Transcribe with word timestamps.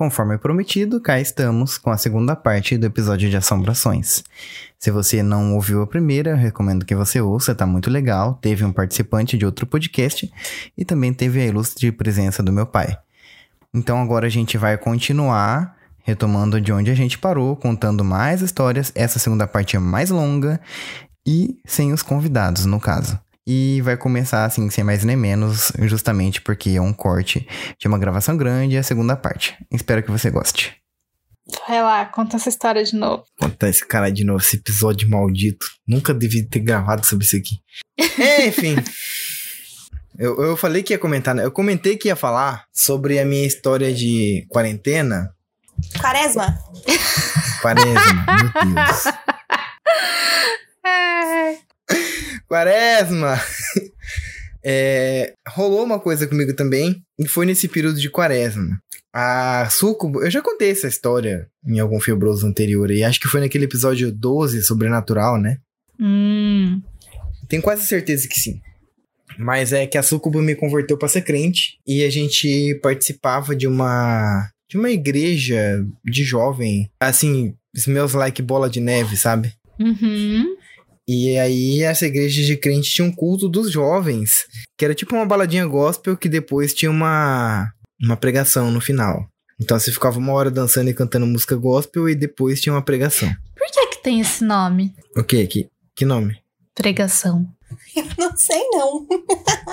Conforme 0.00 0.38
prometido, 0.38 0.98
cá 0.98 1.20
estamos 1.20 1.76
com 1.76 1.90
a 1.90 1.98
segunda 1.98 2.34
parte 2.34 2.78
do 2.78 2.86
episódio 2.86 3.28
de 3.28 3.36
Assombrações. 3.36 4.24
Se 4.78 4.90
você 4.90 5.22
não 5.22 5.54
ouviu 5.54 5.82
a 5.82 5.86
primeira, 5.86 6.34
recomendo 6.34 6.86
que 6.86 6.94
você 6.94 7.20
ouça, 7.20 7.54
tá 7.54 7.66
muito 7.66 7.90
legal. 7.90 8.38
Teve 8.40 8.64
um 8.64 8.72
participante 8.72 9.36
de 9.36 9.44
outro 9.44 9.66
podcast 9.66 10.32
e 10.74 10.86
também 10.86 11.12
teve 11.12 11.38
a 11.42 11.44
ilustre 11.44 11.92
presença 11.92 12.42
do 12.42 12.50
meu 12.50 12.64
pai. 12.64 12.96
Então 13.74 14.00
agora 14.00 14.26
a 14.26 14.30
gente 14.30 14.56
vai 14.56 14.78
continuar 14.78 15.76
retomando 16.02 16.58
de 16.62 16.72
onde 16.72 16.90
a 16.90 16.94
gente 16.94 17.18
parou, 17.18 17.54
contando 17.54 18.02
mais 18.02 18.40
histórias. 18.40 18.90
Essa 18.94 19.18
segunda 19.18 19.46
parte 19.46 19.76
é 19.76 19.78
mais 19.78 20.08
longa 20.08 20.58
e 21.26 21.58
sem 21.66 21.92
os 21.92 22.00
convidados, 22.00 22.64
no 22.64 22.80
caso. 22.80 23.20
E 23.46 23.80
vai 23.82 23.96
começar 23.96 24.44
assim, 24.44 24.68
sem 24.70 24.84
mais 24.84 25.02
nem 25.04 25.16
menos, 25.16 25.72
justamente 25.80 26.40
porque 26.40 26.70
é 26.70 26.80
um 26.80 26.92
corte 26.92 27.46
de 27.78 27.88
uma 27.88 27.98
gravação 27.98 28.36
grande 28.36 28.74
e 28.74 28.78
a 28.78 28.82
segunda 28.82 29.16
parte. 29.16 29.56
Espero 29.70 30.02
que 30.02 30.10
você 30.10 30.30
goste. 30.30 30.80
Vai 31.66 31.82
lá, 31.82 32.06
conta 32.06 32.36
essa 32.36 32.48
história 32.48 32.84
de 32.84 32.94
novo. 32.94 33.24
Conta 33.38 33.68
esse 33.68 33.84
cara 33.86 34.10
de 34.10 34.24
novo, 34.24 34.40
esse 34.40 34.56
episódio 34.56 35.08
maldito. 35.08 35.66
Nunca 35.86 36.14
devia 36.14 36.46
ter 36.48 36.60
gravado 36.60 37.04
sobre 37.04 37.24
isso 37.24 37.36
aqui. 37.36 37.56
É, 38.20 38.46
enfim. 38.46 38.76
Eu, 40.18 40.42
eu 40.42 40.56
falei 40.56 40.82
que 40.82 40.92
ia 40.92 40.98
comentar, 40.98 41.34
né? 41.34 41.44
Eu 41.44 41.50
comentei 41.50 41.96
que 41.96 42.08
ia 42.08 42.16
falar 42.16 42.64
sobre 42.72 43.18
a 43.18 43.24
minha 43.24 43.46
história 43.46 43.92
de 43.92 44.46
quarentena. 44.48 45.34
Quaresma. 45.98 46.58
Quaresma, 47.62 48.26
meu 48.26 48.74
Deus. 48.74 49.04
Quaresma! 52.48 53.40
É, 54.62 55.32
rolou 55.48 55.82
uma 55.82 55.98
coisa 55.98 56.26
comigo 56.26 56.54
também, 56.54 57.02
e 57.18 57.26
foi 57.26 57.46
nesse 57.46 57.66
período 57.66 57.98
de 57.98 58.10
quaresma. 58.10 58.78
A 59.12 59.68
Sucubo, 59.70 60.22
eu 60.22 60.30
já 60.30 60.42
contei 60.42 60.70
essa 60.70 60.86
história 60.86 61.48
em 61.66 61.80
algum 61.80 61.98
fibroso 61.98 62.46
anterior, 62.46 62.90
e 62.90 63.02
acho 63.02 63.18
que 63.18 63.28
foi 63.28 63.40
naquele 63.40 63.64
episódio 63.64 64.12
12, 64.12 64.62
Sobrenatural, 64.62 65.40
né? 65.40 65.58
Hum. 65.98 66.80
Tenho 67.48 67.62
quase 67.62 67.86
certeza 67.86 68.28
que 68.28 68.38
sim. 68.38 68.60
Mas 69.38 69.72
é 69.72 69.86
que 69.86 69.96
a 69.96 70.02
Sucubo 70.02 70.42
me 70.42 70.54
converteu 70.54 70.98
para 70.98 71.08
ser 71.08 71.22
crente, 71.22 71.78
e 71.86 72.04
a 72.04 72.10
gente 72.10 72.78
participava 72.82 73.56
de 73.56 73.66
uma 73.66 74.50
de 74.68 74.76
uma 74.78 74.90
igreja 74.90 75.84
de 76.04 76.22
jovem, 76.22 76.88
assim, 77.00 77.56
meus 77.88 78.12
like 78.12 78.40
bola 78.40 78.70
de 78.70 78.78
neve, 78.78 79.16
sabe? 79.16 79.52
Uhum. 79.80 80.54
E 81.12 81.36
aí, 81.36 81.82
essa 81.82 82.06
igreja 82.06 82.40
de 82.44 82.56
crente 82.56 82.88
tinha 82.88 83.04
um 83.04 83.10
culto 83.10 83.48
dos 83.48 83.68
jovens, 83.68 84.46
que 84.78 84.84
era 84.84 84.94
tipo 84.94 85.16
uma 85.16 85.26
baladinha 85.26 85.66
gospel 85.66 86.16
que 86.16 86.28
depois 86.28 86.72
tinha 86.72 86.88
uma, 86.88 87.68
uma 88.00 88.16
pregação 88.16 88.70
no 88.70 88.80
final. 88.80 89.26
Então 89.60 89.76
você 89.76 89.90
ficava 89.90 90.20
uma 90.20 90.32
hora 90.32 90.52
dançando 90.52 90.88
e 90.88 90.94
cantando 90.94 91.26
música 91.26 91.56
gospel 91.56 92.08
e 92.08 92.14
depois 92.14 92.60
tinha 92.60 92.72
uma 92.72 92.84
pregação. 92.84 93.28
Por 93.58 93.66
que 93.72 93.86
que 93.88 94.02
tem 94.04 94.20
esse 94.20 94.44
nome? 94.44 94.94
O 95.16 95.24
quê? 95.24 95.48
Que, 95.48 95.68
que 95.96 96.04
nome? 96.04 96.38
Pregação. 96.76 97.44
Eu 97.96 98.04
não 98.16 98.36
sei, 98.36 98.62
não. 98.70 99.04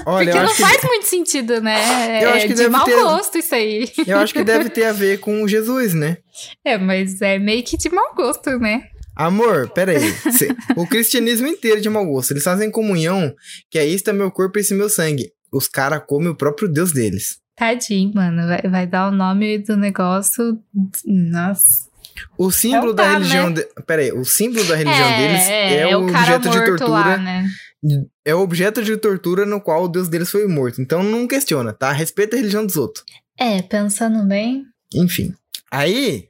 Olha, 0.07 0.25
Porque 0.25 0.37
eu 0.39 0.41
não 0.41 0.49
acho, 0.49 0.55
que, 0.55 0.61
faz 0.63 0.83
muito 0.85 1.05
sentido, 1.05 1.61
né? 1.61 2.23
Eu 2.23 2.29
é 2.29 2.33
acho 2.33 2.47
que 2.47 2.53
de 2.53 2.63
deve 2.63 2.69
mau 2.69 2.85
ter- 2.85 2.95
gosto 2.95 3.37
isso 3.37 3.53
aí. 3.53 3.87
eu 4.07 4.17
acho 4.17 4.33
que 4.33 4.43
deve 4.43 4.71
ter 4.71 4.85
a 4.85 4.91
ver 4.91 5.19
com 5.19 5.47
Jesus, 5.47 5.93
né? 5.93 6.17
É, 6.65 6.79
mas 6.79 7.21
é 7.21 7.37
meio 7.37 7.63
que 7.63 7.77
de 7.77 7.89
mau 7.89 8.15
gosto, 8.15 8.57
né? 8.57 8.89
Amor, 9.17 9.69
peraí. 9.69 10.13
O 10.75 10.85
cristianismo 10.85 11.47
inteiro 11.47 11.77
é 11.77 11.81
de 11.81 11.89
mau 11.89 12.05
gosto. 12.05 12.31
Eles 12.31 12.43
fazem 12.43 12.69
comunhão, 12.69 13.33
que 13.69 13.79
é 13.79 13.85
isto 13.85 14.09
é 14.09 14.13
meu 14.13 14.29
corpo 14.29 14.57
e 14.57 14.61
esse 14.61 14.73
é 14.73 14.77
meu 14.77 14.89
sangue. 14.89 15.31
Os 15.51 15.67
caras 15.67 16.03
comem 16.05 16.29
o 16.29 16.35
próprio 16.35 16.67
Deus 16.69 16.91
deles. 16.91 17.39
Tadinho, 17.55 18.13
mano. 18.13 18.47
Vai, 18.47 18.61
vai 18.69 18.87
dar 18.87 19.07
o 19.09 19.11
nome 19.11 19.57
do 19.57 19.75
negócio. 19.75 20.59
Nossa. 21.05 21.87
O 22.37 22.51
símbolo 22.51 22.91
Então 22.93 22.95
da 22.95 23.03
tá, 23.03 23.13
religião. 23.13 23.49
né? 23.49 23.55
De... 23.55 23.67
Peraí, 23.85 24.11
o 24.11 24.23
símbolo 24.23 24.63
da 24.65 24.75
religião 24.75 25.09
deles 25.17 25.41
é, 25.49 25.97
o, 25.97 26.05
cara 26.11 26.35
objeto 26.35 26.49
de 26.49 26.65
tortura. 26.65 26.89
lá, 26.91 27.17
né? 27.17 27.49
É 28.25 28.35
o 28.35 28.39
objeto 28.39 28.83
de 28.83 28.97
tortura 28.97 29.45
no 29.45 29.61
qual 29.61 29.83
o 29.83 29.87
Deus 29.87 30.07
deles 30.09 30.29
foi 30.29 30.47
morto. 30.47 30.81
Então 30.81 31.01
não 31.01 31.27
questiona, 31.27 31.73
tá? 31.73 31.91
Respeita 31.91 32.35
a 32.35 32.39
religião 32.39 32.65
dos 32.65 32.75
outros. 32.75 33.03
É, 33.39 33.61
pensando 33.61 34.23
bem. 34.27 34.63
Enfim. 34.93 35.33
Aí, 35.71 36.25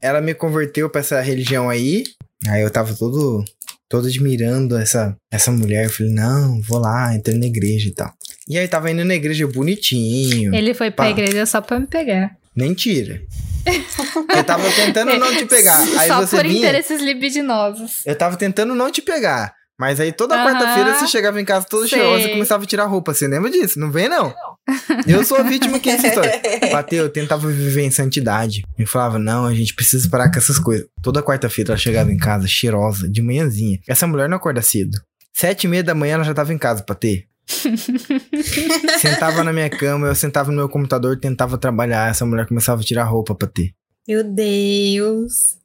ela 0.00 0.20
me 0.20 0.34
converteu 0.34 0.88
pra 0.88 1.00
essa 1.00 1.20
religião 1.20 1.68
aí. 1.68 2.04
Aí 2.48 2.62
eu 2.62 2.70
tava 2.70 2.94
todo, 2.94 3.44
todo 3.88 4.06
admirando 4.06 4.76
essa, 4.76 5.16
essa 5.30 5.50
mulher. 5.50 5.84
Eu 5.84 5.90
falei, 5.90 6.12
não, 6.12 6.60
vou 6.62 6.78
lá, 6.78 7.14
entrei 7.14 7.38
na 7.38 7.46
igreja 7.46 7.88
e 7.88 7.92
tal. 7.92 8.12
E 8.48 8.56
aí 8.58 8.68
tava 8.68 8.90
indo 8.90 9.04
na 9.04 9.14
igreja 9.14 9.46
bonitinho. 9.46 10.54
Ele 10.54 10.72
foi 10.74 10.90
pra 10.90 11.06
Pá. 11.06 11.10
igreja 11.10 11.46
só 11.46 11.60
pra 11.60 11.80
me 11.80 11.86
pegar. 11.86 12.36
Mentira. 12.54 13.22
Eu 14.34 14.44
tava 14.44 14.70
tentando 14.70 15.18
não 15.18 15.36
te 15.36 15.44
pegar. 15.44 15.80
Aí 15.98 16.08
só 16.08 16.24
por 16.24 16.42
vinha. 16.44 16.58
interesses 16.58 17.02
libidinosos. 17.02 18.02
Eu 18.06 18.16
tava 18.16 18.36
tentando 18.36 18.74
não 18.74 18.90
te 18.90 19.02
pegar. 19.02 19.55
Mas 19.78 20.00
aí 20.00 20.10
toda 20.10 20.36
quarta-feira 20.36 20.94
você 20.94 21.06
chegava 21.06 21.40
em 21.40 21.44
casa 21.44 21.66
toda 21.68 21.86
Sei. 21.86 21.98
cheirosa 21.98 22.28
e 22.28 22.32
começava 22.32 22.64
a 22.64 22.66
tirar 22.66 22.86
roupa. 22.86 23.12
Você 23.12 23.28
lembra 23.28 23.50
disso? 23.50 23.78
Não 23.78 23.90
vem, 23.90 24.08
não. 24.08 24.34
Eu 25.06 25.22
sou 25.24 25.36
a 25.36 25.42
vítima 25.42 25.76
aqui 25.76 25.92
dessa 25.92 26.08
história. 26.08 26.40
Bateu, 26.72 27.04
eu 27.04 27.10
tentava 27.10 27.46
viver 27.48 27.82
em 27.82 27.90
santidade. 27.90 28.64
Eu 28.76 28.86
falava, 28.86 29.18
não, 29.18 29.46
a 29.46 29.54
gente 29.54 29.74
precisa 29.74 30.08
parar 30.08 30.30
com 30.30 30.38
essas 30.38 30.58
coisas. 30.58 30.86
Toda 31.02 31.22
quarta-feira 31.22 31.70
ela 31.72 31.78
chegava 31.78 32.10
em 32.10 32.16
casa 32.16 32.48
cheirosa, 32.48 33.08
de 33.08 33.22
manhãzinha. 33.22 33.78
Essa 33.86 34.06
mulher 34.06 34.28
não 34.28 34.38
acorda 34.38 34.60
cedo. 34.62 34.98
Sete 35.32 35.64
e 35.64 35.68
meia 35.68 35.84
da 35.84 35.94
manhã 35.94 36.14
ela 36.14 36.24
já 36.24 36.34
tava 36.34 36.52
em 36.52 36.58
casa, 36.58 36.82
Patê. 36.82 37.26
sentava 38.98 39.44
na 39.44 39.52
minha 39.52 39.70
cama, 39.70 40.08
eu 40.08 40.14
sentava 40.14 40.50
no 40.50 40.56
meu 40.56 40.68
computador, 40.68 41.18
tentava 41.20 41.56
trabalhar. 41.56 42.10
Essa 42.10 42.26
mulher 42.26 42.46
começava 42.46 42.80
a 42.80 42.84
tirar 42.84 43.04
roupa, 43.04 43.34
Patê. 43.34 43.72
Meu 44.08 44.24
Deus. 44.24 45.58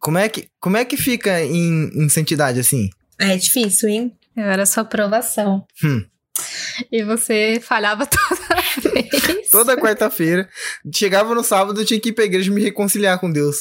Como 0.00 0.18
é 0.18 0.28
que, 0.28 0.48
como 0.60 0.76
é 0.76 0.84
que 0.84 0.96
fica 0.96 1.40
em, 1.42 1.90
em 1.94 2.08
santidade 2.08 2.58
assim? 2.58 2.90
É 3.18 3.36
difícil, 3.36 3.88
hein? 3.88 4.12
Eu 4.36 4.44
era 4.44 4.66
sua 4.66 4.82
aprovação. 4.82 5.64
Hum. 5.82 6.04
E 6.90 7.04
você 7.04 7.60
falhava 7.62 8.04
toda 8.06 8.92
vez. 8.92 9.50
Toda 9.50 9.76
quarta-feira. 9.76 10.48
Chegava 10.92 11.34
no 11.34 11.44
sábado, 11.44 11.84
tinha 11.84 12.00
que 12.00 12.08
ir 12.08 12.12
pra 12.12 12.24
igreja 12.24 12.50
me 12.50 12.60
reconciliar 12.62 13.18
com 13.20 13.30
Deus. 13.30 13.56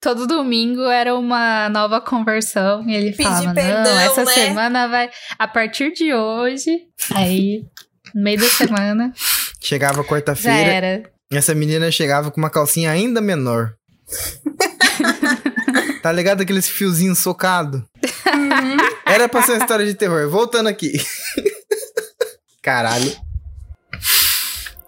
Todo 0.00 0.26
domingo 0.26 0.82
era 0.84 1.14
uma 1.14 1.68
nova 1.68 2.00
conversão. 2.00 2.88
E 2.88 2.94
ele 2.94 3.10
Pedir 3.10 3.24
falava: 3.24 3.52
perdão, 3.54 3.84
Não, 3.94 4.00
essa 4.00 4.24
né? 4.24 4.32
semana 4.32 4.88
vai. 4.88 5.10
A 5.38 5.46
partir 5.46 5.92
de 5.92 6.14
hoje. 6.14 6.70
Aí, 7.14 7.64
no 8.14 8.22
meio 8.22 8.40
da 8.40 8.46
semana, 8.48 9.12
Chegava 9.60 10.02
já 10.02 10.08
quarta-feira, 10.08 10.70
era. 10.70 11.02
essa 11.30 11.54
menina 11.54 11.90
chegava 11.90 12.30
com 12.30 12.40
uma 12.40 12.48
calcinha 12.48 12.90
ainda 12.90 13.20
menor. 13.20 13.74
tá 16.02 16.10
ligado 16.10 16.40
aqueles 16.40 16.66
fiozinhos 16.68 17.18
socados? 18.50 18.96
Era 19.06 19.28
pra 19.28 19.42
ser 19.42 19.52
uma 19.52 19.58
história 19.58 19.86
de 19.86 19.94
terror. 19.94 20.28
Voltando 20.28 20.68
aqui. 20.68 20.92
Caralho. 22.62 23.12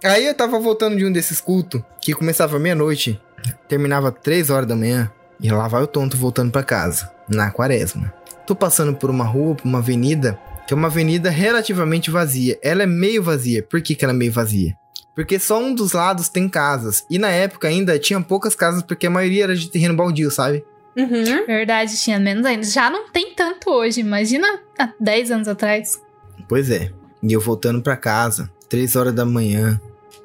Aí 0.04 0.26
eu 0.26 0.34
tava 0.34 0.58
voltando 0.58 0.96
de 0.96 1.06
um 1.06 1.12
desses 1.12 1.40
cultos 1.40 1.80
que 2.00 2.12
começava 2.12 2.58
meia-noite, 2.58 3.20
terminava 3.68 4.10
três 4.10 4.50
horas 4.50 4.66
da 4.66 4.74
manhã, 4.74 5.10
e 5.40 5.50
lá 5.50 5.68
vai 5.68 5.82
o 5.82 5.86
tonto 5.86 6.16
voltando 6.16 6.50
pra 6.50 6.64
casa, 6.64 7.10
na 7.28 7.50
quaresma. 7.50 8.12
Tô 8.44 8.54
passando 8.54 8.94
por 8.96 9.10
uma 9.10 9.24
rua, 9.24 9.54
por 9.54 9.64
uma 9.64 9.78
avenida, 9.78 10.38
que 10.66 10.74
é 10.74 10.76
uma 10.76 10.88
avenida 10.88 11.30
relativamente 11.30 12.10
vazia. 12.10 12.58
Ela 12.62 12.82
é 12.82 12.86
meio 12.86 13.22
vazia. 13.22 13.62
Por 13.62 13.80
que, 13.80 13.94
que 13.94 14.04
ela 14.04 14.12
é 14.12 14.16
meio 14.16 14.32
vazia? 14.32 14.74
Porque 15.14 15.38
só 15.38 15.62
um 15.62 15.74
dos 15.74 15.92
lados 15.92 16.28
tem 16.28 16.48
casas. 16.48 17.04
E 17.08 17.18
na 17.18 17.28
época 17.28 17.68
ainda 17.68 17.98
tinha 17.98 18.20
poucas 18.20 18.54
casas, 18.54 18.82
porque 18.82 19.06
a 19.06 19.10
maioria 19.10 19.44
era 19.44 19.54
de 19.54 19.70
terreno 19.70 19.94
baldio, 19.94 20.30
sabe? 20.30 20.64
Uhum. 20.96 21.46
Verdade, 21.46 21.96
tinha 21.96 22.18
menos 22.18 22.44
ainda. 22.44 22.64
Já 22.64 22.90
não 22.90 23.10
tem 23.10 23.34
tanto 23.34 23.70
hoje. 23.70 24.00
Imagina 24.00 24.60
há 24.78 24.92
10 25.00 25.30
anos 25.30 25.48
atrás. 25.48 26.00
Pois 26.48 26.70
é. 26.70 26.90
E 27.22 27.32
eu 27.32 27.40
voltando 27.40 27.80
pra 27.80 27.96
casa, 27.96 28.50
três 28.68 28.96
horas 28.96 29.14
da 29.14 29.24
manhã, 29.24 29.80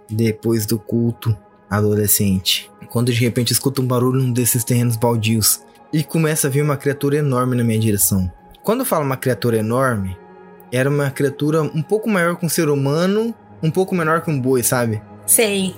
depois 0.09 0.66
do 0.66 0.79
culto, 0.79 1.38
adolescente. 1.69 2.72
Quando 2.89 3.11
de 3.11 3.19
repente 3.19 3.53
escuto 3.53 3.81
um 3.81 3.87
barulho 3.87 4.22
num 4.22 4.31
desses 4.31 4.64
terrenos 4.64 4.96
baldios 4.96 5.61
e 5.91 6.03
começa 6.03 6.47
a 6.47 6.49
vir 6.49 6.64
uma 6.64 6.78
criatura 6.78 7.17
enorme 7.17 7.55
na 7.55 7.64
minha 7.64 7.79
direção. 7.79 8.31
Quando 8.64 8.81
eu 8.81 8.85
falo 8.85 9.05
uma 9.05 9.17
criatura 9.17 9.58
enorme, 9.58 10.17
era 10.72 10.90
uma 10.90 11.09
criatura 11.11 11.61
um 11.61 11.81
pouco 11.81 12.09
maior 12.09 12.35
que 12.35 12.46
um 12.46 12.49
ser 12.49 12.69
humano, 12.69 13.34
um 13.61 13.72
pouco 13.72 13.96
menor 13.96 14.22
que 14.22 14.31
um 14.31 14.40
boi, 14.40 14.64
sabe? 14.64 15.02
Sei. 15.25 15.75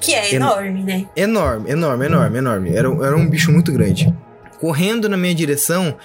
Que 0.00 0.14
é 0.14 0.34
enorme, 0.34 0.82
né? 0.82 1.06
Enorme, 1.16 1.70
enorme, 1.70 2.06
enorme, 2.06 2.38
enorme. 2.38 2.70
Era, 2.70 2.88
era 2.88 3.16
um 3.16 3.28
bicho 3.28 3.52
muito 3.52 3.72
grande. 3.72 4.14
Correndo 4.60 5.08
na 5.08 5.16
minha 5.16 5.34
direção 5.34 5.96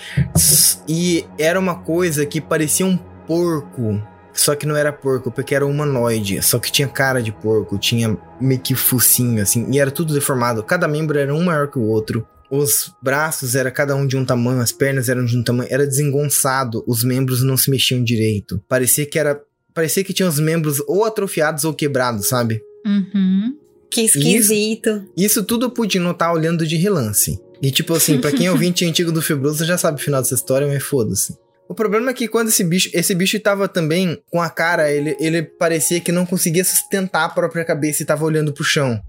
e 0.87 1.25
era 1.37 1.59
uma 1.59 1.75
coisa 1.75 2.25
que 2.25 2.39
parecia 2.39 2.85
um 2.85 2.97
porco. 2.97 4.01
Só 4.33 4.55
que 4.55 4.65
não 4.65 4.75
era 4.75 4.91
porco, 4.91 5.31
porque 5.31 5.53
era 5.53 5.65
humanoide. 5.65 6.41
Só 6.41 6.57
que 6.57 6.71
tinha 6.71 6.87
cara 6.87 7.21
de 7.21 7.31
porco, 7.31 7.77
tinha 7.77 8.17
meio 8.41 8.59
que 8.59 8.73
focinho, 8.73 9.41
assim. 9.41 9.67
E 9.71 9.79
era 9.79 9.91
tudo 9.91 10.13
deformado. 10.13 10.63
Cada 10.63 10.87
membro 10.87 11.17
era 11.19 11.33
um 11.33 11.43
maior 11.43 11.67
que 11.67 11.77
o 11.77 11.83
outro. 11.83 12.27
Os 12.49 12.93
braços 13.01 13.55
era 13.55 13.71
cada 13.71 13.95
um 13.95 14.05
de 14.05 14.17
um 14.17 14.25
tamanho, 14.25 14.61
as 14.61 14.71
pernas 14.71 15.09
eram 15.09 15.25
de 15.25 15.37
um 15.37 15.43
tamanho. 15.43 15.69
Era 15.71 15.87
desengonçado, 15.87 16.83
os 16.87 17.03
membros 17.03 17.43
não 17.43 17.55
se 17.55 17.69
mexiam 17.69 18.03
direito. 18.03 18.61
Parecia 18.67 19.05
que 19.05 19.17
era. 19.17 19.39
Parecia 19.73 20.03
que 20.03 20.13
tinha 20.13 20.29
os 20.29 20.39
membros 20.39 20.79
ou 20.87 21.03
atrofiados 21.03 21.63
ou 21.63 21.73
quebrados, 21.73 22.27
sabe? 22.27 22.61
Uhum. 22.85 23.55
Que 23.93 24.01
esquisito. 24.05 25.05
Isso 25.15 25.43
tudo 25.43 25.65
eu 25.65 25.69
pude 25.69 25.99
notar 25.99 26.33
olhando 26.33 26.65
de 26.65 26.75
relance. 26.75 27.39
E 27.61 27.71
tipo 27.71 27.93
assim, 27.93 28.19
pra 28.19 28.31
quem 28.31 28.47
é 28.47 28.51
ouvinte 28.51 28.83
antigo 28.85 29.11
do 29.11 29.21
Fibroso 29.21 29.63
já 29.65 29.77
sabe 29.77 29.99
o 29.99 30.03
final 30.03 30.21
dessa 30.21 30.33
história, 30.35 30.67
mas 30.67 30.83
foda-se. 30.83 31.35
O 31.69 31.73
problema 31.73 32.11
é 32.11 32.13
que 32.13 32.27
quando 32.27 32.49
esse 32.49 32.63
bicho, 32.63 32.89
esse 32.93 33.15
bicho 33.15 33.39
tava 33.39 33.67
também 33.69 34.21
com 34.29 34.41
a 34.41 34.49
cara, 34.49 34.91
ele, 34.91 35.15
ele 35.19 35.41
parecia 35.41 35.99
que 36.01 36.11
não 36.11 36.25
conseguia 36.25 36.63
sustentar 36.63 37.23
a 37.23 37.29
própria 37.29 37.63
cabeça 37.63 38.03
e 38.03 38.05
tava 38.05 38.25
olhando 38.25 38.51
pro 38.53 38.63
chão. 38.65 38.99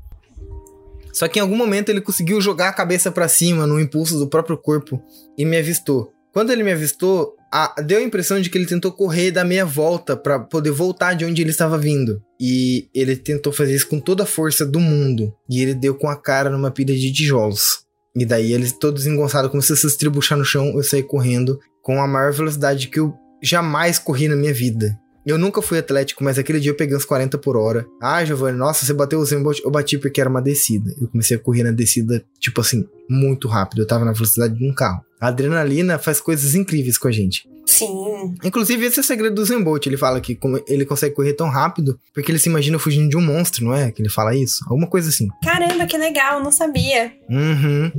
Só 1.12 1.28
que 1.28 1.38
em 1.38 1.42
algum 1.42 1.56
momento 1.56 1.88
ele 1.90 2.00
conseguiu 2.00 2.40
jogar 2.40 2.68
a 2.68 2.72
cabeça 2.72 3.10
pra 3.10 3.28
cima 3.28 3.66
no 3.66 3.78
impulso 3.80 4.18
do 4.18 4.28
próprio 4.28 4.56
corpo 4.56 5.00
e 5.38 5.44
me 5.44 5.56
avistou. 5.56 6.12
Quando 6.32 6.50
ele 6.52 6.64
me 6.64 6.72
avistou, 6.72 7.36
a- 7.52 7.74
deu 7.84 7.98
a 7.98 8.02
impressão 8.02 8.40
de 8.40 8.50
que 8.50 8.58
ele 8.58 8.66
tentou 8.66 8.90
correr 8.90 9.26
e 9.28 9.30
dar 9.30 9.44
meia 9.44 9.64
volta 9.64 10.16
pra 10.16 10.40
poder 10.40 10.72
voltar 10.72 11.14
de 11.14 11.24
onde 11.24 11.40
ele 11.40 11.50
estava 11.50 11.78
vindo. 11.78 12.20
E 12.46 12.90
ele 12.94 13.16
tentou 13.16 13.50
fazer 13.50 13.74
isso 13.74 13.88
com 13.88 13.98
toda 13.98 14.24
a 14.24 14.26
força 14.26 14.66
do 14.66 14.78
mundo. 14.78 15.34
E 15.48 15.62
ele 15.62 15.72
deu 15.72 15.94
com 15.94 16.10
a 16.10 16.14
cara 16.14 16.50
numa 16.50 16.70
pilha 16.70 16.94
de 16.94 17.10
tijolos. 17.10 17.86
E 18.14 18.26
daí 18.26 18.52
ele 18.52 18.70
todo 18.70 18.96
desengonçado 18.96 19.48
começou 19.48 19.72
a 19.72 19.78
se 19.78 19.86
estribuchar 19.86 20.36
no 20.36 20.44
chão. 20.44 20.74
Eu 20.76 20.82
saí 20.82 21.02
correndo 21.02 21.58
com 21.80 22.02
a 22.02 22.06
maior 22.06 22.34
velocidade 22.34 22.88
que 22.88 23.00
eu 23.00 23.14
jamais 23.42 23.98
corri 23.98 24.28
na 24.28 24.36
minha 24.36 24.52
vida. 24.52 24.94
Eu 25.24 25.38
nunca 25.38 25.62
fui 25.62 25.78
atlético, 25.78 26.22
mas 26.22 26.38
aquele 26.38 26.60
dia 26.60 26.70
eu 26.70 26.76
peguei 26.76 26.94
uns 26.94 27.06
40 27.06 27.38
por 27.38 27.56
hora. 27.56 27.86
Ah, 27.98 28.22
Giovanni, 28.22 28.58
nossa, 28.58 28.84
você 28.84 28.92
bateu 28.92 29.20
o 29.20 29.24
Zen, 29.24 29.42
eu 29.64 29.70
bati 29.70 29.96
porque 29.96 30.20
era 30.20 30.28
uma 30.28 30.42
descida. 30.42 30.94
Eu 31.00 31.08
comecei 31.08 31.38
a 31.38 31.40
correr 31.40 31.62
na 31.62 31.70
descida, 31.70 32.22
tipo 32.38 32.60
assim, 32.60 32.86
muito 33.08 33.48
rápido. 33.48 33.80
Eu 33.80 33.86
tava 33.86 34.04
na 34.04 34.12
velocidade 34.12 34.54
de 34.54 34.68
um 34.68 34.74
carro. 34.74 35.02
A 35.18 35.28
adrenalina 35.28 35.98
faz 35.98 36.20
coisas 36.20 36.54
incríveis 36.54 36.98
com 36.98 37.08
a 37.08 37.10
gente. 37.10 37.48
Sim. 37.74 38.34
Inclusive, 38.44 38.86
esse 38.86 38.98
é 38.98 39.02
o 39.02 39.04
segredo 39.04 39.34
do 39.34 39.44
Zen 39.44 39.62
Bolt. 39.62 39.86
Ele 39.86 39.96
fala 39.96 40.20
que 40.20 40.34
como 40.34 40.62
ele 40.68 40.84
consegue 40.84 41.14
correr 41.14 41.32
tão 41.34 41.48
rápido 41.48 41.98
porque 42.12 42.30
ele 42.30 42.38
se 42.38 42.48
imagina 42.48 42.78
fugindo 42.78 43.08
de 43.08 43.16
um 43.16 43.22
monstro, 43.22 43.64
não 43.64 43.74
é? 43.74 43.90
Que 43.90 44.02
ele 44.02 44.08
fala 44.08 44.34
isso? 44.34 44.64
Alguma 44.68 44.86
coisa 44.86 45.08
assim. 45.08 45.28
Caramba, 45.42 45.86
que 45.86 45.96
legal, 45.96 46.42
não 46.42 46.52
sabia. 46.52 47.12
Uhum. 47.28 47.90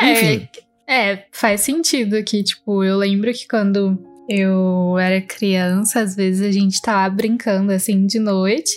É, 0.00 0.12
Enfim. 0.12 0.48
é, 0.88 1.24
faz 1.32 1.62
sentido 1.62 2.16
aqui. 2.16 2.42
Tipo, 2.42 2.84
eu 2.84 2.96
lembro 2.96 3.32
que 3.32 3.46
quando 3.48 3.98
eu 4.28 4.98
era 4.98 5.20
criança, 5.20 6.00
às 6.00 6.16
vezes 6.16 6.40
a 6.42 6.50
gente 6.50 6.80
tava 6.80 7.14
brincando 7.14 7.72
assim 7.72 8.06
de 8.06 8.18
noite. 8.18 8.76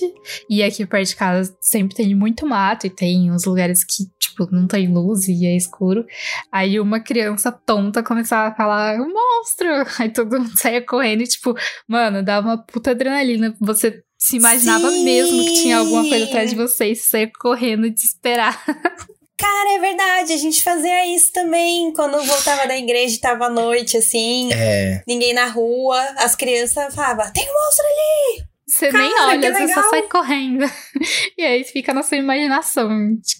E 0.50 0.62
aqui 0.62 0.86
perto 0.86 1.10
de 1.10 1.16
casa 1.16 1.56
sempre 1.62 1.96
tem 1.96 2.14
muito 2.16 2.46
mato 2.46 2.86
e 2.86 2.90
tem 2.90 3.32
uns 3.32 3.46
lugares 3.46 3.84
que, 3.84 4.04
tipo, 4.46 4.56
não 4.56 4.68
tem 4.68 4.88
luz 4.88 5.28
e 5.28 5.46
é 5.46 5.56
escuro. 5.56 6.06
Aí 6.52 6.80
uma 6.80 7.00
criança 7.00 7.52
tonta 7.52 8.04
começava 8.04 8.50
a 8.50 8.56
falar, 8.56 9.00
um 9.00 9.12
monstro! 9.12 9.68
Aí 10.00 10.10
todo 10.12 10.40
mundo 10.40 10.58
saía 10.58 10.86
correndo 10.86 11.24
e, 11.24 11.28
tipo, 11.28 11.56
mano, 11.88 12.24
dava 12.24 12.48
uma 12.50 12.58
puta 12.58 12.92
adrenalina. 12.92 13.56
Você 13.60 14.04
se 14.18 14.38
imaginava 14.38 14.90
Sim! 14.90 15.04
mesmo 15.04 15.44
que 15.44 15.54
tinha 15.54 15.78
alguma 15.80 16.08
coisa 16.08 16.26
atrás 16.26 16.50
de 16.52 16.56
você 16.56 16.92
e 16.92 16.96
saía 16.96 17.32
correndo 17.40 17.90
desesperado. 17.90 18.58
Cara, 19.40 19.76
é 19.76 19.80
verdade, 19.80 20.34
a 20.34 20.38
gente 20.38 20.64
fazia 20.64 21.06
isso 21.16 21.32
também. 21.32 21.94
Quando 21.94 22.16
eu 22.16 22.24
voltava 22.24 22.68
da 22.68 22.76
igreja 22.76 23.16
e 23.16 23.20
tava 23.20 23.46
à 23.46 23.50
noite, 23.52 23.96
assim, 23.96 24.50
É. 24.52 25.04
ninguém 25.08 25.32
na 25.32 25.46
rua, 25.46 26.00
as 26.18 26.36
crianças 26.36 26.94
falavam, 26.96 27.32
tem 27.34 27.44
um 27.48 27.54
monstro 27.54 27.86
ali! 27.86 28.48
Você 28.78 28.90
Cara, 28.92 29.04
nem 29.04 29.20
olha, 29.22 29.54
você 29.54 29.74
só 29.74 29.90
sai 29.90 30.04
correndo. 30.04 30.64
E 31.36 31.42
aí 31.44 31.64
fica 31.64 31.94
na 31.94 32.04
sua 32.04 32.18
imaginação, 32.18 32.90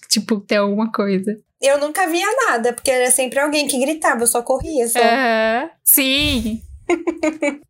tipo, 0.08 0.40
ter 0.40 0.56
alguma 0.56 0.90
coisa. 0.90 1.38
Eu 1.62 1.78
nunca 1.78 2.06
via 2.08 2.26
nada, 2.46 2.72
porque 2.72 2.90
era 2.90 3.08
sempre 3.10 3.38
alguém 3.38 3.68
que 3.68 3.78
gritava, 3.78 4.22
eu 4.22 4.26
só 4.26 4.42
corria. 4.42 4.88
Só. 4.88 4.98
Aham. 4.98 5.70
Sim. 5.84 6.62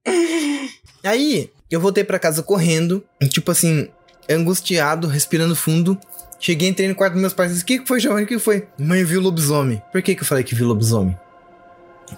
Aí, 1.05 1.51
eu 1.71 1.81
voltei 1.81 2.05
pra 2.05 2.19
casa 2.19 2.43
correndo, 2.43 3.05
tipo 3.31 3.51
assim, 3.51 3.89
angustiado, 4.31 5.07
respirando 5.07 5.55
fundo. 5.57 5.99
Cheguei, 6.41 6.69
entrei 6.69 6.89
no 6.89 6.95
quarto 6.95 7.15
dos 7.15 7.21
meus 7.21 7.35
pais 7.35 7.51
e 7.51 7.55
disse: 7.55 7.65
O 7.65 7.67
que 7.67 7.79
que 7.81 7.87
foi, 7.89 8.01
Giovanni? 8.01 8.25
O 8.25 8.29
que 8.29 8.39
foi? 8.39 8.67
Mãe, 8.79 9.05
viu 9.05 9.21
lobisomem. 9.21 9.83
Por 9.93 10.01
que, 10.03 10.15
que 10.15 10.23
eu 10.23 10.27
falei 10.27 10.45
que 10.45 10.55
viu 10.55 10.67
lobisomem? 10.67 11.19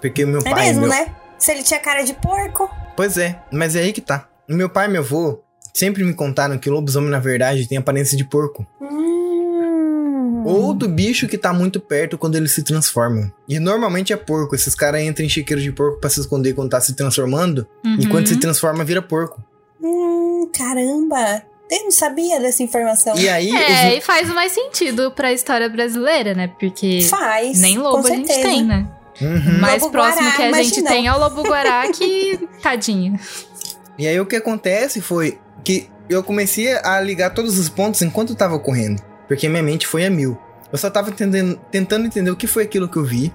Porque 0.01 0.25
meu 0.25 0.41
É 0.41 0.51
pai. 0.51 0.67
mesmo, 0.67 0.83
meu... 0.83 0.91
né? 0.91 1.15
Se 1.39 1.51
ele 1.53 1.63
tinha 1.63 1.81
cara 1.81 2.03
de 2.03 2.15
porco. 2.15 2.71
Pois 2.97 3.17
é, 3.17 3.41
mas 3.51 3.75
é 3.75 3.81
aí 3.81 3.93
que 3.93 4.01
tá. 4.01 4.30
Meu 4.51 4.69
pai 4.69 4.87
e 4.87 4.91
meu 4.91 5.03
avô 5.03 5.41
sempre 5.73 6.03
me 6.05 6.13
contaram 6.13 6.59
que 6.59 6.69
o 6.69 6.73
lobisomem, 6.73 7.11
na 7.11 7.19
verdade, 7.21 7.69
tem 7.69 7.79
aparência 7.79 8.17
de 8.17 8.25
porco. 8.25 8.67
Hum. 8.81 10.43
Ou 10.45 10.73
do 10.75 10.89
bicho 10.89 11.29
que 11.29 11.37
tá 11.39 11.53
muito 11.53 11.79
perto 11.81 12.17
quando 12.19 12.35
eles 12.37 12.53
se 12.53 12.63
transformam. 12.63 13.31
E 13.49 13.59
normalmente 13.59 14.13
é 14.13 14.17
porco. 14.17 14.55
Esses 14.55 14.75
caras 14.75 15.03
entram 15.03 15.25
em 15.25 15.29
chiqueiro 15.29 15.61
de 15.63 15.71
porco 15.71 16.01
pra 16.01 16.09
se 16.11 16.21
esconder 16.21 16.55
quando 16.55 16.71
tá 16.71 16.81
se 16.81 16.95
transformando. 16.95 17.67
E 17.99 18.07
quando 18.07 18.27
Uhum. 18.27 18.35
se 18.35 18.37
transforma, 18.41 18.83
vira 18.85 19.03
porco. 19.03 19.43
Hum, 19.83 20.51
caramba. 20.57 21.43
Eu 21.71 21.85
não 21.85 21.91
sabia 21.93 22.41
dessa 22.41 22.63
informação. 22.63 23.17
E 23.17 23.29
aí, 23.29 23.51
É, 23.55 23.91
os- 23.93 23.99
e 23.99 24.01
faz 24.01 24.29
mais 24.31 24.51
sentido 24.53 25.13
pra 25.13 25.33
história 25.33 25.69
brasileira, 25.69 26.35
né? 26.35 26.49
Porque 26.59 27.03
Faz. 27.03 27.61
nem 27.61 27.79
lobo 27.79 28.03
com 28.03 28.09
a 28.09 28.11
gente 28.17 28.27
tem, 28.27 28.65
né? 28.65 28.89
Uhum. 29.21 29.59
O 29.59 29.61
mais 29.61 29.83
Lobo 29.83 29.93
próximo 29.93 30.23
guará, 30.27 30.37
que 30.37 30.43
a 30.43 30.63
gente 30.63 30.83
tem 30.83 31.07
é 31.07 31.13
o 31.13 31.19
lobo 31.19 31.43
guará, 31.43 31.87
que 31.93 32.41
tadinho. 32.63 33.21
E 34.01 34.09
aí 34.09 34.19
o 34.19 34.25
que 34.25 34.35
acontece 34.35 35.03
foi 35.03 35.39
que 35.63 35.91
eu 36.09 36.23
comecei 36.25 36.73
a 36.73 36.99
ligar 37.03 37.35
todos 37.35 37.59
os 37.59 37.69
pontos 37.69 38.01
enquanto 38.01 38.31
eu 38.31 38.35
tava 38.35 38.59
correndo. 38.59 39.03
Porque 39.29 39.47
minha 39.47 39.63
mente 39.63 39.87
foi 39.87 40.07
a 40.07 40.11
mil. 40.11 40.39
Eu 40.73 40.79
só 40.79 40.89
tava 40.89 41.13
tentando 41.13 42.07
entender 42.07 42.31
o 42.31 42.37
que 42.37 42.47
foi 42.47 42.63
aquilo 42.63 42.89
que 42.89 42.97
eu 42.97 43.05
vi. 43.05 43.31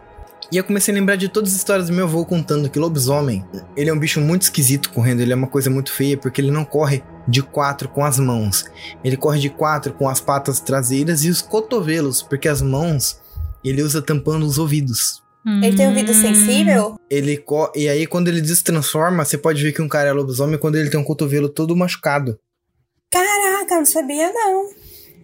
E 0.51 0.57
eu 0.57 0.63
comecei 0.63 0.91
a 0.91 0.97
lembrar 0.97 1.17
de 1.17 1.29
todas 1.29 1.51
as 1.51 1.57
histórias 1.57 1.87
do 1.87 1.93
meu 1.93 2.05
avô 2.05 2.25
contando 2.25 2.67
que 2.67 2.79
lobisomem, 2.79 3.45
ele 3.77 3.91
é 3.91 3.93
um 3.93 3.99
bicho 3.99 4.19
muito 4.19 4.43
esquisito 4.43 4.91
correndo, 4.91 5.21
ele 5.21 5.33
é 5.33 5.35
uma 5.35 5.47
coisa 5.47 5.69
muito 5.69 5.91
feia, 5.91 6.17
porque 6.17 6.41
ele 6.41 6.51
não 6.51 6.65
corre 6.65 7.03
de 7.27 7.43
quatro 7.43 7.87
com 7.87 8.03
as 8.03 8.17
mãos. 8.17 8.65
Ele 9.03 9.17
corre 9.17 9.39
de 9.39 9.51
quatro 9.51 9.93
com 9.93 10.09
as 10.09 10.19
patas 10.19 10.59
traseiras 10.59 11.23
e 11.23 11.29
os 11.29 11.43
cotovelos, 11.43 12.23
porque 12.23 12.47
as 12.47 12.61
mãos 12.61 13.21
ele 13.63 13.83
usa 13.83 14.01
tampando 14.01 14.45
os 14.47 14.57
ouvidos. 14.57 15.24
Ele 15.45 15.75
tem 15.75 15.87
ouvido 15.87 16.13
sensível? 16.13 16.99
Ele 17.09 17.43
e 17.75 17.87
aí 17.87 18.07
quando 18.07 18.27
ele 18.27 18.41
destransforma, 18.41 19.23
você 19.23 19.37
pode 19.37 19.61
ver 19.61 19.71
que 19.71 19.81
um 19.81 19.87
cara 19.87 20.09
é 20.09 20.11
lobisomem 20.11 20.57
quando 20.57 20.75
ele 20.75 20.89
tem 20.89 20.99
um 20.99 21.03
cotovelo 21.03 21.47
todo 21.47 21.75
machucado. 21.75 22.39
Caraca, 23.11 23.75
eu 23.75 23.77
não 23.77 23.85
sabia, 23.85 24.31
não. 24.33 24.69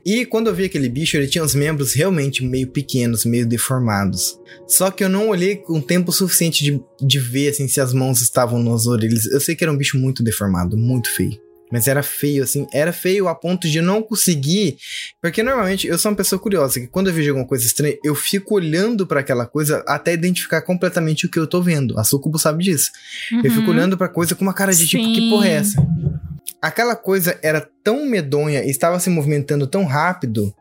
E 0.06 0.26
quando 0.26 0.48
eu 0.48 0.54
vi 0.54 0.66
aquele 0.66 0.90
bicho, 0.90 1.16
ele 1.16 1.28
tinha 1.28 1.44
os 1.44 1.54
membros 1.54 1.94
realmente 1.94 2.44
meio 2.44 2.68
pequenos, 2.68 3.26
meio 3.26 3.46
deformados. 3.46 4.40
Só 4.68 4.90
que 4.90 5.04
eu 5.04 5.10
não 5.10 5.30
olhei 5.30 5.56
com 5.56 5.80
tempo 5.80 6.12
suficiente 6.12 6.64
de, 6.64 6.82
de 7.00 7.20
ver 7.20 7.50
assim, 7.50 7.68
se 7.68 7.80
as 7.80 7.94
mãos 7.94 8.22
estavam 8.22 8.62
nas 8.62 8.88
orelhas. 8.88 9.26
Eu 9.26 9.40
sei 9.40 9.56
que 9.56 9.64
era 9.64 9.72
um 9.72 9.78
bicho 9.78 9.98
muito 9.98 10.24
deformado, 10.24 10.78
muito 10.78 11.14
feio. 11.14 11.40
Mas 11.72 11.88
era 11.88 12.04
feio, 12.04 12.44
assim, 12.44 12.68
era 12.74 12.92
feio 12.92 13.28
a 13.28 13.36
ponto 13.36 13.70
de 13.70 13.78
eu 13.78 13.84
não 13.84 14.02
conseguir. 14.04 14.78
Porque 15.22 15.42
normalmente 15.42 15.88
eu 15.88 15.98
sou 15.98 16.12
uma 16.12 16.18
pessoa 16.18 16.40
curiosa, 16.40 16.80
que 16.80 16.88
quando 16.88 17.08
eu 17.08 17.14
vejo 17.14 17.30
alguma 17.30 17.48
coisa 17.48 17.66
estranha, 17.66 17.96
eu 18.04 18.14
fico 18.14 18.56
olhando 18.56 19.08
pra 19.08 19.22
aquela 19.22 19.46
coisa 19.46 19.84
até 19.88 20.14
identificar 20.14 20.62
completamente 20.62 21.26
o 21.26 21.30
que 21.32 21.40
eu 21.40 21.48
tô 21.48 21.62
vendo. 21.62 21.98
A 21.98 22.04
Sucubo 22.04 22.38
sabe 22.38 22.64
disso. 22.66 22.92
Eu 23.44 23.50
fico 23.50 23.62
Uhum. 23.68 23.70
olhando 23.70 23.98
pra 23.98 24.10
coisa 24.10 24.36
com 24.36 24.44
uma 24.44 24.54
cara 24.54 24.74
de 24.74 24.86
tipo, 24.88 25.04
que 25.14 25.22
Sim. 25.22 25.30
porra 25.30 25.48
é 25.48 25.54
essa? 25.54 25.88
Aquela 26.62 26.96
coisa 26.96 27.40
era 27.42 27.68
tão 27.84 28.06
medonha 28.06 28.64
e 28.64 28.70
estava 28.70 29.00
se 29.00 29.10
movimentando 29.10 29.66
tão 29.66 29.86
rápido 29.86 30.54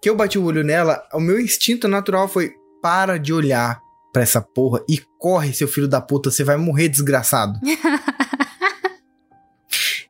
que 0.00 0.08
eu 0.08 0.16
bati 0.16 0.38
o 0.38 0.44
olho 0.44 0.62
nela. 0.64 1.02
O 1.12 1.20
meu 1.20 1.38
instinto 1.40 1.86
natural 1.88 2.28
foi: 2.28 2.52
para 2.80 3.18
de 3.18 3.32
olhar 3.32 3.80
pra 4.12 4.22
essa 4.22 4.40
porra 4.40 4.80
e 4.88 5.00
corre, 5.18 5.52
seu 5.52 5.68
filho 5.68 5.86
da 5.88 6.00
puta, 6.00 6.30
você 6.30 6.42
vai 6.44 6.56
morrer 6.56 6.88
desgraçado. 6.88 7.58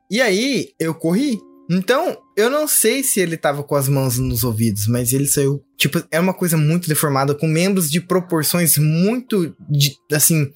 e 0.09 0.21
aí 0.21 0.69
eu 0.79 0.93
corri. 0.93 1.39
Então, 1.71 2.17
eu 2.35 2.49
não 2.49 2.67
sei 2.67 3.03
se 3.03 3.19
ele 3.19 3.37
tava 3.37 3.61
com 3.61 3.75
as 3.75 3.87
mãos 3.87 4.17
nos 4.17 4.43
ouvidos, 4.43 4.87
mas 4.87 5.13
ele 5.13 5.27
saiu. 5.27 5.61
Tipo, 5.77 6.03
é 6.09 6.19
uma 6.19 6.33
coisa 6.33 6.57
muito 6.57 6.89
deformada, 6.89 7.35
com 7.35 7.45
membros 7.47 7.91
de 7.91 8.01
proporções 8.01 8.75
muito, 8.79 9.55
de- 9.69 9.95
assim, 10.11 10.47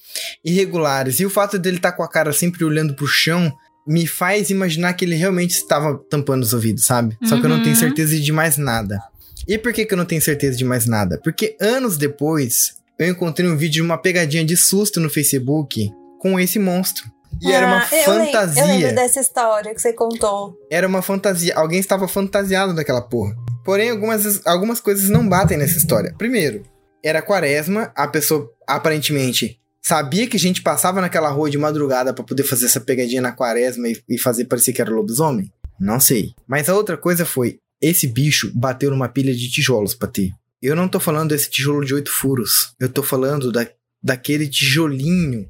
irregulares. 0.44 1.20
E 1.20 1.26
o 1.26 1.30
fato 1.30 1.60
dele 1.60 1.78
estar 1.78 1.92
com 1.92 2.04
a 2.04 2.10
cara 2.10 2.34
sempre 2.34 2.64
olhando 2.66 2.96
pro 2.96 3.06
chão 3.08 3.54
me 3.88 4.08
faz 4.08 4.50
imaginar 4.50 4.94
que 4.94 5.06
ele 5.06 5.16
realmente 5.16 5.52
estava 5.52 6.00
tampando 6.10 6.42
os 6.44 6.54
ouvidos, 6.54 6.86
sabe? 6.86 7.18
Só 7.26 7.38
que 7.40 7.46
eu 7.46 7.50
não 7.50 7.62
tenho 7.62 7.76
Uhum. 7.76 7.80
certeza 7.80 8.20
de 8.20 8.32
mais 8.32 8.58
nada. 8.58 9.00
E 9.48 9.58
por 9.58 9.74
que, 9.74 9.86
que 9.86 9.94
eu 9.94 9.98
não 9.98 10.06
tenho 10.06 10.22
certeza 10.22 10.58
de 10.58 10.64
mais 10.64 10.86
nada? 10.86 11.20
Porque 11.24 11.56
anos 11.60 11.98
depois, 11.98 12.76
eu 12.98 13.08
encontrei 13.10 13.48
um 13.50 13.58
vídeo 13.58 13.74
de 13.74 13.82
uma 13.82 13.98
pegadinha 13.98 14.44
de 14.46 14.56
susto 14.56 15.00
no 15.02 15.10
Facebook 15.10 15.92
com 16.20 16.40
esse 16.40 16.58
monstro. 16.58 17.04
E 17.42 17.52
era 17.52 17.66
uma 17.68 17.80
Ah, 17.84 17.90
eu 17.92 18.14
lem- 18.14 18.26
fantasia. 18.28 18.62
Eu 18.64 18.68
lembro 18.68 18.96
dessa 18.96 19.20
história 19.20 19.74
que 19.74 19.82
você 19.82 19.94
contou. 19.94 20.58
Era 20.72 20.88
uma 20.88 21.02
fantasia. 21.02 21.54
Alguém 21.56 21.80
estava 21.80 22.08
fantasiado 22.08 22.74
daquela 22.74 23.02
porra. 23.02 23.36
Porém, 23.66 23.90
algumas, 23.90 24.46
algumas 24.46 24.80
coisas 24.80 25.10
não 25.10 25.28
batem 25.28 25.58
nessa 25.58 25.78
história. 25.78 26.14
Primeiro, 26.18 26.64
era 27.04 27.22
quaresma, 27.22 27.92
a 27.96 28.08
pessoa 28.08 28.50
aparentemente 28.68 29.60
sabia 29.82 30.28
que 30.28 30.38
a 30.38 30.40
gente 30.40 30.62
passava 30.62 31.02
naquela 31.02 31.30
rua 31.30 31.50
de 31.50 31.58
madrugada 31.58 32.14
pra 32.14 32.24
poder 32.24 32.44
fazer 32.44 32.66
essa 32.68 32.80
pegadinha 32.80 33.22
na 33.22 33.32
quaresma 33.32 33.88
e, 33.88 34.02
e 34.10 34.18
fazer 34.18 34.46
parecer 34.46 34.72
que 34.74 34.82
era 34.82 34.92
lobisomem? 34.92 35.52
Não 35.80 36.00
sei. 36.00 36.34
Mas 36.48 36.70
a 36.70 36.76
outra 36.76 36.96
coisa 36.98 37.26
foi: 37.26 37.58
esse 37.82 38.08
bicho 38.08 38.52
bateu 38.54 38.90
numa 38.92 39.10
pilha 39.10 39.34
de 39.34 39.50
tijolos 39.50 39.94
pra 39.96 40.08
ter. 40.08 40.30
Eu 40.62 40.76
não 40.76 40.88
tô 40.88 41.00
falando 41.00 41.30
desse 41.30 41.50
tijolo 41.50 41.84
de 41.84 41.94
oito 41.94 42.10
furos. 42.12 42.74
Eu 42.80 42.88
tô 42.88 43.04
falando 43.04 43.52
da, 43.52 43.68
daquele 44.02 44.48
tijolinho. 44.48 45.46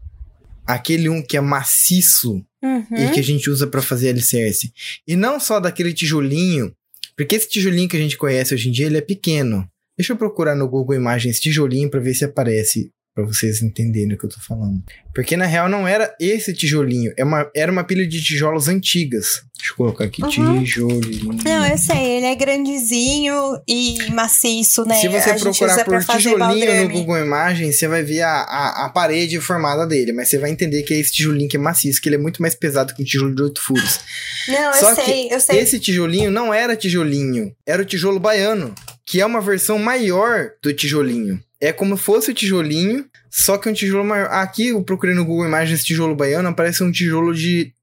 Aquele 0.66 1.10
um 1.10 1.22
que 1.22 1.36
é 1.38 1.42
maciço 1.42 2.44
Uhum. 2.64 2.86
e 2.98 3.12
que 3.12 3.20
a 3.20 3.24
gente 3.24 3.50
usa 3.50 3.68
pra 3.68 3.82
fazer 3.82 4.08
alicerce. 4.10 4.72
E 5.06 5.18
não 5.18 5.38
só 5.38 5.60
daquele 5.60 5.94
tijolinho 5.94 6.74
Porque 7.16 7.36
esse 7.36 7.50
tijolinho 7.50 7.90
que 7.90 7.98
a 7.98 8.00
gente 8.00 8.18
conhece 8.18 8.54
hoje 8.54 8.70
em 8.70 8.72
dia, 8.72 8.86
ele 8.86 8.98
é 8.98 9.02
pequeno. 9.02 9.68
Deixa 9.98 10.14
eu 10.14 10.18
procurar 10.18 10.56
no 10.56 10.68
Google 10.68 10.96
Imagens 10.96 11.40
tijolinho 11.40 11.90
pra 11.90 12.00
ver 12.00 12.14
se 12.16 12.24
aparece 12.26 12.90
Pra 13.16 13.24
vocês 13.26 13.62
entenderem 13.62 14.14
o 14.14 14.18
que 14.18 14.26
eu 14.26 14.30
tô 14.30 14.40
falando. 14.40 14.82
Porque 15.14 15.38
na 15.38 15.46
real 15.46 15.70
não 15.70 15.88
era 15.88 16.16
esse 16.20 16.52
tijolinho, 16.52 17.14
é 17.16 17.24
uma, 17.24 17.48
era 17.56 17.72
uma 17.72 17.84
pilha 17.84 18.08
de 18.08 18.20
tijolos 18.24 18.68
antigas. 18.68 19.44
Deixa 19.56 19.72
eu 19.72 19.76
colocar 19.78 20.06
aqui, 20.06 20.24
Uhum. 20.24 20.30
tijolinho. 20.64 21.38
Não, 21.46 21.66
eu 21.68 21.78
sei, 21.78 22.18
ele 22.18 22.26
é 22.26 22.36
grandezinho 22.36 23.36
e 23.68 24.10
maciço, 24.12 24.84
né? 24.86 24.96
Se 24.96 25.08
você 25.08 25.30
a 25.30 25.36
procurar 25.36 25.86
por 25.86 26.04
tijolinho 26.04 26.84
no. 26.84 26.90
Google 26.90 27.20
Imagens, 27.20 27.78
você 27.78 27.88
vai 27.88 28.02
ver 28.02 28.22
a, 28.22 28.32
a, 28.42 28.86
a 28.86 28.90
parede 28.90 29.40
formada 29.40 29.86
dele, 29.86 30.12
mas 30.12 30.30
você 30.30 30.40
vai 30.40 30.50
entender 30.50 30.82
que 30.82 30.94
é 30.94 30.98
esse 30.98 31.12
tijolinho 31.12 31.48
que 31.48 31.56
é 31.56 31.60
maciço, 31.60 32.02
que 32.02 32.10
ele 32.10 32.16
é 32.16 32.20
muito 32.20 32.42
mais 32.42 32.56
pesado 32.56 32.96
que 32.96 33.02
um 33.04 33.06
tijolo 33.06 33.34
de 33.36 33.44
oito 33.44 33.62
furos. 33.62 34.00
Não, 34.48 34.56
eu 34.56 34.74
Só 34.74 34.96
que 34.96 35.06
sei, 35.06 35.28
eu 35.32 35.40
sei. 35.40 35.60
Esse 35.60 35.80
tijolinho 35.80 36.32
não 36.32 36.52
era 36.52 36.76
tijolinho, 36.76 37.56
era 37.66 37.82
o 37.82 37.86
tijolo 37.86 38.20
baiano, 38.20 38.74
que 39.06 39.22
é 39.22 39.26
uma 39.26 39.40
versão 39.40 39.78
maior 39.78 40.50
do 40.64 40.74
tijolinho. 40.74 41.40
É 41.64 41.72
como 41.72 41.96
se 41.96 42.04
fosse 42.04 42.30
o 42.30 42.34
tijolinho, 42.34 43.06
só 43.32 43.58
que 43.58 43.70
um 43.70 43.74
tijolo 43.74 44.04
maior. 44.04 44.28
Aqui 44.30 44.68
eu 44.68 44.84
procurei 44.84 45.16
no 45.16 45.24
Google 45.24 45.48
Imagens 45.48 45.82
tijolo 45.82 46.14
baiano, 46.14 46.50
aparece 46.50 46.84
um 46.84 46.92
tijolo 46.92 47.34
de 47.34 47.74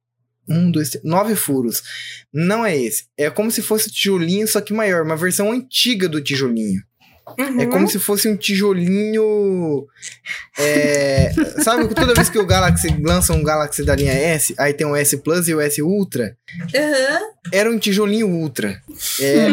um, 0.47 0.71
dois, 0.71 0.91
três, 0.91 1.03
nove 1.03 1.35
furos. 1.35 1.83
Não 2.31 2.67
é 2.67 2.77
esse. 2.77 3.05
É 3.17 3.31
como 3.31 3.51
se 3.51 3.63
fosse 3.63 3.89
o 3.89 3.91
tijolinho, 3.91 4.47
só 4.47 4.61
que 4.61 4.75
maior, 4.75 5.03
uma 5.03 5.17
versão 5.17 5.51
antiga 5.51 6.11
do 6.11 6.21
tijolinho. 6.21 6.83
Uhum. 7.39 7.59
É 7.59 7.67
como 7.67 7.89
se 7.89 7.99
fosse 7.99 8.29
um 8.29 8.37
tijolinho. 8.37 9.87
é, 10.59 11.33
sabe, 11.65 11.89
toda 11.95 12.13
vez 12.13 12.29
que 12.29 12.39
o 12.39 12.45
Galaxy 12.45 12.89
lança 13.01 13.33
um 13.33 13.43
Galaxy 13.43 13.83
da 13.83 13.97
linha 13.97 14.13
S, 14.13 14.55
aí 14.59 14.75
tem 14.75 14.87
o 14.87 14.95
S 14.95 15.17
Plus 15.17 15.49
e 15.49 15.55
o 15.55 15.61
S 15.61 15.81
Ultra. 15.81 16.37
Aham. 16.75 17.21
Era 17.51 17.71
um 17.71 17.79
tijolinho 17.79 18.29
Ultra. 18.29 18.79
É, 19.19 19.49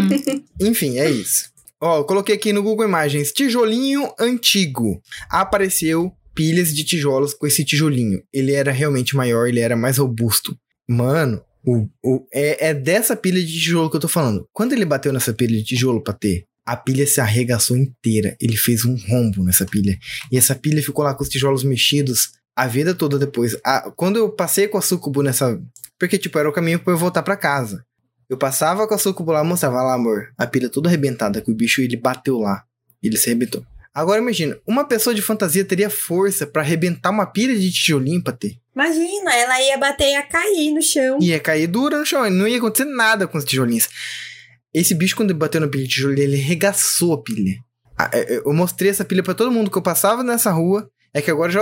enfim, 0.60 0.98
é 0.98 1.10
isso. 1.10 1.56
Ó, 1.82 2.04
coloquei 2.04 2.36
aqui 2.36 2.52
no 2.52 2.64
Google 2.64 2.86
Imagens 2.88 3.32
tijolinho 3.32 4.12
antigo. 4.20 5.02
Apareceu 5.30 6.12
pilhas 6.34 6.74
de 6.74 6.84
tijolos 6.84 7.34
com 7.34 7.46
esse 7.48 7.64
tijolinho. 7.64 8.22
Ele 8.34 8.54
era 8.54 8.72
realmente 8.72 9.16
maior, 9.16 9.48
ele 9.48 9.60
era 9.60 9.76
mais 9.76 9.98
robusto. 9.98 10.58
Mano, 10.88 11.42
o, 11.66 11.88
o, 12.04 12.26
é, 12.34 12.70
é 12.70 12.74
dessa 12.74 13.16
pilha 13.16 13.40
de 13.44 13.52
tijolo 13.54 13.90
que 13.90 13.96
eu 13.96 14.00
tô 14.02 14.08
falando. 14.08 14.48
Quando 14.54 14.74
ele 14.74 14.86
bateu 14.86 15.12
nessa 15.14 15.34
pilha 15.34 15.58
de 15.58 15.64
tijolo 15.64 16.02
pra 16.02 16.14
ter, 16.14 16.46
a 16.66 16.76
pilha 16.76 17.06
se 17.08 17.20
arregaçou 17.22 17.78
inteira. 17.78 18.36
Ele 18.42 18.58
fez 18.58 18.84
um 18.86 18.96
rombo 18.96 19.44
nessa 19.44 19.66
pilha. 19.66 19.98
E 20.32 20.38
essa 20.38 20.56
pilha 20.56 20.82
ficou 20.82 21.04
lá 21.04 21.14
com 21.14 21.24
os 21.24 21.30
tijolos 21.30 21.64
mexidos 21.64 22.30
a 22.56 22.68
vida 22.68 22.94
toda 22.96 23.20
depois. 23.20 23.56
A- 23.66 23.92
quando 23.96 24.18
eu 24.18 24.30
passei 24.30 24.68
com 24.68 24.78
a 24.78 24.82
sucubo 24.82 25.22
nessa. 25.22 25.60
Porque, 26.00 26.18
tipo, 26.18 26.38
era 26.40 26.50
o 26.50 26.54
caminho 26.54 26.80
pra 26.80 26.94
eu 26.94 26.98
voltar 26.98 27.22
pra 27.24 27.38
casa. 27.38 27.84
Eu 28.30 28.38
passava 28.38 28.88
com 28.88 28.94
a 28.94 28.98
sucubo 28.98 29.32
lá 29.32 29.44
e 29.44 29.48
mostrava 29.48 29.82
lá, 29.82 29.94
amor, 29.94 30.34
a 30.38 30.46
pilha 30.46 30.70
toda 30.70 30.90
arrebentada, 30.90 31.42
que 31.42 31.50
o 31.52 31.56
bicho 31.56 31.82
ele 31.82 31.96
bateu 31.96 32.38
lá. 32.40 32.64
Ele 33.02 33.16
se 33.16 33.30
arrebentou. 33.30 33.66
Agora 33.94 34.22
imagina, 34.22 34.58
uma 34.68 34.86
pessoa 34.86 35.16
de 35.16 35.22
fantasia 35.22 35.66
teria 35.66 35.90
força 35.90 36.46
pra 36.46 36.62
arrebentar 36.62 37.10
uma 37.10 37.26
pilha 37.26 37.58
de 37.58 37.72
tijolinho 37.72 38.22
pra 38.22 38.34
ter. 38.34 38.60
Imagina, 38.76 39.34
ela 39.34 39.60
ia 39.62 39.78
bater 39.78 40.10
e 40.10 40.12
ia 40.12 40.22
cair 40.22 40.72
no 40.72 40.82
chão. 40.84 41.18
Ia 41.20 41.40
cair 41.40 41.66
dura 41.66 41.98
no 41.98 42.06
chão, 42.06 42.30
não 42.30 42.48
ia 42.48 42.58
acontecer 42.58 42.86
nada 42.86 43.28
com 43.28 43.38
os 43.38 43.46
tijolinhos. 43.46 43.90
Esse 44.74 44.94
bicho, 44.94 45.16
quando 45.16 45.32
ele 45.32 45.40
bateu 45.40 45.60
na 45.60 45.68
pilha 45.68 45.84
de 45.84 45.90
tijolo, 45.90 46.20
ele 46.20 46.36
arregaçou 46.36 47.14
a 47.14 47.24
pilha. 47.24 47.56
É, 48.14 48.36
é, 48.36 48.38
Eu 48.46 48.54
mostrei 48.54 48.92
essa 48.92 49.04
pilha 49.04 49.24
pra 49.24 49.34
todo 49.34 49.52
mundo 49.52 49.72
que 49.72 49.78
eu 49.78 49.82
passava 49.82 50.24
nessa 50.24 50.52
rua. 50.52 50.88
É 51.12 51.22
que 51.22 51.32
agora 51.32 51.52
já, 51.52 51.62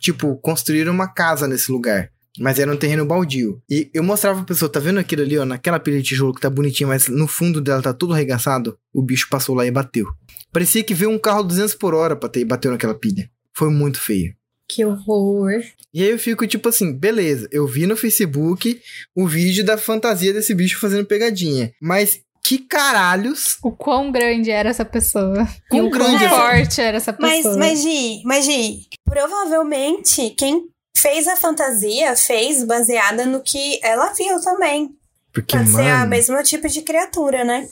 tipo, 0.00 0.36
construíram 0.36 0.92
uma 0.92 1.12
casa 1.12 1.46
nesse 1.46 1.70
lugar. 1.70 2.10
Mas 2.38 2.58
era 2.58 2.72
um 2.72 2.76
terreno 2.76 3.04
baldio. 3.04 3.62
E 3.70 3.88
eu 3.94 4.02
mostrava 4.02 4.38
pra 4.38 4.46
pessoa, 4.46 4.70
tá 4.70 4.80
vendo 4.80 4.98
aquilo 4.98 5.22
ali, 5.22 5.38
ó, 5.38 5.44
naquela 5.44 5.78
pilha 5.78 5.98
de 5.98 6.02
tijolo 6.04 6.34
que 6.34 6.40
tá 6.40 6.50
bonitinha, 6.50 6.88
mas 6.88 7.06
no 7.08 7.28
fundo 7.28 7.60
dela 7.60 7.80
tá 7.80 7.92
tudo 7.94 8.12
arregaçado? 8.12 8.76
O 8.92 9.02
bicho 9.02 9.28
passou 9.30 9.54
lá 9.54 9.64
e 9.64 9.70
bateu. 9.70 10.06
Parecia 10.52 10.82
que 10.82 10.94
veio 10.94 11.10
um 11.10 11.18
carro 11.18 11.42
200 11.44 11.74
por 11.74 11.94
hora 11.94 12.16
pra 12.16 12.28
ter 12.28 12.40
e 12.40 12.44
bateu 12.44 12.70
naquela 12.70 12.94
pilha. 12.94 13.30
Foi 13.56 13.70
muito 13.70 14.00
feio. 14.00 14.34
Que 14.68 14.84
horror. 14.84 15.60
E 15.92 16.02
aí 16.02 16.10
eu 16.10 16.18
fico 16.18 16.46
tipo 16.46 16.68
assim, 16.68 16.92
beleza, 16.92 17.46
eu 17.52 17.66
vi 17.66 17.86
no 17.86 17.96
Facebook 17.96 18.80
o 19.14 19.26
vídeo 19.28 19.64
da 19.64 19.76
fantasia 19.78 20.32
desse 20.32 20.54
bicho 20.54 20.80
fazendo 20.80 21.04
pegadinha. 21.06 21.72
Mas 21.80 22.20
que 22.42 22.58
caralhos? 22.58 23.58
O 23.62 23.70
quão 23.72 24.10
grande 24.10 24.50
era 24.50 24.68
essa 24.70 24.84
pessoa. 24.84 25.46
Quão 25.70 25.86
o 25.86 25.90
grande 25.90 26.26
quão 26.26 26.30
forte 26.30 26.80
era 26.80 26.96
essa 26.96 27.16
Mas, 27.18 27.36
pessoa. 27.38 27.56
mas, 27.58 27.82
Gi, 27.82 28.22
mas, 28.24 28.44
Gi, 28.44 28.86
provavelmente 29.04 30.30
quem 30.36 30.66
fez 30.96 31.26
a 31.26 31.36
fantasia 31.36 32.16
fez 32.16 32.64
baseada 32.64 33.26
no 33.26 33.40
que 33.42 33.78
ela 33.82 34.12
viu 34.12 34.40
também. 34.40 34.90
Porque, 35.32 35.56
Pode 35.56 35.70
ser 35.70 35.80
a 35.88 35.98
mano. 35.98 36.10
mesmo 36.10 36.42
tipo 36.42 36.68
de 36.68 36.82
criatura, 36.82 37.44
né? 37.44 37.68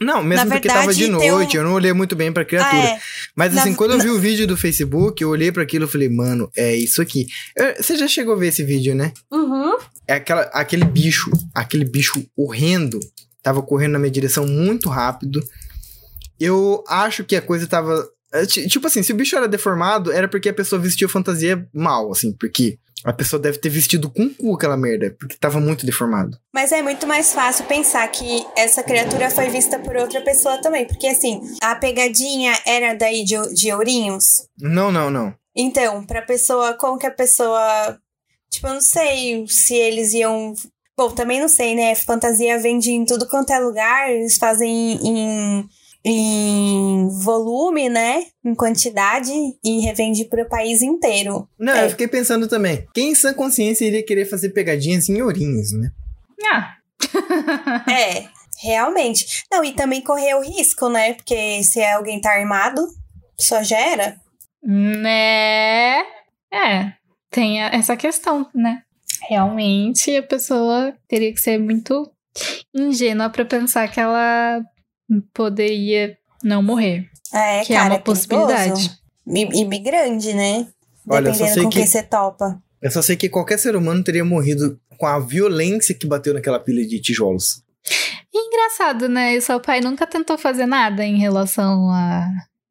Não, 0.00 0.22
mesmo 0.22 0.44
Na 0.46 0.54
porque 0.56 0.68
verdade, 0.68 0.80
tava 0.86 0.94
de 0.94 1.04
tem 1.06 1.14
um- 1.14 1.34
noite, 1.36 1.56
eu 1.56 1.62
não 1.64 1.72
olhei 1.72 1.92
muito 1.92 2.16
bem 2.16 2.32
pra 2.32 2.44
criatura. 2.44 2.82
Ah, 2.82 2.86
é. 2.90 3.00
Mas 3.34 3.54
Na- 3.54 3.62
assim, 3.62 3.74
quando 3.74 3.92
eu 3.92 4.00
vi 4.00 4.10
o 4.10 4.18
vídeo 4.18 4.46
do 4.46 4.56
Facebook, 4.56 5.22
eu 5.22 5.28
olhei 5.30 5.50
pra 5.52 5.62
aquilo 5.62 5.84
e 5.86 5.88
falei, 5.88 6.08
mano, 6.08 6.50
é 6.56 6.74
isso 6.74 7.00
aqui. 7.00 7.26
Eu- 7.56 7.76
Você 7.82 7.96
já 7.96 8.06
chegou 8.08 8.34
a 8.34 8.36
ver 8.36 8.48
esse 8.48 8.62
vídeo, 8.64 8.94
né? 8.94 9.12
Uhum. 9.32 9.76
É 10.06 10.14
aquela, 10.14 10.42
aquele 10.52 10.84
bicho, 10.84 11.30
aquele 11.54 11.84
bicho 11.84 12.24
horrendo, 12.36 12.98
tava 13.42 13.62
correndo 13.62 13.92
na 13.92 13.98
minha 14.00 14.10
direção 14.10 14.46
muito 14.46 14.88
rápido. 14.88 15.42
Eu 16.38 16.82
acho 16.88 17.24
que 17.24 17.36
a 17.36 17.42
coisa 17.42 17.66
tava. 17.66 18.06
É, 18.34 18.44
ti- 18.46 18.68
Tipo 18.68 18.86
assim, 18.86 19.02
se 19.02 19.12
o 19.12 19.16
bicho 19.16 19.36
era 19.36 19.48
deformado, 19.48 20.12
era 20.12 20.28
porque 20.28 20.48
a 20.48 20.54
pessoa 20.54 20.80
vestiu 20.80 21.08
fantasia 21.08 21.66
mal, 21.72 22.10
assim, 22.12 22.32
porque 22.32 22.78
a 23.04 23.12
pessoa 23.12 23.40
deve 23.40 23.58
ter 23.58 23.68
vestido 23.68 24.10
com 24.10 24.22
o 24.24 24.34
cu 24.34 24.54
aquela 24.54 24.76
merda, 24.78 25.14
porque 25.20 25.36
tava 25.36 25.60
muito 25.60 25.84
deformado. 25.84 26.38
Mas 26.54 26.72
é 26.72 26.80
muito 26.82 27.06
mais 27.06 27.32
fácil 27.34 27.64
pensar 27.66 28.06
que 28.08 28.46
essa 28.56 28.82
criatura 28.82 29.30
foi 29.30 29.48
vista 29.50 29.78
por 29.78 29.94
outra 29.96 30.22
pessoa 30.22 30.60
também. 30.62 30.86
Porque 30.86 31.06
assim, 31.06 31.40
a 31.62 31.74
pegadinha 31.74 32.58
era 32.66 32.94
daí 32.94 33.22
de, 33.24 33.34
de 33.54 33.70
Ourinhos. 33.72 34.48
Não, 34.58 34.90
não, 34.90 35.10
não. 35.10 35.34
Então, 35.54 36.02
pra 36.04 36.22
pessoa, 36.22 36.72
como 36.74 36.98
que 36.98 37.06
a 37.06 37.10
pessoa. 37.10 37.98
Tipo, 38.50 38.68
eu 38.68 38.74
não 38.74 38.80
sei 38.80 39.44
se 39.48 39.74
eles 39.74 40.12
iam. 40.14 40.54
Bom, 40.96 41.10
também 41.10 41.40
não 41.40 41.48
sei, 41.48 41.74
né? 41.74 41.94
Fantasia 41.94 42.58
vende 42.58 42.90
em 42.90 43.04
tudo 43.04 43.28
quanto 43.28 43.52
é 43.52 43.58
lugar, 43.58 44.10
eles 44.10 44.36
fazem 44.36 44.70
em, 45.06 45.64
em 46.04 47.08
volume, 47.22 47.88
né? 47.88 48.24
Em 48.44 48.54
quantidade 48.54 49.32
e 49.64 49.80
revende 49.80 50.24
pro 50.26 50.46
país 50.48 50.82
inteiro. 50.82 51.48
Não, 51.58 51.72
É. 51.72 51.86
eu 51.86 51.90
fiquei 51.90 52.06
pensando 52.08 52.46
também. 52.46 52.86
Quem 52.94 53.10
em 53.10 53.14
sã 53.14 53.32
consciência 53.32 53.84
iria 53.86 54.04
querer 54.04 54.26
fazer 54.26 54.50
pegadinhas 54.50 55.08
em 55.08 55.22
ourinhos, 55.22 55.72
né? 55.72 55.90
Ah, 56.52 56.76
É, 57.90 58.26
realmente. 58.62 59.44
Não, 59.50 59.64
e 59.64 59.72
também 59.72 60.00
correr 60.02 60.34
o 60.34 60.42
risco, 60.42 60.88
né? 60.88 61.14
Porque 61.14 61.62
se 61.62 61.82
alguém 61.84 62.20
tá 62.20 62.30
armado, 62.32 62.80
só 63.38 63.62
gera. 63.62 64.16
né? 64.62 66.00
É, 66.52 66.92
tem 67.30 67.62
a- 67.62 67.70
essa 67.70 67.96
questão, 67.96 68.48
né? 68.54 68.82
Realmente 69.28 70.14
a 70.16 70.22
pessoa 70.22 70.94
teria 71.08 71.32
que 71.32 71.40
ser 71.40 71.58
muito 71.58 72.10
ingênua 72.74 73.28
pra 73.30 73.44
pensar 73.44 73.88
que 73.90 73.98
ela 74.00 74.62
poderia 75.32 76.16
não 76.42 76.62
morrer. 76.62 77.06
É, 77.32 77.62
que 77.64 77.72
cara, 77.72 77.86
é 77.94 77.96
uma 77.96 77.98
perigoso. 78.00 78.28
possibilidade. 78.28 78.90
E, 79.26 79.60
e 79.62 79.64
bem 79.64 79.82
grande, 79.82 80.34
né? 80.34 80.66
Olha, 81.08 81.28
eu 81.28 81.34
só 81.34 81.44
Dependendo 81.44 81.54
sei 81.54 81.62
com 81.64 81.70
que- 81.70 81.78
quem 81.78 81.86
você 81.86 82.02
topa. 82.02 82.62
Eu 82.80 82.90
só 82.90 83.00
sei 83.02 83.16
que 83.16 83.28
qualquer 83.28 83.58
ser 83.58 83.74
humano 83.76 84.04
teria 84.04 84.24
morrido 84.24 84.78
com 84.98 85.06
a 85.06 85.18
violência 85.18 85.94
que 85.94 86.06
bateu 86.06 86.34
naquela 86.34 86.60
pilha 86.60 86.86
de 86.86 87.00
tijolos. 87.00 87.62
E 88.32 88.38
engraçado, 88.48 89.08
né? 89.08 89.34
E 89.34 89.40
seu 89.40 89.58
pai 89.60 89.80
nunca 89.80 90.06
tentou 90.06 90.36
fazer 90.36 90.66
nada 90.66 91.04
em 91.04 91.18
relação 91.18 91.88
a, 91.90 92.28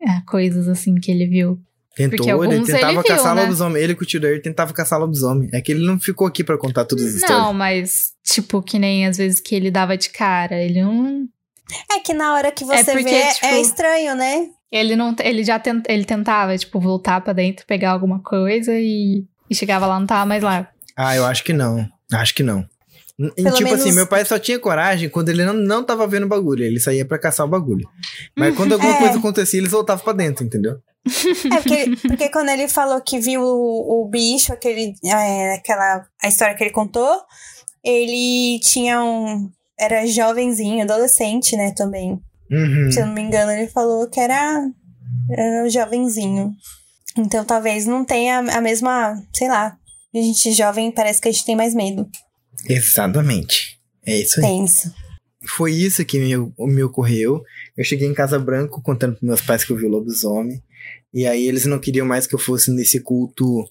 a 0.07 0.21
coisas 0.27 0.67
assim 0.67 0.95
que 0.95 1.11
ele 1.11 1.25
viu. 1.27 1.59
Tentou, 1.95 2.17
Porque 2.25 2.31
ele 2.55 2.65
tentava 2.65 2.85
ele 2.93 2.93
viu, 2.93 3.03
caçar 3.03 3.35
né? 3.35 3.41
lobisomem. 3.43 3.81
Ele 3.83 3.95
com 3.95 4.03
o 4.03 4.07
tio 4.07 4.19
dele 4.19 4.39
tentava 4.39 4.73
caçar 4.73 4.99
lobisomem. 4.99 5.49
É 5.53 5.61
que 5.61 5.71
ele 5.71 5.85
não 5.85 5.99
ficou 5.99 6.25
aqui 6.27 6.43
pra 6.43 6.57
contar 6.57 6.85
todas 6.85 7.05
as 7.05 7.13
histórias. 7.15 7.37
Não, 7.39 7.53
mas 7.53 8.13
tipo, 8.23 8.61
que 8.63 8.79
nem 8.79 9.05
às 9.07 9.17
vezes 9.17 9.39
que 9.39 9.53
ele 9.55 9.69
dava 9.71 9.95
de 9.97 10.09
cara. 10.09 10.59
Ele 10.61 10.81
não. 10.81 11.27
É 11.91 11.99
que 11.99 12.13
na 12.13 12.33
hora 12.35 12.51
que 12.51 12.63
você 12.65 12.91
porque, 12.91 13.03
vê, 13.03 13.33
tipo, 13.33 13.45
é 13.45 13.61
estranho, 13.61 14.15
né? 14.15 14.47
Ele 14.71 14.95
não. 14.95 15.15
Ele 15.21 15.43
já 15.43 15.59
tent, 15.59 15.83
ele 15.87 16.03
tentava, 16.05 16.57
tipo, 16.57 16.79
voltar 16.79 17.21
pra 17.21 17.33
dentro, 17.33 17.65
pegar 17.65 17.91
alguma 17.91 18.21
coisa 18.21 18.73
e, 18.73 19.23
e 19.49 19.55
chegava 19.55 19.85
lá, 19.87 19.99
não 19.99 20.07
tava 20.07 20.25
mais 20.25 20.41
lá. 20.43 20.67
Ah, 20.97 21.15
eu 21.15 21.25
acho 21.25 21.43
que 21.43 21.53
não. 21.53 21.87
Acho 22.11 22.33
que 22.35 22.43
não. 22.43 22.65
E, 23.19 23.43
tipo 23.51 23.63
menos- 23.63 23.81
assim, 23.81 23.91
meu 23.93 24.07
pai 24.07 24.25
só 24.25 24.39
tinha 24.39 24.57
coragem 24.59 25.07
quando 25.07 25.29
ele 25.29 25.45
não, 25.45 25.53
não 25.53 25.83
tava 25.83 26.05
vendo 26.07 26.23
o 26.25 26.29
bagulho. 26.29 26.63
Ele 26.63 26.79
saía 26.79 27.05
pra 27.05 27.19
caçar 27.19 27.45
o 27.45 27.49
bagulho. 27.49 27.87
Mas 28.35 28.55
quando 28.55 28.73
alguma 28.73 28.95
É. 28.95 28.99
coisa 28.99 29.17
acontecia, 29.19 29.59
eles 29.59 29.71
voltavam 29.71 30.03
pra 30.03 30.13
dentro, 30.13 30.43
entendeu? 30.43 30.77
É 31.51 31.57
porque, 31.61 32.07
porque 32.07 32.29
quando 32.29 32.49
ele 32.49 32.67
falou 32.67 32.99
que 33.01 33.19
viu 33.19 33.41
o, 33.41 34.01
o 34.03 34.09
bicho, 34.09 34.51
aquele, 34.53 34.93
é, 35.05 35.55
aquela 35.55 36.05
a 36.21 36.27
história 36.27 36.55
que 36.55 36.63
ele 36.63 36.71
contou, 36.71 37.21
ele 37.83 38.59
tinha 38.61 39.03
um. 39.03 39.49
Era 39.77 40.05
jovenzinho, 40.05 40.83
adolescente, 40.83 41.55
né, 41.55 41.71
também. 41.71 42.19
Uhum. 42.51 42.91
Se 42.91 42.99
eu 42.99 43.07
não 43.07 43.13
me 43.13 43.21
engano, 43.21 43.51
ele 43.51 43.67
falou 43.67 44.07
que 44.07 44.19
era, 44.19 44.69
era 45.31 45.69
jovenzinho. 45.69 46.53
Então 47.17 47.43
talvez 47.45 47.85
não 47.85 48.03
tenha 48.03 48.39
a 48.39 48.61
mesma, 48.61 49.21
sei 49.33 49.47
lá. 49.47 49.77
A 50.13 50.17
gente 50.17 50.51
jovem 50.51 50.91
parece 50.91 51.19
que 51.19 51.27
a 51.27 51.31
gente 51.31 51.45
tem 51.45 51.55
mais 51.55 51.73
medo. 51.73 52.07
Exatamente. 52.67 53.79
É 54.05 54.17
isso 54.17 54.39
aí. 54.39 54.45
Tenso. 54.45 54.93
foi 55.55 55.73
isso 55.73 56.05
que 56.05 56.19
me, 56.19 56.35
me 56.59 56.83
ocorreu. 56.83 57.43
Eu 57.75 57.83
cheguei 57.83 58.07
em 58.07 58.13
Casa 58.13 58.37
Branco 58.37 58.81
contando 58.81 59.13
pros 59.13 59.27
meus 59.27 59.41
pais 59.41 59.63
que 59.63 59.71
eu 59.71 59.77
vi 59.77 59.85
o 59.85 59.89
lobisomem. 59.89 60.61
E 61.13 61.25
aí 61.27 61.47
eles 61.47 61.65
não 61.65 61.79
queriam 61.79 62.05
mais 62.07 62.25
que 62.25 62.33
eu 62.33 62.39
fosse 62.39 62.71
nesse 62.71 62.99
culto 62.99 63.63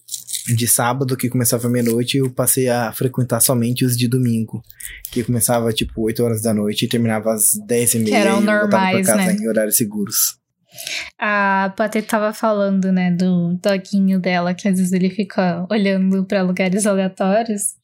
de 0.46 0.66
sábado 0.66 1.16
que 1.16 1.28
começava 1.28 1.68
meia-noite 1.68 2.18
eu 2.18 2.30
passei 2.30 2.68
a 2.68 2.92
frequentar 2.92 3.40
somente 3.40 3.84
os 3.84 3.96
de 3.96 4.08
domingo, 4.08 4.62
que 5.11 5.22
começava 5.22 5.72
tipo 5.72 6.02
8 6.02 6.22
horas 6.22 6.42
da 6.42 6.52
noite 6.52 6.84
e 6.84 6.88
terminava 6.88 7.32
às 7.32 7.52
10 7.66 7.94
e 7.94 7.99
meia. 7.99 8.11
Que 8.11 8.14
eram 8.14 8.40
normais, 8.40 9.06
pra 9.06 9.16
casa 9.16 9.32
né? 9.32 9.37
em 9.38 9.49
horários 9.49 9.76
seguros. 9.76 10.37
A 11.18 11.72
Patê 11.76 12.00
tava 12.00 12.32
falando, 12.32 12.90
né, 12.90 13.11
do 13.11 13.58
doguinho 13.62 14.18
dela, 14.18 14.54
que 14.54 14.66
às 14.66 14.78
vezes 14.78 14.92
ele 14.92 15.11
fica 15.11 15.66
olhando 15.70 16.25
pra 16.25 16.42
lugares 16.42 16.87
aleatórios. 16.87 17.75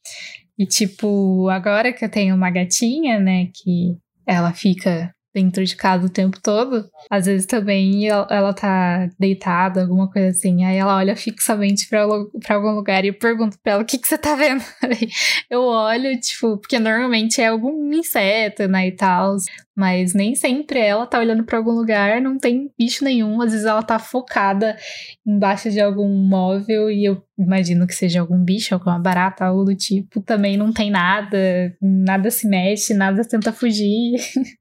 E, 0.57 0.65
tipo, 0.65 1.47
agora 1.49 1.93
que 1.93 2.03
eu 2.03 2.09
tenho 2.09 2.35
uma 2.35 2.49
gatinha, 2.49 3.19
né, 3.19 3.47
que 3.53 3.95
ela 4.25 4.51
fica 4.53 5.13
dentro 5.33 5.63
de 5.63 5.75
casa 5.75 6.05
o 6.05 6.09
tempo 6.09 6.39
todo, 6.41 6.89
às 7.09 7.25
vezes 7.25 7.45
também 7.45 8.07
ela, 8.07 8.53
tá 8.53 9.09
deitada, 9.19 9.81
alguma 9.81 10.09
coisa 10.09 10.29
assim. 10.29 10.63
Aí 10.63 10.77
ela 10.77 10.97
olha 10.97 11.15
fixamente 11.15 11.87
pra 11.87 12.01
algum 12.55 12.71
lugar 12.71 13.05
e 13.05 13.09
eu 13.09 13.13
pergunto 13.13 13.57
pra 13.61 13.73
ela: 13.73 13.83
o 13.83 13.85
que, 13.85 13.97
que 13.97 14.07
você 14.07 14.17
tá 14.17 14.35
vendo? 14.35 14.63
Eu 15.49 15.61
olho, 15.61 16.19
tipo, 16.19 16.57
porque 16.57 16.77
normalmente 16.79 17.41
é 17.41 17.47
algum 17.47 17.91
inseto, 17.93 18.67
né, 18.67 18.87
e 18.87 18.91
tal. 18.91 19.35
Mas 19.75 20.13
nem 20.13 20.35
sempre 20.35 20.79
ela 20.79 21.07
tá 21.07 21.19
olhando 21.19 21.43
pra 21.45 21.57
algum 21.57 21.71
lugar, 21.71 22.21
não 22.21 22.37
tem 22.37 22.69
bicho 22.77 23.03
nenhum. 23.03 23.41
Às 23.41 23.51
vezes 23.51 23.65
ela 23.65 23.81
tá 23.81 23.97
focada 23.97 24.75
embaixo 25.25 25.71
de 25.71 25.79
algum 25.79 26.09
móvel 26.09 26.91
e 26.91 27.05
eu 27.05 27.23
imagino 27.37 27.87
que 27.87 27.95
seja 27.95 28.19
algum 28.19 28.43
bicho, 28.43 28.73
alguma 28.73 28.99
barata, 28.99 29.45
algo 29.45 29.63
do 29.63 29.75
tipo. 29.75 30.21
Também 30.21 30.57
não 30.57 30.73
tem 30.73 30.91
nada, 30.91 31.37
nada 31.81 32.29
se 32.29 32.47
mexe, 32.47 32.93
nada 32.93 33.23
tenta 33.25 33.53
fugir. 33.53 34.17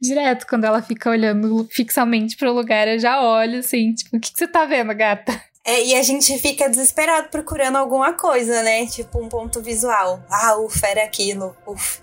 Direto, 0.00 0.46
quando 0.46 0.64
ela 0.64 0.80
fica 0.82 1.10
olhando 1.10 1.68
fixamente 1.70 2.36
pro 2.36 2.52
lugar, 2.52 2.88
eu 2.88 2.98
já 2.98 3.20
olho 3.22 3.58
assim, 3.58 3.92
tipo, 3.92 4.16
o 4.16 4.20
que, 4.20 4.32
que 4.32 4.38
você 4.38 4.48
tá 4.48 4.64
vendo, 4.64 4.94
gata? 4.94 5.40
É, 5.64 5.84
e 5.84 5.94
a 5.94 6.02
gente 6.02 6.36
fica 6.38 6.68
desesperado 6.68 7.28
procurando 7.28 7.76
alguma 7.76 8.14
coisa, 8.14 8.62
né? 8.62 8.86
Tipo 8.86 9.22
um 9.22 9.28
ponto 9.28 9.60
visual. 9.60 10.22
Ah, 10.30 10.56
ufa, 10.56 10.86
era 10.86 11.04
aquilo. 11.04 11.54
Ufa. 11.66 12.00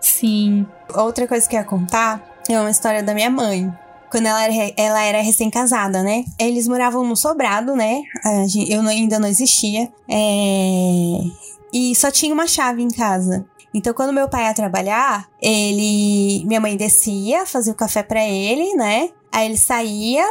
Sim. 0.00 0.66
Outra 0.94 1.26
coisa 1.26 1.48
que 1.48 1.56
eu 1.56 1.60
ia 1.60 1.64
contar 1.66 2.22
é 2.48 2.58
uma 2.58 2.70
história 2.70 3.02
da 3.02 3.14
minha 3.14 3.30
mãe. 3.30 3.70
Quando 4.10 4.26
ela 4.26 4.42
era, 4.42 4.72
ela 4.76 5.02
era 5.02 5.20
recém-casada, 5.20 6.02
né? 6.02 6.24
Eles 6.38 6.66
moravam 6.66 7.04
no 7.04 7.14
sobrado, 7.16 7.76
né? 7.76 8.00
Eu 8.68 8.80
ainda 8.82 9.18
não 9.18 9.28
existia. 9.28 9.92
É, 10.08 11.18
E 11.72 11.94
só 11.94 12.10
tinha 12.10 12.32
uma 12.32 12.46
chave 12.46 12.80
em 12.82 12.88
casa. 12.88 13.44
Então, 13.72 13.92
quando 13.92 14.12
meu 14.12 14.28
pai 14.28 14.44
ia 14.44 14.54
trabalhar, 14.54 15.28
ele. 15.40 16.44
Minha 16.46 16.60
mãe 16.60 16.76
descia, 16.76 17.44
fazia 17.46 17.72
o 17.72 17.76
café 17.76 18.02
pra 18.02 18.24
ele, 18.24 18.74
né? 18.74 19.10
Aí 19.30 19.46
ele 19.46 19.58
saía, 19.58 20.24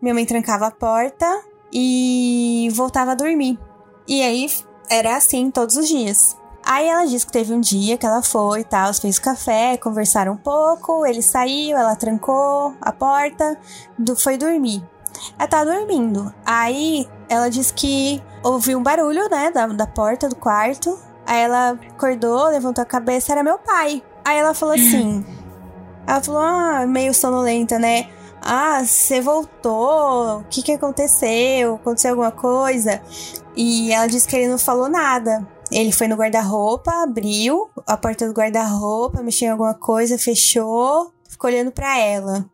minha 0.00 0.14
mãe 0.14 0.24
trancava 0.24 0.66
a 0.66 0.70
porta 0.70 1.26
e 1.72 2.68
voltava 2.72 3.12
a 3.12 3.14
dormir. 3.16 3.58
E 4.06 4.22
aí 4.22 4.46
era 4.88 5.16
assim 5.16 5.50
todos 5.50 5.76
os 5.76 5.88
dias. 5.88 6.36
Aí 6.64 6.86
ela 6.88 7.04
disse 7.04 7.26
que 7.26 7.32
teve 7.32 7.52
um 7.52 7.60
dia 7.60 7.98
que 7.98 8.06
ela 8.06 8.22
foi 8.22 8.60
e 8.60 8.64
tal, 8.64 8.94
fez 8.94 9.18
o 9.18 9.22
café, 9.22 9.76
conversaram 9.76 10.32
um 10.32 10.36
pouco, 10.36 11.04
ele 11.04 11.20
saiu, 11.20 11.76
ela 11.76 11.94
trancou 11.94 12.74
a 12.80 12.90
porta, 12.90 13.58
foi 14.16 14.38
dormir. 14.38 14.82
Ela 15.38 15.48
tava 15.48 15.70
dormindo. 15.70 16.32
Aí 16.44 17.06
ela 17.28 17.50
disse 17.50 17.72
que 17.74 18.22
ouviu 18.42 18.78
um 18.78 18.82
barulho, 18.82 19.28
né, 19.28 19.50
da, 19.50 19.66
da 19.66 19.86
porta 19.86 20.28
do 20.28 20.36
quarto. 20.36 20.98
Aí 21.26 21.42
ela 21.42 21.70
acordou, 21.70 22.48
levantou 22.48 22.82
a 22.82 22.86
cabeça, 22.86 23.32
era 23.32 23.42
meu 23.42 23.58
pai. 23.58 24.02
Aí 24.24 24.38
ela 24.38 24.54
falou 24.54 24.74
assim. 24.74 25.24
Ela 26.06 26.22
falou, 26.22 26.40
ah, 26.42 26.86
meio 26.86 27.14
sonolenta, 27.14 27.78
né? 27.78 28.08
Ah, 28.42 28.84
você 28.84 29.22
voltou? 29.22 30.40
O 30.40 30.44
que 30.50 30.62
que 30.62 30.72
aconteceu? 30.72 31.76
Aconteceu 31.76 32.10
alguma 32.10 32.30
coisa? 32.30 33.00
E 33.56 33.90
ela 33.90 34.06
disse 34.06 34.28
que 34.28 34.36
ele 34.36 34.48
não 34.48 34.58
falou 34.58 34.88
nada. 34.88 35.48
Ele 35.72 35.90
foi 35.90 36.06
no 36.06 36.16
guarda-roupa, 36.16 36.92
abriu 37.02 37.70
a 37.86 37.96
porta 37.96 38.26
do 38.26 38.34
guarda-roupa, 38.34 39.22
mexeu 39.22 39.48
em 39.48 39.50
alguma 39.50 39.74
coisa, 39.74 40.18
fechou, 40.18 41.10
ficou 41.26 41.50
olhando 41.50 41.72
pra 41.72 41.98
ela. 41.98 42.44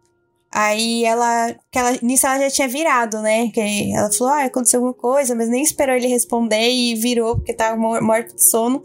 Aí 0.53 1.05
ela, 1.05 1.55
que 1.71 1.79
ela, 1.79 1.97
nisso 2.03 2.27
ela 2.27 2.41
já 2.41 2.51
tinha 2.51 2.67
virado, 2.69 3.21
né? 3.21 3.49
Que 3.51 3.93
ela 3.95 4.13
falou, 4.13 4.33
ah, 4.33 4.45
aconteceu 4.45 4.79
alguma 4.81 4.95
coisa, 4.95 5.35
mas 5.35 5.49
nem 5.49 5.63
esperou 5.63 5.95
ele 5.95 6.09
responder 6.09 6.71
e 6.71 6.95
virou 6.97 7.37
porque 7.37 7.55
tava 7.55 7.77
mor- 7.77 8.03
morto 8.03 8.35
de 8.35 8.45
sono. 8.45 8.83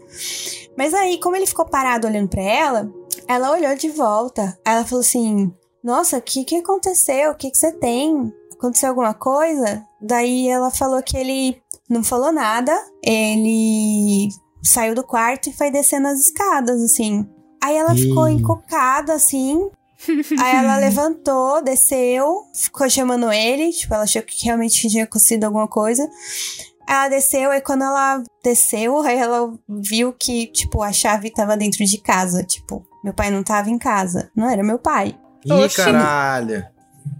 Mas 0.78 0.94
aí, 0.94 1.18
como 1.18 1.34
ele 1.34 1.46
ficou 1.46 1.64
parado 1.64 2.06
olhando 2.06 2.28
pra 2.28 2.42
ela, 2.42 2.88
ela 3.26 3.50
olhou 3.50 3.74
de 3.74 3.88
volta. 3.88 4.56
Aí 4.64 4.74
ela 4.76 4.84
falou 4.84 5.00
assim: 5.00 5.52
Nossa, 5.82 6.18
o 6.18 6.22
que, 6.22 6.44
que 6.44 6.56
aconteceu? 6.56 7.32
O 7.32 7.34
que, 7.34 7.50
que 7.50 7.56
você 7.58 7.72
tem? 7.72 8.32
Aconteceu 8.52 8.90
alguma 8.90 9.12
coisa? 9.14 9.84
Daí 10.00 10.48
ela 10.48 10.70
falou 10.70 11.02
que 11.02 11.16
ele 11.16 11.60
não 11.90 12.04
falou 12.04 12.30
nada. 12.32 12.72
Ele 13.02 14.28
saiu 14.62 14.94
do 14.94 15.02
quarto 15.02 15.48
e 15.48 15.52
foi 15.52 15.70
descendo 15.70 16.08
as 16.08 16.20
escadas, 16.20 16.80
assim. 16.82 17.26
Aí 17.62 17.76
ela 17.76 17.94
ficou 17.94 18.28
Ih. 18.28 18.34
encucada, 18.34 19.14
assim. 19.14 19.68
Aí 20.40 20.56
ela 20.56 20.76
levantou, 20.78 21.62
desceu, 21.62 22.44
ficou 22.54 22.88
chamando 22.88 23.32
ele. 23.32 23.70
Tipo, 23.72 23.94
ela 23.94 24.04
achou 24.04 24.22
que 24.22 24.44
realmente 24.44 24.88
tinha 24.88 25.04
acontecido 25.04 25.44
alguma 25.44 25.66
coisa. 25.68 26.08
Ela 26.88 27.08
desceu, 27.08 27.52
e 27.52 27.60
quando 27.60 27.82
ela 27.82 28.22
desceu, 28.44 29.00
aí 29.06 29.18
ela 29.18 29.52
viu 29.68 30.12
que, 30.12 30.46
tipo, 30.48 30.82
a 30.82 30.92
chave 30.92 31.30
tava 31.30 31.56
dentro 31.56 31.84
de 31.84 31.98
casa. 31.98 32.42
Tipo, 32.44 32.86
meu 33.02 33.14
pai 33.14 33.30
não 33.30 33.42
tava 33.42 33.70
em 33.70 33.78
casa. 33.78 34.30
Não 34.36 34.48
era 34.48 34.62
meu 34.62 34.78
pai. 34.78 35.18
Ih, 35.44 35.52
Oxi. 35.52 35.76
caralho. 35.76 36.64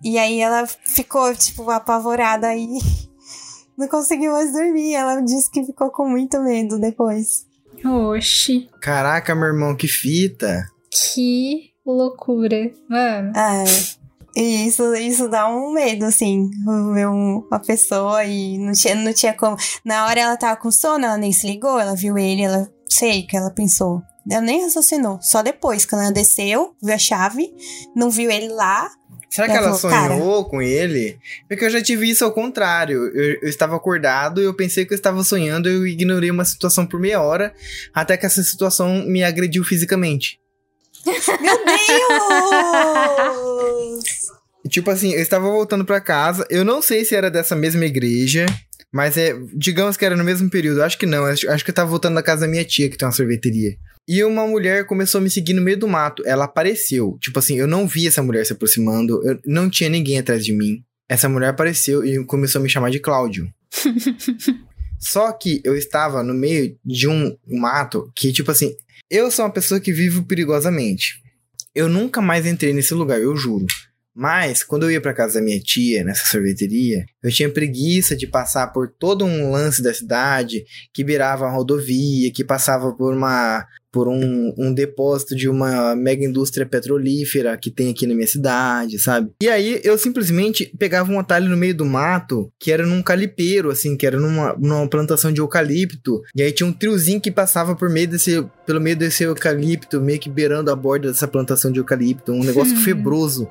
E 0.05 0.19
aí 0.19 0.41
ela 0.41 0.67
ficou, 0.67 1.35
tipo, 1.35 1.69
apavorada 1.71 2.49
aí. 2.49 2.67
Não 3.79 3.89
conseguiu 3.89 4.33
mais 4.33 4.53
dormir. 4.53 4.95
Ela 4.95 5.21
disse 5.21 5.51
que 5.51 5.63
ficou 5.63 5.91
com 5.91 6.09
muito 6.09 6.41
medo 6.41 6.79
depois. 6.81 7.47
Oxi, 7.85 8.71
Caraca, 8.81 9.35
meu 9.35 9.49
irmão, 9.49 9.77
que 9.77 9.87
fita. 9.87 10.67
que 10.91 11.71
loucura. 11.93 12.71
Mano. 12.89 13.33
É. 13.37 13.65
E 14.39 14.67
isso, 14.67 14.95
isso 14.97 15.29
dá 15.29 15.49
um 15.49 15.73
medo, 15.73 16.05
assim, 16.05 16.51
ver 16.93 17.09
um- 17.09 17.43
uma 17.51 17.59
pessoa 17.59 18.23
e 18.25 18.59
não 18.59 18.73
tinha, 18.73 18.95
não 18.95 19.13
tinha 19.15 19.33
como. 19.33 19.57
Na 19.83 20.07
hora 20.07 20.21
ela 20.21 20.37
tava 20.37 20.57
com 20.61 20.71
sono, 20.71 21.07
ela 21.07 21.17
nem 21.17 21.33
se 21.33 21.47
ligou, 21.47 21.81
ela 21.81 21.95
viu 21.97 22.19
ele, 22.19 22.43
ela 22.43 22.69
sei 22.87 23.23
que 23.23 23.35
ela 23.37 23.51
pensou. 23.51 24.03
Ela 24.31 24.43
nem 24.43 24.63
raciocinou. 24.63 25.19
Só 25.23 25.43
depois, 25.43 25.87
quando 25.87 26.03
ela 26.03 26.13
desceu, 26.13 26.75
viu 26.83 26.95
a 26.95 26.99
chave, 26.99 27.51
não 27.95 28.11
viu 28.11 28.31
ele 28.31 28.49
lá. 28.49 28.91
Será 29.31 29.49
que 29.49 29.55
Ela 29.57 29.75
falou, 29.75 30.09
sonhou 30.19 30.45
com 30.49 30.63
ele? 30.63 31.19
Porque 31.49 31.65
eu 31.65 31.71
já 31.71 31.83
tive 31.83 32.09
isso 32.09 32.25
ao 32.25 32.33
contrário. 32.33 33.07
Eu, 33.15 33.39
eu 33.43 33.49
estava 33.49 33.75
acordado 33.77 34.41
e 34.41 34.45
eu 34.45 34.55
pensei 34.55 34.85
que 34.85 34.93
eu 34.93 34.97
estava 34.97 35.23
sonhando 35.25 35.69
e 35.69 35.75
eu 35.75 35.87
ignorei 35.87 36.31
uma 36.31 36.45
situação 36.45 36.87
por 36.87 36.99
meia 37.01 37.21
hora 37.23 37.53
até 37.95 38.17
que 38.17 38.25
essa 38.27 38.43
situação 38.43 39.05
me 39.07 39.23
agrediu 39.25 39.63
fisicamente. 39.65 40.39
Meu 41.07 41.65
Deus! 42.79 44.05
Tipo 44.69 44.91
assim, 44.91 45.13
eu 45.13 45.21
estava 45.21 45.49
voltando 45.49 45.85
pra 45.85 46.01
casa. 46.01 46.45
Eu 46.51 46.65
não 46.65 46.83
sei 46.83 47.05
se 47.05 47.15
era 47.15 47.31
dessa 47.31 47.55
mesma 47.55 47.85
igreja, 47.85 48.47
mas 48.93 49.17
é, 49.17 49.35
digamos 49.55 49.97
que 49.97 50.05
era 50.05 50.17
no 50.17 50.25
mesmo 50.25 50.51
período. 50.51 50.83
Acho 50.83 50.99
que 50.99 51.07
não. 51.07 51.25
Acho, 51.25 51.49
acho 51.49 51.65
que 51.65 51.71
eu 51.71 51.75
tava 51.75 51.91
voltando 51.91 52.17
da 52.17 52.23
casa 52.23 52.43
da 52.43 52.49
minha 52.49 52.65
tia, 52.65 52.89
que 52.89 52.97
tem 52.97 53.07
uma 53.07 53.13
sorveteria. 53.13 53.77
E 54.09 54.23
uma 54.23 54.47
mulher 54.47 54.87
começou 54.87 55.21
a 55.21 55.23
me 55.23 55.31
seguir 55.31 55.53
no 55.53 55.63
meio 55.63 55.79
do 55.79 55.89
mato. 55.89 56.23
Ela 56.27 56.45
apareceu. 56.45 57.19
Tipo 57.21 57.39
assim, 57.39 57.57
eu 57.57 57.67
não 57.67 57.87
vi 57.87 58.07
essa 58.07 58.23
mulher 58.23 58.45
se 58.45 58.53
aproximando. 58.53 59.21
Eu, 59.27 59.39
não 59.45 59.71
tinha 59.71 59.89
ninguém 59.89 60.19
atrás 60.19 60.45
de 60.45 60.53
mim. 60.53 60.83
Essa 61.09 61.29
mulher 61.29 61.49
apareceu 61.49 62.05
e 62.05 62.25
começou 62.25 62.61
a 62.61 62.63
me 62.63 62.71
chamar 62.71 62.91
de 62.91 62.99
Cláudio. 63.01 63.49
Só 64.99 65.31
que 65.33 65.61
eu 65.65 65.77
estava 65.77 66.23
no 66.23 66.35
meio 66.35 66.77
de 66.85 67.07
um 67.07 67.37
mato 67.47 68.11
que, 68.15 68.33
tipo 68.33 68.51
assim, 68.51 68.75
eu 69.11 69.31
sou 69.31 69.45
uma 69.45 69.53
pessoa 69.53 69.81
que 69.81 69.93
vive 69.93 70.23
perigosamente. 70.23 71.23
Eu 71.75 71.89
nunca 71.89 72.21
mais 72.21 72.47
entrei 72.47 72.73
nesse 72.73 72.95
lugar, 72.95 73.21
eu 73.21 73.37
juro. 73.37 73.67
Mas, 74.15 74.65
quando 74.65 74.85
eu 74.85 74.91
ia 74.91 75.01
pra 75.01 75.13
casa 75.13 75.35
da 75.35 75.45
minha 75.45 75.61
tia, 75.61 76.03
nessa 76.03 76.25
sorveteria, 76.27 77.05
eu 77.23 77.31
tinha 77.31 77.51
preguiça 77.51 78.17
de 78.17 78.27
passar 78.27 78.69
por 78.69 78.89
todo 78.89 79.27
um 79.27 79.51
lance 79.51 79.83
da 79.83 79.93
cidade 79.93 80.65
que 80.93 81.05
beirava 81.05 81.47
a 81.47 81.51
rodovia, 81.51 82.33
que 82.33 82.43
passava 82.43 82.95
por 82.95 83.13
uma 83.15 83.67
por 83.97 84.09
um, 84.09 84.53
um 84.59 84.75
depósito 84.75 85.35
de 85.35 85.49
uma 85.49 85.97
mega 85.97 86.23
indústria 86.23 86.67
petrolífera 86.67 87.57
que 87.57 87.71
tem 87.71 87.89
aqui 87.89 88.07
na 88.07 88.15
minha 88.15 88.27
cidade, 88.27 88.99
sabe? 88.99 89.31
E 89.43 89.49
aí 89.49 89.81
eu 89.83 89.97
simplesmente 89.97 90.71
pegava 90.79 91.11
um 91.11 91.19
atalho 91.19 91.49
no 91.49 91.57
meio 91.57 91.75
do 91.75 91.87
mato, 91.87 92.53
que 92.61 92.71
era 92.71 92.85
num 92.85 93.03
calipeiro, 93.03 93.71
assim, 93.71 93.97
que 93.97 94.07
era 94.07 94.21
numa, 94.21 94.55
numa 94.59 94.87
plantação 94.87 95.33
de 95.33 95.41
eucalipto. 95.41 96.21
E 96.35 96.43
aí 96.43 96.53
tinha 96.53 96.67
um 96.67 96.75
triozinho 96.75 97.23
que 97.23 97.31
passava 97.31 97.75
por 97.75 97.89
meio 97.89 98.07
desse, 98.07 98.47
pelo 98.67 98.83
meio 98.83 98.99
desse 98.99 99.25
eucalipto, 99.25 99.99
meio 99.99 100.21
que 100.21 100.29
beirando 100.29 100.71
a 100.71 100.77
borda 100.77 101.09
dessa 101.09 101.27
plantação 101.27 101.73
de 101.73 101.81
eucalipto. 101.81 102.33
Um 102.33 102.45
negócio 102.45 102.77
Hum. 102.77 102.83
febroso 102.83 103.49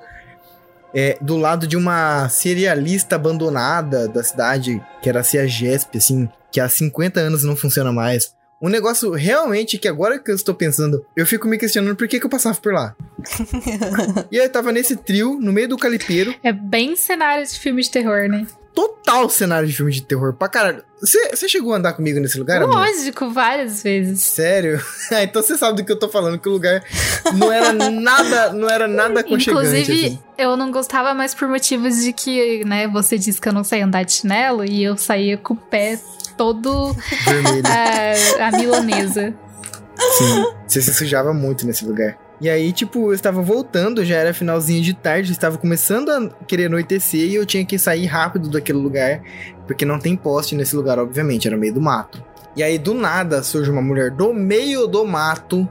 é, 0.93 1.17
do 1.19 1.37
lado 1.37 1.65
de 1.65 1.75
uma 1.75 2.29
cerealista 2.29 3.15
abandonada 3.15 4.07
da 4.07 4.23
cidade, 4.23 4.79
que 5.01 5.09
era 5.09 5.21
a 5.21 5.23
Ciagesp, 5.23 5.97
assim, 5.97 6.29
que 6.51 6.59
há 6.59 6.69
50 6.69 7.19
anos 7.19 7.43
não 7.43 7.55
funciona 7.55 7.91
mais. 7.91 8.35
Um 8.65 8.69
negócio 8.69 9.11
realmente 9.11 9.77
que 9.77 9.87
agora 9.87 10.17
que 10.17 10.31
eu 10.31 10.35
estou 10.35 10.55
pensando, 10.55 11.05
eu 11.15 11.23
fico 11.23 11.47
me 11.47 11.55
questionando 11.55 11.95
por 11.95 12.07
que, 12.07 12.19
que 12.19 12.25
eu 12.25 12.29
passava 12.31 12.55
por 12.55 12.73
lá. 12.73 12.95
e 14.31 14.39
aí 14.39 14.45
eu 14.47 14.51
tava 14.51 14.71
nesse 14.71 14.95
trio, 14.95 15.37
no 15.39 15.53
meio 15.53 15.67
do 15.67 15.77
calipeiro. 15.77 16.33
É 16.41 16.51
bem 16.51 16.95
cenário 16.95 17.45
de 17.45 17.59
filme 17.59 17.83
de 17.83 17.91
terror, 17.91 18.27
né? 18.27 18.47
Total 18.73 19.29
cenário 19.29 19.67
de 19.67 19.73
filme 19.75 19.91
de 19.91 20.01
terror 20.01 20.33
pra 20.33 20.49
caralho. 20.49 20.83
Você 20.99 21.47
chegou 21.47 21.73
a 21.73 21.77
andar 21.77 21.93
comigo 21.93 22.19
nesse 22.19 22.39
lugar, 22.39 22.59
amor? 22.59 22.73
Lógico, 22.73 23.29
várias 23.29 23.83
vezes. 23.83 24.23
Sério? 24.23 24.83
Ah, 25.13 25.21
então 25.21 25.43
você 25.43 25.55
sabe 25.55 25.77
do 25.77 25.85
que 25.85 25.91
eu 25.91 25.99
tô 25.99 26.09
falando, 26.09 26.39
que 26.39 26.49
o 26.49 26.53
lugar 26.53 26.83
não 27.35 27.53
era 27.53 27.71
nada, 27.71 28.51
não 28.51 28.67
era 28.67 28.87
nada 28.87 29.19
aconchegante. 29.19 29.67
Inclusive, 29.67 30.05
assim. 30.07 30.19
eu 30.39 30.57
não 30.57 30.71
gostava 30.71 31.13
mais 31.13 31.35
por 31.35 31.47
motivos 31.47 32.03
de 32.03 32.11
que, 32.11 32.65
né, 32.65 32.87
você 32.87 33.19
disse 33.19 33.39
que 33.39 33.47
eu 33.47 33.53
não 33.53 33.63
saía 33.63 33.85
andar 33.85 34.03
de 34.03 34.13
chinelo 34.13 34.65
e 34.65 34.83
eu 34.83 34.97
saía 34.97 35.37
com 35.37 35.53
o 35.53 35.57
pé 35.57 35.99
todo 36.37 36.95
é, 37.69 38.41
a 38.41 38.51
milanesa. 38.51 39.33
Sim, 40.17 40.45
você 40.67 40.81
se 40.81 40.93
sujava 40.93 41.33
muito 41.33 41.65
nesse 41.65 41.85
lugar. 41.85 42.17
E 42.39 42.49
aí, 42.49 42.73
tipo, 42.73 43.09
eu 43.09 43.13
estava 43.13 43.41
voltando, 43.41 44.03
já 44.03 44.15
era 44.15 44.33
finalzinho 44.33 44.83
de 44.83 44.93
tarde, 44.93 45.31
estava 45.31 45.57
começando 45.57 46.09
a 46.09 46.29
querer 46.45 46.65
anoitecer 46.65 47.29
e 47.29 47.35
eu 47.35 47.45
tinha 47.45 47.65
que 47.65 47.79
sair 47.79 48.05
rápido 48.05 48.49
daquele 48.49 48.77
lugar, 48.77 49.21
porque 49.65 49.85
não 49.85 49.99
tem 49.99 50.17
poste 50.17 50.53
nesse 50.53 50.75
lugar, 50.75 50.99
obviamente, 50.99 51.47
era 51.47 51.55
no 51.55 51.61
meio 51.61 51.73
do 51.73 51.81
mato. 51.81 52.21
E 52.55 52.61
aí, 52.61 52.77
do 52.77 52.93
nada, 52.93 53.41
surge 53.41 53.71
uma 53.71 53.81
mulher 53.81 54.11
do 54.11 54.33
meio 54.33 54.85
do 54.85 55.05
mato, 55.05 55.67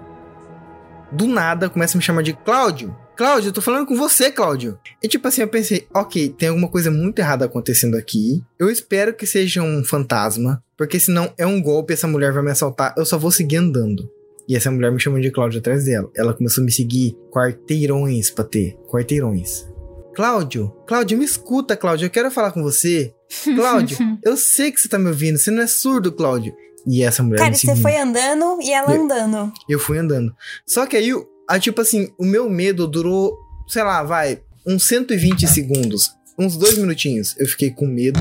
do 1.13 1.27
nada, 1.27 1.69
começa 1.69 1.97
a 1.97 1.99
me 1.99 2.03
chamar 2.03 2.23
de 2.23 2.33
Cláudio. 2.33 2.97
Cláudio, 3.17 3.49
eu 3.49 3.53
tô 3.53 3.61
falando 3.61 3.87
com 3.87 3.97
você, 3.97 4.31
Cláudio. 4.31 4.79
E 5.03 5.07
tipo 5.09 5.27
assim, 5.29 5.41
eu 5.43 5.49
pensei, 5.49 5.87
ok, 5.95 6.29
tem 6.31 6.49
alguma 6.49 6.69
coisa 6.69 6.91
muito 6.91 7.19
errada 7.21 7.45
acontecendo 7.45 7.97
aqui. 7.97 8.43
Eu 8.59 8.69
espero 8.69 9.15
que 9.15 9.27
seja 9.27 9.63
um 9.63 9.85
fantasma, 9.85 10.63
porque 10.77 10.99
senão 10.99 11.33
é 11.39 11.47
um 11.47 11.63
golpe, 11.63 11.93
essa 11.93 12.09
mulher 12.09 12.33
vai 12.33 12.43
me 12.43 12.51
assaltar, 12.51 12.93
eu 12.97 13.05
só 13.07 13.17
vou 13.17 13.31
seguir 13.31 13.57
andando. 13.57 14.11
E 14.49 14.55
essa 14.57 14.71
mulher 14.71 14.91
me 14.93 15.01
chamou 15.01 15.21
de 15.21 15.31
Cláudio 15.31 15.61
atrás 15.61 15.85
dela. 15.85 16.11
Ela 16.15 16.35
começou 16.35 16.61
a 16.61 16.65
me 16.67 16.73
seguir 16.73 17.17
quarteirões 17.33 18.31
pra 18.31 18.45
ter. 18.45 18.77
Quarteirões. 18.91 19.67
Cláudio, 20.15 20.71
Cláudio, 20.87 21.17
me 21.19 21.25
escuta, 21.25 21.77
Cláudio. 21.77 22.07
Eu 22.07 22.11
quero 22.11 22.31
falar 22.31 22.53
com 22.53 22.63
você. 22.63 23.15
Cláudio, 23.57 23.97
eu 24.25 24.37
sei 24.37 24.71
que 24.71 24.81
você 24.81 24.89
tá 24.89 24.99
me 24.99 25.09
ouvindo. 25.09 25.39
Você 25.39 25.51
não 25.51 25.63
é 25.63 25.67
surdo, 25.67 26.13
Cláudio. 26.13 26.55
E 26.87 27.03
essa 27.03 27.23
mulher 27.23 27.39
Cara, 27.39 27.51
me 27.51 27.57
você 27.57 27.67
seguindo. 27.69 27.83
foi 27.83 27.97
andando 27.97 28.61
e 28.61 28.71
ela 28.71 28.95
Eu- 28.95 29.03
andando. 29.05 29.53
Eu 29.69 29.79
fui 29.79 29.97
andando. 29.99 30.31
Só 30.67 30.85
que 30.85 30.97
aí, 30.97 31.11
o- 31.49 31.53
a, 31.53 31.59
tipo 31.59 31.81
assim, 31.81 32.09
o 32.19 32.25
meu 32.25 32.49
medo 32.49 32.87
durou, 32.87 33.37
sei 33.69 33.83
lá, 33.83 34.03
vai, 34.03 34.41
uns 34.67 34.85
120 34.87 35.47
segundos. 35.47 36.11
Uns 36.39 36.57
dois 36.57 36.77
minutinhos. 36.77 37.35
Eu 37.39 37.47
fiquei 37.47 37.71
com 37.71 37.87
medo. 37.87 38.19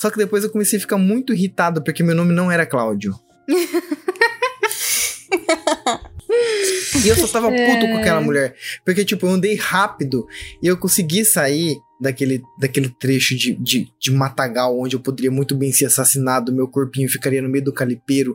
Só 0.00 0.10
que 0.10 0.16
depois 0.16 0.44
eu 0.44 0.50
comecei 0.50 0.78
a 0.78 0.80
ficar 0.80 0.96
muito 0.96 1.34
irritado 1.34 1.82
porque 1.82 2.04
meu 2.04 2.14
nome 2.14 2.32
não 2.32 2.52
era 2.52 2.64
Cláudio. 2.64 3.16
e 7.04 7.08
eu 7.08 7.16
só 7.16 7.26
tava 7.26 7.48
puto 7.50 7.86
com 7.86 7.96
aquela 7.98 8.20
mulher. 8.20 8.54
Porque, 8.84 9.04
tipo, 9.04 9.26
eu 9.26 9.30
andei 9.30 9.56
rápido 9.56 10.26
e 10.62 10.66
eu 10.66 10.76
consegui 10.76 11.24
sair 11.24 11.76
daquele, 12.00 12.42
daquele 12.60 12.88
trecho 12.90 13.36
de, 13.36 13.54
de, 13.54 13.88
de 14.00 14.10
matagal 14.12 14.78
onde 14.78 14.94
eu 14.94 15.00
poderia 15.00 15.30
muito 15.30 15.56
bem 15.56 15.72
ser 15.72 15.86
assassinado. 15.86 16.52
Meu 16.52 16.68
corpinho 16.68 17.08
ficaria 17.08 17.42
no 17.42 17.48
meio 17.48 17.64
do 17.64 17.72
calipeiro, 17.72 18.34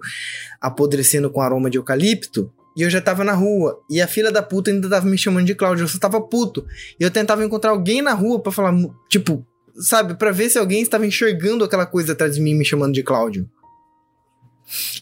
apodrecendo 0.59 1.29
com 1.29 1.41
aroma 1.41 1.69
de 1.69 1.77
eucalipto. 1.77 2.51
E 2.75 2.81
eu 2.81 2.89
já 2.89 2.99
tava 2.99 3.23
na 3.23 3.33
rua. 3.33 3.79
E 3.89 4.01
a 4.01 4.07
filha 4.07 4.31
da 4.31 4.41
puta 4.41 4.71
ainda 4.71 4.89
tava 4.89 5.05
me 5.05 5.17
chamando 5.17 5.45
de 5.45 5.55
Cláudio. 5.55 5.83
Eu 5.83 5.87
só 5.87 5.99
tava 5.99 6.21
puto. 6.21 6.65
E 6.99 7.03
eu 7.03 7.11
tentava 7.11 7.43
encontrar 7.45 7.71
alguém 7.71 8.01
na 8.01 8.13
rua 8.13 8.39
pra 8.39 8.51
falar, 8.51 8.73
tipo, 9.09 9.45
sabe, 9.75 10.15
pra 10.15 10.31
ver 10.31 10.49
se 10.49 10.57
alguém 10.57 10.81
estava 10.81 11.05
enxergando 11.05 11.63
aquela 11.63 11.85
coisa 11.85 12.13
atrás 12.13 12.35
de 12.35 12.41
mim 12.41 12.55
me 12.55 12.65
chamando 12.65 12.93
de 12.93 13.03
Cláudio. 13.03 13.49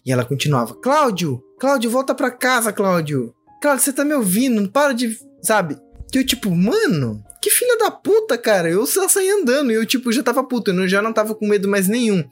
E 0.06 0.12
ela 0.12 0.26
continuava: 0.26 0.74
Cláudio, 0.76 1.42
Cláudio, 1.60 1.90
volta 1.90 2.14
pra 2.14 2.32
casa, 2.32 2.74
Cláudio. 2.74 3.34
Cláudio, 3.62 3.84
você 3.84 3.94
tá 3.94 4.04
me 4.04 4.14
ouvindo? 4.14 4.62
Não 4.62 4.68
para 4.68 4.94
de. 4.94 5.18
Sabe? 5.42 5.78
E 6.14 6.18
eu, 6.18 6.26
tipo, 6.26 6.54
mano, 6.54 7.24
que 7.42 7.50
filha 7.50 7.78
da 7.78 7.90
puta, 7.90 8.38
cara. 8.38 8.70
Eu 8.70 8.86
só 8.86 9.08
saí 9.08 9.30
andando 9.30 9.72
e 9.72 9.76
eu, 9.76 9.86
tipo, 9.86 10.12
já 10.12 10.22
tava 10.22 10.44
puto. 10.44 10.72
Eu 10.72 10.88
já 10.88 11.02
não 11.02 11.14
tava 11.14 11.34
com 11.34 11.48
medo 11.48 11.70
mais 11.70 11.88
nenhum. 11.88 12.24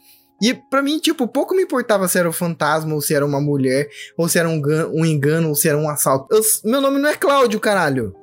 E 0.42 0.54
pra 0.54 0.82
mim, 0.82 1.00
tipo, 1.00 1.28
pouco 1.28 1.54
me 1.56 1.64
importava 1.64 2.08
se 2.08 2.18
era 2.18 2.30
um 2.30 2.34
fantasma, 2.34 2.94
ou 2.94 3.02
se 3.02 3.14
era 3.14 3.26
uma 3.26 3.42
mulher, 3.42 3.88
ou 4.18 4.28
se 4.30 4.40
era 4.40 4.48
um, 4.48 4.62
um 4.94 5.06
engano, 5.06 5.50
ou 5.50 5.56
se 5.56 5.68
era 5.68 5.78
um 5.78 5.90
assalto. 5.90 6.34
Eu- 6.34 6.42
meu 6.70 6.80
nome 6.82 7.00
não 7.00 7.10
é 7.10 7.16
Cláudio, 7.16 7.60
caralho. 7.60 8.14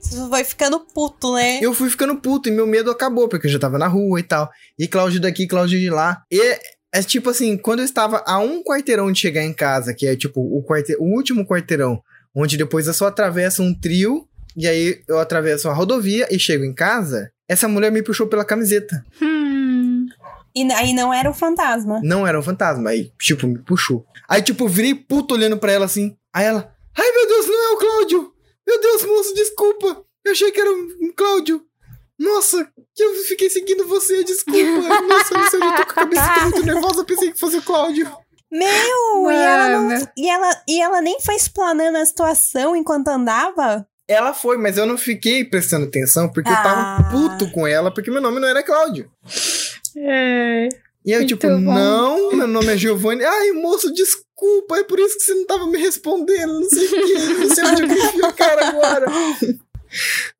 Você 0.00 0.26
vai 0.28 0.42
ficando 0.44 0.80
puto, 0.80 1.34
né? 1.34 1.58
Eu 1.60 1.74
fui 1.74 1.90
ficando 1.90 2.16
puto 2.16 2.48
e 2.48 2.52
meu 2.52 2.66
medo 2.66 2.90
acabou, 2.90 3.28
porque 3.28 3.46
eu 3.46 3.50
já 3.50 3.58
tava 3.58 3.76
na 3.78 3.86
rua 3.86 4.18
e 4.18 4.22
tal. 4.22 4.48
E 4.78 4.88
Cláudio 4.88 5.20
daqui, 5.20 5.46
Cláudio 5.46 5.78
de 5.78 5.90
lá. 5.90 6.22
E 6.30 6.40
é 6.92 7.02
tipo 7.02 7.28
assim, 7.28 7.58
quando 7.58 7.80
eu 7.80 7.84
estava 7.84 8.24
a 8.26 8.38
um 8.38 8.64
quarteirão 8.64 9.12
de 9.12 9.20
chegar 9.20 9.44
em 9.44 9.52
casa, 9.52 9.92
que 9.92 10.06
é 10.06 10.16
tipo 10.16 10.40
o, 10.40 10.62
quarte... 10.62 10.96
o 10.98 11.04
último 11.04 11.46
quarteirão, 11.46 12.00
onde 12.34 12.56
depois 12.56 12.86
eu 12.86 12.94
só 12.94 13.08
atravesso 13.08 13.62
um 13.62 13.78
trio, 13.78 14.26
e 14.56 14.66
aí 14.66 15.02
eu 15.06 15.18
atravesso 15.18 15.68
a 15.68 15.74
rodovia 15.74 16.26
e 16.30 16.38
chego 16.38 16.64
em 16.64 16.74
casa, 16.74 17.30
essa 17.46 17.68
mulher 17.68 17.92
me 17.92 18.02
puxou 18.02 18.26
pela 18.26 18.44
camiseta. 18.44 19.04
Hum. 19.20 19.59
E 20.54 20.70
aí 20.72 20.92
não 20.92 21.12
era 21.12 21.30
um 21.30 21.34
fantasma. 21.34 22.00
Não 22.02 22.26
era 22.26 22.38
um 22.38 22.42
fantasma, 22.42 22.90
aí, 22.90 23.12
tipo, 23.20 23.46
me 23.46 23.58
puxou. 23.58 24.04
Aí, 24.28 24.42
tipo, 24.42 24.64
eu 24.64 24.68
virei 24.68 24.94
puto 24.94 25.34
olhando 25.34 25.56
pra 25.58 25.72
ela 25.72 25.84
assim. 25.86 26.16
Aí 26.34 26.44
ela, 26.46 26.72
ai 26.96 27.12
meu 27.12 27.26
Deus, 27.28 27.46
não 27.46 27.54
é 27.54 27.70
o 27.74 27.76
Cláudio! 27.78 28.32
Meu 28.66 28.80
Deus, 28.80 29.04
moço, 29.04 29.34
desculpa! 29.34 30.02
Eu 30.24 30.32
achei 30.32 30.50
que 30.52 30.60
era 30.60 30.70
um 30.70 31.12
Cláudio! 31.16 31.62
Nossa, 32.18 32.68
que 32.94 33.02
eu 33.02 33.14
fiquei 33.24 33.48
seguindo 33.48 33.86
você, 33.86 34.22
desculpa! 34.24 34.60
Nossa, 35.08 35.34
não 35.34 35.48
sei, 35.50 35.58
eu 35.60 35.76
tô 35.76 35.84
com 35.86 35.90
a 35.90 35.94
cabeça 35.94 36.34
tô 36.34 36.40
muito 36.42 36.62
nervosa, 36.66 37.04
pensei 37.04 37.32
que 37.32 37.38
fosse 37.40 37.56
o 37.56 37.62
Cláudio. 37.62 38.10
Meu, 38.52 39.30
e 39.30 39.34
ela, 39.34 39.68
não, 39.68 39.84
Mano. 39.88 40.08
e, 40.16 40.28
ela, 40.28 40.62
e 40.68 40.82
ela 40.82 41.00
nem 41.00 41.20
foi 41.20 41.36
explanando 41.36 41.96
a 41.98 42.04
situação 42.04 42.74
enquanto 42.74 43.08
andava? 43.08 43.86
Ela 44.08 44.34
foi, 44.34 44.56
mas 44.58 44.76
eu 44.76 44.84
não 44.86 44.98
fiquei 44.98 45.44
prestando 45.44 45.86
atenção 45.86 46.28
porque 46.28 46.50
eu 46.50 46.54
Ah. 46.54 46.62
tava 46.62 47.10
puto 47.12 47.48
com 47.52 47.64
ela, 47.64 47.94
porque 47.94 48.10
meu 48.10 48.20
nome 48.20 48.40
não 48.40 48.48
era 48.48 48.62
Cláudio. 48.64 49.08
É. 49.96 50.68
E 51.04 51.12
eu, 51.12 51.26
tipo, 51.26 51.46
bom. 51.46 51.58
não, 51.58 52.32
meu 52.36 52.46
nome 52.46 52.66
é 52.74 52.76
Giovanni. 52.76 53.24
Ai, 53.24 53.52
moço, 53.52 53.92
desculpa, 53.92 54.76
é 54.78 54.84
por 54.84 54.98
isso 55.00 55.16
que 55.16 55.24
você 55.24 55.34
não 55.34 55.46
tava 55.46 55.66
me 55.66 55.78
respondendo, 55.78 56.60
não 56.60 56.68
sei 56.68 56.86
o 56.86 56.90
quê, 56.90 57.14
não 57.38 57.54
sei 57.54 57.64
onde 57.64 57.82
eu 58.18 58.26
a 58.26 58.32
cara 58.32 58.68
agora. 58.68 59.06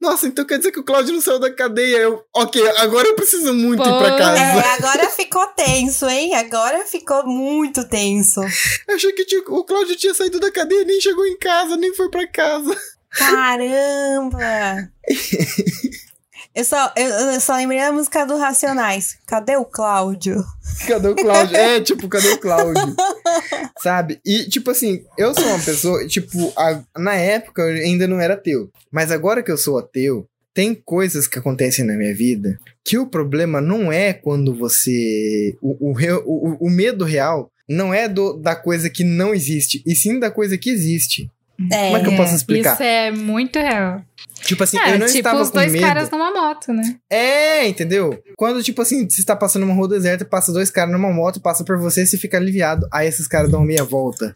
Nossa, 0.01 0.29
então 0.29 0.45
quer 0.45 0.59
dizer 0.59 0.71
que 0.71 0.79
o 0.79 0.85
Cláudio 0.85 1.15
não 1.15 1.21
saiu 1.21 1.41
da 1.41 1.51
cadeia. 1.53 1.97
Eu, 1.97 2.23
ok, 2.37 2.63
agora 2.77 3.09
eu 3.09 3.17
preciso 3.17 3.53
muito 3.53 3.81
ir 3.83 3.99
pra 3.99 4.13
Pô. 4.13 4.19
casa. 4.19 4.39
É, 4.41 4.61
agora 4.75 5.09
ficou 5.11 5.47
tenso, 5.49 6.07
hein? 6.09 6.35
Agora 6.37 6.85
ficou 6.87 7.27
muito 7.27 7.89
tenso. 7.89 8.41
Eu 8.87 8.95
achei 8.95 9.13
que 9.13 9.25
tinha- 9.25 9.43
o 9.49 9.65
Cláudio 9.65 9.97
tinha 9.97 10.15
saído 10.15 10.39
da 10.39 10.53
cadeia, 10.53 10.85
nem 10.85 11.01
chegou 11.01 11.27
em 11.27 11.37
casa, 11.39 11.77
nem 11.77 11.93
foi 11.95 12.09
pra 12.11 12.29
casa. 12.29 12.77
Caramba! 13.11 14.39
Eu 16.55 16.65
só, 16.65 16.93
eu, 16.97 17.09
eu 17.09 17.41
só 17.41 17.55
lembrei 17.57 17.79
da 17.79 17.93
música 17.93 18.25
do 18.27 18.37
Racionais. 18.37 19.17
Cadê 19.27 19.57
o 19.57 19.65
Cláudio? 19.65 20.43
Cadê 20.87 21.09
o 21.09 21.15
Cláudio? 21.15 21.57
É, 21.57 21.81
tipo, 21.81 22.09
cadê 22.09 22.29
o 22.31 22.39
Cláudio? 22.39 22.95
Sabe? 23.81 24.21
E, 24.27 24.49
tipo 24.49 24.71
assim, 24.71 25.05
eu 25.17 25.33
sou 25.33 25.45
uma 25.47 25.61
pessoa, 25.61 26.07
tipo, 26.07 26.53
a- 26.57 26.83
na 26.99 27.15
época 27.15 27.63
eu 27.63 27.85
ainda 27.85 28.07
não 28.09 28.21
era 28.21 28.35
ateu. 28.35 28.69
Mas 28.91 29.13
agora 29.13 29.43
que 29.43 29.51
eu 29.51 29.57
sou 29.57 29.79
ateu, 29.79 30.27
tem 30.53 30.75
coisas 30.75 31.29
que 31.29 31.39
acontecem 31.39 31.85
na 31.85 31.95
minha 31.97 32.15
vida 32.15 32.59
que 32.85 32.99
o 32.99 33.07
problema 33.07 33.61
não 33.61 33.93
é 33.93 34.13
quando 34.13 34.53
você. 34.55 35.55
O, 35.63 35.91
o, 35.91 35.95
o- 36.27 36.67
o 36.67 36.71
medo 36.71 37.05
real 37.05 37.49
não 37.69 37.95
é 37.95 38.09
do, 38.09 38.33
da 38.37 38.57
coisa 38.57 38.91
que 38.91 39.05
não 39.05 39.33
existe, 39.33 39.81
e 39.87 39.95
sim 39.95 40.19
da 40.19 40.31
coisa 40.33 40.59
que 40.59 40.69
existe. 40.71 41.31
É, 41.70 41.85
Como 41.87 41.96
é 41.96 42.01
que 42.03 42.09
eu 42.09 42.16
posso 42.16 42.35
explicar? 42.35 42.75
Isso 42.75 42.83
é 42.83 43.11
muito 43.11 43.59
real. 43.59 44.03
Tipo 44.42 44.62
assim, 44.64 44.79
é, 44.79 44.94
eu 44.94 44.99
não 44.99 45.07
tipo 45.07 45.18
estava 45.18 45.42
os 45.42 45.49
com 45.51 45.59
dois 45.59 45.73
medo. 45.73 45.85
caras 45.85 46.11
numa 46.11 46.33
moto, 46.33 46.73
né? 46.73 46.96
É, 47.11 47.68
entendeu? 47.68 48.23
Quando, 48.37 48.62
tipo 48.62 48.81
assim, 48.81 49.09
você 49.09 49.20
está 49.20 49.37
passando 49.37 49.64
uma 49.64 49.75
rua 49.75 49.87
deserta, 49.88 50.25
passa 50.25 50.53
dois 50.53 50.70
caras 50.70 50.92
numa 50.92 51.12
moto, 51.12 51.40
passa 51.40 51.62
por 51.62 51.77
você, 51.79 52.07
você 52.07 52.16
fica 52.16 52.38
aliviado. 52.38 52.88
Aí 52.90 53.07
esses 53.07 53.27
caras 53.27 53.51
dão 53.51 53.62
meia 53.62 53.85
volta. 53.85 54.33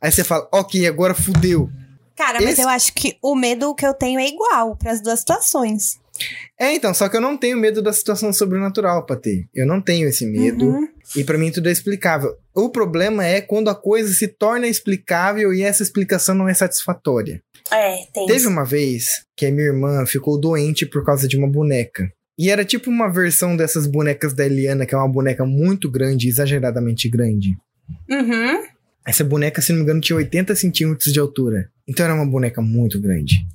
Aí 0.00 0.10
você 0.10 0.24
fala, 0.24 0.48
ok, 0.52 0.86
agora 0.86 1.14
fudeu. 1.14 1.70
Cara, 2.16 2.40
mas 2.40 2.54
Esse- 2.54 2.62
eu 2.62 2.68
acho 2.68 2.92
que 2.94 3.16
o 3.22 3.36
medo 3.36 3.74
que 3.74 3.86
eu 3.86 3.94
tenho 3.94 4.18
é 4.18 4.26
igual 4.26 4.74
para 4.74 4.90
as 4.90 5.00
duas 5.00 5.20
situações. 5.20 5.98
É, 6.58 6.74
então, 6.74 6.92
só 6.94 7.08
que 7.08 7.16
eu 7.16 7.20
não 7.20 7.36
tenho 7.36 7.58
medo 7.58 7.82
da 7.82 7.92
situação 7.92 8.32
sobrenatural, 8.32 9.04
Patê. 9.04 9.46
Eu 9.54 9.66
não 9.66 9.80
tenho 9.80 10.08
esse 10.08 10.26
medo. 10.26 10.66
Uhum. 10.66 10.88
E 11.14 11.22
pra 11.22 11.38
mim 11.38 11.50
tudo 11.50 11.68
é 11.68 11.72
explicável. 11.72 12.34
O 12.54 12.70
problema 12.70 13.24
é 13.24 13.40
quando 13.40 13.68
a 13.68 13.74
coisa 13.74 14.12
se 14.12 14.26
torna 14.26 14.66
explicável 14.66 15.52
e 15.52 15.62
essa 15.62 15.82
explicação 15.82 16.34
não 16.34 16.48
é 16.48 16.54
satisfatória. 16.54 17.40
É, 17.70 18.06
tem. 18.12 18.26
Teve 18.26 18.46
uma 18.46 18.64
vez 18.64 19.24
que 19.36 19.46
a 19.46 19.50
minha 19.50 19.66
irmã 19.66 20.04
ficou 20.06 20.40
doente 20.40 20.86
por 20.86 21.04
causa 21.04 21.28
de 21.28 21.36
uma 21.36 21.48
boneca. 21.48 22.10
E 22.38 22.50
era 22.50 22.64
tipo 22.64 22.90
uma 22.90 23.08
versão 23.08 23.56
dessas 23.56 23.86
bonecas 23.86 24.34
da 24.34 24.44
Eliana, 24.44 24.84
que 24.84 24.94
é 24.94 24.98
uma 24.98 25.08
boneca 25.08 25.44
muito 25.44 25.90
grande, 25.90 26.28
exageradamente 26.28 27.08
grande. 27.08 27.56
Uhum. 28.08 28.62
Essa 29.06 29.24
boneca, 29.24 29.62
se 29.62 29.72
não 29.72 29.78
me 29.78 29.84
engano, 29.84 30.00
tinha 30.00 30.16
80 30.16 30.54
centímetros 30.54 31.12
de 31.12 31.20
altura. 31.20 31.70
Então 31.88 32.04
era 32.04 32.14
uma 32.14 32.26
boneca 32.26 32.60
muito 32.60 33.00
grande. 33.00 33.46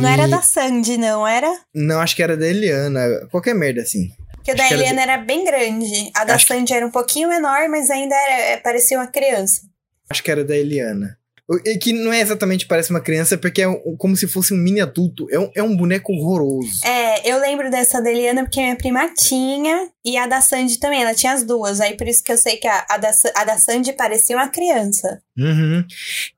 Não 0.00 0.08
E- 0.08 0.12
era 0.12 0.28
da 0.28 0.42
Sandy, 0.42 0.96
não 0.96 1.26
era? 1.26 1.50
Não, 1.74 2.00
acho 2.00 2.14
que 2.16 2.22
era 2.22 2.36
da 2.36 2.46
Eliana. 2.46 3.26
Qualquer 3.30 3.54
merda 3.54 3.82
assim. 3.82 4.10
Porque 4.36 4.52
o 4.52 4.56
da 4.56 4.66
que 4.68 4.74
era 4.74 4.82
Eliana 4.82 5.02
era 5.02 5.18
bem 5.18 5.44
grande. 5.44 6.10
A 6.14 6.24
da 6.24 6.34
Acho 6.34 6.46
Sandy 6.46 6.72
era 6.72 6.86
um 6.86 6.90
pouquinho 6.90 7.28
menor, 7.28 7.68
mas 7.68 7.90
ainda 7.90 8.14
era, 8.14 8.42
é, 8.52 8.56
parecia 8.58 8.98
uma 8.98 9.06
criança. 9.08 9.62
Acho 10.08 10.22
que 10.22 10.30
era 10.30 10.44
da 10.44 10.56
Eliana. 10.56 11.18
E 11.64 11.78
Que 11.78 11.92
não 11.92 12.12
é 12.12 12.20
exatamente 12.20 12.66
parece 12.66 12.90
uma 12.90 13.00
criança, 13.00 13.38
porque 13.38 13.62
é 13.62 13.66
como 13.98 14.16
se 14.16 14.26
fosse 14.26 14.52
um 14.52 14.56
mini 14.56 14.80
adulto. 14.80 15.28
É 15.30 15.38
um, 15.38 15.50
é 15.54 15.62
um 15.62 15.76
boneco 15.76 16.12
horroroso. 16.12 16.84
É, 16.84 17.28
eu 17.28 17.40
lembro 17.40 17.70
dessa 17.70 18.00
da 18.02 18.10
Eliana 18.10 18.42
porque 18.42 18.60
minha 18.60 18.74
prima 18.76 19.08
tinha 19.16 19.88
e 20.04 20.16
a 20.16 20.26
da 20.26 20.40
Sandy 20.40 20.78
também, 20.80 21.02
ela 21.02 21.14
tinha 21.14 21.32
as 21.32 21.44
duas. 21.44 21.80
Aí 21.80 21.96
por 21.96 22.06
isso 22.08 22.22
que 22.22 22.32
eu 22.32 22.36
sei 22.36 22.56
que 22.56 22.66
a, 22.66 22.84
a, 22.90 22.96
da, 22.98 23.10
a 23.36 23.44
da 23.44 23.58
Sandy 23.58 23.92
parecia 23.92 24.36
uma 24.36 24.48
criança. 24.48 25.20
Uhum. 25.38 25.84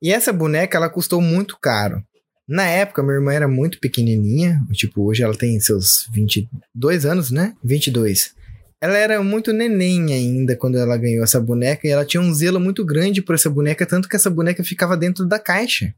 E 0.03 0.13
essa 0.13 0.31
boneca, 0.33 0.77
ela 0.77 0.91
custou 0.91 1.23
muito 1.23 1.59
caro. 1.61 2.03
Na 2.49 2.65
época, 2.67 3.03
minha 3.03 3.17
irmã 3.17 3.33
era 3.33 3.47
muito 3.47 3.79
pequenininha. 3.79 4.61
Tipo, 4.73 5.03
hoje 5.03 5.23
ela 5.23 5.37
tem 5.37 5.61
seus 5.61 6.09
22 6.13 7.05
anos, 7.05 7.31
né? 7.31 7.55
22. 7.63 8.35
Ela 8.81 8.97
era 8.97 9.23
muito 9.23 9.53
neném 9.53 10.13
ainda 10.15 10.57
quando 10.57 10.79
ela 10.79 10.97
ganhou 10.97 11.23
essa 11.23 11.41
boneca. 11.41 11.87
E 11.87 11.91
ela 11.91 12.05
tinha 12.07 12.21
um 12.21 12.33
zelo 12.33 12.59
muito 12.59 12.85
grande 12.85 13.21
por 13.21 13.35
essa 13.35 13.51
boneca. 13.51 13.85
Tanto 13.85 14.09
que 14.09 14.17
essa 14.17 14.31
boneca 14.31 14.65
ficava 14.65 14.97
dentro 14.97 15.27
da 15.27 15.39
caixa. 15.39 15.93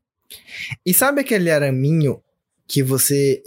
E 0.85 0.93
sabe 0.93 1.21
aquele 1.21 1.51
araminho 1.51 2.21
que 2.67 2.83
você... 2.83 3.43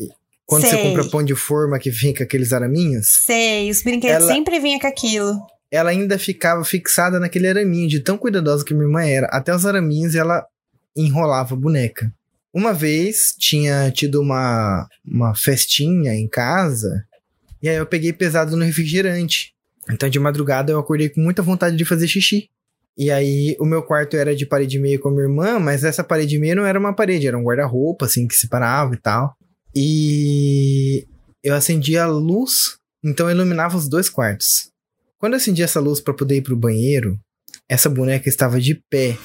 Quando 0.45 0.63
você 0.63 0.71
Sei. 0.71 0.83
compra 0.83 1.09
pão 1.09 1.23
de 1.23 1.33
forma 1.35 1.79
que 1.79 1.91
fica 1.91 2.23
aqueles 2.25 2.51
araminhos? 2.53 3.07
Sei, 3.25 3.69
os 3.69 3.81
brinquedos 3.81 4.23
Ela- 4.23 4.33
sempre 4.33 4.59
vinha 4.59 4.77
com 4.79 4.85
aquilo. 4.87 5.39
ela 5.71 5.89
ainda 5.89 6.19
ficava 6.19 6.63
fixada 6.65 7.19
naquele 7.19 7.47
araminho, 7.47 7.87
de 7.89 8.01
tão 8.01 8.17
cuidadosa 8.17 8.63
que 8.63 8.73
minha 8.73 8.85
irmã 8.85 9.03
era. 9.05 9.27
Até 9.27 9.55
os 9.55 9.65
araminhos 9.65 10.13
ela 10.15 10.45
enrolava 10.95 11.55
a 11.55 11.57
boneca. 11.57 12.13
Uma 12.53 12.73
vez 12.73 13.33
tinha 13.37 13.89
tido 13.91 14.21
uma, 14.21 14.87
uma 15.03 15.33
festinha 15.33 16.13
em 16.13 16.27
casa, 16.27 17.03
e 17.61 17.67
aí 17.67 17.77
eu 17.77 17.85
peguei 17.85 18.13
pesado 18.13 18.55
no 18.55 18.63
refrigerante. 18.63 19.53
Então 19.89 20.07
de 20.07 20.19
madrugada 20.19 20.71
eu 20.71 20.79
acordei 20.79 21.09
com 21.09 21.21
muita 21.21 21.41
vontade 21.41 21.75
de 21.75 21.85
fazer 21.85 22.07
xixi. 22.07 22.49
E 22.95 23.09
aí 23.09 23.55
o 23.59 23.65
meu 23.65 23.81
quarto 23.81 24.15
era 24.15 24.35
de 24.35 24.45
parede 24.45 24.77
meia 24.79 24.99
com 24.99 25.09
a 25.09 25.11
minha 25.11 25.23
irmã, 25.23 25.59
mas 25.59 25.83
essa 25.83 26.03
parede 26.03 26.37
meia 26.37 26.53
não 26.53 26.65
era 26.65 26.79
uma 26.79 26.93
parede, 26.93 27.27
era 27.27 27.37
um 27.37 27.43
guarda-roupa, 27.43 28.05
assim, 28.05 28.27
que 28.27 28.35
separava 28.35 28.93
e 28.93 28.97
tal. 28.97 29.35
E 29.75 31.07
eu 31.43 31.55
acendia 31.55 32.03
a 32.03 32.07
luz, 32.07 32.77
então 33.03 33.31
iluminava 33.31 33.75
os 33.75 33.89
dois 33.89 34.09
quartos. 34.09 34.69
Quando 35.17 35.33
eu 35.33 35.37
acendi 35.37 35.63
essa 35.63 35.79
luz 35.79 35.99
para 35.99 36.13
poder 36.13 36.35
ir 36.37 36.41
pro 36.43 36.55
banheiro, 36.55 37.19
essa 37.67 37.89
boneca 37.89 38.29
estava 38.29 38.61
de 38.61 38.75
pé 38.89 39.17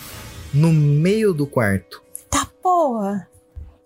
no 0.54 0.72
meio 0.72 1.34
do 1.34 1.46
quarto. 1.46 2.02
Porra. 2.68 3.26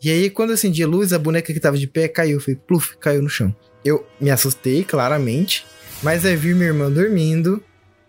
E 0.03 0.11
aí, 0.11 0.29
quando 0.29 0.51
eu 0.51 0.55
acendi 0.55 0.83
a 0.83 0.87
luz, 0.89 1.13
a 1.13 1.19
boneca 1.19 1.53
que 1.53 1.59
estava 1.59 1.79
de 1.79 1.87
pé 1.87 2.09
caiu. 2.09 2.41
Foi 2.41 2.57
pluf, 2.57 2.97
caiu 2.99 3.23
no 3.23 3.29
chão. 3.29 3.55
Eu 3.85 4.05
me 4.21 4.29
assustei, 4.29 4.83
claramente. 4.83 5.65
Mas 6.03 6.27
aí 6.27 6.35
vi 6.35 6.53
minha 6.53 6.67
irmã 6.67 6.91
dormindo, 6.91 7.63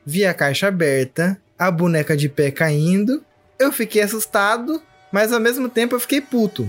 vi 0.04 0.26
a 0.26 0.34
caixa 0.34 0.68
aberta, 0.68 1.40
a 1.60 1.70
boneca 1.70 2.18
de 2.18 2.28
pé 2.28 2.50
caindo. 2.50 3.24
Eu 3.60 3.72
fiquei 3.72 4.02
assustado, 4.02 4.82
mas 5.12 5.32
ao 5.32 5.40
mesmo 5.40 5.70
tempo 5.70 5.94
eu 5.94 6.00
fiquei 6.00 6.20
puto. 6.20 6.68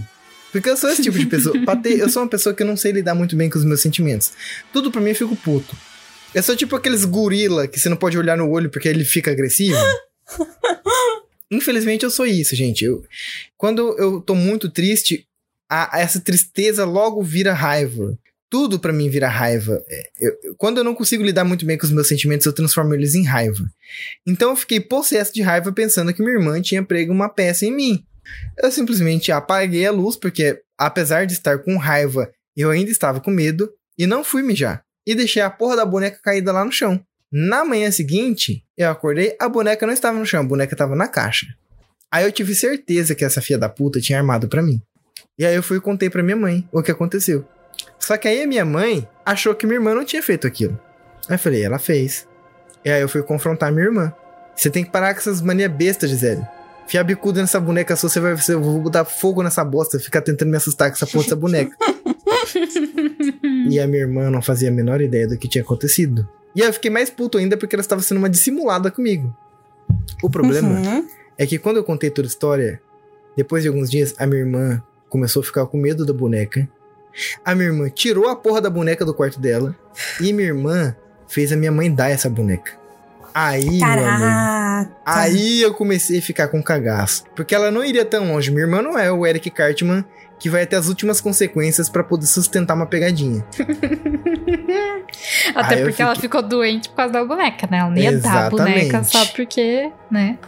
Porque 0.53 0.69
eu 0.69 0.77
sou 0.77 0.91
esse 0.91 1.01
tipo 1.03 1.19
de 1.19 1.25
pessoa. 1.25 1.55
Ter- 1.83 1.99
eu 1.99 2.11
sou 2.11 2.23
uma 2.23 2.29
pessoa 2.29 2.55
que 2.55 2.63
não 2.63 2.77
sei 2.77 2.93
lidar 2.93 3.15
muito 3.15 3.35
bem 3.35 3.49
com 3.49 3.59
os 3.59 3.65
meus 3.65 3.81
sentimentos. 3.81 4.33
Tudo 4.71 4.91
pra 4.93 5.01
mim 5.01 5.09
eu 5.11 5.17
fico 5.17 5.35
puto. 5.35 5.75
Eu 6.35 6.43
sou 6.43 6.55
tipo 6.55 6.77
aqueles 6.77 7.07
gorila 7.07 7.67
que 7.67 7.81
você 7.81 7.89
não 7.89 7.97
pode 7.97 8.19
olhar 8.19 8.37
no 8.37 8.51
olho 8.51 8.69
porque 8.69 8.87
ele 8.89 9.05
fica 9.05 9.31
agressivo. 9.31 9.79
Infelizmente 11.55 12.05
eu 12.05 12.11
sou 12.11 12.27
isso, 12.27 12.55
gente. 12.57 12.85
Eu, 12.85 13.03
quando 13.57 13.97
eu 13.99 14.21
tô 14.21 14.35
muito 14.35 14.69
triste, 14.71 15.27
a- 15.69 15.99
essa 16.01 16.21
tristeza 16.21 16.85
logo 16.85 17.23
vira 17.23 17.53
raiva. 17.53 18.19
Tudo 18.51 18.79
pra 18.79 18.93
mim 18.93 19.09
vira 19.09 19.29
raiva. 19.29 19.83
É, 19.89 20.11
eu- 20.21 20.55
quando 20.57 20.79
eu 20.79 20.85
não 20.85 20.95
consigo 20.95 21.23
lidar 21.25 21.45
muito 21.45 21.65
bem 21.67 21.77
com 21.79 21.85
os 21.87 21.93
meus 21.93 22.07
sentimentos, 22.07 22.47
eu 22.47 22.53
transformo 22.53 22.95
eles 22.95 23.15
em 23.15 23.25
raiva. 23.25 23.65
Então 24.27 24.51
eu 24.51 24.57
fiquei 24.57 24.81
possesso 24.81 25.33
de 25.35 25.43
raiva 25.43 25.73
pensando 25.73 26.13
que 26.13 26.23
minha 26.23 26.35
irmã 26.37 26.61
tinha 26.61 26.83
prego 26.83 27.13
uma 27.13 27.29
peça 27.29 27.65
em 27.67 27.75
mim. 27.75 28.05
Eu 28.63 28.71
simplesmente 28.71 29.31
apaguei 29.33 29.85
a 29.87 29.91
luz, 29.91 30.17
porque 30.17 30.61
apesar 30.79 31.27
de 31.27 31.33
estar 31.35 31.59
com 31.59 31.77
raiva, 31.77 32.31
eu 32.57 32.71
ainda 32.71 32.91
estava 32.91 33.21
com 33.21 33.31
medo 33.31 33.69
e 33.99 34.07
não 34.07 34.23
fui 34.25 34.43
mijar. 34.43 34.83
E 35.07 35.15
deixei 35.15 35.43
a 35.43 35.51
porra 35.51 35.77
da 35.77 35.85
boneca 35.85 36.19
caída 36.23 36.51
lá 36.53 36.65
no 36.65 36.73
chão. 36.73 37.05
Na 37.37 37.65
manhã 37.65 37.91
seguinte, 37.91 38.65
eu 38.79 38.89
acordei, 38.89 39.35
a 39.41 39.49
boneca 39.49 39.85
não 39.85 39.93
estava 39.93 40.17
no 40.17 40.25
chão, 40.25 40.43
a 40.43 40.45
boneca 40.45 40.73
estava 40.73 40.95
na 40.95 41.09
caixa. 41.09 41.47
Aí 42.09 42.25
eu 42.25 42.31
tive 42.31 42.55
certeza 42.55 43.13
que 43.13 43.25
essa 43.25 43.43
filha 43.43 43.59
da 43.59 43.69
puta 43.69 44.01
tinha 44.01 44.17
armado 44.17 44.47
pra 44.47 44.63
mim. 44.63 44.81
E 45.37 45.45
aí 45.45 45.53
eu 45.53 45.63
fui 45.65 45.79
e 45.79 45.81
contei 45.81 46.09
pra 46.09 46.23
minha 46.23 46.37
mãe 46.37 46.65
o 46.71 46.81
que 46.81 46.93
aconteceu. 46.93 47.45
Só 47.99 48.17
que 48.17 48.29
aí 48.29 48.45
a 48.45 48.47
minha 48.47 48.65
mãe 48.65 49.09
achou 49.27 49.53
que 49.53 49.67
minha 49.67 49.79
irmã 49.79 49.93
não 49.97 50.05
tinha 50.05 50.23
feito 50.23 50.47
aquilo. 50.47 50.79
Aí 51.29 51.35
eu 51.35 51.39
falei, 51.41 51.65
ela 51.65 51.77
fez. 51.77 52.25
E 52.85 52.89
aí 52.89 53.03
eu 53.03 53.09
fui 53.09 53.21
confrontar 53.21 53.73
minha 53.73 53.87
irmã. 53.87 54.13
Você 54.55 54.71
tem 54.71 54.85
que 54.85 54.93
parar 54.93 55.13
com 55.13 55.19
essas 55.19 55.43
manias 55.43 55.73
bestas, 55.73 56.11
Gisele. 56.11 56.47
Fiar 56.87 57.05
bicuda 57.05 57.41
nessa 57.41 57.59
boneca 57.59 57.97
sua, 57.97 58.11
você 58.11 58.21
vai. 58.21 58.37
Você, 58.37 58.55
eu 58.55 58.63
vou 58.63 58.81
botar 58.81 59.05
fogo 59.05 59.43
nessa 59.43 59.65
bosta, 59.65 59.99
ficar 59.99 60.21
tentando 60.21 60.53
me 60.53 60.57
assustar 60.57 60.89
com 60.89 60.95
essa 60.95 61.07
porra 61.09 61.25
dessa 61.25 61.35
boneca. 61.35 61.77
e 63.69 63.81
a 63.81 63.89
minha 63.89 64.03
irmã 64.03 64.31
não 64.31 64.41
fazia 64.41 64.69
a 64.69 64.73
menor 64.73 65.01
ideia 65.01 65.27
do 65.27 65.37
que 65.37 65.49
tinha 65.49 65.65
acontecido. 65.65 66.29
E 66.55 66.63
aí 66.63 66.69
eu 66.69 66.73
fiquei 66.73 66.91
mais 66.91 67.11
puto 67.11 67.39
ainda 67.39 67.57
porque 67.57 67.75
ela 67.75 67.81
estava 67.81 68.01
sendo 68.03 68.19
uma 68.19 68.29
dissimulada 68.31 68.91
comigo. 68.91 69.35
O 70.23 70.31
problema 70.31 70.69
Uhum. 70.69 71.09
é 71.37 71.47
que 71.47 71.59
quando 71.59 71.77
eu 71.79 71.85
contei 71.85 72.11
toda 72.11 72.27
a 72.27 72.31
história, 72.31 72.81
depois 73.37 73.63
de 73.63 73.69
alguns 73.69 73.91
dias, 73.91 74.15
a 74.19 74.27
minha 74.27 74.41
irmã 74.41 74.83
começou 75.09 75.41
a 75.43 75.45
ficar 75.45 75.67
com 75.67 75.77
medo 75.77 76.05
da 76.07 76.13
boneca. 76.13 76.69
A 77.45 77.55
minha 77.55 77.69
irmã 77.69 77.89
tirou 77.89 78.29
a 78.29 78.37
porra 78.37 78.61
da 78.61 78.71
boneca 78.71 79.05
do 79.05 79.15
quarto 79.15 79.39
dela. 79.41 79.75
E 80.21 80.33
minha 80.33 80.49
irmã 80.49 80.95
fez 81.29 81.53
a 81.53 81.57
minha 81.57 81.71
mãe 81.73 81.93
dar 81.93 82.11
essa 82.11 82.29
boneca. 82.31 82.73
Aí, 83.33 83.79
meu 83.79 83.87
amor. 83.89 83.99
Caraca. 84.21 84.97
Aí 85.05 85.61
eu 85.63 85.75
comecei 85.75 86.19
a 86.19 86.23
ficar 86.23 86.49
com 86.49 86.63
cagaço. 86.63 87.25
Porque 87.35 87.55
ela 87.55 87.71
não 87.71 87.85
iria 87.85 88.05
tão 88.05 88.33
longe. 88.33 88.51
Minha 88.51 88.63
irmã 88.65 88.81
não 88.83 88.97
é 88.99 89.11
o 89.11 89.27
Eric 89.27 89.51
Cartman 89.51 90.05
que 90.39 90.51
vai 90.51 90.63
até 90.65 90.77
as 90.77 90.89
últimas 90.89 91.21
consequências 91.21 91.89
pra 91.89 92.05
poder 92.05 92.27
sustentar 92.27 92.75
uma 92.75 92.87
pegadinha. 92.87 93.45
Até 95.55 95.77
Aí 95.77 95.85
porque 95.85 96.03
ela 96.03 96.15
fiquei- 96.15 96.29
ficou 96.29 96.43
doente 96.43 96.89
por 96.89 96.97
causa 96.97 97.13
da 97.13 97.25
boneca, 97.25 97.69
né? 97.71 97.79
Ela 97.79 97.91
nem 97.91 98.05
ia 98.05 98.19
dar 98.19 98.47
a 98.47 98.51
boneca 98.51 99.05
só 99.05 99.25
porque, 99.27 99.91
né? 100.11 100.39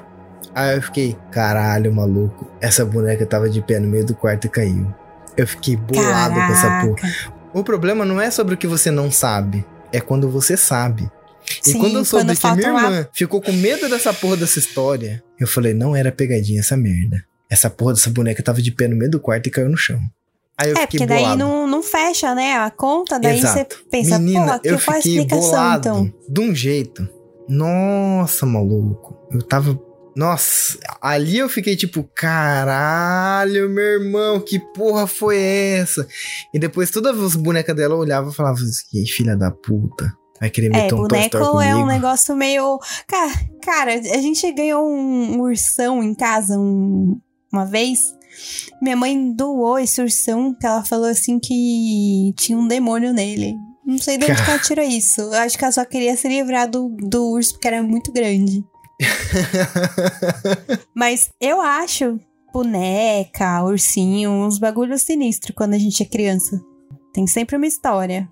Aí 0.54 0.76
eu 0.76 0.82
fiquei, 0.82 1.16
caralho, 1.30 1.92
maluco. 1.94 2.50
Essa 2.60 2.84
boneca 2.84 3.24
tava 3.26 3.48
de 3.48 3.60
pé 3.62 3.78
no 3.78 3.88
meio 3.88 4.04
do 4.04 4.14
quarto 4.14 4.46
e 4.46 4.50
caiu. 4.50 4.92
Eu 5.36 5.46
fiquei 5.46 5.76
bolado 5.76 6.34
com 6.34 6.40
essa 6.52 6.80
porra. 6.80 6.94
Caraca. 6.96 7.32
O 7.52 7.62
problema 7.62 8.04
não 8.04 8.20
é 8.20 8.30
sobre 8.30 8.54
o 8.54 8.56
que 8.58 8.66
você 8.66 8.90
não 8.90 9.10
sabe, 9.10 9.64
é 9.92 10.00
quando 10.00 10.28
você 10.28 10.56
sabe. 10.56 11.10
E 11.64 11.70
Sim, 11.70 11.78
quando 11.78 11.96
eu 11.98 12.04
soube 12.04 12.24
quando 12.36 12.38
que 12.38 12.50
minha 12.68 12.68
irmã 12.68 13.08
ficou 13.12 13.40
com 13.40 13.52
medo 13.52 13.88
dessa 13.88 14.12
porra 14.12 14.36
dessa 14.36 14.58
história, 14.58 15.22
eu 15.38 15.46
falei, 15.46 15.72
não 15.72 15.94
era 15.94 16.10
pegadinha 16.10 16.60
essa 16.60 16.76
merda. 16.76 17.24
Essa 17.48 17.70
porra 17.70 17.94
dessa 17.94 18.10
boneca 18.10 18.42
tava 18.42 18.60
de 18.60 18.72
pé 18.72 18.88
no 18.88 18.96
meio 18.96 19.10
do 19.10 19.20
quarto 19.20 19.46
e 19.46 19.50
caiu 19.50 19.68
no 19.68 19.76
chão. 19.76 20.00
Aí 20.58 20.70
eu 20.70 20.76
É, 20.76 20.86
porque 20.86 21.04
daí 21.06 21.36
não, 21.36 21.66
não 21.66 21.82
fecha, 21.82 22.34
né? 22.34 22.54
A 22.56 22.70
conta, 22.70 23.20
daí 23.20 23.38
você 23.40 23.46
Exato. 23.60 23.84
pensa, 23.90 24.18
Menina, 24.18 24.54
pô, 24.54 24.60
que 24.60 24.68
eu 24.68 24.80
qual 24.80 24.96
a 24.96 24.98
explicação 24.98 25.40
bolado 25.50 25.88
então? 25.88 26.12
de 26.28 26.40
um 26.40 26.54
jeito. 26.54 27.08
Nossa, 27.48 28.44
maluco. 28.46 29.16
Eu 29.30 29.42
tava. 29.42 29.78
Nossa, 30.16 30.78
ali 31.02 31.36
eu 31.36 31.48
fiquei 31.48 31.76
tipo, 31.76 32.02
caralho, 32.14 33.68
meu 33.68 33.84
irmão, 34.02 34.40
que 34.40 34.58
porra 34.58 35.06
foi 35.06 35.38
essa? 35.38 36.06
E 36.54 36.58
depois 36.58 36.90
todas 36.90 37.20
as 37.20 37.36
bonecas 37.36 37.76
dela 37.76 37.94
olhava 37.94 38.30
e 38.30 38.34
falava 38.34 38.56
assim, 38.56 39.04
filha 39.06 39.36
da 39.36 39.50
puta. 39.50 40.10
Vai 40.40 40.48
querer 40.50 40.66
É, 40.68 40.70
meter 40.82 40.94
um 40.94 40.98
Toy 41.06 41.08
boneco 41.08 41.36
Story 41.38 41.66
é 41.68 41.76
um 41.76 41.86
negócio 41.86 42.34
meio. 42.34 42.78
Cara, 43.06 43.32
cara, 43.62 43.92
a 43.94 44.20
gente 44.20 44.50
ganhou 44.52 44.86
um, 44.86 45.36
um 45.36 45.40
ursão 45.42 46.02
em 46.02 46.14
casa 46.14 46.58
um- 46.58 47.18
uma 47.52 47.64
vez. 47.64 48.14
Minha 48.80 48.96
mãe 48.96 49.32
doou 49.32 49.78
esse 49.78 50.00
ursão, 50.00 50.54
que 50.54 50.66
ela 50.66 50.84
falou 50.84 51.06
assim 51.06 51.38
que 51.38 52.34
tinha 52.36 52.58
um 52.58 52.68
demônio 52.68 53.12
nele. 53.12 53.54
Não 53.84 53.98
sei 53.98 54.18
de 54.18 54.24
onde 54.24 54.42
que 54.42 54.50
ela 54.50 54.58
tirou 54.58 54.84
isso. 54.84 55.20
Eu 55.20 55.34
acho 55.34 55.56
que 55.56 55.64
ela 55.64 55.72
só 55.72 55.84
queria 55.84 56.16
se 56.16 56.28
livrar 56.28 56.68
do, 56.68 56.88
do 56.98 57.30
urso, 57.30 57.52
porque 57.52 57.68
era 57.68 57.82
muito 57.82 58.12
grande. 58.12 58.64
Mas 60.94 61.30
eu 61.40 61.60
acho 61.60 62.18
boneca, 62.52 63.62
ursinho, 63.62 64.30
uns 64.30 64.58
bagulhos 64.58 65.02
sinistros 65.02 65.54
quando 65.54 65.74
a 65.74 65.78
gente 65.78 66.02
é 66.02 66.06
criança. 66.06 66.60
Tem 67.12 67.26
sempre 67.26 67.56
uma 67.56 67.66
história. 67.66 68.28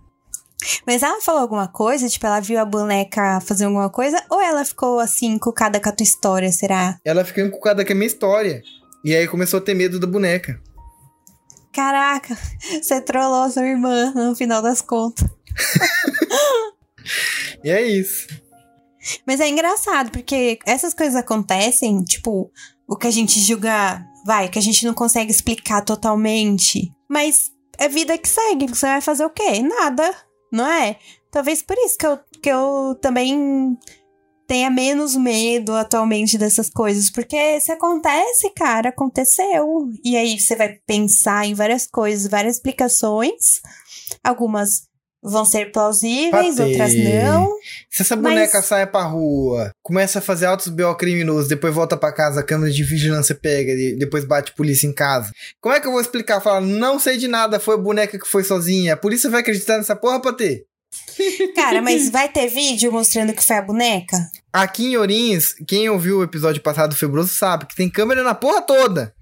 Mas 0.86 1.02
ela 1.02 1.20
falou 1.20 1.42
alguma 1.42 1.68
coisa? 1.68 2.08
Tipo, 2.08 2.26
ela 2.26 2.40
viu 2.40 2.58
a 2.58 2.64
boneca 2.64 3.40
fazer 3.40 3.66
alguma 3.66 3.90
coisa? 3.90 4.22
Ou 4.30 4.40
ela 4.40 4.64
ficou 4.64 4.98
assim, 4.98 5.26
encucada 5.26 5.78
com 5.78 5.88
a 5.88 5.92
tua 5.92 6.04
história, 6.04 6.50
será? 6.50 6.98
Ela 7.04 7.24
ficou 7.24 7.44
encucada 7.44 7.84
com 7.84 7.92
a 7.92 7.94
minha 7.94 8.06
história. 8.06 8.62
E 9.04 9.14
aí 9.14 9.28
começou 9.28 9.58
a 9.58 9.62
ter 9.62 9.74
medo 9.74 10.00
da 10.00 10.06
boneca. 10.06 10.58
Caraca, 11.72 12.38
você 12.80 13.00
trollou 13.00 13.50
sua 13.50 13.66
irmã 13.66 14.12
no 14.14 14.34
final 14.34 14.62
das 14.62 14.80
contas. 14.80 15.28
E 17.62 17.70
é 17.70 17.82
isso. 17.82 18.28
Mas 19.26 19.40
é 19.40 19.48
engraçado, 19.48 20.10
porque 20.10 20.58
essas 20.66 20.92
coisas 20.92 21.16
acontecem, 21.16 22.02
tipo, 22.04 22.50
o 22.86 22.94
que 22.94 23.06
a 23.06 23.10
gente 23.10 23.40
julga, 23.40 24.04
vai, 24.26 24.50
que 24.50 24.58
a 24.58 24.62
gente 24.62 24.84
não 24.84 24.92
consegue 24.92 25.30
explicar 25.30 25.82
totalmente. 25.82 26.92
Mas 27.08 27.50
é 27.78 27.88
vida 27.88 28.18
que 28.18 28.28
segue. 28.28 28.66
Você 28.68 28.86
vai 28.86 29.00
fazer 29.00 29.24
o 29.24 29.30
quê? 29.30 29.62
Nada, 29.62 30.14
não 30.52 30.66
é? 30.66 30.98
Talvez 31.30 31.62
por 31.62 31.76
isso 31.78 31.96
que 31.96 32.06
eu, 32.06 32.18
que 32.42 32.50
eu 32.50 32.98
também 33.00 33.78
tenha 34.46 34.70
menos 34.70 35.16
medo 35.16 35.72
atualmente 35.72 36.36
dessas 36.38 36.68
coisas. 36.70 37.10
Porque 37.10 37.60
se 37.60 37.72
acontece, 37.72 38.50
cara, 38.54 38.90
aconteceu. 38.90 39.88
E 40.04 40.16
aí 40.16 40.38
você 40.38 40.54
vai 40.56 40.78
pensar 40.86 41.46
em 41.46 41.54
várias 41.54 41.86
coisas, 41.86 42.30
várias 42.30 42.56
explicações. 42.56 43.60
Algumas 44.22 44.82
vão 45.26 45.42
ser 45.46 45.72
plausíveis, 45.72 46.56
Patê. 46.56 46.62
outras 46.68 46.94
não. 46.94 47.50
Se 47.90 48.02
essa 48.02 48.14
boneca 48.14 48.58
Mas- 48.58 48.66
sai 48.66 48.86
pra 48.86 49.04
rua, 49.04 49.70
começa 49.82 50.18
a 50.18 50.22
fazer 50.22 50.44
altos 50.44 50.68
BO 50.68 50.94
criminosos, 50.96 51.48
depois 51.48 51.74
volta 51.74 51.96
pra 51.96 52.12
casa, 52.12 52.40
a 52.40 52.44
câmera 52.44 52.70
de 52.70 52.84
vigilância 52.84 53.34
pega, 53.34 53.72
e 53.72 53.96
depois 53.96 54.26
bate 54.26 54.52
polícia 54.54 54.86
em 54.86 54.92
casa. 54.92 55.32
Como 55.62 55.74
é 55.74 55.80
que 55.80 55.86
eu 55.86 55.92
vou 55.92 56.00
explicar? 56.02 56.42
Falar, 56.42 56.60
não 56.60 56.98
sei 56.98 57.16
de 57.16 57.26
nada, 57.26 57.58
foi 57.58 57.76
a 57.76 57.78
boneca 57.78 58.18
que 58.18 58.28
foi 58.28 58.44
sozinha. 58.44 58.92
A 58.92 58.96
polícia 58.98 59.30
vai 59.30 59.40
acreditar 59.40 59.78
nessa 59.78 59.96
porra, 59.96 60.20
Patê? 60.20 60.66
Cara, 61.54 61.80
mas 61.80 62.10
vai 62.10 62.28
ter 62.28 62.48
vídeo 62.48 62.92
mostrando 62.92 63.32
que 63.32 63.44
foi 63.44 63.56
a 63.56 63.62
boneca? 63.62 64.16
Aqui 64.52 64.92
em 64.92 64.96
Orins, 64.96 65.54
quem 65.66 65.88
ouviu 65.88 66.18
o 66.18 66.22
episódio 66.22 66.62
passado 66.62 66.90
do 66.90 66.96
Febroso 66.96 67.34
sabe 67.34 67.66
que 67.66 67.76
tem 67.76 67.90
câmera 67.90 68.22
na 68.22 68.34
porra 68.34 68.62
toda. 68.62 69.14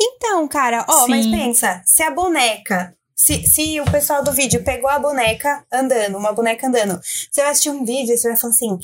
Então, 0.00 0.46
cara, 0.48 0.84
ó, 0.88 1.06
mas 1.08 1.24
Sim. 1.24 1.32
pensa, 1.32 1.82
se 1.84 2.02
a 2.02 2.10
boneca. 2.10 2.94
Se, 3.14 3.44
se 3.48 3.80
o 3.80 3.84
pessoal 3.90 4.22
do 4.22 4.32
vídeo 4.32 4.62
pegou 4.62 4.88
a 4.88 4.98
boneca 4.98 5.64
andando, 5.72 6.16
uma 6.16 6.32
boneca 6.32 6.68
andando, 6.68 7.00
você 7.02 7.42
vai 7.42 7.50
assistir 7.50 7.70
um 7.70 7.84
vídeo 7.84 8.14
e 8.14 8.16
você 8.16 8.28
vai 8.28 8.36
falar 8.36 8.54
assim: 8.54 8.78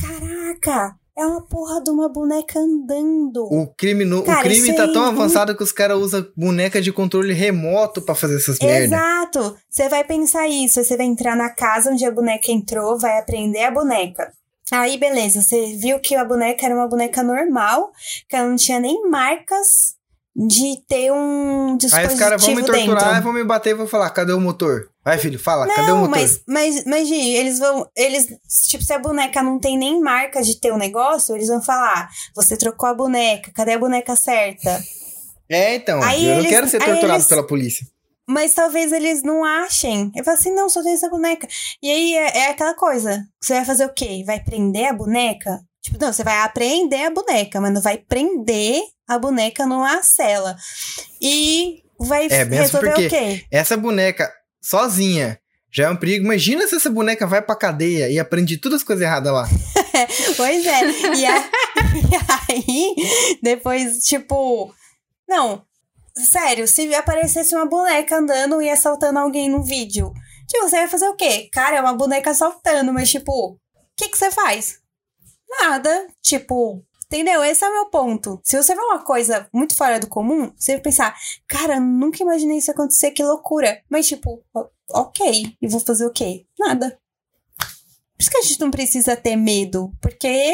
Caraca, 0.00 0.96
é 1.18 1.24
uma 1.26 1.40
porra 1.46 1.82
de 1.82 1.90
uma 1.90 2.08
boneca 2.08 2.58
andando. 2.58 3.44
O 3.50 3.66
crime, 3.76 4.04
no, 4.04 4.18
o 4.20 4.22
Cara, 4.22 4.42
crime 4.42 4.68
isso 4.68 4.76
tá 4.76 4.84
aí- 4.84 4.92
tão 4.92 5.04
avançado 5.04 5.56
que 5.56 5.62
os 5.62 5.72
caras 5.72 5.98
usam 5.98 6.26
boneca 6.36 6.80
de 6.80 6.92
controle 6.92 7.32
remoto 7.32 8.02
pra 8.02 8.14
fazer 8.14 8.36
essas 8.36 8.58
merda. 8.58 8.96
Exato! 8.96 9.56
Você 9.70 9.88
vai 9.88 10.04
pensar 10.04 10.46
isso, 10.48 10.82
você 10.84 10.96
vai 10.96 11.06
entrar 11.06 11.34
na 11.36 11.48
casa 11.50 11.90
onde 11.90 12.04
a 12.04 12.10
boneca 12.10 12.50
entrou, 12.52 12.98
vai 12.98 13.18
aprender 13.18 13.64
a 13.64 13.70
boneca. 13.70 14.30
Aí, 14.72 14.98
beleza, 14.98 15.42
você 15.42 15.76
viu 15.76 16.00
que 16.00 16.14
a 16.16 16.24
boneca 16.24 16.66
era 16.66 16.74
uma 16.74 16.88
boneca 16.88 17.22
normal, 17.22 17.92
que 18.28 18.34
ela 18.34 18.48
não 18.48 18.56
tinha 18.56 18.80
nem 18.80 19.08
marcas 19.08 19.94
de 20.34 20.82
ter 20.88 21.10
um 21.12 21.70
Aí 21.72 21.76
dispositivo 21.78 22.12
os 22.12 22.18
caras 22.18 22.44
vão 22.44 22.54
me 22.56 22.62
torturar, 22.64 23.08
dentro. 23.08 23.22
vão 23.22 23.32
me 23.32 23.44
bater 23.44 23.70
e 23.70 23.74
vão 23.74 23.86
falar, 23.86 24.10
cadê 24.10 24.32
o 24.32 24.40
motor? 24.40 24.88
Vai, 25.06 25.18
filho, 25.18 25.38
fala, 25.38 25.68
cadê 25.68 25.82
o 25.82 25.94
Não, 25.94 25.96
motor? 25.98 26.10
mas, 26.18 26.40
mas, 26.48 26.84
mas, 26.84 27.06
Gi, 27.06 27.14
eles 27.36 27.60
vão. 27.60 27.88
Eles, 27.94 28.26
tipo, 28.68 28.82
se 28.82 28.92
a 28.92 28.98
boneca 28.98 29.40
não 29.40 29.60
tem 29.60 29.78
nem 29.78 30.00
marca 30.00 30.42
de 30.42 30.58
ter 30.60 30.72
o 30.72 30.76
negócio, 30.76 31.32
eles 31.36 31.46
vão 31.46 31.62
falar: 31.62 32.10
você 32.34 32.56
trocou 32.56 32.88
a 32.88 32.94
boneca, 32.94 33.52
cadê 33.54 33.74
a 33.74 33.78
boneca 33.78 34.16
certa? 34.16 34.82
É, 35.48 35.76
então, 35.76 36.02
Aí 36.02 36.24
eu 36.24 36.30
não 36.32 36.38
eles- 36.40 36.50
quero 36.50 36.68
ser 36.68 36.80
torturado 36.82 37.14
eles- 37.20 37.28
pela 37.28 37.46
polícia. 37.46 37.86
Mas 38.28 38.52
talvez 38.52 38.90
eles 38.90 39.22
não 39.22 39.44
achem. 39.44 40.10
Eu 40.16 40.24
falo 40.24 40.36
assim: 40.36 40.52
não, 40.52 40.68
só 40.68 40.82
tem 40.82 40.94
essa 40.94 41.08
boneca. 41.08 41.46
E 41.80 41.88
aí 41.88 42.14
é, 42.16 42.38
é 42.38 42.50
aquela 42.50 42.74
coisa: 42.74 43.24
você 43.40 43.54
vai 43.54 43.64
fazer 43.64 43.84
o 43.84 43.94
quê? 43.94 44.24
Vai 44.26 44.40
prender 44.42 44.86
a 44.88 44.92
boneca? 44.92 45.60
Tipo, 45.80 45.98
não, 46.04 46.12
você 46.12 46.24
vai 46.24 46.38
apreender 46.40 47.06
a 47.06 47.10
boneca, 47.10 47.60
mas 47.60 47.72
não 47.72 47.80
vai 47.80 47.96
prender 47.96 48.82
a 49.08 49.16
boneca 49.20 49.64
numa 49.66 50.02
cela. 50.02 50.56
E 51.22 51.84
vai 51.96 52.26
É, 52.26 52.42
resolver 52.42 52.88
porque- 52.90 53.06
o 53.06 53.10
quê? 53.10 53.44
Essa 53.52 53.76
boneca 53.76 54.28
sozinha 54.68 55.38
já 55.72 55.84
é 55.84 55.90
um 55.90 55.96
perigo. 55.96 56.24
Imagina 56.24 56.66
se 56.66 56.74
essa 56.76 56.88
boneca 56.90 57.26
vai 57.26 57.42
pra 57.42 57.54
cadeia 57.56 58.08
e 58.10 58.18
aprende 58.18 58.56
todas 58.56 58.80
as 58.80 58.84
coisas 58.84 59.04
erradas 59.04 59.32
lá. 59.32 59.46
Pois 60.36 60.66
é. 60.66 60.84
E, 61.16 61.26
a- 61.26 61.40
e 61.96 62.52
aí, 62.52 62.94
depois, 63.42 63.98
tipo. 64.04 64.72
Não, 65.26 65.62
sério, 66.16 66.68
se 66.68 66.94
aparecesse 66.94 67.54
uma 67.54 67.64
boneca 67.66 68.18
andando 68.18 68.60
e 68.60 68.68
assaltando 68.68 69.18
alguém 69.18 69.48
no 69.48 69.62
vídeo, 69.62 70.12
tipo, 70.46 70.68
você 70.68 70.76
vai 70.76 70.88
fazer 70.88 71.08
o 71.08 71.16
quê? 71.16 71.48
Cara, 71.50 71.76
é 71.76 71.80
uma 71.80 71.94
boneca 71.94 72.30
assaltando, 72.30 72.92
mas, 72.92 73.10
tipo, 73.10 73.32
o 73.52 73.58
que, 73.96 74.08
que 74.10 74.18
você 74.18 74.30
faz? 74.30 74.78
Nada. 75.62 76.06
Tipo. 76.22 76.84
Entendeu? 77.06 77.44
Esse 77.44 77.64
é 77.64 77.68
o 77.68 77.72
meu 77.72 77.86
ponto. 77.86 78.40
Se 78.42 78.56
você 78.60 78.74
vê 78.74 78.80
uma 78.80 78.98
coisa 78.98 79.48
muito 79.52 79.76
fora 79.76 80.00
do 80.00 80.08
comum, 80.08 80.52
você 80.56 80.72
vai 80.72 80.80
pensar, 80.80 81.16
cara, 81.46 81.78
nunca 81.78 82.22
imaginei 82.22 82.58
isso 82.58 82.70
acontecer, 82.70 83.12
que 83.12 83.22
loucura. 83.22 83.80
Mas, 83.88 84.08
tipo, 84.08 84.42
ok. 84.90 85.56
E 85.60 85.68
vou 85.68 85.80
fazer 85.80 86.04
o 86.04 86.12
quê? 86.12 86.44
Nada. 86.58 86.98
Por 87.58 88.22
isso 88.22 88.30
que 88.30 88.38
a 88.38 88.42
gente 88.42 88.60
não 88.60 88.70
precisa 88.70 89.14
ter 89.14 89.36
medo. 89.36 89.92
Porque 90.00 90.52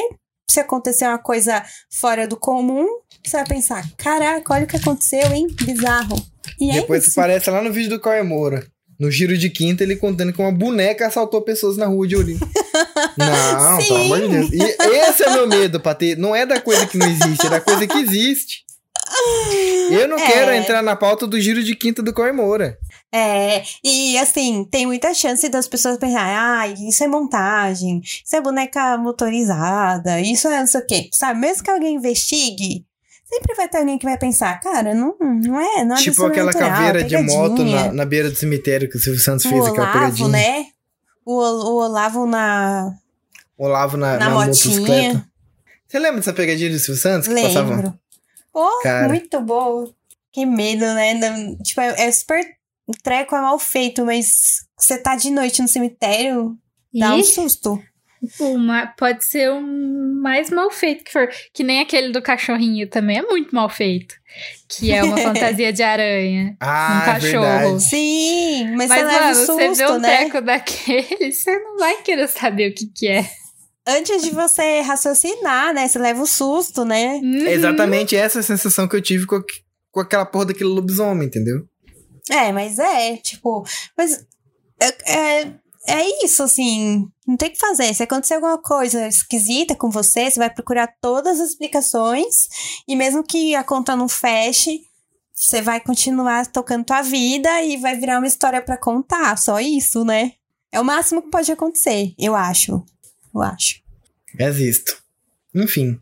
se 0.51 0.61
acontecer 0.61 1.07
uma 1.07 1.19
coisa 1.19 1.65
fora 1.91 2.29
do 2.29 2.37
comum, 2.37 2.87
você 3.25 3.39
vai 3.39 3.47
pensar: 3.47 3.91
caraca, 3.97 4.53
olha 4.53 4.65
o 4.65 4.69
que 4.69 4.77
aconteceu, 4.77 5.33
hein? 5.33 5.47
Bizarro. 5.63 6.17
E 6.61 6.73
Depois 6.73 7.05
é 7.05 7.07
isso. 7.09 7.19
aparece 7.21 7.51
lá 7.51 7.63
no 7.63 7.73
vídeo 7.73 7.91
do 7.91 8.01
Cauê 8.01 8.23
Moura. 8.23 8.67
No 9.01 9.11
giro 9.11 9.37
de 9.37 9.49
quinta, 9.49 9.83
ele 9.83 9.97
contando 9.97 10.33
que 10.33 10.41
uma 10.41 10.53
boneca 10.53 11.07
assaltou 11.07 11.41
pessoas 11.43 11.77
na 11.77 11.87
rua 11.87 12.07
de 12.07 12.15
Ourinho. 12.15 12.39
Não, 13.17 13.81
Sim. 13.81 13.89
pelo 13.89 14.01
amor 14.05 14.21
de 14.21 14.29
Deus. 14.29 14.51
E 14.53 14.97
esse 15.09 15.23
é 15.25 15.31
meu 15.31 15.47
medo, 15.47 15.81
Patê. 15.81 16.17
Não 16.17 16.35
é 16.35 16.45
da 16.47 16.61
coisa 16.61 16.87
que 16.87 16.97
não 16.99 17.07
existe, 17.09 17.47
é 17.47 17.51
da 17.51 17.61
coisa 17.61 17.87
que 17.87 17.99
existe. 17.99 18.63
Eu 19.91 20.09
não 20.09 20.19
É. 20.19 20.27
quero 20.27 20.53
entrar 20.53 20.83
na 20.83 20.97
pauta 20.97 21.27
do 21.27 21.39
giro 21.41 21.63
de 21.63 21.75
quinta 21.77 22.03
do 22.03 22.15
Cauê 22.15 22.33
Moura. 22.33 22.79
É, 23.15 23.63
e 23.85 24.17
assim, 24.17 24.67
tem 24.71 24.87
muita 24.87 25.13
chance 25.13 25.47
das 25.51 25.69
pessoas 25.69 25.99
pensarem, 25.99 26.35
ah, 26.35 26.67
isso 26.89 27.05
é 27.05 27.07
montagem, 27.09 28.01
isso 28.03 28.35
é 28.35 28.41
boneca 28.41 28.97
motorizada, 28.97 30.19
isso 30.21 30.49
é 30.49 30.61
não 30.61 30.67
sei 30.67 30.81
o 30.81 30.87
quê. 30.87 31.09
Sabe, 31.13 31.39
mesmo 31.41 31.63
que 31.63 31.71
alguém 31.71 31.97
investigue, 31.97 32.87
sempre 33.29 33.55
vai 33.55 33.69
ter 33.69 33.79
alguém 33.79 33.99
que 33.99 34.07
vai 34.07 34.17
pensar, 34.17 34.59
cara, 34.61 34.95
não, 34.95 35.15
não 35.21 35.61
é, 35.61 35.85
não 35.85 35.95
é 35.97 35.99
tipo 35.99 36.25
aquela 36.25 36.55
caveira 36.55 37.05
de 37.05 37.19
moto 37.19 37.63
na, 37.65 37.93
na 37.93 38.05
beira 38.07 38.31
do 38.31 38.37
cemitério 38.37 38.89
que 38.89 38.97
o 38.97 39.01
Silvio 39.01 39.21
Santos 39.21 39.45
O 39.45 39.49
fez 39.51 39.67
aquela 39.67 39.83
Olavo, 39.93 39.99
pegadinha. 39.99 40.29
né? 40.29 40.67
O, 41.25 41.35
o 41.35 41.75
Olavo 41.77 42.27
na, 42.27 42.95
Olavo 43.57 43.97
na, 43.97 44.19
na, 44.19 44.29
na 44.29 44.31
motocicleta. 44.31 44.83
motinha. 44.91 45.33
Você 45.87 45.99
lembra 45.99 46.17
dessa 46.17 46.33
pegadinha 46.33 46.71
do 46.71 46.79
Silvio 46.79 47.01
Santos? 47.03 47.29
Que 47.29 47.43
passava? 47.43 47.75
Lembro. 47.77 47.99
Pô, 48.53 48.81
Cara. 48.83 49.09
muito 49.09 49.41
boa. 49.41 49.93
Que 50.33 50.47
medo, 50.47 50.85
né? 50.85 51.21
Tipo, 51.63 51.81
é, 51.83 52.07
é 52.07 52.13
super. 52.13 52.45
O 52.87 52.93
treco 53.03 53.37
é 53.37 53.41
mal 53.41 53.59
feito, 53.59 54.05
mas 54.05 54.67
você 54.77 54.99
tá 54.99 55.15
de 55.15 55.31
noite 55.31 55.63
no 55.63 55.69
cemitério, 55.69 56.57
dá 56.93 57.15
um 57.15 57.19
E 57.19 57.25
susto. 57.25 57.81
Uma, 58.39 58.87
pode 58.87 59.25
ser 59.25 59.51
o 59.51 59.61
mais 59.61 60.51
mal 60.51 60.71
feito 60.71 61.05
que 61.05 61.13
for. 61.13 61.29
Que 61.53 61.63
nem 61.65 61.81
aquele 61.81 62.13
do 62.13 62.23
cachorrinho 62.23 62.89
também 62.89 63.19
é 63.19 63.23
muito 63.23 63.55
mal 63.55 63.69
feito. 63.69 64.15
Que 64.69 64.93
é 64.93 65.03
uma 65.03 65.17
fantasia 65.19 65.73
de 65.73 65.83
aranha. 65.83 66.57
Ah, 66.61 66.95
Um 66.95 67.03
é 67.03 67.05
cachorro. 67.15 67.43
verdade. 67.43 67.83
Sim, 67.83 68.75
mas, 68.77 68.89
Mas, 68.89 69.01
você 69.01 69.07
leva 69.07 69.21
mano, 69.21 69.31
um 69.31 69.35
susto, 69.35 69.55
você 69.55 69.75
vê 69.75 69.91
um 69.91 69.99
né? 69.99 70.17
treco 70.17 70.41
daquele, 70.41 71.33
você 71.33 71.59
não 71.59 71.79
vai 71.79 72.03
querer 72.03 72.29
saber 72.29 72.71
o 72.71 72.75
que 72.75 72.87
que 72.87 73.09
é. 73.09 73.29
Antes 73.87 74.23
de 74.23 74.31
você 74.31 74.81
raciocinar, 74.81 75.75
né? 75.75 75.89
Você 75.89 75.99
leva 75.99 76.23
o 76.23 76.27
susto, 76.27 76.85
né? 76.85 77.15
Uhum. 77.17 77.47
É 77.47 77.53
exatamente 77.53 78.15
essa 78.15 78.41
sensação 78.41 78.87
que 78.87 78.95
eu 78.95 79.03
tive 79.03 79.27
com, 79.27 79.43
com 79.91 80.01
aquela 80.01 80.25
porra 80.25 80.47
daquele 80.47 80.71
lobisomem, 80.71 81.27
entendeu? 81.27 81.67
É, 82.31 82.53
mas 82.53 82.79
é, 82.79 83.17
tipo. 83.17 83.67
Mas 83.99 84.25
é, 84.81 85.13
é, 85.41 85.53
é 85.87 86.25
isso, 86.25 86.43
assim. 86.43 87.09
Não 87.27 87.37
tem 87.37 87.49
o 87.49 87.53
que 87.53 87.59
fazer. 87.59 87.93
Se 87.95 88.03
acontecer 88.03 88.35
alguma 88.35 88.59
coisa 88.59 89.07
esquisita 89.07 89.75
com 89.75 89.91
você, 89.91 90.31
você 90.31 90.39
vai 90.39 90.53
procurar 90.53 90.95
todas 91.01 91.41
as 91.41 91.51
explicações. 91.51 92.49
E 92.87 92.95
mesmo 92.95 93.25
que 93.25 93.55
a 93.55 93.65
conta 93.65 93.97
não 93.97 94.09
feche, 94.09 94.81
você 95.35 95.61
vai 95.61 95.81
continuar 95.81 96.47
tocando 96.47 96.85
tua 96.85 97.03
vida 97.03 97.63
e 97.63 97.77
vai 97.77 97.97
virar 97.99 98.19
uma 98.19 98.27
história 98.27 98.63
pra 98.63 98.77
contar. 98.77 99.37
Só 99.39 99.59
isso, 99.61 100.05
né? 100.05 100.33
É 100.71 100.81
o 100.81 100.85
máximo 100.85 101.23
que 101.23 101.31
pode 101.31 101.51
acontecer, 101.51 102.15
eu 102.19 102.35
acho. 102.35 102.85
Eu 103.35 103.43
acho. 103.43 103.83
Existo. 104.39 105.03
Enfim. 105.55 105.99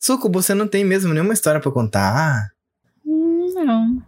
Suco, 0.00 0.30
você 0.30 0.54
não 0.54 0.66
tem 0.66 0.84
mesmo 0.84 1.12
nenhuma 1.12 1.34
história 1.34 1.60
pra 1.60 1.70
contar? 1.70 2.50
Não. 3.04 4.02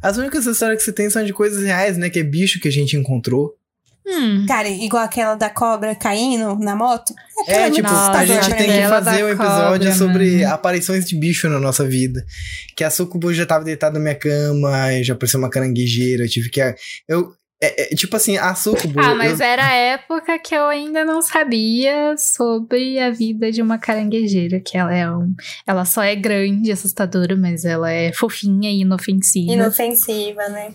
As 0.00 0.16
únicas 0.16 0.46
histórias 0.46 0.78
que 0.78 0.84
você 0.84 0.92
tem 0.92 1.08
são 1.08 1.24
de 1.24 1.32
coisas 1.32 1.62
reais, 1.62 1.96
né? 1.96 2.10
Que 2.10 2.20
é 2.20 2.24
bicho 2.24 2.58
que 2.58 2.68
a 2.68 2.72
gente 2.72 2.96
encontrou. 2.96 3.56
Hum. 4.06 4.44
Cara, 4.46 4.68
igual 4.68 5.04
aquela 5.04 5.34
da 5.34 5.48
cobra 5.48 5.94
caindo 5.94 6.56
na 6.58 6.74
moto. 6.74 7.14
É, 7.46 7.62
muito 7.62 7.76
tipo, 7.76 7.88
a 7.88 7.92
Nossa, 7.92 8.26
gente 8.26 8.38
assustador 8.38 8.56
tem 8.58 8.66
que. 8.66 8.72
Aquela 8.78 9.02
fazer 9.02 9.24
um 9.24 9.28
episódio 9.28 9.78
cobra, 9.78 9.92
sobre 9.94 10.36
mano. 10.42 10.54
aparições 10.54 11.04
de 11.06 11.16
bicho 11.16 11.48
na 11.48 11.60
nossa 11.60 11.86
vida. 11.86 12.24
Que 12.76 12.82
a 12.84 12.90
Sucubo 12.90 13.32
já 13.32 13.46
tava 13.46 13.64
deitada 13.64 13.94
na 13.98 14.00
minha 14.00 14.14
cama, 14.14 14.70
já 15.02 15.14
apareceu 15.14 15.38
uma 15.38 15.50
caranguejeira, 15.50 16.24
eu 16.24 16.28
tive 16.28 16.50
que. 16.50 16.60
Eu. 17.08 17.32
É, 17.64 17.92
é, 17.92 17.94
tipo 17.94 18.16
assim, 18.16 18.36
a 18.36 18.56
Sucubo. 18.56 18.98
Ah, 19.00 19.10
eu- 19.10 19.16
mas 19.16 19.38
era 19.38 19.64
a 19.64 19.72
época 19.72 20.36
que 20.40 20.52
eu 20.52 20.66
ainda 20.66 21.04
não 21.04 21.22
sabia 21.22 22.16
sobre 22.18 22.98
a 22.98 23.08
vida 23.12 23.52
de 23.52 23.62
uma 23.62 23.78
caranguejeira, 23.78 24.58
que 24.60 24.76
ela 24.76 24.92
é 24.92 25.08
um, 25.08 25.32
ela 25.64 25.84
só 25.84 26.02
é 26.02 26.16
grande, 26.16 26.72
assustadora, 26.72 27.36
mas 27.36 27.64
ela 27.64 27.88
é 27.88 28.12
fofinha 28.12 28.68
e 28.68 28.80
inofensiva. 28.80 29.52
Inofensiva, 29.52 30.48
né? 30.48 30.72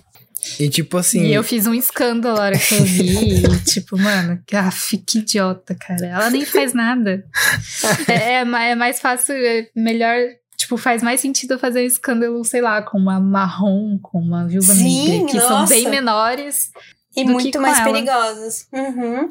E 0.60 0.70
tipo 0.70 0.98
assim. 0.98 1.26
E 1.26 1.34
eu 1.34 1.44
fiz 1.44 1.68
um 1.68 1.74
escândalo 1.74 2.38
na 2.38 2.44
hora 2.44 2.58
que 2.58 2.74
eu 2.76 2.84
vi, 2.84 3.44
e, 3.46 3.60
tipo, 3.64 3.98
mano, 3.98 4.42
gaf, 4.50 4.98
que 4.98 5.20
idiota, 5.20 5.76
cara. 5.76 6.06
Ela 6.06 6.30
nem 6.30 6.46
faz 6.46 6.74
nada. 6.74 7.24
é, 8.08 8.34
é 8.34 8.42
é 8.42 8.76
mais 8.76 9.00
fácil, 9.00 9.36
é 9.36 9.68
melhor, 9.76 10.18
tipo, 10.58 10.78
faz 10.78 11.04
mais 11.04 11.20
sentido 11.22 11.54
eu 11.56 11.60
fazer 11.60 11.82
um 11.82 11.86
escândalo, 11.88 12.44
sei 12.44 12.62
lá, 12.62 12.82
com 12.82 12.98
uma 12.98 13.20
marrom, 13.20 13.98
com 14.02 14.20
uma 14.20 14.48
viúva 14.48 14.74
Sim, 14.74 15.10
negra, 15.10 15.32
que 15.32 15.40
são 15.40 15.50
nossa. 15.50 15.74
bem 15.74 15.90
menores. 15.90 16.70
E 17.16 17.24
Do 17.24 17.28
que 17.28 17.34
muito 17.34 17.58
com 17.58 17.62
mais 17.62 17.80
ela. 17.80 17.92
perigosas. 17.92 18.68
Uhum. 18.72 19.30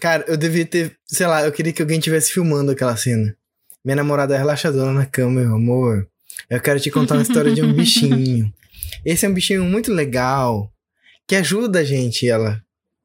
Cara, 0.00 0.24
eu 0.28 0.36
devia 0.36 0.64
ter, 0.64 0.96
sei 1.06 1.26
lá, 1.26 1.44
eu 1.44 1.50
queria 1.50 1.72
que 1.72 1.82
alguém 1.82 1.98
estivesse 1.98 2.32
filmando 2.32 2.70
aquela 2.70 2.96
cena. 2.96 3.34
Minha 3.84 3.96
namorada 3.96 4.34
é 4.34 4.38
relaxadora 4.38 4.92
na 4.92 5.04
cama, 5.04 5.40
meu 5.40 5.54
amor. 5.54 6.06
Eu 6.48 6.60
quero 6.60 6.78
te 6.78 6.90
contar 6.90 7.14
uma 7.14 7.22
história 7.22 7.52
de 7.52 7.62
um 7.62 7.72
bichinho. 7.74 8.52
Esse 9.04 9.26
é 9.26 9.28
um 9.28 9.34
bichinho 9.34 9.64
muito 9.64 9.92
legal, 9.92 10.72
que 11.26 11.34
ajuda 11.36 11.80
a 11.80 11.84
gente, 11.84 12.28
ela. 12.28 12.62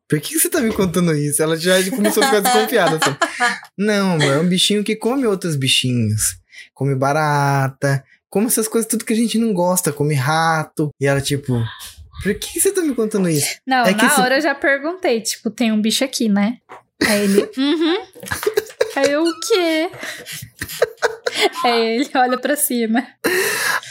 Por 0.07 0.19
que 0.19 0.37
você 0.37 0.49
tá 0.49 0.59
me 0.61 0.71
contando 0.73 1.15
isso? 1.15 1.41
Ela 1.41 1.57
já 1.57 1.73
começou 1.89 2.21
a 2.21 2.27
ficar 2.27 2.39
desconfiada. 2.41 2.97
Assim. 3.01 3.15
Não, 3.77 4.21
é 4.21 4.37
um 4.39 4.47
bichinho 4.47 4.83
que 4.83 4.95
come 4.95 5.25
outros 5.25 5.55
bichinhos. 5.55 6.37
Come 6.73 6.93
barata, 6.95 8.03
come 8.29 8.47
essas 8.47 8.67
coisas, 8.67 8.89
tudo 8.89 9.05
que 9.05 9.13
a 9.13 9.15
gente 9.15 9.37
não 9.39 9.53
gosta, 9.53 9.91
come 9.91 10.13
rato. 10.13 10.89
E 11.01 11.05
ela, 11.07 11.21
tipo, 11.21 11.53
por 12.21 12.33
que 12.35 12.59
você 12.59 12.71
tá 12.71 12.81
me 12.81 12.93
contando 12.93 13.29
isso? 13.29 13.57
Não, 13.65 13.85
É 13.85 13.93
que 13.93 14.03
na 14.03 14.07
esse- 14.11 14.21
hora 14.21 14.37
eu 14.37 14.41
já 14.41 14.53
perguntei, 14.53 15.21
tipo, 15.21 15.49
tem 15.49 15.71
um 15.71 15.81
bicho 15.81 16.03
aqui, 16.03 16.29
né? 16.29 16.57
Aí 17.05 17.23
ele, 17.23 17.49
uhum. 17.57 17.97
Aí 18.95 19.11
eu, 19.11 19.23
o 19.23 19.39
quê? 19.39 19.89
Aí 21.63 21.95
ele 21.95 22.09
olha 22.15 22.37
pra 22.37 22.55
cima. 22.55 23.05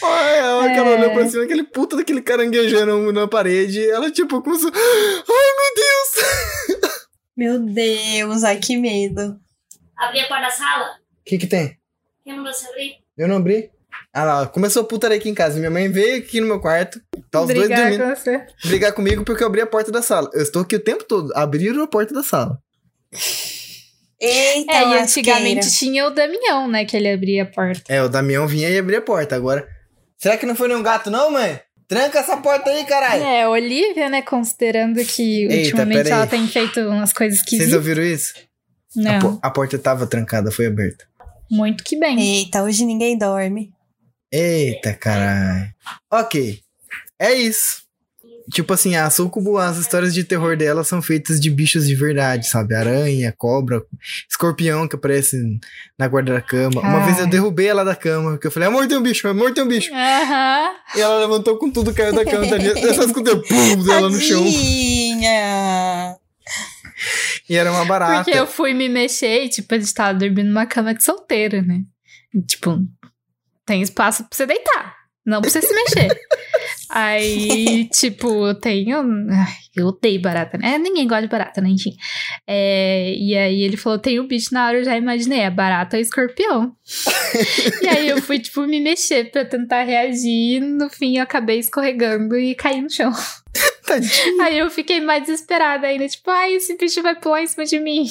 Ai, 0.03 0.41
a 0.41 0.57
hora 0.57 0.73
que 0.73 0.79
ela 0.79 0.91
É. 0.91 0.99
olhou 0.99 1.13
pra 1.13 1.29
cima, 1.29 1.43
aquele 1.45 1.65
puta 1.65 1.97
daquele 1.97 2.23
caranguejando 2.23 3.13
na 3.13 3.27
parede, 3.27 3.89
ela, 3.91 4.11
tipo, 4.11 4.41
começou. 4.43 4.71
Ai, 4.75 5.53
meu 5.57 5.75
Deus! 5.77 6.93
Meu 7.35 7.59
Deus, 7.59 8.45
ai 8.45 8.59
que 8.59 8.77
medo. 8.77 9.41
Abri 9.97 10.21
a 10.21 10.29
porta 10.29 10.43
da 10.45 10.51
sala? 10.51 10.85
O 10.87 11.25
que 11.25 11.39
que 11.39 11.47
tem? 11.47 11.79
Quem 12.23 12.37
mandou 12.37 12.53
você 12.53 12.69
abrir? 12.69 12.97
Eu 13.17 13.27
não 13.27 13.37
abri. 13.37 13.71
Ah 14.13 14.25
lá, 14.25 14.47
começou 14.47 14.83
a 14.83 14.85
putaria 14.85 15.17
aqui 15.17 15.31
em 15.31 15.35
casa. 15.35 15.59
Minha 15.59 15.71
mãe 15.71 15.91
veio 15.91 16.19
aqui 16.19 16.43
no 16.43 16.47
meu 16.47 16.61
quarto, 16.61 17.01
tá 17.31 17.41
os 17.41 17.47
dois 17.47 17.61
brigar 17.61 17.81
dormindo, 17.91 18.05
com 18.05 18.15
você. 18.15 18.47
brigar 18.67 18.93
comigo 18.93 19.25
porque 19.25 19.43
eu 19.43 19.47
abri 19.47 19.63
a 19.63 19.67
porta 19.67 19.91
da 19.91 20.03
sala. 20.03 20.29
Eu 20.35 20.43
estou 20.43 20.61
aqui 20.61 20.77
o 20.77 20.81
tempo 20.85 21.05
todo, 21.05 21.33
abriram 21.35 21.83
a 21.83 21.87
porta 21.87 22.13
da 22.13 22.23
sala. 22.23 22.59
Eita, 24.25 24.73
É, 24.73 24.83
e 24.83 24.85
lasqueira. 24.85 25.03
antigamente 25.03 25.71
tinha 25.73 26.07
o 26.07 26.11
Damião, 26.11 26.69
né? 26.69 26.85
Que 26.85 26.97
ele 26.97 27.09
abria 27.11 27.43
a 27.43 27.47
porta. 27.47 27.83
É, 27.93 28.03
o 28.03 28.09
Damião 28.09 28.47
vinha 28.47 28.69
e 28.71 28.79
abria 28.79 28.99
a 28.99 29.03
porta. 29.03 29.35
Agora, 29.35 29.67
será 30.17 30.37
que 30.37 30.47
não 30.47 30.55
foi 30.55 30.69
nenhum 30.69 30.83
gato 30.83 31.11
não, 31.11 31.31
mãe? 31.31 31.59
Tranca 31.89 32.21
essa 32.21 32.37
porta 32.37 32.71
aí, 32.71 32.85
caralho. 32.87 33.23
É, 33.23 33.47
Olivia, 33.49 34.09
né? 34.09 34.23
Considerando 34.23 35.05
que 35.05 35.43
Eita, 35.45 35.57
ultimamente 35.57 36.11
ela 36.11 36.27
tem 36.27 36.47
feito 36.47 36.81
umas 36.81 37.13
coisas 37.13 37.39
Vocês 37.41 37.53
esquisitas. 37.53 37.75
ouviram 37.75 38.03
isso? 38.03 38.35
A, 38.97 39.01
Não, 39.01 39.19
po- 39.19 39.39
a 39.43 39.51
porta 39.51 39.79
tava 39.79 40.07
trancada, 40.07 40.51
foi 40.51 40.67
aberta. 40.67 41.05
muito 41.51 41.83
que 41.85 41.99
bem. 41.99 42.19
Eita, 42.39 42.63
hoje 42.63 42.85
ninguém 42.87 43.19
dorme. 43.19 43.71
Eita, 44.33 44.95
caralho. 44.95 45.69
Ok. 46.11 46.61
É 47.19 47.33
isso. 47.35 47.83
Tipo 48.51 48.73
assim, 48.73 48.97
a 48.97 49.09
Sucubo, 49.11 49.59
as 49.59 49.77
histórias 49.77 50.15
de 50.15 50.25
terror 50.25 50.57
dela 50.57 50.83
são 50.85 51.03
feitas 51.03 51.41
de 51.41 51.51
bichos 51.51 51.87
de 51.87 51.95
verdade, 51.95 52.49
sabe? 52.49 52.75
Aranha, 52.75 53.33
cobra, 53.37 53.83
escorpião 54.29 54.89
que 54.89 54.97
aparece 54.97 55.37
na 55.99 56.09
guarda 56.09 56.35
da 56.35 56.41
cama. 56.41 56.81
Uma 56.81 56.99
Ai. 56.99 57.07
vez 57.07 57.19
eu 57.19 57.27
derrubei 57.27 57.69
ela 57.69 57.85
da 57.85 57.95
cama, 57.95 58.33
porque 58.33 58.47
eu 58.47 58.51
falei, 58.51 58.69
amor, 58.69 58.87
tem 58.87 58.97
um 58.97 59.03
bicho, 59.03 59.29
amor, 59.29 59.53
tem 59.53 59.63
um 59.63 59.69
bicho. 59.69 59.93
Aham. 59.93 60.75
E 60.97 61.01
ela 61.01 61.19
levantou 61.19 61.57
com 61.59 61.71
tudo, 61.71 61.95
caiu 61.95 62.15
da 62.15 62.25
cama, 62.25 62.49
tá 62.49 62.57
ligado? 62.57 62.79
Eu 62.79 62.95
só 62.95 63.05
escutei 63.05 63.37
pum 63.37 63.85
dela 63.85 64.09
no 64.09 64.19
chão. 64.21 64.43
Tadinha. 64.43 66.17
E 67.49 67.57
era 67.57 67.71
uma 67.71 67.85
barata. 67.85 68.25
Porque 68.25 68.39
eu 68.39 68.47
fui 68.47 68.73
me 68.75 68.89
mexer 68.89 69.45
e, 69.45 69.49
tipo, 69.49 69.75
a 69.75 69.79
gente 69.79 69.93
tava 69.93 70.19
dormindo 70.19 70.49
numa 70.49 70.67
cama 70.67 70.95
de 70.95 71.03
solteiro, 71.03 71.63
né? 71.63 71.83
E, 72.35 72.41
tipo, 72.43 72.79
tem 73.67 73.83
espaço 73.83 74.25
pra 74.25 74.37
você 74.37 74.47
deitar. 74.47 74.97
Não 75.25 75.41
pra 75.41 75.51
você 75.51 75.63
se 75.63 75.73
mexer. 75.73 76.09
Aí, 76.95 77.89
tipo, 77.93 78.47
eu 78.47 78.55
tenho. 78.55 78.99
Ai, 79.31 79.53
eu 79.75 79.87
odeio 79.87 80.21
barata, 80.21 80.59
né? 80.59 80.77
Ninguém 80.79 81.09
gosta 81.09 81.23
de 81.23 81.29
barata, 81.29 81.61
né? 81.63 81.71
Enfim. 81.71 81.97
É, 82.47 83.15
e 83.17 83.35
aí 83.37 83.63
ele 83.63 83.77
falou: 83.79 83.99
tem 83.99 84.21
um 84.21 84.27
bicho 84.27 84.53
na 84.53 84.67
hora, 84.67 84.79
eu 84.79 84.85
já 84.85 84.97
imaginei, 84.97 85.41
é 85.41 85.51
barata 85.51 85.97
ou 85.97 86.03
escorpião. 86.03 86.77
e 87.83 87.89
aí 87.89 88.09
eu 88.09 88.21
fui, 88.21 88.39
tipo, 88.39 88.63
me 88.67 88.79
mexer 88.81 89.31
pra 89.31 89.45
tentar 89.45 89.85
reagir. 89.85 90.61
No 90.61 90.91
fim, 90.91 91.17
eu 91.17 91.23
acabei 91.23 91.59
escorregando 91.59 92.37
e 92.39 92.55
caí 92.55 92.83
no 92.83 92.91
chão. 92.91 93.11
Tadinho. 93.87 94.43
Aí 94.43 94.59
eu 94.59 94.71
fiquei 94.71 95.01
mais 95.01 95.23
desesperada 95.25 95.87
ainda, 95.87 96.07
tipo, 96.09 96.31
ai, 96.31 96.55
esse 96.55 96.77
bicho 96.77 97.03
vai 97.03 97.19
pular 97.19 97.43
em 97.43 97.47
cima 97.47 97.65
de 97.65 97.79
mim. 97.81 98.05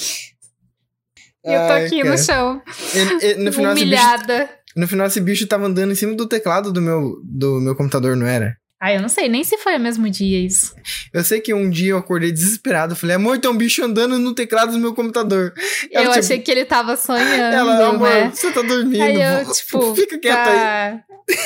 E 1.44 1.52
eu 1.52 1.60
tô 1.66 1.72
Ai, 1.72 1.86
aqui 1.86 1.98
cara. 2.02 2.10
no 2.10 2.18
chão, 2.18 2.62
E- 2.94 3.26
e 3.26 3.34
no, 3.34 3.52
final, 3.52 3.72
esse 3.72 3.84
bicho, 3.84 3.96
humilhada. 3.96 4.50
no 4.76 4.86
final, 4.86 5.06
esse 5.08 5.20
bicho 5.20 5.46
tava 5.48 5.66
andando 5.66 5.90
em 5.90 5.94
cima 5.96 6.14
do 6.14 6.28
teclado 6.28 6.72
do 6.72 6.80
meu, 6.80 7.16
do 7.24 7.60
meu 7.60 7.74
computador, 7.74 8.16
não 8.16 8.26
era? 8.26 8.56
Ai, 8.84 8.96
eu 8.96 9.00
não 9.00 9.08
sei 9.08 9.28
nem 9.28 9.44
se 9.44 9.56
foi 9.58 9.76
o 9.76 9.80
mesmo 9.80 10.10
dia 10.10 10.44
isso. 10.44 10.74
Eu 11.14 11.22
sei 11.22 11.40
que 11.40 11.54
um 11.54 11.70
dia 11.70 11.92
eu 11.92 11.98
acordei 11.98 12.32
desesperado. 12.32 12.96
Falei, 12.96 13.14
amor, 13.14 13.38
tem 13.38 13.48
um 13.48 13.56
bicho 13.56 13.84
andando 13.84 14.18
no 14.18 14.34
teclado 14.34 14.72
do 14.72 14.78
meu 14.80 14.92
computador. 14.92 15.52
Ela, 15.92 16.06
eu 16.06 16.10
tipo, 16.10 16.18
achei 16.18 16.38
que 16.40 16.50
ele 16.50 16.64
tava 16.64 16.96
sonhando, 16.96 17.54
Ela, 17.54 17.86
amor, 17.90 18.08
né? 18.08 18.32
você 18.34 18.50
tá 18.50 18.60
dormindo. 18.60 19.00
Aí 19.02 19.14
eu, 19.22 19.52
tipo, 19.52 19.94
Fica 19.96 20.18
quieto 20.18 20.48
aí. 20.48 20.56
tá... 20.56 21.04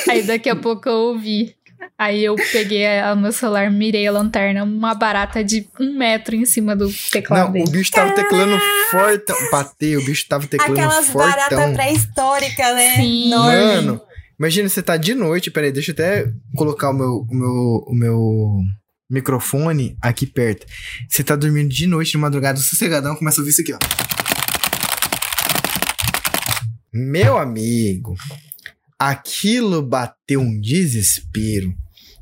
aí 0.09 0.23
daqui 0.23 0.49
a 0.49 0.55
pouco 0.55 0.89
eu 0.89 0.95
ouvi. 0.95 1.55
Aí 1.95 2.23
eu 2.25 2.35
peguei 2.51 2.85
a- 2.99 3.13
o 3.13 3.15
meu 3.15 3.31
celular, 3.31 3.69
mirei 3.71 4.07
a 4.07 4.11
lanterna, 4.11 4.63
uma 4.63 4.95
barata 4.95 5.43
de 5.43 5.67
um 5.79 5.95
metro 5.95 6.35
em 6.35 6.43
cima 6.45 6.75
do 6.75 6.89
teclado 7.11 7.45
Não, 7.45 7.51
dele. 7.51 7.65
o 7.67 7.71
bicho 7.71 7.91
tava 7.91 8.13
teclando 8.13 8.59
fortão. 8.89 9.35
Bateu, 9.51 9.99
o 9.99 10.03
bicho 10.05 10.25
tava 10.27 10.47
teclando 10.47 10.73
Aquelas 10.73 11.09
baratas 11.09 11.49
fortão. 11.57 11.73
pré-históricas, 11.73 12.75
né? 12.75 12.95
Sim. 12.95 13.29
Mano, 13.29 14.01
imagina 14.39 14.69
você 14.69 14.81
tá 14.81 14.97
de 14.97 15.13
noite. 15.13 15.51
Peraí, 15.51 15.71
deixa 15.71 15.91
eu 15.91 15.93
até 15.93 16.31
colocar 16.55 16.89
o 16.89 16.93
meu, 16.93 17.25
o 17.29 17.35
meu, 17.35 17.83
o 17.87 17.93
meu 17.95 18.57
microfone 19.09 19.97
aqui 20.01 20.25
perto. 20.25 20.65
Você 21.09 21.23
tá 21.23 21.35
dormindo 21.35 21.69
de 21.69 21.87
noite, 21.87 22.11
de 22.11 22.17
madrugada, 22.17 22.59
sossegadão, 22.59 23.15
começa 23.15 23.39
a 23.39 23.41
ouvir 23.41 23.51
isso 23.51 23.61
aqui, 23.61 23.73
ó. 23.73 23.77
Meu 26.93 27.37
amigo, 27.37 28.15
aquilo 28.97 29.81
bateu 29.81 30.39
um 30.41 30.59
desespero. 30.59 31.73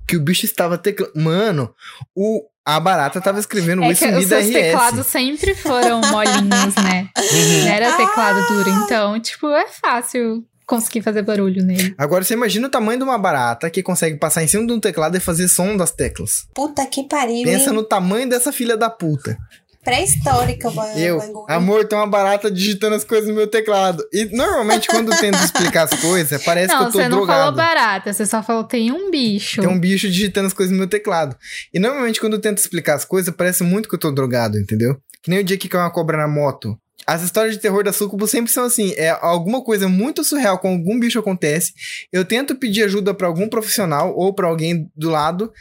Que 0.07 0.18
o 0.18 0.22
bicho 0.22 0.45
estava 0.45 0.78
teclando. 0.78 1.13
Mano, 1.16 1.74
o, 2.16 2.43
a 2.63 2.80
barata 2.80 3.20
tava 3.22 3.39
escrevendo 3.39 3.84
É 3.84 3.88
Wii 3.88 3.95
que 3.95 4.05
os 4.05 4.11
sumida 4.11 4.28
seus 4.41 4.45
RS. 4.45 4.53
teclados 4.53 5.07
sempre 5.07 5.55
foram 5.55 6.01
molinhos, 6.01 6.76
né? 6.76 7.09
Não 7.16 7.68
era 7.72 7.97
teclado 7.97 8.47
duro, 8.47 8.70
então, 8.70 9.20
tipo, 9.20 9.47
é 9.49 9.68
fácil 9.68 10.45
conseguir 10.66 11.01
fazer 11.01 11.22
barulho 11.22 11.63
nele. 11.63 11.93
Agora 11.97 12.24
você 12.24 12.34
imagina 12.34 12.68
o 12.68 12.72
tamanho 12.72 12.97
de 12.99 13.03
uma 13.03 13.18
barata 13.18 13.70
que 13.70 13.84
consegue 13.84 14.18
passar 14.18 14.43
em 14.43 14.47
cima 14.47 14.66
de 14.66 14.74
um 14.74 14.80
teclado 14.80 15.16
e 15.16 15.20
fazer 15.20 15.47
som 15.47 15.76
das 15.78 15.91
teclas. 15.91 16.47
Puta 16.53 16.86
que 16.86 17.03
pariu, 17.07 17.43
Pensa 17.43 17.70
hein? 17.70 17.76
no 17.76 17.84
tamanho 17.84 18.28
dessa 18.30 18.51
filha 18.51 18.76
da 18.76 18.89
puta. 18.89 19.38
Pré-histórica 19.84 20.68
Eu, 20.95 21.20
bagulho. 21.20 21.45
amor, 21.47 21.86
tem 21.86 21.95
uma 21.95 22.07
barata 22.07 22.49
digitando 22.49 22.95
as 22.95 23.03
coisas 23.03 23.30
no 23.30 23.36
meu 23.36 23.45
teclado. 23.45 24.03
E 24.11 24.26
normalmente 24.36 24.88
quando 24.88 25.11
eu 25.11 25.18
tento 25.20 25.36
explicar 25.38 25.84
as 25.84 25.93
coisas, 26.01 26.43
parece 26.43 26.74
não, 26.74 26.80
que 26.80 26.86
eu 26.88 26.91
tô 26.91 26.97
você 26.97 27.03
não 27.07 27.18
falou 27.28 27.51
drogado. 27.53 27.55
barata, 27.55 28.11
você 28.11 28.26
só 28.26 28.41
falou 28.41 28.63
tem 28.63 28.91
um 28.91 29.11
bicho. 29.11 29.61
Tem 29.61 29.70
um 29.70 29.80
bicho 29.80 30.09
digitando 30.09 30.47
as 30.47 30.53
coisas 30.53 30.72
no 30.72 30.80
meu 30.80 30.88
teclado. 30.88 31.36
E 31.72 31.80
normalmente 31.80 32.20
quando 32.20 32.34
eu 32.34 32.41
tento 32.41 32.57
explicar 32.57 32.95
as 32.95 33.05
coisas, 33.05 33.32
parece 33.36 33.61
muito 33.63 33.88
que 33.88 33.93
eu 33.93 33.99
tô 33.99 34.09
drogado, 34.11 34.57
entendeu? 34.57 34.97
Que 35.22 35.30
nem 35.30 35.39
o 35.39 35.43
dia 35.43 35.55
que 35.57 35.70
caiu 35.70 35.84
uma 35.84 35.91
cobra 35.91 36.18
na 36.18 36.28
moto. 36.28 36.76
As 37.08 37.22
histórias 37.22 37.56
de 37.56 37.62
terror 37.62 37.84
da 37.84 37.93
Sucubo 37.93 38.28
sempre 38.28 38.51
são 38.51 38.64
assim, 38.64 38.93
é 38.97 39.10
alguma 39.22 39.64
coisa 39.64 39.88
muito 39.88 40.24
surreal 40.24 40.58
com 40.58 40.70
algum 40.70 40.99
bicho 40.99 41.20
acontece, 41.20 41.74
eu 42.12 42.26
tento 42.26 42.56
pedir 42.56 42.84
ajuda 42.84 43.14
pra 43.14 43.28
algum 43.28 43.47
profissional 43.47 44.14
ou 44.16 44.34
pra 44.34 44.47
alguém 44.47 44.89
do 44.95 45.10
lado, 45.10 45.51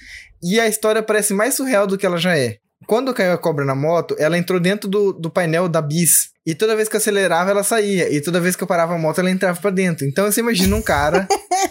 e 0.42 0.59
a 0.59 0.66
história 0.66 1.03
parece 1.03 1.34
mais 1.34 1.55
surreal 1.55 1.86
do 1.86 1.99
que 1.99 2.07
ela 2.07 2.18
já 2.18 2.36
é. 2.36 2.57
Quando 2.86 3.14
caiu 3.14 3.32
a 3.32 3.38
cobra 3.38 3.64
na 3.64 3.74
moto, 3.74 4.14
ela 4.18 4.36
entrou 4.36 4.61
dentro 4.61 4.88
do, 4.88 5.12
do 5.12 5.30
painel 5.30 5.68
da 5.68 5.80
bis. 5.80 6.34
E 6.47 6.55
toda 6.55 6.76
vez 6.76 6.88
que 6.88 6.97
eu 6.97 6.99
acelerava, 6.99 7.51
ela 7.51 7.62
saía. 7.62 8.12
E 8.14 8.20
toda 8.20 8.40
vez 8.40 8.55
que 8.55 8.62
eu 8.62 8.66
parava 8.66 8.95
a 8.95 8.99
moto, 8.99 9.20
ela 9.20 9.30
entrava 9.30 9.59
pra 9.59 9.70
dentro. 9.70 10.07
Então 10.07 10.30
você 10.30 10.40
imagina 10.40 10.76
um 10.76 10.82
cara 10.82 11.26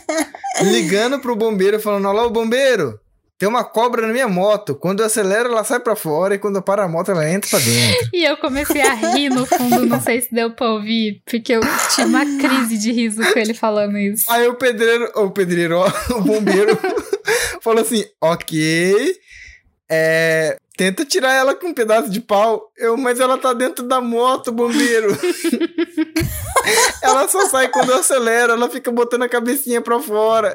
ligando 0.63 1.19
pro 1.19 1.35
bombeiro 1.35 1.79
falando: 1.79 2.07
Alô, 2.07 2.31
bombeiro! 2.31 2.99
Tem 3.43 3.49
uma 3.49 3.65
cobra 3.65 4.07
na 4.07 4.13
minha 4.13 4.29
moto. 4.29 4.73
Quando 4.73 5.01
eu 5.01 5.05
acelero, 5.05 5.49
ela 5.49 5.65
sai 5.65 5.77
pra 5.77 5.97
fora. 5.97 6.33
E 6.33 6.39
quando 6.39 6.55
eu 6.55 6.61
paro 6.61 6.81
a 6.81 6.87
moto, 6.87 7.11
ela 7.11 7.29
entra 7.29 7.49
pra 7.49 7.59
dentro. 7.59 8.09
E 8.13 8.23
eu 8.23 8.37
comecei 8.37 8.81
a 8.81 8.93
rir 8.93 9.27
no 9.27 9.45
fundo, 9.45 9.85
não 9.85 9.99
sei 9.99 10.21
se 10.21 10.33
deu 10.33 10.51
pra 10.51 10.71
ouvir, 10.71 11.21
porque 11.25 11.51
eu 11.51 11.59
tive 11.93 12.07
uma 12.07 12.25
crise 12.39 12.77
de 12.77 12.93
riso 12.93 13.21
com 13.21 13.37
ele 13.37 13.53
falando 13.53 13.97
isso. 13.97 14.23
Aí 14.31 14.47
o 14.47 14.53
pedreiro, 14.53 15.11
o 15.15 15.29
pedreiro, 15.29 15.77
o 16.11 16.21
bombeiro, 16.21 16.79
falou 17.59 17.81
assim: 17.81 18.05
Ok, 18.21 19.13
é, 19.91 20.55
tenta 20.77 21.03
tirar 21.03 21.33
ela 21.33 21.53
com 21.53 21.67
um 21.67 21.73
pedaço 21.73 22.09
de 22.09 22.21
pau. 22.21 22.71
Eu, 22.77 22.95
mas 22.95 23.19
ela 23.19 23.37
tá 23.37 23.51
dentro 23.51 23.85
da 23.85 23.99
moto, 23.99 24.53
bombeiro. 24.53 25.09
ela 27.01 27.27
só 27.27 27.47
sai 27.47 27.69
quando 27.69 27.91
eu 27.91 27.99
acelero, 27.99 28.53
ela 28.53 28.69
fica 28.69 28.91
botando 28.91 29.23
a 29.23 29.29
cabecinha 29.29 29.81
pra 29.81 29.99
fora. 29.99 30.53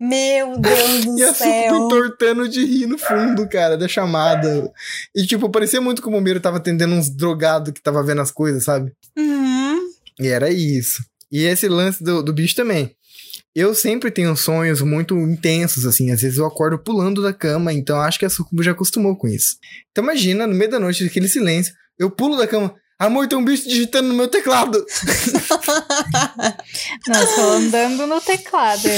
Meu 0.00 0.58
Deus 0.58 1.04
do 1.04 1.18
E 1.18 1.24
a 1.24 1.34
céu. 1.34 1.74
Suco 1.74 1.86
entortando 1.86 2.48
de 2.48 2.64
rir 2.64 2.86
no 2.86 2.98
fundo, 2.98 3.48
cara, 3.48 3.76
da 3.76 3.88
chamada. 3.88 4.70
E, 5.14 5.26
tipo, 5.26 5.50
parecia 5.50 5.80
muito 5.80 6.02
que 6.02 6.08
o 6.08 6.10
bombeiro 6.10 6.40
tava 6.40 6.58
atendendo 6.58 6.94
uns 6.94 7.10
drogados 7.10 7.72
que 7.72 7.82
tava 7.82 8.02
vendo 8.02 8.20
as 8.20 8.30
coisas, 8.30 8.64
sabe? 8.64 8.92
Uhum. 9.16 9.80
E 10.20 10.28
era 10.28 10.50
isso. 10.50 11.02
E 11.30 11.44
esse 11.44 11.68
lance 11.68 12.02
do, 12.02 12.22
do 12.22 12.32
bicho 12.32 12.56
também. 12.56 12.94
Eu 13.54 13.74
sempre 13.74 14.10
tenho 14.10 14.36
sonhos 14.36 14.82
muito 14.82 15.16
intensos, 15.16 15.84
assim. 15.84 16.10
Às 16.12 16.22
vezes 16.22 16.38
eu 16.38 16.46
acordo 16.46 16.78
pulando 16.78 17.20
da 17.20 17.32
cama, 17.32 17.72
então 17.72 18.00
acho 18.00 18.18
que 18.18 18.24
a 18.24 18.30
Sucubo 18.30 18.62
já 18.62 18.70
acostumou 18.70 19.16
com 19.16 19.26
isso. 19.26 19.56
Então 19.90 20.04
imagina, 20.04 20.46
no 20.46 20.54
meio 20.54 20.70
da 20.70 20.78
noite, 20.78 21.04
aquele 21.04 21.28
silêncio, 21.28 21.74
Eu 21.98 22.10
pulo 22.10 22.36
da 22.36 22.46
cama. 22.46 22.74
Amor, 22.98 23.28
tem 23.28 23.38
um 23.38 23.44
bicho 23.44 23.68
digitando 23.68 24.08
no 24.08 24.14
meu 24.14 24.26
teclado. 24.26 24.74
Nossa, 27.06 27.40
eu 27.40 27.50
andando 27.50 28.08
no 28.08 28.20
teclado. 28.20 28.88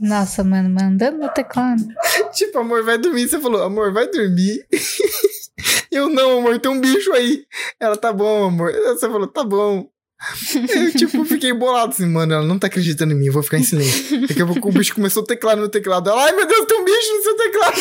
Nossa, 0.00 0.42
mano, 0.42 0.70
mandando 0.70 1.18
no 1.18 1.28
teclado. 1.28 1.86
tipo, 2.32 2.58
amor, 2.58 2.82
vai 2.82 2.96
dormir. 2.96 3.28
Você 3.28 3.38
falou, 3.38 3.62
amor, 3.62 3.92
vai 3.92 4.08
dormir. 4.08 4.66
Eu 5.92 6.08
não, 6.08 6.38
amor, 6.38 6.58
tem 6.58 6.72
um 6.72 6.80
bicho 6.80 7.12
aí. 7.12 7.44
Ela, 7.78 7.96
tá 7.96 8.12
bom, 8.12 8.44
amor. 8.44 8.72
Você 8.72 9.06
falou, 9.06 9.26
tá 9.26 9.44
bom. 9.44 9.88
Eu, 10.54 10.92
tipo, 10.94 11.24
fiquei 11.24 11.52
bolado 11.52 11.92
assim, 11.92 12.06
mano, 12.06 12.32
ela 12.32 12.46
não 12.46 12.58
tá 12.58 12.68
acreditando 12.68 13.12
em 13.12 13.16
mim, 13.16 13.26
eu 13.26 13.32
vou 13.32 13.42
ficar 13.42 13.58
em 13.58 13.64
silêncio. 13.64 14.26
Daqui 14.26 14.40
a 14.40 14.46
pouco 14.46 14.70
o 14.70 14.72
bicho 14.72 14.94
começou 14.94 15.22
a 15.22 15.26
teclar 15.26 15.56
no 15.56 15.62
meu 15.62 15.70
teclado. 15.70 16.08
Ela, 16.08 16.24
ai 16.24 16.32
meu 16.32 16.46
Deus, 16.46 16.66
tem 16.66 16.80
um 16.80 16.84
bicho 16.84 17.16
no 17.16 17.22
seu 17.22 17.36
teclado. 17.36 17.76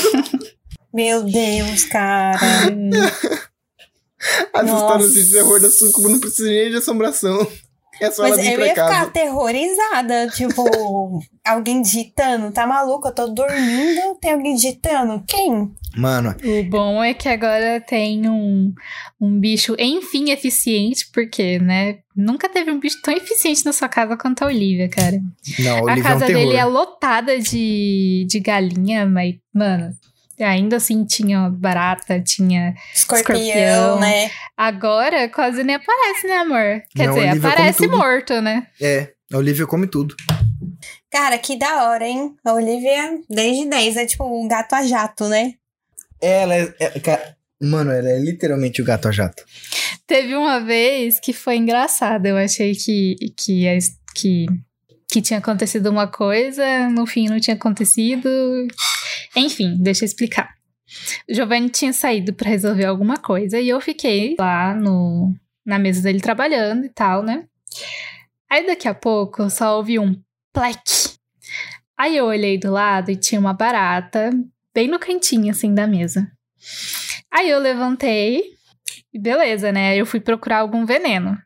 Meu 0.94 1.24
Deus, 1.24 1.86
cara. 1.86 2.38
As 4.54 4.66
Nossa. 4.66 4.82
histórias 4.86 5.14
de 5.14 5.32
terror 5.32 5.60
da 5.62 5.70
Sucubo 5.72 6.10
não 6.10 6.20
precisa 6.20 6.50
nem 6.50 6.70
de 6.70 6.78
assombração. 6.78 7.48
É 8.00 8.10
só 8.10 8.24
Mas 8.24 8.40
ela 8.40 8.42
vir 8.42 8.52
eu 8.52 8.56
pra 8.58 8.66
ia 8.66 8.74
ficar 8.74 8.88
casa. 8.90 9.08
aterrorizada. 9.10 10.28
Tipo, 10.30 11.22
alguém 11.46 11.82
digitando. 11.84 12.52
Tá 12.52 12.66
maluco? 12.66 13.08
Eu 13.08 13.14
tô 13.14 13.28
dormindo, 13.28 14.16
tem 14.20 14.32
alguém 14.34 14.56
digitando. 14.56 15.24
Quem? 15.28 15.72
Mano, 15.96 16.34
O 16.44 16.64
bom 16.64 17.04
é 17.04 17.14
que 17.14 17.28
agora 17.30 17.80
tem 17.82 18.28
um, 18.28 18.74
um 19.20 19.40
bicho, 19.40 19.76
enfim, 19.78 20.32
eficiente, 20.32 21.10
porque, 21.14 21.60
né? 21.60 22.00
Nunca 22.16 22.48
teve 22.50 22.72
um 22.72 22.80
bicho 22.80 23.00
tão 23.04 23.14
eficiente 23.14 23.66
na 23.66 23.74
sua 23.74 23.90
casa 23.90 24.16
quanto 24.18 24.42
a 24.44 24.48
Olivia, 24.48 24.90
cara. 24.90 25.20
não, 25.60 25.78
a 25.80 25.82
Olivia 25.84 25.92
é 25.94 26.00
um 26.00 26.04
casa 26.20 26.26
dele 26.26 26.56
é 26.56 26.66
lotada 26.66 27.38
de, 27.40 28.26
de 28.28 28.40
galinha, 28.40 29.06
mas, 29.06 29.36
mano, 29.54 29.94
ainda 30.44 30.78
assim 30.78 31.06
tinha 31.06 31.50
barata, 31.50 32.20
tinha. 32.22 32.74
Escorpião, 32.94 33.38
Escorpião. 33.40 34.00
né? 34.00 34.30
Agora 34.58 35.28
quase 35.30 35.64
nem 35.64 35.76
aparece, 35.76 36.28
né, 36.28 36.38
amor? 36.38 36.82
Quer 36.96 37.08
Não, 37.08 37.14
dizer, 37.16 37.28
Olivia 37.30 37.42
come 37.42 37.54
aparece 37.54 37.78
tudo. 37.78 37.98
morto, 37.98 38.42
né? 38.42 38.68
É, 38.82 39.12
a 39.34 39.38
Olivia 39.38 39.66
come 39.68 39.88
tudo. 39.88 40.16
Cara, 41.12 41.38
que 41.38 41.58
da 41.58 41.90
hora, 41.90 42.06
hein? 42.08 42.36
A 42.46 42.54
Olivia, 42.54 43.20
10 43.30 43.58
de 43.58 43.70
10. 43.70 43.98
É 43.98 44.06
tipo 44.06 44.24
um 44.26 44.48
gato 44.48 44.74
a 44.74 44.84
jato, 44.86 45.28
né? 45.28 45.54
Ela 46.22 46.56
é, 46.56 46.74
é- 46.80 47.00
ca- 47.00 47.36
Mano, 47.64 47.92
ela 47.92 48.10
é 48.10 48.18
literalmente 48.20 48.82
o 48.82 48.86
gato 48.86 49.08
a 49.08 49.12
jato. 49.12 49.44
Teve 50.08 50.36
uma 50.36 50.60
vez 50.60 51.20
que 51.20 51.32
foi 51.32 51.58
engraçado. 51.58 52.26
Eu 52.26 52.38
achei 52.38 52.74
que, 52.74 53.16
que, 53.38 53.66
que, 54.16 54.46
que 55.12 55.22
tinha 55.22 55.40
acontecido 55.40 55.90
uma 55.90 56.08
coisa, 56.08 56.90
no 56.90 57.06
fim 57.06 57.28
não 57.28 57.38
tinha 57.38 57.56
acontecido. 57.56 58.30
Enfim, 59.36 59.76
deixa 59.78 60.06
eu 60.06 60.08
explicar. 60.08 60.56
O 61.30 61.34
Giovanni 61.34 61.70
tinha 61.70 61.92
saído 61.92 62.34
pra 62.34 62.50
resolver 62.50 62.86
alguma 62.86 63.18
coisa 63.18 63.60
e 63.60 63.68
eu 63.68 63.82
fiquei 63.82 64.38
lá 64.40 64.74
no, 64.74 65.36
na 65.66 65.78
mesa 65.78 66.02
dele 66.02 66.22
trabalhando 66.22 66.86
e 66.86 66.90
tal, 66.90 67.24
né? 67.24 67.46
Aí 68.50 68.66
daqui 68.66 68.88
a 68.88 68.94
pouco 68.94 69.50
só 69.50 69.78
ouvi 69.78 70.00
um 70.00 70.16
plec. 70.54 70.82
Aí 71.98 72.16
eu 72.16 72.26
olhei 72.26 72.58
do 72.58 72.72
lado 72.72 73.12
e 73.12 73.18
tinha 73.18 73.40
uma 73.40 73.54
barata 73.54 74.30
bem 74.74 74.88
no 74.88 74.98
cantinho 74.98 75.52
assim 75.52 75.74
da 75.74 75.86
mesa. 75.86 76.32
Aí 77.30 77.50
eu 77.50 77.60
levantei 77.60 78.44
e 79.14 79.20
beleza, 79.20 79.74
né? 79.74 79.96
Eu 79.98 80.06
fui 80.06 80.22
procurar 80.22 80.60
algum 80.60 80.86
veneno. 80.86 81.38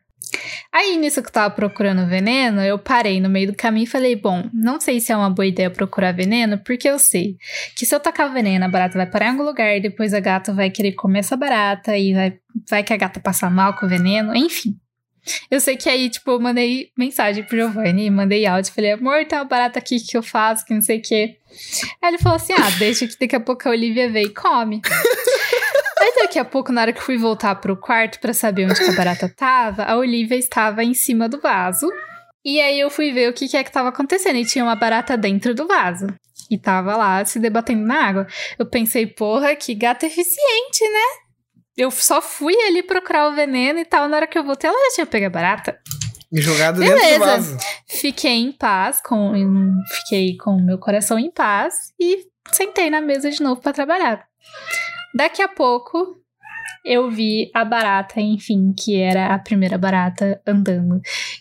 Aí, 0.76 0.98
nisso 0.98 1.22
que 1.22 1.28
eu 1.28 1.32
tava 1.32 1.54
procurando 1.54 2.06
veneno, 2.06 2.60
eu 2.60 2.78
parei 2.78 3.18
no 3.18 3.30
meio 3.30 3.46
do 3.46 3.56
caminho 3.56 3.84
e 3.84 3.86
falei: 3.86 4.14
Bom, 4.14 4.44
não 4.52 4.78
sei 4.78 5.00
se 5.00 5.10
é 5.10 5.16
uma 5.16 5.30
boa 5.30 5.46
ideia 5.46 5.70
procurar 5.70 6.12
veneno, 6.12 6.58
porque 6.58 6.86
eu 6.86 6.98
sei 6.98 7.38
que 7.74 7.86
se 7.86 7.94
eu 7.94 7.98
tacar 7.98 8.30
veneno, 8.30 8.62
a 8.62 8.68
barata 8.68 8.98
vai 8.98 9.06
parar 9.06 9.28
em 9.28 9.30
algum 9.30 9.42
lugar, 9.42 9.74
e 9.74 9.80
depois 9.80 10.12
a 10.12 10.20
gata 10.20 10.52
vai 10.52 10.68
querer 10.68 10.92
comer 10.92 11.20
essa 11.20 11.34
barata, 11.34 11.96
e 11.96 12.12
vai, 12.12 12.38
vai 12.68 12.82
que 12.84 12.92
a 12.92 12.96
gata 12.98 13.18
passa 13.18 13.48
mal 13.48 13.72
com 13.72 13.86
o 13.86 13.88
veneno, 13.88 14.36
enfim. 14.36 14.78
Eu 15.50 15.60
sei 15.60 15.78
que 15.78 15.88
aí, 15.88 16.10
tipo, 16.10 16.30
eu 16.32 16.40
mandei 16.40 16.90
mensagem 16.96 17.42
pro 17.42 17.56
Giovanni, 17.56 18.10
mandei 18.10 18.44
áudio, 18.44 18.70
falei, 18.70 18.92
amor, 18.92 19.24
tem 19.24 19.38
uma 19.38 19.46
barata 19.46 19.78
aqui 19.78 19.98
que 19.98 20.14
eu 20.14 20.22
faço, 20.22 20.66
que 20.66 20.74
não 20.74 20.82
sei 20.82 20.98
o 20.98 21.02
quê. 21.02 21.38
Aí 22.02 22.10
ele 22.10 22.18
falou 22.18 22.36
assim: 22.36 22.52
ah, 22.52 22.70
deixa 22.78 23.06
que 23.06 23.18
daqui 23.18 23.34
a 23.34 23.40
pouco 23.40 23.66
a 23.66 23.72
Olivia 23.72 24.10
vem 24.10 24.26
e 24.26 24.34
come. 24.34 24.82
Aí 26.06 26.12
daqui 26.22 26.38
a 26.38 26.44
pouco, 26.44 26.70
na 26.70 26.82
hora 26.82 26.92
que 26.92 27.00
eu 27.00 27.02
fui 27.02 27.18
voltar 27.18 27.56
pro 27.56 27.76
quarto 27.76 28.20
pra 28.20 28.32
saber 28.32 28.64
onde 28.64 28.76
que 28.76 28.90
a 28.90 28.94
barata 28.94 29.28
tava, 29.28 29.82
a 29.82 29.96
Olivia 29.96 30.38
estava 30.38 30.84
em 30.84 30.94
cima 30.94 31.28
do 31.28 31.40
vaso. 31.40 31.90
E 32.44 32.60
aí 32.60 32.78
eu 32.78 32.88
fui 32.88 33.10
ver 33.10 33.28
o 33.28 33.32
que, 33.32 33.48
que 33.48 33.56
é 33.56 33.64
que 33.64 33.72
tava 33.72 33.88
acontecendo. 33.88 34.36
E 34.36 34.46
tinha 34.46 34.62
uma 34.62 34.76
barata 34.76 35.16
dentro 35.16 35.52
do 35.52 35.66
vaso. 35.66 36.06
E 36.48 36.56
tava 36.56 36.96
lá 36.96 37.24
se 37.24 37.40
debatendo 37.40 37.84
na 37.84 38.06
água. 38.06 38.26
Eu 38.56 38.66
pensei, 38.66 39.04
porra, 39.04 39.56
que 39.56 39.74
gata 39.74 40.06
eficiente, 40.06 40.84
né? 40.84 41.24
Eu 41.76 41.90
só 41.90 42.22
fui 42.22 42.54
ali 42.54 42.84
procurar 42.84 43.28
o 43.28 43.34
veneno 43.34 43.80
e 43.80 43.84
tal. 43.84 44.08
Na 44.08 44.18
hora 44.18 44.28
que 44.28 44.38
eu 44.38 44.44
voltei, 44.44 44.70
ela 44.70 44.78
já 44.90 44.94
tinha 44.94 45.06
pego 45.06 45.26
a 45.26 45.30
barata. 45.30 45.76
Me 46.30 46.40
jogado 46.40 46.78
dentro 46.78 46.94
do 46.94 47.00
Beleza. 47.00 47.18
vaso. 47.18 47.58
Fiquei 47.88 48.30
em 48.30 48.52
paz, 48.52 49.00
com, 49.02 49.32
fiquei 49.88 50.36
com 50.36 50.52
o 50.52 50.64
meu 50.64 50.78
coração 50.78 51.18
em 51.18 51.32
paz 51.32 51.92
e 51.98 52.28
sentei 52.52 52.90
na 52.90 53.00
mesa 53.00 53.28
de 53.28 53.42
novo 53.42 53.60
pra 53.60 53.72
trabalhar. 53.72 54.24
Daqui 55.16 55.40
a 55.40 55.48
pouco 55.48 56.14
eu 56.84 57.10
vi 57.10 57.50
a 57.54 57.64
barata, 57.64 58.20
enfim, 58.20 58.74
que 58.78 59.00
era 59.00 59.34
a 59.34 59.38
primeira 59.38 59.78
barata 59.78 60.38
andando. 60.46 61.00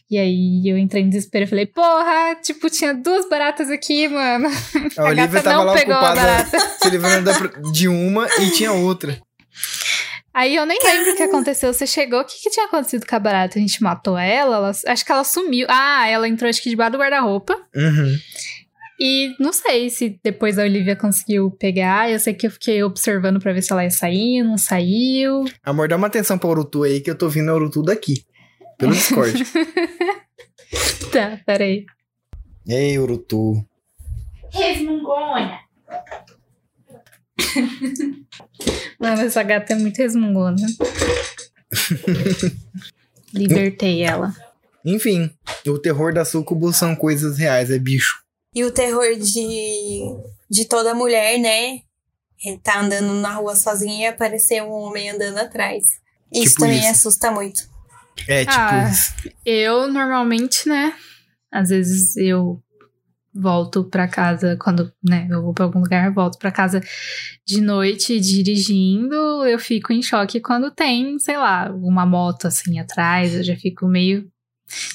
E 0.09 0.17
aí 0.17 0.61
eu 0.65 0.78
entrei 0.78 1.03
em 1.03 1.09
desespero 1.09 1.43
e 1.43 1.47
falei, 1.47 1.65
porra, 1.65 2.36
tipo, 2.41 2.69
tinha 2.69 2.93
duas 2.93 3.28
baratas 3.28 3.69
aqui, 3.69 4.07
mano. 4.07 4.47
A, 4.97 5.01
A, 5.01 5.09
Olivia 5.09 5.43
tava 5.43 5.57
não 5.57 5.65
lá 5.65 5.73
pegou 5.73 5.93
a 5.93 5.97
ocupada 5.97 6.21
barata. 6.21 6.59
se 6.82 6.89
livrando 6.89 7.32
de 7.73 7.89
uma 7.89 8.28
e 8.39 8.51
tinha 8.51 8.71
outra. 8.71 9.19
Aí 10.34 10.55
eu 10.55 10.65
nem 10.65 10.80
lembro 10.82 11.11
o 11.11 11.15
que 11.15 11.23
aconteceu. 11.23 11.73
Você 11.73 11.86
chegou, 11.86 12.21
o 12.21 12.26
que, 12.26 12.41
que 12.41 12.49
tinha 12.49 12.65
acontecido 12.65 13.05
com 13.05 13.15
a 13.15 13.19
barata? 13.19 13.59
A 13.59 13.61
gente 13.61 13.84
matou 13.84 14.17
ela? 14.17 14.55
ela? 14.55 14.71
Acho 14.88 15.05
que 15.05 15.11
ela 15.11 15.23
sumiu. 15.26 15.67
Ah, 15.69 16.07
ela 16.07 16.28
entrou 16.28 16.49
acho 16.49 16.61
que 16.61 16.69
debaixo 16.69 16.93
do 16.93 16.97
guarda-roupa. 16.97 17.55
Uhum. 17.76 18.17
E 18.99 19.35
não 19.39 19.51
sei 19.51 19.89
se 19.89 20.19
depois 20.23 20.57
a 20.57 20.63
Olivia 20.63 20.95
conseguiu 20.95 21.51
pegar. 21.51 22.09
Eu 22.09 22.19
sei 22.19 22.33
que 22.33 22.47
eu 22.47 22.51
fiquei 22.51 22.81
observando 22.81 23.39
pra 23.39 23.51
ver 23.51 23.61
se 23.61 23.71
ela 23.71 23.83
ia 23.83 23.89
sair, 23.89 24.41
não 24.41 24.57
saiu. 24.57 25.43
Amor, 25.63 25.87
dá 25.87 25.97
uma 25.97 26.07
atenção 26.07 26.37
pra 26.37 26.49
Urutu 26.49 26.83
aí, 26.83 27.01
que 27.01 27.09
eu 27.09 27.17
tô 27.17 27.27
vindo 27.27 27.51
a 27.51 27.55
Urutu 27.55 27.83
daqui. 27.83 28.25
Pelo 28.77 28.93
Discord. 28.93 29.43
Tá, 31.11 31.39
peraí. 31.45 31.85
Ei, 32.67 32.99
Urutu. 32.99 33.65
Resmungonha. 34.51 35.59
Mano, 38.99 39.21
essa 39.21 39.43
gata 39.43 39.73
é 39.73 39.77
muito 39.77 39.97
resmungona. 39.97 40.57
Libertei 43.33 44.01
ela. 44.01 44.33
Enfim, 44.83 45.31
o 45.67 45.79
terror 45.79 46.13
da 46.13 46.25
Sucubo 46.25 46.73
são 46.73 46.95
coisas 46.95 47.37
reais, 47.37 47.71
é 47.71 47.79
bicho. 47.79 48.24
E 48.55 48.63
o 48.63 48.71
terror 48.71 49.15
de, 49.17 49.99
de 50.49 50.65
toda 50.67 50.95
mulher, 50.95 51.37
né? 51.39 51.79
Ele 52.43 52.57
tá 52.63 52.79
andando 52.79 53.13
na 53.15 53.33
rua 53.35 53.55
sozinha 53.55 54.05
e 54.05 54.07
aparecer 54.07 54.63
um 54.63 54.71
homem 54.71 55.09
andando 55.09 55.37
atrás. 55.39 55.83
Isso 56.31 56.49
Tipo 56.51 56.61
também 56.61 56.79
isso. 56.79 56.89
assusta 56.89 57.31
muito. 57.31 57.61
É, 58.27 58.45
tipo, 58.45 58.55
Ah. 58.57 58.91
Eu 59.45 59.87
normalmente, 59.91 60.67
né? 60.69 60.93
Às 61.51 61.69
vezes 61.69 62.15
eu 62.17 62.61
volto 63.33 63.83
pra 63.83 64.07
casa 64.07 64.57
quando, 64.61 64.89
né, 65.03 65.27
eu 65.29 65.41
vou 65.41 65.53
pra 65.53 65.65
algum 65.65 65.79
lugar, 65.81 66.13
volto 66.13 66.37
pra 66.39 66.51
casa 66.53 66.81
de 67.45 67.59
noite 67.59 68.17
dirigindo, 68.17 69.13
eu 69.45 69.59
fico 69.59 69.91
em 69.91 70.01
choque 70.01 70.39
quando 70.39 70.71
tem, 70.71 71.19
sei 71.19 71.37
lá, 71.37 71.69
uma 71.73 72.05
moto 72.05 72.47
assim 72.47 72.79
atrás, 72.79 73.33
eu 73.33 73.43
já 73.43 73.57
fico 73.57 73.87
meio 73.87 74.29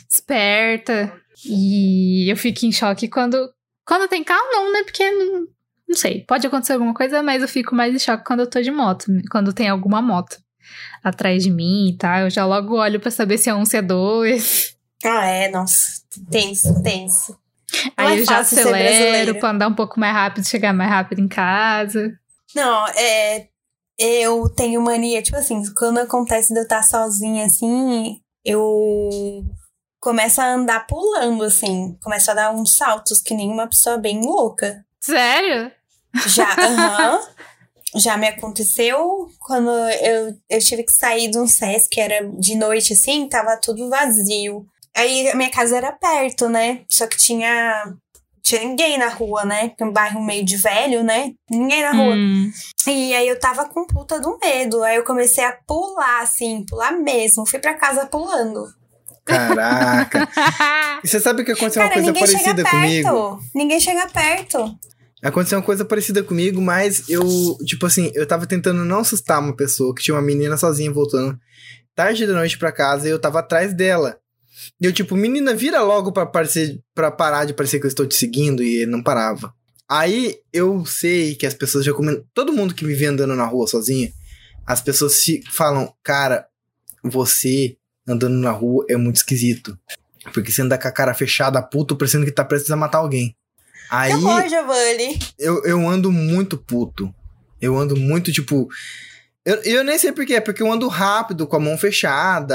esperta 0.09 1.13
e 1.45 2.31
eu 2.31 2.37
fico 2.37 2.65
em 2.65 2.73
choque 2.73 3.09
quando 3.09 3.53
quando 3.87 4.09
tem 4.09 4.23
carro 4.23 4.47
não, 4.53 4.73
né? 4.73 4.83
Porque 4.85 5.11
não, 5.11 5.47
não 5.89 5.97
sei, 5.97 6.25
pode 6.25 6.47
acontecer 6.47 6.75
alguma 6.75 6.95
coisa, 6.95 7.23
mas 7.23 7.43
eu 7.43 7.49
fico 7.49 7.75
mais 7.75 7.95
em 7.95 7.99
choque 7.99 8.25
quando 8.25 8.41
eu 8.41 8.51
tô 8.51 8.61
de 8.61 8.71
moto, 8.71 9.07
quando 9.31 9.53
tem 9.53 9.69
alguma 9.69 10.01
moto 10.01 10.39
atrás 11.03 11.43
de 11.43 11.51
mim 11.51 11.89
e 11.89 11.97
tal, 11.97 12.21
eu 12.21 12.31
já 12.31 12.45
logo 12.45 12.77
olho 12.77 13.01
pra 13.01 13.11
saber 13.11 13.39
se 13.39 13.49
é 13.51 13.55
um, 13.55 13.65
se 13.65 13.77
é 13.77 13.83
dois. 13.83 14.77
Ah, 15.05 15.27
é, 15.27 15.51
nossa. 15.51 16.03
Tenso, 16.31 16.83
tenso. 16.83 17.39
Não 17.73 17.93
Aí 17.97 18.19
é 18.19 18.21
eu 18.21 18.25
já 18.25 18.37
fácil 18.37 18.59
ser 18.59 18.75
acelero 18.75 19.39
pra 19.39 19.51
andar 19.51 19.69
um 19.69 19.75
pouco 19.75 19.99
mais 19.99 20.13
rápido, 20.13 20.47
chegar 20.47 20.73
mais 20.73 20.91
rápido 20.91 21.21
em 21.21 21.29
casa. 21.29 22.13
Não, 22.55 22.87
é. 22.89 23.49
Eu 23.99 24.49
tenho 24.49 24.81
mania, 24.81 25.23
tipo 25.23 25.37
assim, 25.37 25.63
quando 25.75 25.99
acontece 25.99 26.53
de 26.53 26.59
eu 26.59 26.65
estar 26.65 26.83
sozinha 26.83 27.45
assim, 27.45 28.19
eu 28.45 29.45
começo 30.01 30.41
a 30.41 30.55
andar 30.55 30.87
pulando, 30.87 31.45
assim. 31.45 31.97
Começo 32.03 32.31
a 32.31 32.35
dar 32.35 32.53
uns 32.53 32.77
saltos, 32.77 33.21
que 33.21 33.35
nem 33.35 33.51
uma 33.51 33.69
pessoa 33.69 33.99
bem 33.99 34.21
louca. 34.25 34.85
Sério? 34.99 35.71
Já, 36.27 36.51
aham. 36.59 37.21
Já 37.97 38.17
me 38.17 38.29
aconteceu 38.29 39.29
quando 39.41 39.69
eu, 39.71 40.37
eu 40.49 40.61
tive 40.61 40.85
que 40.85 40.93
sair 40.93 41.29
de 41.29 41.39
um 41.39 41.47
SESC, 41.47 41.89
que 41.91 42.01
era 42.01 42.25
de 42.39 42.55
noite, 42.55 42.93
assim, 42.93 43.29
tava 43.29 43.57
tudo 43.57 43.91
vazio. 43.91 44.65
Aí 44.97 45.29
a 45.29 45.35
minha 45.35 45.51
casa 45.51 45.77
era 45.77 45.93
perto, 45.93 46.49
né? 46.49 46.83
Só 46.89 47.09
que 47.09 47.17
tinha, 47.17 47.93
tinha 48.43 48.63
ninguém 48.63 48.97
na 48.97 49.09
rua, 49.09 49.45
né? 49.45 49.73
É 49.77 49.85
um 49.85 49.93
bairro 49.93 50.23
meio 50.23 50.45
de 50.45 50.57
velho, 50.57 51.03
né? 51.03 51.33
Ninguém 51.51 51.83
na 51.83 51.91
rua. 51.91 52.15
Hum. 52.15 52.53
E 52.87 53.13
aí 53.13 53.27
eu 53.27 53.39
tava 53.41 53.69
com 53.69 53.85
puta 53.85 54.21
do 54.21 54.39
medo. 54.39 54.85
Aí 54.85 54.95
eu 54.97 55.05
comecei 55.05 55.43
a 55.43 55.59
pular, 55.67 56.23
assim, 56.23 56.65
pular 56.65 56.93
mesmo. 56.93 57.45
Fui 57.45 57.59
pra 57.59 57.75
casa 57.75 58.07
pulando. 58.07 58.73
Caraca. 59.31 60.29
E 61.03 61.09
você 61.09 61.19
sabe 61.19 61.43
que 61.45 61.53
aconteceu 61.53 61.81
uma 61.81 61.89
Cara, 61.89 62.03
coisa 62.03 62.13
ninguém 62.13 62.27
chega 62.27 62.63
parecida 62.63 62.71
comigo? 62.71 63.43
Ninguém 63.55 63.81
chega 63.81 64.07
perto. 64.09 64.79
Aconteceu 65.23 65.59
uma 65.59 65.65
coisa 65.65 65.83
parecida 65.83 66.23
comigo, 66.23 66.61
mas 66.61 67.09
eu, 67.09 67.57
tipo 67.65 67.87
assim, 67.87 68.13
eu 68.15 68.27
tava 68.27 68.47
tentando 68.47 68.85
não 68.85 68.99
assustar 68.99 69.41
uma 69.41 69.57
pessoa 69.57 69.95
que 69.95 70.03
tinha 70.03 70.15
uma 70.15 70.21
menina 70.21 70.59
sozinha 70.59 70.93
voltando 70.93 71.39
tarde 71.95 72.27
da 72.27 72.33
noite 72.33 72.59
pra 72.59 72.73
casa 72.73 73.07
e 73.07 73.11
eu 73.11 73.19
tava 73.19 73.41
atrás 73.41 73.75
dela. 73.75 74.19
E 74.81 74.87
eu, 74.87 74.93
tipo, 74.93 75.17
menina, 75.17 75.55
vira 75.55 75.83
logo 75.83 76.13
pra, 76.13 76.25
parecer, 76.25 76.81
pra 76.95 77.11
parar 77.11 77.45
de 77.45 77.53
parecer 77.53 77.79
que 77.79 77.87
eu 77.87 77.89
estou 77.89 78.07
te 78.07 78.15
seguindo 78.15 78.63
e 78.63 78.83
ele 78.83 78.91
não 78.91 79.03
parava. 79.03 79.53
Aí 79.89 80.37
eu 80.53 80.85
sei 80.87 81.35
que 81.35 81.47
as 81.47 81.53
pessoas 81.53 81.85
já 81.85 81.93
comentam. 81.93 82.25
Todo 82.33 82.53
mundo 82.53 82.75
que 82.75 82.85
me 82.85 82.95
vê 82.95 83.07
andando 83.07 83.35
na 83.35 83.45
rua 83.45 83.67
sozinha, 83.67 84.11
as 84.67 84.81
pessoas 84.81 85.23
se 85.23 85.43
falam, 85.51 85.93
cara, 86.03 86.47
você 87.03 87.77
andando 88.11 88.37
na 88.37 88.51
rua 88.51 88.85
é 88.89 88.97
muito 88.97 89.17
esquisito. 89.17 89.79
Porque 90.33 90.53
você 90.53 90.63
anda 90.63 90.79
com 90.79 90.89
a 90.89 90.93
cara 90.93 91.15
fechada, 91.15 91.63
puto, 91.63 91.97
parecendo 91.97 92.25
que 92.25 92.33
tá 92.33 92.45
prestes 92.45 92.71
a 92.71 92.77
matar 92.77 92.99
alguém. 92.99 93.35
Aí 93.91 94.13
horror, 94.15 94.49
Giovanni. 94.49 95.19
eu, 95.39 95.65
eu 95.65 95.89
ando 95.89 96.13
muito 96.13 96.57
puto. 96.57 97.13
Eu 97.61 97.77
ando 97.77 97.97
muito, 97.97 98.33
tipo. 98.33 98.69
Eu, 99.45 99.57
eu 99.63 99.85
nem 99.85 99.99
sei 99.99 100.13
porquê, 100.13 100.35
é 100.35 100.41
porque 100.41 100.63
eu 100.63 100.71
ando 100.71 100.87
rápido, 100.87 101.47
com 101.47 101.57
a 101.57 101.61
mão 101.61 101.77
fechada. 101.77 102.55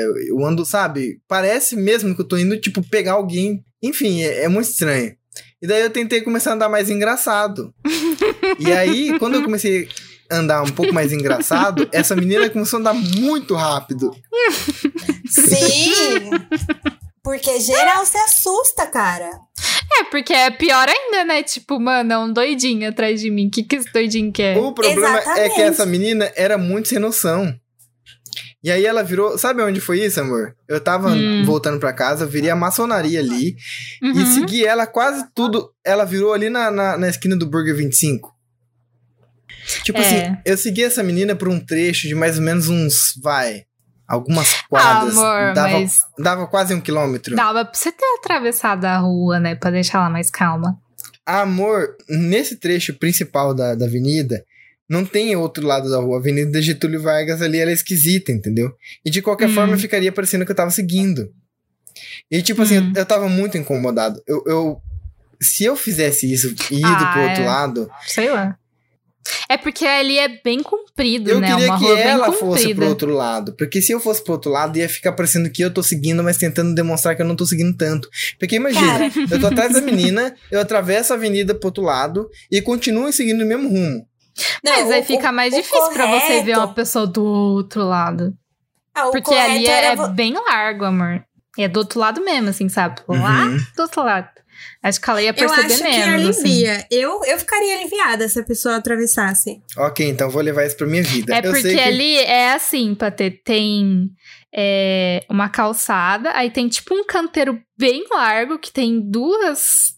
Eu, 0.00 0.16
eu 0.28 0.44
ando, 0.44 0.64
sabe? 0.64 1.20
Parece 1.26 1.76
mesmo 1.76 2.14
que 2.14 2.20
eu 2.20 2.26
tô 2.26 2.36
indo, 2.36 2.58
tipo, 2.60 2.82
pegar 2.82 3.12
alguém. 3.12 3.64
Enfim, 3.82 4.22
é, 4.22 4.44
é 4.44 4.48
muito 4.48 4.68
estranho. 4.68 5.16
E 5.60 5.66
daí 5.66 5.82
eu 5.82 5.90
tentei 5.90 6.20
começar 6.20 6.50
a 6.50 6.54
andar 6.54 6.68
mais 6.68 6.90
engraçado. 6.90 7.74
e 8.58 8.70
aí, 8.72 9.18
quando 9.18 9.36
eu 9.36 9.42
comecei 9.42 9.88
andar 10.30 10.62
um 10.62 10.70
pouco 10.70 10.92
mais 10.92 11.12
engraçado, 11.12 11.88
essa 11.92 12.14
menina 12.16 12.48
começou 12.50 12.78
a 12.78 12.80
andar 12.80 12.94
muito 12.94 13.54
rápido. 13.54 14.14
Sim. 15.28 16.30
Porque 17.22 17.60
geral 17.60 18.04
se 18.06 18.16
assusta, 18.18 18.86
cara. 18.86 19.30
É, 20.00 20.04
porque 20.04 20.32
é 20.32 20.50
pior 20.50 20.88
ainda, 20.88 21.24
né? 21.24 21.42
Tipo, 21.42 21.78
mano, 21.80 22.12
é 22.12 22.18
um 22.18 22.32
doidinho 22.32 22.88
atrás 22.88 23.20
de 23.20 23.30
mim. 23.30 23.48
O 23.48 23.50
que, 23.50 23.62
que 23.62 23.76
esse 23.76 23.92
doidinho 23.92 24.32
quer? 24.32 24.56
O 24.56 24.72
problema 24.72 25.18
é 25.18 25.20
Exatamente. 25.22 25.54
que 25.54 25.62
essa 25.62 25.86
menina 25.86 26.32
era 26.36 26.56
muito 26.56 26.88
sem 26.88 26.98
noção. 26.98 27.54
E 28.62 28.70
aí 28.70 28.84
ela 28.84 29.02
virou. 29.02 29.36
Sabe 29.38 29.62
onde 29.62 29.80
foi 29.80 30.00
isso, 30.04 30.20
amor? 30.20 30.54
Eu 30.68 30.80
tava 30.80 31.10
Hum. 31.10 31.44
voltando 31.44 31.78
pra 31.78 31.92
casa, 31.92 32.26
virei 32.26 32.50
a 32.50 32.56
maçonaria 32.56 33.20
ali 33.20 33.56
e 34.02 34.06
Uhum. 34.06 34.26
segui 34.34 34.64
ela 34.64 34.86
quase 34.86 35.24
tudo. 35.34 35.70
Ela 35.84 36.04
virou 36.04 36.32
ali 36.32 36.48
na, 36.50 36.70
na, 36.70 36.96
na 36.96 37.08
esquina 37.08 37.36
do 37.36 37.46
Burger 37.46 37.76
25. 37.76 38.32
Tipo 39.84 39.98
É. 39.98 40.02
assim, 40.02 40.36
eu 40.44 40.56
segui 40.56 40.82
essa 40.84 41.02
menina 41.02 41.34
por 41.36 41.48
um 41.48 41.60
trecho 41.60 42.08
de 42.08 42.14
mais 42.14 42.38
ou 42.38 42.44
menos 42.44 42.68
uns. 42.68 43.14
Vai. 43.22 43.64
Algumas 44.06 44.54
quadras. 44.70 45.16
Amor, 45.18 45.52
dava, 45.54 45.80
mas 45.80 46.00
dava 46.18 46.46
quase 46.46 46.72
um 46.74 46.80
quilômetro. 46.80 47.36
dava 47.36 47.64
pra 47.64 47.74
você 47.78 47.92
ter 47.92 48.06
atravessado 48.18 48.84
a 48.86 48.96
rua, 48.98 49.38
né? 49.38 49.54
Pra 49.54 49.70
deixar 49.70 49.98
ela 49.98 50.08
mais 50.10 50.30
calma. 50.30 50.78
Amor, 51.26 51.94
nesse 52.08 52.56
trecho 52.56 52.94
principal 52.94 53.54
da, 53.54 53.74
da 53.74 53.84
avenida, 53.84 54.42
não 54.88 55.04
tem 55.04 55.36
outro 55.36 55.66
lado 55.66 55.90
da 55.90 55.98
rua. 55.98 56.16
A 56.16 56.20
Avenida 56.20 56.62
Getúlio 56.62 57.02
Vargas 57.02 57.42
ali, 57.42 57.58
ela 57.58 57.70
é 57.70 57.74
esquisita, 57.74 58.32
entendeu? 58.32 58.72
E 59.04 59.10
de 59.10 59.20
qualquer 59.20 59.50
Hum. 59.50 59.54
forma, 59.54 59.76
ficaria 59.76 60.10
parecendo 60.10 60.46
que 60.46 60.52
eu 60.52 60.56
tava 60.56 60.70
seguindo. 60.70 61.28
E 62.30 62.40
tipo 62.40 62.62
assim, 62.62 62.78
Hum. 62.78 62.92
eu, 62.94 63.00
eu 63.02 63.06
tava 63.06 63.28
muito 63.28 63.58
incomodado. 63.58 64.22
Eu, 64.26 64.42
eu- 64.46 64.80
se 65.42 65.64
eu 65.64 65.76
fizesse 65.76 66.32
isso 66.32 66.54
e 66.70 66.78
ido 66.78 66.86
Ah, 66.86 67.12
pro 67.12 67.22
outro 67.22 67.42
é. 67.42 67.46
lado, 67.46 67.90
Sei 68.06 68.30
lá. 68.30 68.56
É 69.48 69.56
porque 69.56 69.84
ali 69.86 70.18
é 70.18 70.28
bem 70.42 70.62
comprido, 70.62 71.30
eu 71.30 71.40
né? 71.40 71.48
queria 71.50 71.66
Uma 71.68 71.78
que 71.78 71.92
ela 72.00 72.32
fosse 72.32 72.74
pro 72.74 72.88
outro 72.88 73.12
lado. 73.12 73.54
Porque 73.56 73.80
se 73.82 73.92
eu 73.92 74.00
fosse 74.00 74.22
pro 74.22 74.32
outro 74.34 74.50
lado, 74.50 74.76
ia 74.78 74.88
ficar 74.88 75.12
parecendo 75.12 75.50
que 75.50 75.62
eu 75.62 75.72
tô 75.72 75.82
seguindo, 75.82 76.22
mas 76.22 76.36
tentando 76.36 76.74
demonstrar 76.74 77.14
que 77.16 77.22
eu 77.22 77.26
não 77.26 77.36
tô 77.36 77.44
seguindo 77.46 77.76
tanto. 77.76 78.08
Porque 78.38 78.56
imagina, 78.56 79.10
Cara. 79.10 79.12
eu 79.30 79.40
tô 79.40 79.46
atrás 79.48 79.72
da 79.72 79.80
menina, 79.80 80.34
eu 80.50 80.60
atravesso 80.60 81.12
a 81.12 81.16
avenida 81.16 81.54
pro 81.54 81.68
outro 81.68 81.82
lado 81.82 82.28
e 82.50 82.60
continuo 82.62 83.12
seguindo 83.12 83.42
o 83.42 83.46
mesmo 83.46 83.68
rumo. 83.68 84.06
Não, 84.64 84.72
Mas 84.72 84.90
aí 84.90 85.00
o- 85.00 85.04
fica 85.04 85.30
o- 85.30 85.34
mais 85.34 85.52
o 85.52 85.56
difícil 85.56 85.90
pra 85.92 86.06
você 86.06 86.42
ver 86.42 86.56
uma 86.56 86.72
pessoa 86.72 87.06
do 87.06 87.24
outro 87.24 87.84
lado. 87.84 88.32
Ah, 88.94 89.10
Porque 89.10 89.34
ali 89.34 89.66
é, 89.66 89.86
é 89.86 89.96
vo- 89.96 90.08
bem 90.08 90.32
largo, 90.34 90.84
amor. 90.84 91.22
E 91.56 91.62
é 91.64 91.68
do 91.68 91.78
outro 91.78 91.98
lado 91.98 92.24
mesmo, 92.24 92.48
assim, 92.48 92.68
sabe? 92.68 93.00
Lá 93.08 93.46
Uhum. 93.46 93.56
do 93.76 93.82
outro 93.82 94.02
lado. 94.04 94.28
Acho 94.82 95.00
que 95.00 95.10
ela 95.10 95.20
ia 95.22 95.30
Eu 95.30 95.34
perceber 95.34 95.62
acho 95.66 95.76
que 95.78 95.82
menos. 95.84 96.28
assim. 96.38 96.48
alivia. 96.68 96.86
Eu, 96.90 97.24
eu 97.24 97.38
ficaria 97.38 97.78
aliviada 97.80 98.28
se 98.28 98.38
a 98.38 98.44
pessoa 98.44 98.76
atravessasse. 98.76 99.60
Ok, 99.76 100.06
então 100.08 100.30
vou 100.30 100.40
levar 100.40 100.64
isso 100.66 100.76
pra 100.76 100.86
minha 100.86 101.02
vida. 101.02 101.34
É 101.34 101.38
eu 101.38 101.42
porque 101.42 101.62
sei 101.62 101.74
que... 101.74 101.80
ali 101.80 102.16
é 102.18 102.52
assim, 102.52 102.94
Patê, 102.94 103.30
tem 103.30 104.08
é, 104.54 105.24
uma 105.28 105.48
calçada, 105.48 106.30
aí 106.34 106.50
tem 106.50 106.68
tipo 106.68 106.94
um 106.94 107.04
canteiro 107.04 107.60
bem 107.76 108.04
largo 108.10 108.58
que 108.58 108.70
tem 108.72 109.00
duas, 109.00 109.94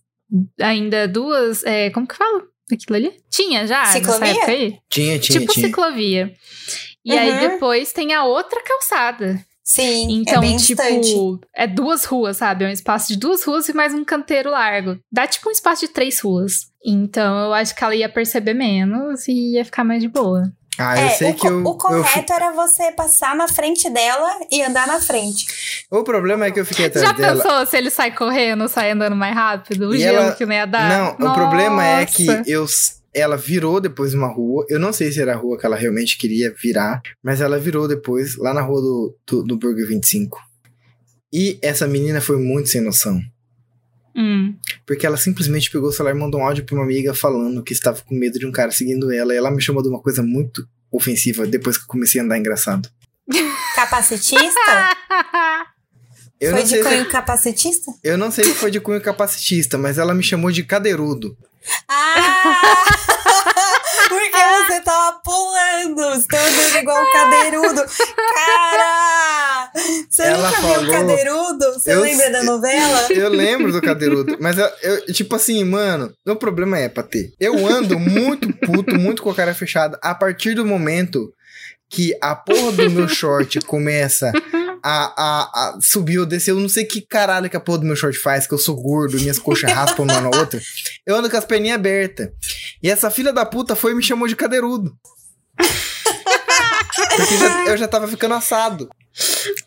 ainda 0.61 1.07
duas, 1.07 1.63
é, 1.65 1.91
como 1.91 2.07
que 2.07 2.17
fala 2.17 2.43
aquilo 2.73 2.97
ali? 2.97 3.13
Tinha 3.31 3.67
já 3.67 3.81
nessa 3.81 3.93
Ciclovia? 3.99 4.31
época 4.31 4.53
aí? 4.53 4.79
Tinha, 4.89 5.19
tinha, 5.19 5.41
tipo 5.41 5.53
tinha. 5.53 5.67
ciclovia. 5.67 6.33
E 7.05 7.13
Uhum. 7.13 7.19
aí 7.19 7.49
depois 7.49 7.93
tem 7.93 8.13
a 8.15 8.25
outra 8.25 8.63
calçada. 8.63 9.39
Sim, 9.73 10.21
Então, 10.21 10.39
é 10.39 10.41
bem 10.41 10.57
tipo, 10.57 10.83
distante. 10.83 11.41
é 11.55 11.67
duas 11.67 12.05
ruas, 12.05 12.39
sabe? 12.39 12.65
É 12.65 12.69
um 12.69 12.73
espaço 12.73 13.09
de 13.09 13.17
duas 13.17 13.45
ruas 13.45 13.69
e 13.69 13.73
mais 13.73 13.95
um 13.95 14.05
canteiro 14.05 14.51
largo. 14.51 14.99
Dá 15.13 15.27
tipo 15.29 15.49
um 15.49 15.53
espaço 15.53 15.87
de 15.87 15.93
três 15.93 16.19
ruas. 16.21 16.67
Então, 16.85 17.39
eu 17.47 17.55
acho 17.55 17.75
que 17.75 17.85
ela 17.85 17.95
ia 17.95 18.09
perceber 18.09 18.55
menos 18.55 19.29
e 19.29 19.53
ia 19.55 19.65
ficar 19.65 19.85
mais 19.85 20.03
de 20.03 20.09
boa. 20.09 20.51
Ah, 20.79 20.99
eu 20.99 21.07
É, 21.07 21.11
sei 21.11 21.31
o, 21.31 21.35
que 21.35 21.41
co- 21.43 21.49
eu, 21.49 21.63
o 21.65 21.69
eu 21.69 21.75
correto 21.75 22.33
era 22.33 22.53
você 22.53 22.91
passar 22.93 23.37
na 23.37 23.47
frente 23.47 23.89
dela 23.91 24.29
e 24.51 24.63
andar 24.63 24.87
na 24.89 24.99
frente. 24.99 25.45
O 25.91 26.03
problema 26.03 26.47
é 26.47 26.51
que 26.51 26.59
eu 26.59 26.65
fiquei 26.65 26.87
atrás 26.87 27.07
Já 27.07 27.13
dela. 27.13 27.43
pensou 27.43 27.67
se 27.67 27.77
ele 27.77 27.91
sai 27.91 28.11
correndo, 28.15 28.67
sai 28.67 28.91
andando 28.93 29.15
mais 29.15 29.35
rápido? 29.35 29.89
O 29.91 29.95
E 29.95 29.99
gelo 29.99 30.19
ela- 30.19 30.33
que 30.33 30.47
não 30.47 30.55
ia 30.55 30.67
dar? 30.67 30.89
Não, 31.19 31.29
o 31.29 31.35
problema 31.35 31.85
é 31.87 32.07
que 32.07 32.25
Nossa. 32.25 32.43
eu, 32.51 32.67
ela 33.15 33.37
virou 33.37 33.81
depois 33.81 34.15
uma 34.15 34.29
rua. 34.29 34.65
Eu 34.69 34.79
não 34.79 34.93
sei 34.93 35.11
se 35.11 35.21
era 35.21 35.33
a 35.33 35.37
rua 35.37 35.59
que 35.59 35.67
ela 35.67 35.77
realmente 35.77 36.17
queria 36.17 36.55
virar, 36.61 37.03
mas 37.23 37.41
ela 37.41 37.59
virou 37.59 37.89
depois 37.89 38.37
lá 38.37 38.55
na 38.55 38.61
rua 38.61 38.81
do, 38.81 39.17
do, 39.27 39.43
do 39.43 39.59
Burger 39.59 39.87
25. 39.87 40.39
E 41.33 41.59
essa 41.63 41.87
menina 41.87 42.21
foi 42.21 42.39
muito 42.39 42.69
sem 42.69 42.81
noção. 42.81 43.21
Hum. 44.17 44.55
Porque 44.87 45.07
ela 45.07 45.17
simplesmente 45.17 45.71
pegou 45.71 45.89
o 45.89 45.93
celular 45.93 46.15
e 46.15 46.19
mandou 46.19 46.41
um 46.41 46.45
áudio 46.45 46.65
pra 46.65 46.75
uma 46.75 46.85
amiga 46.85 47.15
falando 47.15 47.63
que 47.63 47.73
estava 47.73 48.01
com 48.03 48.15
medo 48.15 48.39
de 48.39 48.47
um 48.47 48.53
cara 48.53 48.71
seguindo 48.71 49.13
ela. 49.13 49.33
E 49.33 49.37
ela 49.37 49.51
me 49.51 49.63
chamou 49.63 49.83
de 49.83 49.89
uma 49.89 50.01
coisa 50.01 50.23
muito 50.23 50.67
ofensiva 50.91 51.47
depois 51.47 51.77
que 51.77 51.85
eu 51.85 51.89
comecei 51.89 52.21
a 52.21 52.25
andar 52.25 52.39
engraçado. 52.39 52.89
Capacitista? 53.77 54.97
Eu 56.41 56.53
Foi 56.53 56.61
não, 56.61 56.65
de 56.65 56.71
sei 56.71 56.83
se, 56.83 56.89
cunho 56.89 57.09
capacitista? 57.11 57.93
eu 58.03 58.17
não 58.17 58.31
sei 58.31 58.45
se 58.45 58.55
foi 58.55 58.71
de 58.71 58.81
cunho 58.81 59.01
capacitista, 59.03 59.77
mas 59.77 59.99
ela 59.99 60.15
me 60.15 60.23
chamou 60.23 60.51
de 60.51 60.65
cadeirudo. 60.65 61.37
Ah! 61.89 62.85
Porque 64.09 64.31
você 64.67 64.81
tava 64.81 65.21
pulando, 65.25 65.97
você 66.15 66.27
tava 66.27 66.45
andando 66.49 66.77
igual 66.79 67.03
um 67.03 67.13
cadeirudo. 67.13 67.83
Cara! 68.35 69.71
Você 70.09 70.23
Ela 70.23 70.37
nunca 70.51 70.61
viu 70.61 70.69
falou- 70.75 70.85
um 70.85 70.91
cadeirudo? 70.91 71.73
Você 71.75 71.93
Eu 71.93 72.01
lembra 72.01 72.31
da 72.31 72.43
novela? 72.43 73.07
Eu 73.13 73.29
lembro 73.29 73.73
do 73.73 73.81
cadeirudo, 73.81 74.37
mas 74.41 74.59
eu, 74.59 74.69
eu- 74.83 75.07
tipo 75.13 75.37
assim, 75.37 75.63
mano, 75.65 76.13
o 76.27 76.37
problema 76.37 76.79
é, 76.79 76.89
Patê, 76.89 77.33
eu 77.39 77.67
ando 77.69 77.99
muito 77.99 78.53
puto, 78.53 78.95
muito 78.97 79.23
com 79.23 79.31
a 79.31 79.35
cara 79.35 79.55
fechada, 79.55 79.99
a 80.03 80.15
partir 80.15 80.55
do 80.55 80.65
momento 80.67 81.33
que 81.89 82.17
a 82.21 82.35
porra 82.35 82.73
do 82.73 82.91
meu 82.91 83.09
short 83.09 83.61
começa 83.63 84.31
a, 84.83 85.13
a, 85.17 85.43
a 85.77 85.79
subir 85.81 86.19
ou 86.19 86.27
descer, 86.27 86.51
eu 86.53 86.61
não 86.61 86.69
sei 86.69 86.85
que 86.85 87.01
caralho 87.01 87.49
que 87.51 87.57
a 87.57 87.61
porra 87.61 87.79
do 87.79 87.87
meu 87.87 87.97
short 87.97 88.19
faz, 88.19 88.47
que 88.47 88.55
eu 88.55 88.59
sou 88.59 88.75
gordo, 88.77 89.19
minhas 89.19 89.39
coxas 89.39 89.73
raspam 89.73 90.05
uma 90.05 90.21
na 90.21 90.29
outra, 90.39 90.61
eu 91.07 91.17
ando 91.17 91.31
com 91.31 91.37
as 91.37 91.45
perninhas 91.45 91.77
abertas. 91.79 92.29
E 92.83 92.91
essa 92.91 93.11
filha 93.11 93.33
da 93.33 93.45
puta 93.47 93.75
foi 93.77 93.93
e 93.93 93.95
me 93.95 94.03
chamou 94.03 94.27
de 94.29 94.37
cadeirudo. 94.37 94.95
Porque 97.17 97.37
já- 97.37 97.65
eu 97.67 97.77
já 97.77 97.89
tava 97.89 98.09
ficando 98.09 98.35
assado. 98.35 98.89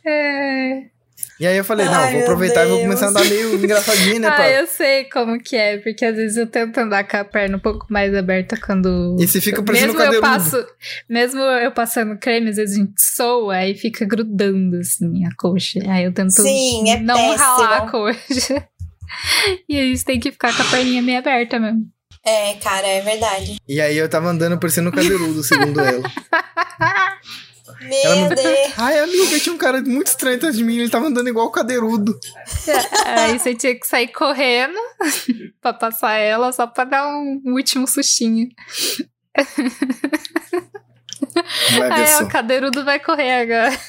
É. 0.05 0.92
E 1.39 1.47
aí 1.47 1.57
eu 1.57 1.63
falei, 1.63 1.85
não, 1.87 1.93
Ai, 1.93 2.13
vou 2.13 2.21
aproveitar 2.21 2.65
e 2.65 2.69
vou 2.69 2.79
começar 2.79 3.07
a 3.07 3.09
andar 3.09 3.25
meio 3.25 3.55
engraçadinho, 3.55 4.19
né, 4.19 4.29
Ah, 4.37 4.49
eu 4.49 4.67
sei 4.67 5.05
como 5.05 5.39
que 5.39 5.55
é, 5.55 5.77
porque 5.77 6.05
às 6.05 6.15
vezes 6.15 6.37
eu 6.37 6.45
tento 6.47 6.77
andar 6.77 7.03
com 7.05 7.17
a 7.17 7.25
perna 7.25 7.57
um 7.57 7.59
pouco 7.59 7.87
mais 7.89 8.13
aberta 8.13 8.55
quando. 8.55 9.17
E 9.19 9.27
você 9.27 9.41
fica 9.41 9.61
parecendo 9.63 9.93
mesmo 9.93 10.11
um 10.11 10.13
eu 10.13 10.21
passo, 10.21 10.65
Mesmo 11.09 11.41
eu 11.41 11.71
passando 11.71 12.17
creme, 12.17 12.49
às 12.49 12.57
vezes 12.57 12.77
a 12.77 12.79
gente 12.79 13.01
soa 13.01 13.65
e 13.65 13.75
fica 13.75 14.05
grudando 14.05 14.77
assim 14.77 15.25
a 15.25 15.29
coxa. 15.35 15.79
Aí 15.87 16.03
eu 16.03 16.13
tento 16.13 16.31
Sim, 16.31 16.89
é 16.89 16.99
não 16.99 17.15
péssimo. 17.15 17.37
ralar 17.37 17.77
a 17.77 17.91
coxa. 17.91 18.67
e 19.67 19.77
aí 19.77 19.97
você 19.97 20.05
tem 20.05 20.19
que 20.19 20.31
ficar 20.31 20.55
com 20.55 20.61
a 20.61 20.65
perninha 20.65 21.01
meio 21.01 21.17
aberta 21.17 21.59
mesmo. 21.59 21.85
É, 22.25 22.53
cara, 22.55 22.87
é 22.87 23.01
verdade. 23.01 23.57
E 23.67 23.81
aí 23.81 23.97
eu 23.97 24.07
tava 24.07 24.29
andando 24.29 24.57
parecendo 24.57 24.89
um 24.89 24.93
cadeirudo, 24.93 25.43
segundo 25.43 25.79
ela. 25.81 26.03
Ela 28.03 28.15
Meu 28.15 28.29
não- 28.29 28.35
Deus. 28.35 28.73
Ai, 28.77 28.99
amiga, 28.99 29.39
tinha 29.39 29.53
um 29.53 29.57
cara 29.57 29.81
muito 29.81 30.07
estranho 30.07 30.37
atrás 30.37 30.55
de 30.55 30.63
mim, 30.63 30.77
ele 30.77 30.89
tava 30.89 31.07
andando 31.07 31.27
igual 31.29 31.47
o 31.47 31.51
cadeirudo. 31.51 32.17
Aí 33.05 33.37
você 33.39 33.53
tinha 33.55 33.77
que 33.79 33.85
sair 33.87 34.07
correndo 34.09 34.77
pra 35.61 35.73
passar 35.73 36.15
ela 36.17 36.51
só 36.51 36.67
pra 36.67 36.83
dar 36.85 37.07
um 37.07 37.41
último 37.45 37.87
sustinho. 37.87 38.47
Ver 41.71 41.91
Aí 41.91 42.07
só. 42.07 42.23
o 42.23 42.27
cadeirudo 42.27 42.83
vai 42.85 42.99
correr 42.99 43.41
agora. 43.41 43.79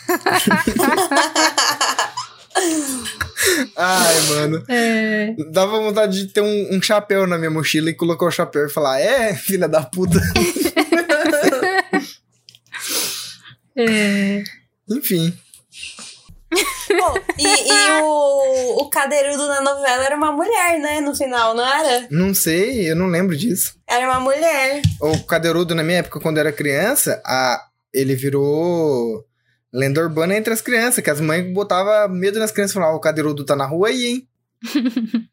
Ai, 3.76 4.20
mano. 4.28 4.64
É, 4.68 5.34
Dava 5.50 5.78
vontade 5.80 6.26
de 6.26 6.32
ter 6.32 6.40
um, 6.40 6.76
um 6.76 6.80
chapéu 6.82 7.26
na 7.26 7.36
minha 7.36 7.50
mochila 7.50 7.90
e 7.90 7.94
colocar 7.94 8.26
o 8.26 8.30
chapéu 8.30 8.66
e 8.66 8.70
falar: 8.70 9.00
É, 9.00 9.34
filha 9.34 9.68
da 9.68 9.82
puta. 9.82 10.20
é. 13.76 14.44
Enfim. 14.88 15.36
Pô, 16.50 17.20
e 17.38 17.72
e 17.72 18.02
o, 18.02 18.82
o 18.82 18.90
cadeirudo 18.90 19.48
na 19.48 19.60
novela 19.60 20.04
era 20.04 20.16
uma 20.16 20.30
mulher, 20.30 20.78
né? 20.78 21.00
No 21.00 21.14
final, 21.14 21.54
não 21.54 21.66
era? 21.66 22.06
Não 22.10 22.32
sei, 22.34 22.90
eu 22.90 22.96
não 22.96 23.06
lembro 23.06 23.36
disso. 23.36 23.76
Era 23.88 24.06
uma 24.08 24.20
mulher. 24.20 24.82
O 25.00 25.24
cadeirudo, 25.24 25.74
na 25.74 25.82
minha 25.82 25.98
época, 25.98 26.20
quando 26.20 26.36
eu 26.36 26.42
era 26.42 26.52
criança, 26.52 27.20
a, 27.24 27.66
ele 27.92 28.14
virou 28.14 29.24
lenda 29.72 30.00
urbana 30.00 30.36
entre 30.36 30.52
as 30.52 30.60
crianças, 30.60 31.02
que 31.02 31.10
as 31.10 31.20
mães 31.20 31.52
botavam 31.52 32.14
medo 32.14 32.38
nas 32.38 32.52
crianças 32.52 32.72
e 32.72 32.74
falavam: 32.74 32.96
O 32.96 33.00
cadeirudo 33.00 33.44
tá 33.44 33.56
na 33.56 33.66
rua 33.66 33.88
aí, 33.88 34.06
hein? 34.06 34.28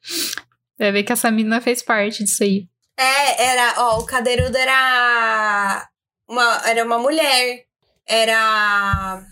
Vai 0.80 0.92
ver 0.92 1.04
que 1.04 1.14
essa 1.14 1.30
menina 1.30 1.62
fez 1.62 1.84
parte 1.84 2.24
disso 2.24 2.44
aí. 2.44 2.68
É, 2.98 3.46
era, 3.52 3.76
ó, 3.78 4.00
o 4.00 4.06
cadeirudo 4.06 4.58
era 4.58 5.88
uma, 6.28 6.62
era 6.66 6.84
uma 6.84 6.98
mulher. 6.98 7.66
Era. 8.08 9.24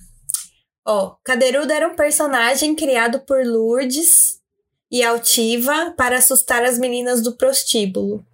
Ó, 0.86 1.16
Cadeirudo 1.24 1.72
era 1.72 1.88
um 1.88 1.96
personagem 1.96 2.76
criado 2.76 3.20
por 3.22 3.46
Lourdes 3.46 4.40
e 4.92 5.04
Altiva 5.04 5.94
para 5.98 6.18
assustar 6.18 6.64
as 6.64 6.80
meninas 6.80 7.22
do 7.22 7.36
prostíbulo. 7.36 8.26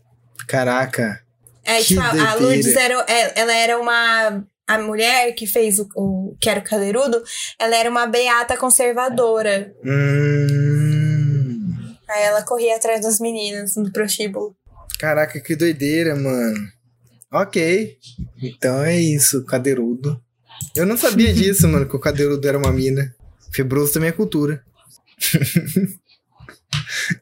Caraca. 0.47 1.21
É, 1.63 1.81
tipo, 1.81 1.99
a, 1.99 2.31
a. 2.31 2.36
Lourdes 2.36 2.75
era, 2.75 3.05
é, 3.07 3.39
ela 3.39 3.53
era 3.53 3.79
uma. 3.79 4.45
A 4.67 4.79
mulher 4.79 5.33
que 5.33 5.45
fez 5.45 5.77
o, 5.79 5.88
o. 5.95 6.36
que 6.39 6.49
era 6.49 6.59
o 6.59 6.63
cadeirudo, 6.63 7.23
ela 7.59 7.75
era 7.75 7.89
uma 7.89 8.07
beata 8.07 8.57
conservadora. 8.57 9.73
Hum. 9.83 11.15
Aí 12.07 12.23
ela 12.23 12.43
corria 12.43 12.75
atrás 12.75 13.01
das 13.01 13.19
meninas 13.19 13.75
no 13.75 13.91
prostíbulo. 13.91 14.55
Caraca, 14.99 15.39
que 15.39 15.55
doideira, 15.55 16.15
mano. 16.15 16.67
Ok. 17.31 17.97
Então 18.41 18.83
é 18.83 18.97
isso, 18.99 19.43
cadeirudo. 19.45 20.21
Eu 20.76 20.86
não 20.86 20.97
sabia 20.97 21.32
disso, 21.34 21.68
mano, 21.68 21.88
que 21.88 21.95
o 21.95 21.99
cadeirudo 21.99 22.47
era 22.47 22.58
uma 22.58 22.72
mina. 22.72 23.14
Fibroso 23.51 23.93
também 23.93 24.10
é 24.10 24.14
cultura. 24.14 24.64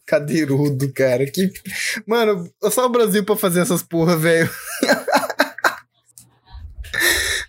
cadeirudo, 0.06 0.92
cara. 0.94 1.26
Que... 1.30 1.52
Mano, 2.08 2.50
só 2.72 2.86
o 2.86 2.90
Brasil 2.90 3.24
pra 3.24 3.36
fazer 3.36 3.62
essas 3.62 3.84
porra, 3.84 4.16
velho. 4.18 4.50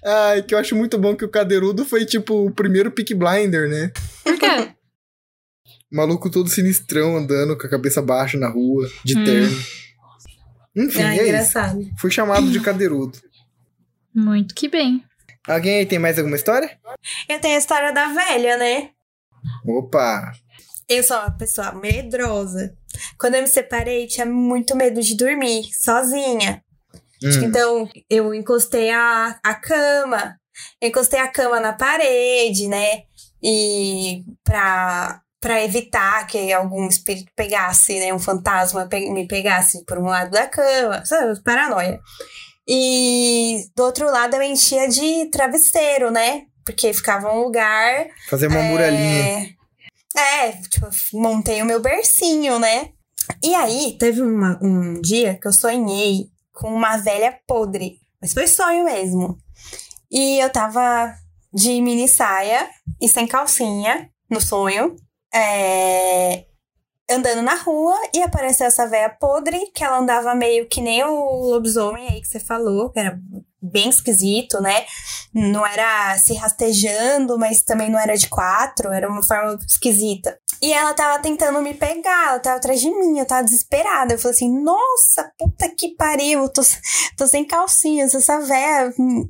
Ai, 0.05 0.43
que 0.43 0.55
eu 0.55 0.59
acho 0.59 0.77
muito 0.77 0.99
bom 0.99 1.17
que 1.17 1.25
o 1.25 1.29
cadeirudo 1.31 1.85
foi, 1.85 2.05
tipo, 2.05 2.47
o 2.47 2.51
primeiro 2.51 2.91
pick 2.91 3.15
blinder, 3.15 3.69
né? 3.69 3.91
Por 4.23 4.39
quê? 4.39 4.69
Maluco 5.91 6.31
todo 6.31 6.49
sinistrão 6.51 7.17
andando 7.17 7.57
com 7.57 7.67
a 7.67 7.71
cabeça 7.71 8.03
baixa 8.03 8.37
na 8.39 8.49
rua, 8.49 8.89
de 9.05 9.17
Hum. 9.19 9.25
terno. 9.25 9.57
Enfim, 10.77 11.03
Ah, 11.03 11.13
é 11.13 11.17
isso. 11.17 11.25
engraçado. 11.25 11.89
Fui 11.99 12.11
chamado 12.11 12.51
de 12.51 12.61
cadeirudo. 12.61 13.19
Muito 14.15 14.55
que 14.55 14.69
bem. 14.69 15.03
Alguém 15.47 15.79
aí 15.79 15.87
tem 15.87 15.99
mais 15.99 16.19
alguma 16.19 16.37
história? 16.37 16.79
Eu 17.29 17.41
tenho 17.41 17.55
a 17.57 17.59
história 17.59 17.93
da 17.93 18.09
velha, 18.09 18.57
né? 18.57 18.91
Opa! 19.67 20.33
Eu 20.89 21.03
sou 21.03 21.17
uma 21.19 21.31
pessoa 21.37 21.73
medrosa. 21.73 22.75
Quando 23.19 23.35
eu 23.35 23.43
me 23.43 23.49
separei, 23.49 24.07
tinha 24.07 24.27
muito 24.27 24.77
medo 24.77 25.01
de 25.03 25.17
dormir 25.17 25.65
sozinha. 25.75 26.63
Hum, 27.23 27.45
Então, 27.45 27.89
eu 28.09 28.35
encostei 28.35 28.91
a, 28.91 29.39
a 29.43 29.55
cama. 29.55 30.37
Encostei 30.81 31.21
a 31.21 31.29
cama 31.29 31.59
na 31.61 31.73
parede, 31.73 32.69
né? 32.69 33.03
E 33.43 34.23
pra, 34.45 35.21
pra 35.41 35.65
evitar 35.65 36.27
que 36.27 36.53
algum 36.53 36.87
espírito 36.89 37.31
pegasse, 37.35 37.99
né? 37.99 38.13
Um 38.15 38.19
fantasma 38.19 38.89
me 38.91 39.27
pegasse 39.27 39.85
por 39.85 39.99
um 39.99 40.05
lado 40.07 40.31
da 40.31 40.47
cama. 40.47 41.05
Sabe? 41.05 41.43
Paranoia. 41.43 42.01
E 42.67 43.67
do 43.77 43.83
outro 43.85 44.07
lado 44.11 44.35
eu 44.37 44.43
enchia 44.43 44.89
de 44.89 45.27
travesseiro, 45.27 46.11
né? 46.11 46.43
Porque 46.65 46.93
ficava 46.95 47.33
um 47.33 47.43
lugar 47.43 48.07
fazer 48.29 48.47
uma 48.47 48.63
muralhinha. 48.63 49.55
é, 50.17 50.49
é, 50.49 50.53
tipo, 50.53 50.89
montei 51.13 51.61
o 51.63 51.67
meu 51.67 51.81
bercinho, 51.81 52.59
né? 52.59 52.91
E 53.43 53.55
aí, 53.55 53.97
teve 53.99 54.21
uma- 54.23 54.59
um 54.63 55.01
dia 55.01 55.39
que 55.41 55.47
eu 55.49 55.53
sonhei 55.53 56.27
com 56.53 56.69
uma 56.75 56.97
velha 56.97 57.39
podre. 57.47 57.99
Mas 58.21 58.33
foi 58.33 58.47
sonho 58.47 58.85
mesmo. 58.85 59.37
E 60.11 60.39
eu 60.39 60.51
tava 60.51 61.15
de 61.53 61.81
mini 61.83 62.09
saia 62.09 62.69
e 63.01 63.09
sem 63.09 63.27
calcinha 63.27 64.09
no 64.31 64.41
sonho. 64.41 64.97
é, 65.37 66.45
andando 67.11 67.43
na 67.43 67.55
rua 67.55 67.95
e 68.15 68.23
apareceu 68.23 68.67
essa 68.67 68.87
velha 68.87 69.11
podre, 69.11 69.71
que 69.75 69.85
ela 69.85 69.99
andava 69.99 70.35
meio 70.35 70.69
que 70.69 70.81
nem 70.81 71.05
o 71.05 71.51
lobisomem 71.51 72.09
aí 72.09 72.21
que 72.21 72.29
você 72.29 72.41
falou, 72.41 72.91
que 72.91 72.99
era 72.99 73.19
bem 73.61 73.89
esquisito, 73.89 74.61
né? 74.61 74.85
Não 75.33 75.67
era 75.67 76.17
se 76.19 76.35
rastejando, 76.35 77.39
mas 77.39 77.63
também 77.63 77.91
não 77.91 77.99
era 77.99 78.17
de 78.17 78.29
quatro, 78.29 78.93
era 78.93 79.09
uma 79.09 79.23
forma 79.23 79.59
esquisita. 79.67 80.39
E 80.63 80.73
ela 80.73 80.95
tava 80.95 81.23
tentando 81.23 81.61
me 81.61 81.75
pegar, 81.75 82.29
ela 82.29 82.39
tava 82.39 82.57
atrás 82.57 82.81
de 82.81 82.91
mim, 82.91 83.19
eu 83.19 83.27
tava 83.27 83.45
desesperada. 83.45 84.15
Eu 84.15 84.19
falei 84.19 84.35
assim, 84.35 84.63
nossa, 84.63 85.31
puta 85.39 85.69
que 85.77 85.95
pariu, 85.97 86.49
tô, 86.49 86.63
tô 87.17 87.27
sem 87.27 87.45
calcinhas, 87.45 88.15
essa 88.15 88.41
véia 88.41 88.93
hum, 88.99 89.29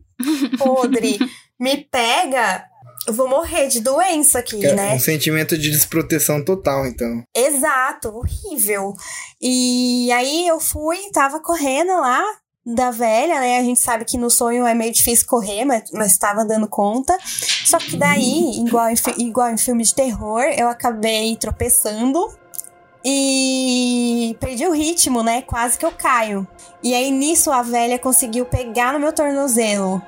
podre 0.59 1.19
me 1.59 1.77
pega, 1.85 2.65
eu 3.07 3.13
vou 3.13 3.29
morrer 3.29 3.69
de 3.69 3.81
doença 3.81 4.39
aqui, 4.39 4.65
é 4.65 4.75
né? 4.75 4.95
Um 4.95 5.01
sentimento 5.01 5.57
de 5.59 5.71
desproteção 5.71 6.45
total, 6.45 6.87
então. 6.87 7.23
Exato, 7.35 8.09
horrível. 8.09 8.95
E 9.41 10.11
aí 10.13 10.47
eu 10.47 10.59
fui, 10.61 10.99
tava 11.13 11.41
correndo 11.41 11.93
lá 12.01 12.23
da 12.67 12.91
velha, 12.91 13.41
né? 13.41 13.59
A 13.59 13.63
gente 13.63 13.81
sabe 13.81 14.07
que 14.07 14.17
no 14.17 14.31
sonho 14.31 14.67
é 14.67 14.75
meio 14.75 14.91
difícil 14.93 15.27
correr, 15.27 15.65
mas, 15.67 15.83
mas 15.93 16.17
tava 16.17 16.45
dando 16.47 16.67
conta. 16.67 17.17
Só 17.67 17.77
que 17.79 17.97
daí, 17.97 18.59
igual 18.67 18.89
em, 18.89 18.95
igual 19.19 19.51
em 19.51 19.59
filme 19.59 19.85
de 19.85 19.95
terror, 19.95 20.43
eu 20.57 20.69
acabei 20.69 21.37
tropeçando 21.37 22.27
e 23.05 24.35
perdi 24.41 24.67
o 24.67 24.73
ritmo, 24.73 25.23
né? 25.23 25.43
Quase 25.43 25.77
que 25.77 25.85
eu 25.85 25.93
caio. 25.93 26.47
E 26.83 26.95
aí 26.95 27.11
nisso 27.11 27.53
a 27.53 27.63
velha 27.63 27.99
conseguiu 27.99 28.47
pegar 28.47 28.93
no 28.95 28.99
meu 29.01 29.13
tornozelo. 29.13 30.01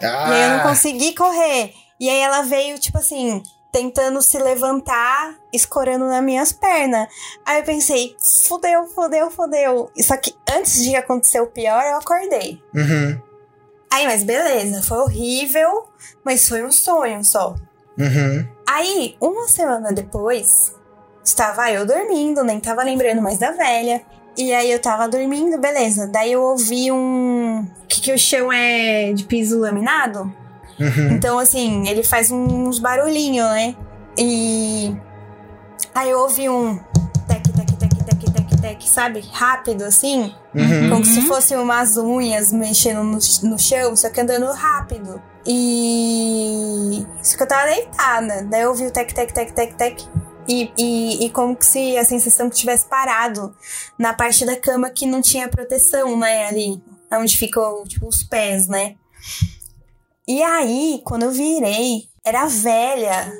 E 0.00 0.04
aí 0.04 0.42
eu 0.42 0.50
não 0.50 0.60
Ah, 0.60 0.68
consegui 0.68 1.14
correr. 1.14 1.72
E 2.04 2.08
aí 2.10 2.20
ela 2.20 2.42
veio, 2.42 2.78
tipo 2.78 2.98
assim, 2.98 3.42
tentando 3.72 4.20
se 4.20 4.38
levantar, 4.38 5.36
escorando 5.50 6.04
nas 6.04 6.22
minhas 6.22 6.52
pernas. 6.52 7.08
Aí 7.46 7.60
eu 7.60 7.64
pensei, 7.64 8.14
fodeu, 8.46 8.86
fodeu, 8.88 9.30
fodeu. 9.30 9.90
Só 10.02 10.14
que 10.18 10.34
antes 10.54 10.84
de 10.84 10.94
acontecer 10.94 11.40
o 11.40 11.46
pior, 11.46 11.82
eu 11.82 11.96
acordei. 11.96 12.62
uhum, 12.74 13.18
Aí, 13.90 14.04
mas 14.04 14.22
beleza, 14.22 14.82
foi 14.82 14.98
horrível, 14.98 15.84
mas 16.22 16.46
foi 16.46 16.62
um 16.62 16.70
sonho 16.70 17.24
só. 17.24 17.54
uhum. 17.98 18.46
Aí, 18.68 19.16
uma 19.18 19.48
semana 19.48 19.90
depois, 19.90 20.74
estava 21.24 21.70
eu 21.72 21.86
dormindo, 21.86 22.44
nem 22.44 22.60
tava 22.60 22.82
lembrando 22.82 23.22
mais 23.22 23.38
da 23.38 23.52
velha. 23.52 24.04
E 24.36 24.52
aí 24.52 24.70
eu 24.70 24.78
tava 24.78 25.08
dormindo, 25.08 25.58
beleza. 25.58 26.06
Daí 26.06 26.32
eu 26.32 26.42
ouvi 26.42 26.92
um. 26.92 27.60
O 27.62 27.86
que, 27.88 28.02
que 28.02 28.12
o 28.12 28.18
chão 28.18 28.52
é 28.52 29.10
de 29.14 29.24
piso 29.24 29.58
laminado? 29.58 30.43
Uhum. 30.78 31.12
Então, 31.12 31.38
assim, 31.38 31.88
ele 31.88 32.02
faz 32.02 32.30
uns 32.30 32.78
barulhinhos, 32.78 33.48
né? 33.50 33.76
E. 34.18 34.94
Aí 35.94 36.10
eu 36.10 36.20
ouvi 36.20 36.48
um. 36.48 36.78
Tec, 37.28 37.42
tec, 37.42 37.72
tec, 37.78 38.04
tec, 38.04 38.32
tec, 38.32 38.60
tec, 38.60 38.88
sabe? 38.88 39.20
Rápido, 39.32 39.84
assim. 39.84 40.34
Uhum. 40.54 40.90
Como 40.90 41.04
se 41.04 41.22
fosse 41.22 41.54
umas 41.56 41.96
unhas 41.96 42.52
mexendo 42.52 43.02
no, 43.02 43.18
no 43.42 43.58
chão, 43.58 43.96
só 43.96 44.10
que 44.10 44.20
andando 44.20 44.50
rápido. 44.52 45.20
E. 45.46 47.06
Só 47.22 47.36
que 47.36 47.42
eu 47.42 47.48
tava 47.48 47.66
deitada. 47.66 48.46
Daí 48.50 48.62
eu 48.62 48.70
ouvi 48.70 48.86
o 48.86 48.90
tec, 48.90 49.12
tec, 49.12 49.32
tec, 49.32 49.52
tec, 49.52 49.74
tec. 49.74 50.04
E, 50.46 50.70
e, 50.76 51.24
e 51.24 51.30
como 51.30 51.56
que 51.56 51.64
se 51.64 51.96
a 51.96 52.04
sensação 52.04 52.50
que 52.50 52.56
tivesse 52.56 52.86
parado 52.86 53.54
na 53.98 54.12
parte 54.12 54.44
da 54.44 54.56
cama 54.56 54.90
que 54.90 55.06
não 55.06 55.22
tinha 55.22 55.48
proteção, 55.48 56.18
né? 56.18 56.46
Ali, 56.46 56.82
onde 57.12 57.36
ficam, 57.36 57.84
tipo, 57.84 58.06
os 58.06 58.22
pés, 58.22 58.68
né? 58.68 58.96
E 60.26 60.42
aí, 60.42 61.00
quando 61.04 61.24
eu 61.24 61.30
virei, 61.30 62.02
era 62.24 62.46
velha. 62.46 63.32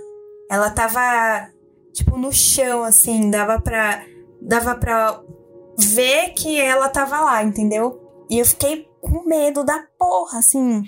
Ela 0.50 0.70
tava, 0.70 1.48
tipo, 1.92 2.16
no 2.18 2.32
chão, 2.32 2.84
assim, 2.84 3.30
dava 3.30 3.60
pra. 3.60 4.04
Dava 4.42 4.74
pra 4.74 5.20
ver 5.78 6.30
que 6.34 6.60
ela 6.60 6.88
tava 6.88 7.20
lá, 7.20 7.42
entendeu? 7.42 8.00
E 8.30 8.38
eu 8.38 8.44
fiquei 8.44 8.86
com 9.00 9.22
medo 9.26 9.64
da 9.64 9.82
porra, 9.98 10.38
assim. 10.38 10.82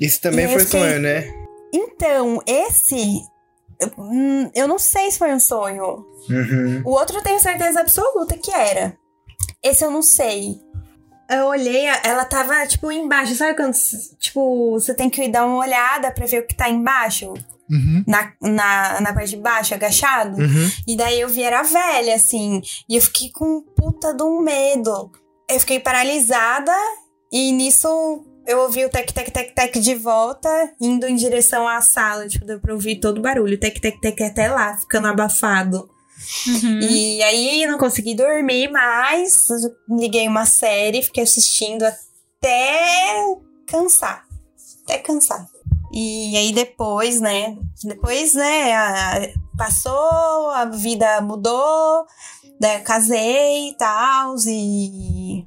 Isso 0.00 0.20
também 0.22 0.46
E 0.46 0.48
foi 0.48 0.64
fiquei- 0.64 0.80
sonho, 0.80 1.00
né? 1.00 1.24
Então, 1.72 2.40
esse. 2.46 3.20
hum, 3.98 4.50
Eu 4.54 4.66
não 4.66 4.78
sei 4.78 5.10
se 5.10 5.18
foi 5.18 5.32
um 5.34 5.40
sonho. 5.40 6.06
Uhum. 6.30 6.82
O 6.86 6.90
outro 6.90 7.18
eu 7.18 7.22
tenho 7.22 7.38
certeza 7.40 7.80
absoluta 7.80 8.36
que 8.38 8.50
era. 8.50 8.96
Esse 9.62 9.84
eu 9.84 9.90
não 9.90 10.02
sei. 10.02 10.56
Eu 11.34 11.46
olhei, 11.46 11.86
ela 12.02 12.24
tava, 12.24 12.66
tipo, 12.66 12.90
embaixo. 12.90 13.34
Sabe 13.34 13.56
quando, 13.56 13.74
tipo, 14.18 14.72
você 14.72 14.94
tem 14.94 15.10
que 15.10 15.28
dar 15.28 15.46
uma 15.46 15.58
olhada 15.58 16.10
pra 16.10 16.26
ver 16.26 16.40
o 16.40 16.46
que 16.46 16.54
tá 16.54 16.68
embaixo? 16.68 17.34
Uhum. 17.70 18.04
Na, 18.06 18.32
na, 18.42 19.00
na 19.00 19.12
parte 19.14 19.30
de 19.30 19.36
baixo, 19.38 19.74
agachado? 19.74 20.40
Uhum. 20.40 20.70
E 20.86 20.96
daí 20.96 21.20
eu 21.20 21.28
vi 21.28 21.42
era 21.42 21.62
velha, 21.62 22.14
assim. 22.14 22.60
E 22.88 22.96
eu 22.96 23.02
fiquei 23.02 23.30
com 23.30 23.62
puta 23.76 24.12
de 24.12 24.22
um 24.22 24.40
medo. 24.40 25.10
Eu 25.48 25.60
fiquei 25.60 25.80
paralisada. 25.80 26.72
E 27.32 27.52
nisso 27.52 27.88
eu 28.46 28.60
ouvi 28.60 28.84
o 28.84 28.90
tec, 28.90 29.10
tec, 29.12 29.30
tec, 29.30 29.54
tec 29.54 29.80
de 29.80 29.94
volta, 29.94 30.48
indo 30.80 31.06
em 31.06 31.16
direção 31.16 31.66
à 31.66 31.80
sala. 31.80 32.28
Tipo, 32.28 32.44
deu 32.44 32.60
pra 32.60 32.74
ouvir 32.74 33.00
todo 33.00 33.18
o 33.18 33.22
barulho. 33.22 33.58
Tec, 33.58 33.80
tec, 33.80 33.98
tec 34.00 34.20
até 34.20 34.48
lá, 34.48 34.76
ficando 34.76 35.08
abafado. 35.08 35.88
Uhum. 36.46 36.80
E 36.80 37.22
aí 37.22 37.66
não 37.66 37.78
consegui 37.78 38.14
dormir 38.14 38.70
mais. 38.70 39.46
Liguei 39.88 40.26
uma 40.28 40.44
série, 40.46 41.02
fiquei 41.02 41.22
assistindo 41.22 41.84
até 41.84 43.24
cansar. 43.66 44.24
Até 44.84 44.98
cansar. 44.98 45.46
E 45.92 46.36
aí 46.36 46.52
depois, 46.52 47.20
né? 47.20 47.56
Depois, 47.84 48.34
né? 48.34 48.72
a- 48.74 49.28
passou, 49.56 50.50
a 50.50 50.64
vida 50.64 51.20
mudou, 51.20 52.04
daí 52.60 52.78
eu 52.78 52.82
casei 52.84 53.68
e 53.70 53.76
tal. 53.76 54.34
E. 54.46 55.46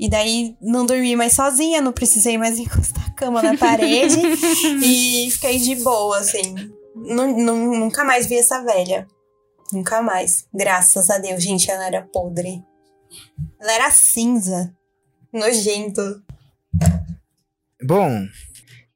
E 0.00 0.08
daí 0.08 0.56
não 0.60 0.86
dormi 0.86 1.16
mais 1.16 1.32
sozinha, 1.32 1.80
não 1.80 1.92
precisei 1.92 2.38
mais 2.38 2.58
encostar 2.60 3.04
a 3.08 3.12
cama 3.14 3.42
na 3.42 3.56
parede. 3.56 4.20
e 4.84 5.30
fiquei 5.30 5.58
de 5.58 5.76
boa, 5.76 6.18
assim. 6.18 6.54
Nu- 6.94 7.36
nunca 7.36 8.04
mais 8.04 8.26
vi 8.26 8.36
essa 8.36 8.62
velha. 8.62 9.06
Nunca 9.72 10.02
mais. 10.02 10.46
Graças 10.52 11.10
a 11.10 11.18
Deus, 11.18 11.42
gente, 11.42 11.70
ela 11.70 11.86
era 11.86 12.02
podre. 12.02 12.62
Ela 13.60 13.72
era 13.72 13.90
cinza. 13.90 14.74
Nojento. 15.32 16.22
Bom, 17.82 18.26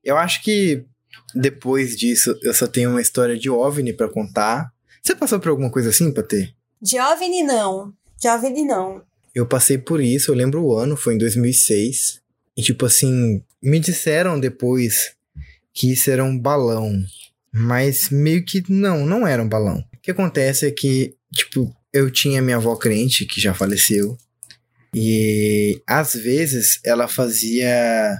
eu 0.02 0.16
acho 0.16 0.42
que 0.42 0.84
depois 1.34 1.96
disso 1.96 2.38
eu 2.42 2.52
só 2.52 2.66
tenho 2.66 2.90
uma 2.90 3.00
história 3.00 3.38
de 3.38 3.48
OVNI 3.50 3.92
pra 3.92 4.08
contar. 4.08 4.72
Você 5.02 5.14
passou 5.14 5.38
por 5.40 5.50
alguma 5.50 5.70
coisa 5.70 5.90
assim, 5.90 6.12
Patê? 6.12 6.52
De 6.80 6.98
OVNI, 6.98 7.42
não. 7.42 7.92
De 8.20 8.28
OVNI, 8.28 8.64
não. 8.64 9.02
Eu 9.34 9.46
passei 9.46 9.78
por 9.78 10.00
isso, 10.00 10.30
eu 10.30 10.34
lembro 10.34 10.62
o 10.62 10.76
ano, 10.76 10.96
foi 10.96 11.14
em 11.14 11.18
2006. 11.18 12.20
E 12.56 12.62
tipo 12.62 12.84
assim, 12.84 13.42
me 13.62 13.80
disseram 13.80 14.38
depois 14.38 15.14
que 15.72 15.92
isso 15.92 16.10
era 16.10 16.24
um 16.24 16.38
balão. 16.38 16.92
Mas 17.50 18.10
meio 18.10 18.44
que 18.44 18.62
não, 18.68 19.06
não 19.06 19.26
era 19.26 19.42
um 19.42 19.48
balão. 19.48 19.82
Que 20.02 20.10
acontece 20.10 20.66
é 20.66 20.70
que, 20.70 21.14
tipo, 21.32 21.74
eu 21.92 22.10
tinha 22.10 22.42
minha 22.42 22.56
avó 22.56 22.74
crente, 22.76 23.26
que 23.26 23.40
já 23.40 23.54
faleceu. 23.54 24.16
E 24.94 25.80
às 25.86 26.14
vezes 26.14 26.80
ela 26.84 27.08
fazia 27.08 28.18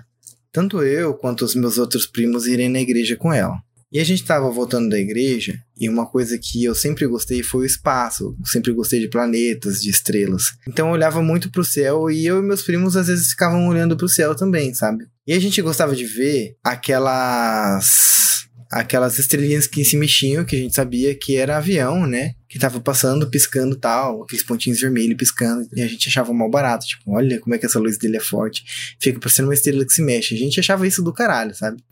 tanto 0.53 0.83
eu 0.83 1.15
quanto 1.15 1.45
os 1.45 1.55
meus 1.55 1.79
outros 1.79 2.07
primos 2.07 2.47
irem 2.47 2.69
na 2.69 2.81
igreja 2.81 3.17
com 3.17 3.33
ela. 3.33 3.61
E 3.93 4.01
a 4.01 4.05
gente 4.05 4.25
tava 4.25 4.51
voltando 4.51 4.89
da 4.89 4.99
igreja, 4.99 5.59
e 5.79 5.87
uma 5.87 6.07
coisa 6.07 6.39
que 6.39 6.65
eu 6.65 6.75
sempre 6.75 7.07
gostei 7.07 7.43
foi 7.43 7.61
o 7.61 7.67
espaço. 7.67 8.35
Sempre 8.43 8.73
gostei 8.73 9.01
de 9.01 9.09
planetas, 9.09 9.83
de 9.83 9.91
estrelas. 9.91 10.45
Então 10.67 10.87
eu 10.87 10.95
olhava 10.95 11.23
muito 11.23 11.51
pro 11.51 11.63
céu 11.63 12.11
e 12.11 12.25
eu 12.25 12.39
e 12.39 12.43
meus 12.43 12.63
primos 12.63 12.97
às 12.97 13.09
vezes 13.09 13.29
ficavam 13.29 13.69
olhando 13.69 13.95
pro 13.95 14.09
céu 14.09 14.35
também, 14.35 14.73
sabe? 14.73 15.05
E 15.27 15.35
a 15.35 15.39
gente 15.39 15.61
gostava 15.61 15.95
de 15.95 16.07
ver 16.07 16.57
aquelas 16.65 18.32
aquelas 18.73 19.19
estrelinhas 19.19 19.67
que 19.67 19.85
se 19.85 19.97
mexiam, 19.97 20.45
que 20.45 20.57
a 20.57 20.59
gente 20.59 20.75
sabia 20.75 21.15
que 21.15 21.37
era 21.37 21.59
avião, 21.59 22.07
né? 22.07 22.33
Que 22.49 22.59
tava 22.59 22.81
passando, 22.81 23.29
piscando 23.29 23.77
tal, 23.77 24.23
aqueles 24.23 24.43
pontinhos 24.45 24.81
vermelhos 24.81 25.17
piscando, 25.17 25.69
e 25.75 25.83
a 25.83 25.87
gente 25.87 26.09
achava 26.09 26.33
mal 26.33 26.49
barato, 26.51 26.87
tipo, 26.87 27.03
olha 27.13 27.39
como 27.39 27.55
é 27.55 27.59
que 27.59 27.67
essa 27.67 27.79
luz 27.79 27.99
dele 27.99 28.17
é 28.17 28.21
forte, 28.21 28.63
fica 29.01 29.21
parecendo 29.21 29.49
uma 29.49 29.55
estrela 29.55 29.85
que 29.85 29.93
se 29.93 30.01
mexe. 30.03 30.35
A 30.35 30.39
gente 30.39 30.59
achava 30.59 30.87
isso 30.87 31.03
do 31.03 31.13
caralho, 31.13 31.55
sabe? 31.55 31.83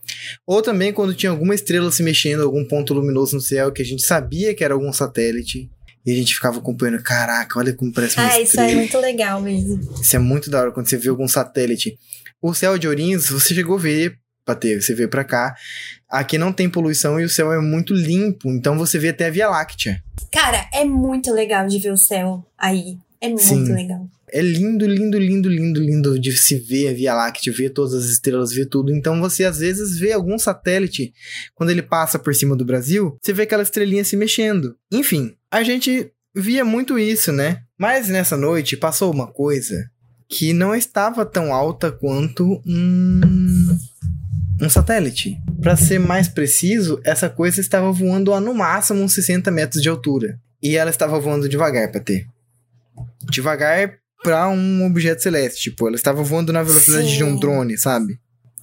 Ou 0.47 0.63
também 0.63 0.93
quando 0.93 1.15
tinha 1.15 1.31
alguma 1.31 1.55
estrela 1.55 1.93
se 1.93 2.03
mexendo, 2.03 2.43
algum 2.43 2.65
ponto 2.65 2.95
luminoso 2.95 3.37
no 3.37 3.43
céu, 3.43 3.71
que 3.73 3.83
a 3.83 3.85
gente 3.85 4.03
sabia 4.03 4.55
que 4.55 4.65
era 4.65 4.73
algum 4.75 4.93
satélite, 4.93 5.71
e 6.07 6.13
a 6.13 6.15
gente 6.15 6.35
ficava 6.35 6.59
acompanhando, 6.59 7.03
caraca, 7.03 7.59
olha 7.59 7.75
como 7.75 7.93
parece 7.93 8.17
uma 8.19 8.25
Ah, 8.25 8.41
estrela. 8.41 8.45
isso 8.45 8.61
aí 8.61 8.73
é 8.73 8.75
muito 8.77 8.99
legal 8.99 9.43
mesmo. 9.43 9.79
Isso 10.01 10.17
é 10.17 10.19
muito 10.19 10.49
da 10.49 10.61
hora 10.63 10.73
quando 10.73 10.89
você 10.89 10.97
vê 10.97 11.11
algum 11.11 11.29
satélite. 11.29 11.95
O 12.41 12.55
céu 12.55 12.79
de 12.79 12.89
Ourinhos, 12.89 13.29
você 13.29 13.55
chegou 13.55 13.77
a 13.77 13.81
ver, 13.81 14.15
Patê, 14.51 14.81
você 14.81 14.95
veio 14.95 15.09
pra 15.09 15.25
cá. 15.25 15.55
Aqui 16.09 16.37
não 16.37 16.53
tem 16.53 16.69
poluição 16.69 17.21
e 17.21 17.25
o 17.25 17.29
céu 17.29 17.53
é 17.53 17.61
muito 17.61 17.95
limpo, 17.95 18.51
então 18.51 18.77
você 18.77 18.99
vê 18.99 19.11
até 19.11 19.27
a 19.27 19.31
Via 19.31 19.49
Láctea. 19.49 20.03
Cara, 20.33 20.69
é 20.73 20.85
muito 20.85 21.33
legal 21.33 21.67
de 21.67 21.79
ver 21.79 21.93
o 21.93 21.97
céu 21.97 22.45
aí. 22.59 22.99
É 23.21 23.29
muito 23.29 23.43
Sim. 23.43 23.73
legal. 23.73 24.09
É 24.33 24.41
lindo, 24.41 24.87
lindo, 24.87 25.19
lindo, 25.19 25.49
lindo, 25.49 25.81
lindo 25.81 26.19
de 26.19 26.37
se 26.37 26.57
ver 26.57 26.89
a 26.89 26.93
Via 26.93 27.15
Láctea, 27.15 27.53
ver 27.53 27.71
todas 27.71 27.95
as 27.95 28.07
estrelas, 28.07 28.53
ver 28.53 28.67
tudo. 28.67 28.93
Então 28.93 29.21
você 29.21 29.45
às 29.45 29.59
vezes 29.59 29.99
vê 29.99 30.13
algum 30.13 30.39
satélite, 30.39 31.13
quando 31.55 31.71
ele 31.71 31.83
passa 31.83 32.19
por 32.19 32.35
cima 32.35 32.57
do 32.57 32.65
Brasil, 32.65 33.17
você 33.21 33.33
vê 33.33 33.43
aquela 33.43 33.63
estrelinha 33.63 34.05
se 34.05 34.17
mexendo. 34.17 34.75
Enfim, 34.91 35.35
a 35.51 35.63
gente 35.63 36.11
via 36.35 36.65
muito 36.65 36.99
isso, 36.99 37.33
né? 37.33 37.59
Mas 37.79 38.09
nessa 38.09 38.37
noite 38.37 38.77
passou 38.77 39.13
uma 39.13 39.27
coisa 39.27 39.91
que 40.29 40.53
não 40.53 40.75
estava 40.75 41.27
tão 41.27 41.53
alta 41.53 41.91
quanto 41.91 42.63
um, 42.65 43.79
um 44.61 44.69
satélite. 44.69 45.39
Para 45.61 45.77
ser 45.77 45.99
mais 45.99 46.29
preciso, 46.29 47.01
essa 47.05 47.29
coisa 47.29 47.61
estava 47.61 47.91
voando 47.93 48.33
a 48.35 48.41
no 48.41 48.55
máximo 48.55 49.01
uns 49.03 49.15
60 49.15 49.51
metros 49.51 49.83
de 49.83 49.89
altura. 49.89 50.39
E 50.63 50.77
ela 50.77 50.91
estava 50.91 51.19
voando 51.19 51.49
devagar, 51.49 51.91
ter. 51.91 52.27
Devagar 53.31 53.95
pra 54.23 54.49
um 54.49 54.85
objeto 54.87 55.23
celeste. 55.23 55.71
Tipo, 55.71 55.87
ela 55.87 55.97
estava 55.97 56.23
voando 56.23 56.53
na 56.53 56.63
velocidade 56.63 57.17
de 57.17 57.25
um 57.25 57.33
Sim. 57.35 57.41
drone, 57.41 57.79
sabe? 57.79 58.19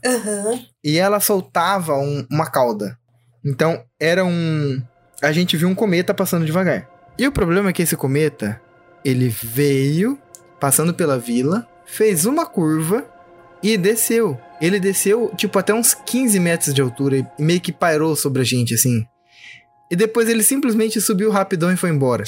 Aham. 0.06 0.60
E 0.84 0.98
ela 1.00 1.20
soltava 1.20 1.96
um- 1.98 2.26
uma 2.32 2.50
cauda. 2.50 2.98
Então, 3.44 3.84
era 4.00 4.24
um. 4.24 4.82
A 5.22 5.32
gente 5.32 5.58
viu 5.58 5.68
um 5.68 5.76
cometa 5.76 6.14
passando 6.14 6.46
devagar. 6.46 6.88
E 7.18 7.26
o 7.28 7.32
problema 7.32 7.70
é 7.70 7.74
que 7.74 7.82
esse 7.82 7.96
cometa, 7.96 8.62
ele 9.04 9.30
veio 9.30 10.20
passando 10.60 10.94
pela 10.94 11.18
vila, 11.18 11.68
fez 11.86 12.26
uma 12.26 12.46
curva 12.46 13.04
e 13.62 13.78
desceu. 13.78 14.40
Ele 14.60 14.80
desceu, 14.80 15.32
tipo, 15.36 15.58
até 15.60 15.74
uns 15.74 15.94
15 15.94 16.40
metros 16.40 16.74
de 16.74 16.82
altura 16.82 17.18
e 17.18 17.28
meio 17.38 17.62
que 17.62 17.72
pairou 17.72 18.16
sobre 18.16 18.42
a 18.42 18.46
gente, 18.46 18.74
assim. 18.74 19.06
E 19.90 19.96
depois 19.96 20.28
ele 20.28 20.44
simplesmente 20.44 21.00
subiu 21.00 21.32
rapidão 21.32 21.72
e 21.72 21.78
foi 21.78 21.90
embora. 21.90 22.24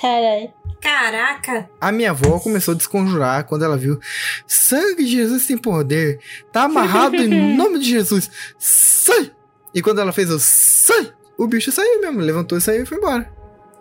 Caralho. 0.00 0.52
Caraca. 0.80 1.68
A 1.78 1.92
minha 1.92 2.10
avó 2.10 2.38
começou 2.38 2.72
a 2.72 2.76
desconjurar 2.76 3.44
quando 3.44 3.64
ela 3.64 3.76
viu 3.76 4.00
sangue 4.46 5.04
de 5.04 5.10
Jesus 5.10 5.46
tem 5.46 5.58
poder. 5.58 6.18
Tá 6.50 6.62
amarrado 6.62 7.16
em 7.16 7.28
nome 7.56 7.78
de 7.78 7.90
Jesus. 7.90 8.30
Sai! 8.58 9.30
E 9.74 9.82
quando 9.82 10.00
ela 10.00 10.12
fez 10.12 10.30
o 10.30 10.38
sai, 10.38 11.12
o 11.36 11.46
bicho 11.46 11.70
saiu 11.70 12.00
mesmo. 12.00 12.20
Levantou 12.20 12.56
e 12.56 12.60
saiu 12.60 12.82
e 12.82 12.86
foi 12.86 12.96
embora. 12.96 13.30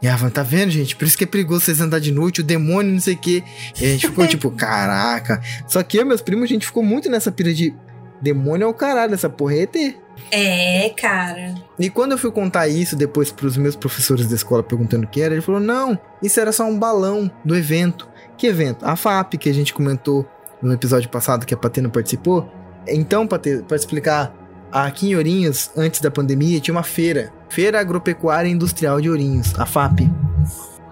E 0.01 0.07
ela 0.07 0.17
falou, 0.17 0.31
tá 0.31 0.43
vendo, 0.43 0.71
gente? 0.71 0.95
Por 0.95 1.05
isso 1.05 1.17
que 1.17 1.25
é 1.25 1.27
perigoso 1.27 1.65
vocês 1.65 1.81
andar 1.81 1.99
de 1.99 2.11
noite, 2.11 2.41
o 2.41 2.43
demônio, 2.43 2.93
não 2.93 2.99
sei 2.99 3.15
o 3.15 3.17
quê. 3.17 3.43
E 3.79 3.85
a 3.85 3.89
gente 3.89 4.07
ficou 4.07 4.25
tipo, 4.27 4.49
caraca. 4.49 5.41
Só 5.67 5.83
que 5.83 5.97
eu 5.97 6.03
e 6.03 6.05
meus 6.05 6.21
primos, 6.21 6.45
a 6.45 6.47
gente 6.47 6.65
ficou 6.65 6.83
muito 6.83 7.09
nessa 7.09 7.31
pira 7.31 7.53
de 7.53 7.73
demônio 8.21 8.65
é 8.65 8.67
o 8.67 8.73
caralho, 8.73 9.13
essa 9.13 9.29
porra 9.29 9.55
é 9.55 9.61
ET. 9.61 9.75
É, 10.31 10.89
cara. 10.89 11.55
E 11.77 11.89
quando 11.89 12.11
eu 12.11 12.17
fui 12.17 12.31
contar 12.31 12.67
isso 12.67 12.95
depois 12.95 13.31
pros 13.31 13.57
meus 13.57 13.75
professores 13.75 14.27
da 14.27 14.35
escola 14.35 14.61
perguntando 14.61 15.05
o 15.05 15.07
que 15.07 15.21
era, 15.21 15.33
ele 15.33 15.41
falou: 15.41 15.61
não, 15.61 15.97
isso 16.21 16.39
era 16.39 16.51
só 16.51 16.65
um 16.65 16.77
balão 16.77 17.31
do 17.43 17.55
evento. 17.55 18.07
Que 18.37 18.47
evento? 18.47 18.85
A 18.85 18.95
FAP, 18.95 19.35
que 19.35 19.49
a 19.49 19.53
gente 19.53 19.73
comentou 19.73 20.27
no 20.61 20.73
episódio 20.73 21.09
passado 21.09 21.45
que 21.45 21.53
a 21.53 21.57
Patê 21.57 21.81
não 21.81 21.89
participou. 21.89 22.49
Então, 22.87 23.27
Patê, 23.27 23.61
pra 23.67 23.77
explicar, 23.77 24.33
aqui 24.72 25.09
em 25.09 25.15
Ourinhos, 25.15 25.70
antes 25.76 26.01
da 26.01 26.11
pandemia, 26.11 26.59
tinha 26.59 26.74
uma 26.76 26.84
feira. 26.84 27.32
Feira 27.49 27.80
Agropecuária 27.80 28.49
Industrial 28.49 28.99
de 29.01 29.09
Ourinhos, 29.09 29.53
a 29.59 29.65
FAP. 29.65 29.99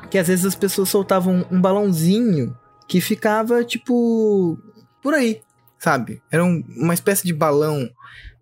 Que 0.09 0.17
às 0.17 0.27
vezes 0.27 0.45
as 0.45 0.55
pessoas 0.55 0.89
soltavam 0.89 1.45
um 1.51 1.59
balãozinho 1.61 2.55
que 2.87 3.01
ficava, 3.01 3.63
tipo, 3.63 4.57
por 5.01 5.13
aí, 5.13 5.41
sabe? 5.77 6.21
Era 6.31 6.43
um- 6.43 6.63
uma 6.77 6.93
espécie 6.93 7.25
de 7.25 7.33
balão. 7.33 7.89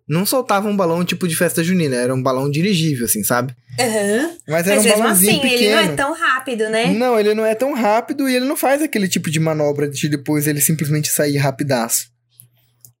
Não 0.08 0.24
soltava 0.24 0.68
um 0.68 0.76
balão 0.76 1.04
tipo 1.04 1.26
de 1.26 1.34
festa 1.34 1.64
junina, 1.64 1.96
era 1.96 2.14
um 2.14 2.22
balão 2.22 2.48
dirigível, 2.48 3.06
assim, 3.06 3.24
sabe? 3.24 3.52
Aham. 3.78 4.30
Mas 4.48 4.66
era 4.68 4.76
Mas 4.76 4.78
um 4.78 4.82
mesmo 4.88 4.98
balãozinho 5.02 5.30
assim, 5.32 5.40
pequeno. 5.40 5.62
ele 5.64 5.74
não 5.74 5.78
é 5.80 5.96
tão 5.96 6.14
rápido, 6.14 6.68
né? 6.70 6.92
Não, 6.94 7.18
ele 7.18 7.34
não 7.34 7.44
é 7.44 7.54
tão 7.56 7.74
rápido 7.74 8.28
e 8.28 8.36
ele 8.36 8.44
não 8.46 8.56
faz 8.56 8.80
aquele 8.80 9.08
tipo 9.08 9.28
de 9.30 9.40
manobra 9.40 9.88
de 9.90 10.08
depois 10.08 10.46
ele 10.46 10.60
simplesmente 10.60 11.08
sair 11.08 11.36
rapidaço. 11.38 12.06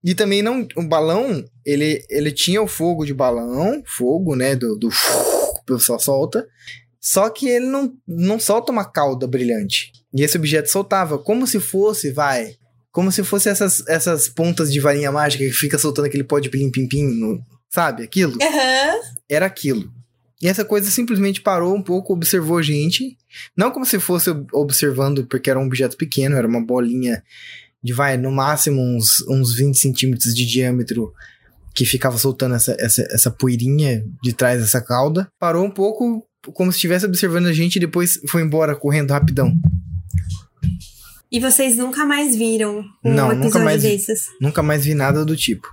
E 0.06 0.14
também 0.14 0.40
não. 0.40 0.64
O 0.76 0.82
balão, 0.84 1.44
ele, 1.64 2.00
ele 2.08 2.30
tinha 2.30 2.62
o 2.62 2.68
fogo 2.68 3.04
de 3.04 3.12
balão, 3.12 3.82
fogo, 3.84 4.36
né? 4.36 4.54
Do, 4.54 4.76
do 4.76 4.88
que 4.88 4.94
o 5.60 5.76
pessoal 5.76 5.98
solta. 5.98 6.46
Só 7.00 7.28
que 7.28 7.48
ele 7.48 7.66
não, 7.66 7.92
não 8.06 8.38
solta 8.38 8.70
uma 8.70 8.84
cauda 8.84 9.26
brilhante. 9.26 9.90
E 10.14 10.22
esse 10.22 10.36
objeto 10.36 10.70
soltava, 10.70 11.18
como 11.18 11.44
se 11.44 11.58
fosse, 11.58 12.12
vai. 12.12 12.54
Como 12.92 13.10
se 13.10 13.24
fosse 13.24 13.48
essas, 13.48 13.84
essas 13.88 14.28
pontas 14.28 14.72
de 14.72 14.78
varinha 14.78 15.10
mágica 15.10 15.44
que 15.44 15.50
fica 15.50 15.76
soltando 15.76 16.04
aquele 16.06 16.24
pó 16.24 16.38
de 16.38 16.48
plim-pim-pim 16.50 17.02
no, 17.04 17.40
Sabe 17.68 18.04
aquilo? 18.04 18.38
Aham. 18.40 19.00
Era 19.28 19.46
aquilo. 19.46 19.90
E 20.40 20.48
essa 20.48 20.64
coisa 20.64 20.90
simplesmente 20.90 21.40
parou 21.40 21.74
um 21.74 21.82
pouco, 21.82 22.12
observou 22.12 22.58
a 22.58 22.62
gente. 22.62 23.16
Não 23.56 23.70
como 23.70 23.84
se 23.84 23.98
fosse 23.98 24.30
ob- 24.30 24.46
observando 24.52 25.26
porque 25.26 25.50
era 25.50 25.58
um 25.58 25.66
objeto 25.66 25.96
pequeno, 25.96 26.36
era 26.36 26.46
uma 26.46 26.64
bolinha 26.64 27.22
de, 27.86 27.92
vai, 27.92 28.16
no 28.16 28.32
máximo 28.32 28.82
uns, 28.82 29.22
uns 29.28 29.54
20 29.54 29.78
centímetros 29.78 30.34
de 30.34 30.44
diâmetro 30.44 31.12
que 31.72 31.84
ficava 31.84 32.18
soltando 32.18 32.56
essa, 32.56 32.76
essa, 32.80 33.02
essa 33.12 33.30
poeirinha 33.30 34.04
de 34.20 34.32
trás 34.32 34.60
dessa 34.60 34.80
cauda. 34.80 35.28
Parou 35.38 35.64
um 35.64 35.70
pouco 35.70 36.26
como 36.52 36.72
se 36.72 36.78
estivesse 36.78 37.06
observando 37.06 37.46
a 37.46 37.52
gente 37.52 37.76
e 37.76 37.80
depois 37.80 38.20
foi 38.28 38.42
embora 38.42 38.74
correndo 38.74 39.12
rapidão. 39.12 39.54
E 41.30 41.38
vocês 41.38 41.76
nunca 41.76 42.04
mais 42.04 42.34
viram 42.34 42.80
um 43.04 43.14
Não, 43.14 43.28
nunca 43.28 43.40
episódio 43.46 43.64
mais 43.64 43.82
vi. 43.82 43.90
desses? 43.90 44.26
Nunca 44.40 44.62
mais 44.64 44.84
vi 44.84 44.94
nada 44.94 45.24
do 45.24 45.36
tipo. 45.36 45.68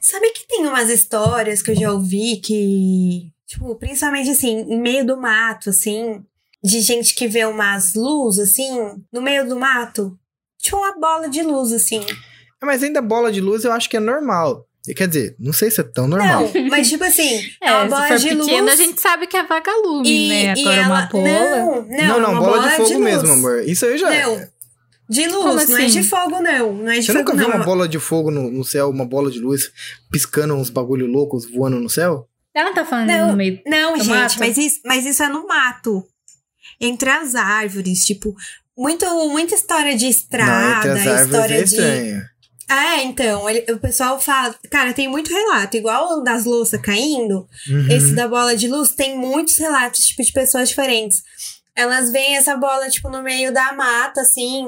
Sabe 0.00 0.30
que 0.30 0.46
tem 0.46 0.66
umas 0.66 0.88
histórias 0.88 1.62
que 1.62 1.72
eu 1.72 1.76
já 1.76 1.92
ouvi 1.92 2.36
que, 2.36 3.32
tipo, 3.44 3.74
principalmente 3.74 4.30
assim, 4.30 4.60
em 4.68 4.80
meio 4.80 5.04
do 5.04 5.16
mato, 5.16 5.70
assim, 5.70 6.22
de 6.62 6.80
gente 6.80 7.12
que 7.12 7.26
vê 7.26 7.44
umas 7.44 7.94
luzes, 7.94 8.50
assim, 8.50 9.02
no 9.12 9.20
meio 9.20 9.48
do 9.48 9.58
mato? 9.58 10.16
Tipo 10.66 10.76
uma 10.78 10.98
bola 10.98 11.28
de 11.28 11.42
luz, 11.42 11.72
assim. 11.72 12.04
Mas 12.62 12.82
ainda 12.82 13.00
bola 13.00 13.30
de 13.32 13.40
luz 13.40 13.64
eu 13.64 13.72
acho 13.72 13.88
que 13.88 13.96
é 13.96 14.00
normal. 14.00 14.66
Quer 14.96 15.08
dizer, 15.08 15.34
não 15.38 15.52
sei 15.52 15.68
se 15.70 15.80
é 15.80 15.84
tão 15.84 16.06
normal. 16.06 16.48
Não, 16.54 16.68
mas 16.68 16.88
tipo 16.88 17.02
assim, 17.02 17.38
é, 17.60 17.68
É, 17.68 17.72
uma 17.72 17.82
se 17.84 17.88
bola 17.90 18.06
for 18.06 18.18
de 18.18 18.28
pequena, 18.36 18.62
luz. 18.62 18.72
a 18.72 18.76
gente 18.76 19.00
sabe 19.00 19.26
que 19.26 19.36
é 19.36 19.42
vagalume, 19.44 20.28
né? 20.28 20.54
e 20.56 20.60
Agora 20.60 20.76
ela... 20.76 20.86
uma 20.86 21.06
bola. 21.06 21.28
Não, 21.28 21.82
não, 21.82 21.86
não, 21.88 22.20
não, 22.20 22.30
uma 22.32 22.40
bola, 22.40 22.68
de 22.68 22.76
fogo 22.76 22.92
luz. 22.92 23.00
mesmo, 23.00 23.32
amor. 23.32 23.62
Isso 23.64 23.84
aí 23.84 23.98
já. 23.98 24.10
Não, 24.10 24.48
de 25.08 25.26
luz, 25.26 25.34
Como 25.34 25.54
não 25.54 25.78
é 25.78 25.84
assim? 25.86 26.00
de 26.00 26.02
fogo, 26.08 26.40
não. 26.40 26.72
Não 26.74 26.90
é 26.90 26.98
de 26.98 27.02
Você 27.06 27.12
fogo, 27.12 27.18
nunca 27.18 27.36
viu 27.36 27.48
não. 27.48 27.56
uma 27.56 27.64
bola 27.64 27.88
de 27.88 27.98
fogo 27.98 28.30
no, 28.30 28.50
no 28.50 28.64
céu, 28.64 28.90
uma 28.90 29.04
bola 29.04 29.30
de 29.30 29.38
luz 29.40 29.70
piscando 30.10 30.54
uns 30.54 30.70
bagulho 30.70 31.06
loucos 31.06 31.48
voando 31.50 31.78
no 31.80 31.90
céu? 31.90 32.28
Ela 32.54 32.66
não 32.70 32.74
tá 32.74 32.84
falando 32.84 33.08
Não, 33.08 33.30
no 33.32 33.36
meio. 33.36 33.60
Não, 33.66 33.96
gente, 33.96 34.08
mato? 34.08 34.36
mas 34.38 34.56
isso, 34.56 34.80
mas 34.84 35.04
isso 35.04 35.22
é 35.22 35.28
no 35.28 35.46
mato. 35.46 36.04
Entre 36.80 37.08
as 37.10 37.34
árvores, 37.34 38.04
tipo, 38.04 38.34
muito, 38.76 39.06
muita 39.28 39.54
história 39.54 39.96
de 39.96 40.04
não, 40.04 40.10
estrada, 40.10 40.92
árvores 40.92 41.20
história 41.22 41.54
é 41.54 41.62
de. 41.62 41.64
estranho. 41.64 42.22
É, 42.68 43.02
então, 43.04 43.48
ele- 43.48 43.72
o 43.72 43.78
pessoal 43.78 44.20
fala. 44.20 44.54
Cara, 44.70 44.92
tem 44.92 45.06
muito 45.06 45.32
relato, 45.32 45.76
igual 45.76 46.18
o 46.18 46.20
das 46.22 46.44
louças 46.44 46.80
caindo. 46.80 47.46
Uhum. 47.70 47.88
Esse 47.90 48.12
da 48.14 48.26
bola 48.26 48.56
de 48.56 48.66
luz 48.66 48.90
tem 48.90 49.16
muitos 49.16 49.56
relatos, 49.56 50.04
tipo, 50.04 50.22
de 50.22 50.32
pessoas 50.32 50.68
diferentes. 50.70 51.22
Elas 51.76 52.10
veem 52.10 52.36
essa 52.36 52.56
bola, 52.56 52.88
tipo, 52.90 53.08
no 53.08 53.22
meio 53.22 53.52
da 53.52 53.72
mata, 53.72 54.20
assim. 54.22 54.66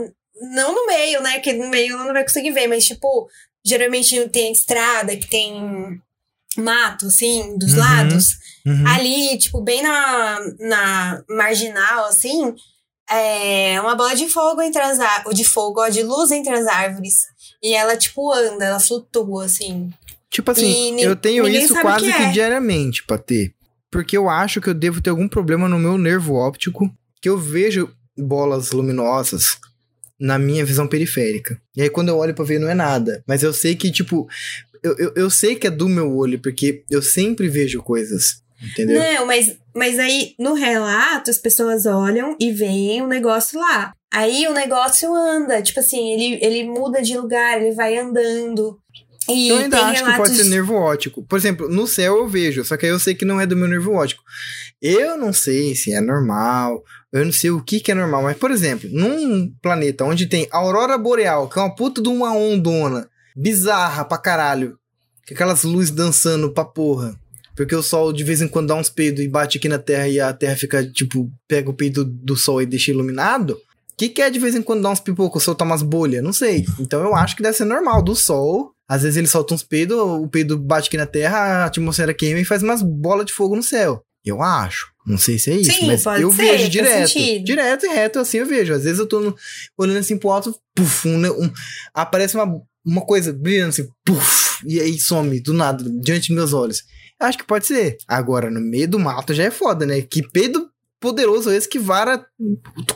Não 0.55 0.73
no 0.73 0.87
meio, 0.87 1.21
né? 1.23 1.41
Que 1.41 1.53
no 1.55 1.69
meio 1.69 1.95
ela 1.95 2.05
não 2.05 2.13
vai 2.13 2.23
conseguir 2.23 2.53
ver, 2.53 2.69
mas, 2.69 2.87
tipo, 2.87 3.29
geralmente 3.67 4.29
tem 4.29 4.53
estrada 4.53 5.17
que 5.17 5.27
tem 5.29 6.01
mato, 6.57 7.07
assim, 7.07 7.57
dos 7.59 7.73
Uhum. 7.73 7.79
lados. 7.81 8.29
Uhum. 8.65 8.87
Ali, 8.87 9.39
tipo, 9.39 9.61
bem 9.61 9.83
na, 9.83 10.39
na 10.61 11.25
marginal, 11.29 12.05
assim, 12.05 12.55
é 13.11 13.81
uma 13.81 13.95
bola 13.95 14.15
de 14.15 14.29
fogo 14.29 14.61
entre 14.63 14.81
as 14.81 14.99
árvores. 15.01 15.39
De 15.39 15.45
fogo, 15.45 15.81
ó, 15.81 15.89
de 15.89 16.03
luz 16.03 16.31
entre 16.31 16.53
as 16.53 16.67
árvores. 16.67 17.15
E 17.63 17.75
ela, 17.75 17.97
tipo, 17.97 18.33
anda, 18.33 18.65
ela 18.65 18.81
flutua, 18.81 19.45
assim. 19.45 19.91
Tipo 20.31 20.51
assim, 20.51 20.97
E 20.99 21.03
eu 21.03 21.17
tenho 21.17 21.49
isso 21.49 21.75
quase 21.81 22.07
que 22.07 22.13
que, 22.13 22.23
é. 22.23 22.31
diariamente. 22.31 23.05
Porque 23.91 24.17
eu 24.17 24.29
acho 24.29 24.61
que 24.61 24.69
eu 24.69 24.75
devo 24.75 25.01
ter 25.01 25.11
algum 25.11 25.29
problema 25.29 25.69
no 25.69 25.79
meu 25.79 25.97
nervo 25.97 26.35
óptico, 26.35 26.91
que 27.21 27.29
eu 27.29 27.39
vejo 27.39 27.91
bolas 28.17 28.73
luminosas 28.73 29.59
na 30.21 30.39
minha 30.39 30.65
visão 30.65 30.87
periférica. 30.87 31.61
E 31.77 31.83
aí 31.83 31.89
quando 31.89 32.09
eu 32.09 32.19
olho 32.19 32.35
pra 32.35 32.45
ver 32.45 32.59
não 32.59 32.69
é 32.69 32.75
nada. 32.75 33.23
Mas 33.27 33.43
eu 33.43 33.53
sei 33.53 33.75
que, 33.75 33.91
tipo, 33.91 34.29
eu, 34.83 34.97
eu, 34.99 35.13
eu 35.17 35.31
sei 35.31 35.57
que 35.57 35.67
é 35.67 35.71
do 35.71 35.89
meu 35.89 36.15
olho, 36.15 36.39
porque 36.39 36.85
eu 36.91 37.01
sempre 37.01 37.49
vejo 37.49 37.83
coisas. 37.83 38.43
Entendeu? 38.63 39.01
Não, 39.01 39.27
mas, 39.27 39.57
mas 39.79 39.99
aí 39.99 40.35
no 40.39 40.55
relato 40.55 41.31
as 41.31 41.39
pessoas 41.39 41.87
olham 41.87 42.37
e 42.41 42.51
veem 42.53 43.01
o 43.01 43.07
negócio 43.07 43.61
lá. 43.61 43.93
Aí 44.13 44.47
o 44.49 44.53
negócio 44.53 45.15
anda, 45.15 45.63
tipo 45.63 45.81
assim, 45.81 46.11
ele, 46.11 46.39
ele 46.43 46.65
muda 46.65 47.01
de 47.01 47.17
lugar, 47.17 47.61
ele 47.61 47.75
vai 47.75 47.97
andando. 47.97 48.79
E 49.29 49.49
eu 49.49 49.59
ainda 49.59 49.79
acho 49.79 50.03
que 50.03 50.09
relatos... 50.09 50.17
pode 50.17 50.37
ser 50.37 50.49
nervo 50.49 50.75
óptico. 50.75 51.23
Por 51.23 51.39
exemplo, 51.39 51.69
no 51.69 51.87
céu 51.87 52.17
eu 52.17 52.29
vejo, 52.29 52.65
só 52.65 52.77
que 52.77 52.87
aí 52.87 52.93
eu 52.93 52.99
sei 52.99 53.15
que 53.15 53.25
não 53.25 53.41
é 53.41 53.47
do 53.47 53.57
meu 53.57 53.69
nervo 53.69 53.93
óptico. 53.93 54.23
Eu 54.81 55.17
não 55.17 55.33
sei 55.33 55.75
se 55.75 55.93
é 55.93 56.01
normal, 56.01 56.83
eu 57.13 57.25
não 57.25 57.33
sei 57.33 57.51
o 57.51 57.63
que, 57.63 57.81
que 57.81 57.93
é 57.93 57.95
normal, 57.95 58.23
mas, 58.23 58.37
por 58.37 58.51
exemplo, 58.51 58.89
num 58.93 59.53
planeta 59.63 60.05
onde 60.05 60.27
tem 60.27 60.49
aurora 60.51 60.97
boreal, 60.97 61.49
que 61.49 61.59
é 61.59 61.63
uma 61.63 61.75
puta 61.75 62.03
de 62.03 62.09
uma 62.09 62.33
ondona, 62.33 63.09
bizarra 63.37 64.05
pra 64.05 64.19
caralho, 64.19 64.79
com 65.27 65.35
aquelas 65.35 65.63
luzes 65.63 65.91
dançando 65.91 66.53
pra 66.53 66.65
porra, 66.65 67.15
porque 67.59 67.75
o 67.75 67.83
sol 67.83 68.13
de 68.13 68.25
vez 68.25 68.41
em 68.41 68.49
quando 68.49 68.69
dá 68.69 68.75
uns 68.75 68.89
peidos 68.89 69.23
e 69.23 69.29
bate 69.29 69.59
aqui 69.59 69.69
na 69.69 69.79
Terra 69.79 70.09
e 70.09 70.19
a 70.21 70.33
Terra 70.33 70.57
fica, 70.57 70.85
tipo, 70.87 71.31
pega 71.47 71.69
o 71.69 71.75
peido 71.75 72.05
do 72.05 72.37
sol 72.37 72.63
e 72.63 72.67
deixa 72.67 72.91
iluminado. 72.91 73.51
O 73.53 73.97
que, 73.99 74.09
que 74.09 74.23
é 74.23 74.31
de 74.31 74.39
vez 74.39 74.55
em 74.55 74.63
quando 74.63 74.83
dar 74.83 74.91
uns 74.91 75.01
pipocos, 75.01 75.43
soltar 75.43 75.67
umas 75.67 75.83
bolhas? 75.83 76.23
Não 76.23 76.33
sei. 76.33 76.65
Então 76.79 77.03
eu 77.03 77.15
acho 77.17 77.35
que 77.37 77.43
deve 77.43 77.57
ser 77.57 77.65
normal 77.65 78.01
do 78.01 78.15
sol. 78.15 78.71
Às 78.89 79.03
vezes 79.03 79.17
ele 79.17 79.27
solta 79.27 79.55
uns 79.55 79.63
peidos, 79.63 79.99
o 79.99 80.29
peido 80.29 80.57
bate 80.57 80.87
aqui 80.89 80.97
na 80.97 81.05
Terra, 81.05 81.37
a 81.37 81.65
atmosfera 81.67 82.15
queima 82.15 82.41
e 82.41 82.45
faz 82.45 82.63
umas 82.63 82.81
bolas 82.81 83.27
de 83.27 83.33
fogo 83.33 83.57
no 83.57 83.63
céu. 83.63 84.01
Eu 84.25 84.41
acho. 84.43 84.87
Não 85.07 85.19
sei 85.19 85.39
se 85.39 85.51
é 85.51 85.57
isso, 85.57 85.73
Sim, 85.73 85.87
mas 85.87 86.05
eu 86.21 86.31
ser, 86.31 86.37
vejo 86.37 86.69
direto. 86.69 87.09
sentido. 87.09 87.45
Direto 87.45 87.87
e 87.87 87.89
reto, 87.89 88.19
assim 88.19 88.39
eu 88.39 88.47
vejo. 88.47 88.73
Às 88.73 88.85
vezes 88.85 88.99
eu 88.99 89.07
tô 89.07 89.21
no- 89.21 89.35
olhando 89.77 89.99
assim 89.99 90.17
pro 90.17 90.31
alto, 90.31 90.55
puf, 90.75 91.09
um, 91.09 91.17
um- 91.45 91.53
aparece 91.95 92.37
uma, 92.37 92.61
uma 92.85 93.01
coisa 93.01 93.33
brilhando 93.33 93.71
assim, 93.71 93.89
puf, 94.05 94.59
e 94.67 94.81
aí 94.81 94.99
some 94.99 95.41
do 95.41 95.53
nada, 95.55 95.83
diante 96.01 96.29
dos 96.29 96.37
meus 96.37 96.53
olhos. 96.53 96.83
Acho 97.21 97.39
que 97.39 97.47
pode 97.47 97.67
ser. 97.67 97.99
Agora, 98.07 98.51
no 98.51 98.61
meio 98.61 98.89
do 98.89 98.99
mato 98.99 99.35
já 99.35 99.45
é 99.45 99.51
foda, 99.51 99.85
né? 99.85 100.01
Que 100.03 100.23
peido 100.29 100.71
poderoso 101.01 101.51
esse 101.51 101.69
que 101.69 101.79
vara 101.79 102.25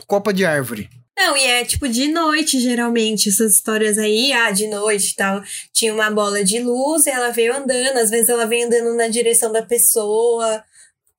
copa 0.07 0.33
de 0.33 0.45
árvore. 0.45 0.89
Não, 1.17 1.37
e 1.37 1.43
é 1.45 1.63
tipo 1.63 1.87
de 1.87 2.07
noite, 2.07 2.59
geralmente, 2.59 3.29
essas 3.29 3.55
histórias 3.55 3.97
aí, 3.97 4.33
ah, 4.33 4.51
de 4.51 4.67
noite 4.67 5.11
e 5.11 5.15
tal. 5.15 5.43
Tinha 5.71 5.93
uma 5.93 6.09
bola 6.09 6.43
de 6.43 6.59
luz 6.59 7.05
e 7.05 7.11
ela 7.11 7.29
veio 7.29 7.55
andando, 7.55 7.97
às 7.97 8.09
vezes 8.09 8.29
ela 8.29 8.45
vem 8.45 8.63
andando 8.63 8.95
na 8.95 9.07
direção 9.07 9.51
da 9.51 9.61
pessoa, 9.61 10.63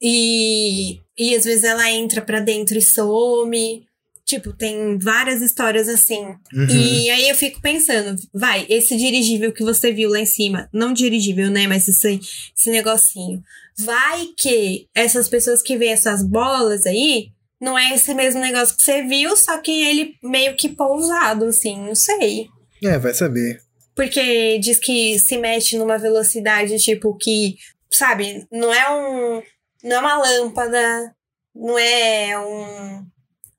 e, 0.03 1.01
e 1.17 1.35
às 1.37 1.45
vezes 1.45 1.65
ela 1.65 1.89
entra 1.91 2.21
pra 2.21 2.41
dentro 2.41 2.77
e 2.77 2.83
some. 2.83 3.87
Tipo, 4.25 4.55
tem 4.55 4.99
várias 4.99 5.43
histórias 5.43 5.89
assim. 5.89 6.25
Uhum. 6.53 6.67
E 6.71 7.11
aí 7.11 7.29
eu 7.29 7.35
fico 7.35 7.61
pensando, 7.61 8.17
vai, 8.33 8.67
esse 8.71 8.97
dirigível 8.97 9.53
que 9.53 9.63
você 9.63 9.93
viu 9.93 10.09
lá 10.09 10.19
em 10.19 10.27
cima, 10.27 10.69
não 10.73 10.95
dirigível, 10.95 11.51
né, 11.51 11.67
mas 11.67 11.87
esse, 11.87 12.21
esse 12.57 12.71
negocinho. 12.71 13.43
Vai 13.79 14.29
que 14.37 14.89
essas 14.95 15.29
pessoas 15.29 15.63
que 15.63 15.77
veem 15.77 15.93
essas 15.93 16.23
bolas 16.23 16.87
aí, 16.87 17.33
não 17.61 17.79
é 17.79 17.95
esse 17.95 18.15
mesmo 18.15 18.41
negócio 18.41 18.77
que 18.77 18.83
você 18.83 19.03
viu, 19.03 19.37
só 19.37 19.59
que 19.59 19.71
ele 19.71 20.15
meio 20.23 20.57
que 20.57 20.69
pousado, 20.69 21.47
assim, 21.47 21.79
não 21.79 21.95
sei. 21.95 22.49
É, 22.83 22.99
vai 22.99 23.13
saber. 23.15 23.61
Porque 23.95 24.59
diz 24.59 24.79
que 24.79 25.19
se 25.19 25.39
mexe 25.39 25.79
numa 25.79 25.97
velocidade, 25.97 26.79
tipo, 26.79 27.17
que, 27.17 27.57
sabe, 27.91 28.47
não 28.51 28.73
é 28.73 28.91
um. 28.91 29.43
Não 29.83 29.97
é 29.97 30.01
uma 30.01 30.19
lâmpada, 30.19 31.15
não 31.55 31.79
é 31.79 32.39
um. 32.39 33.07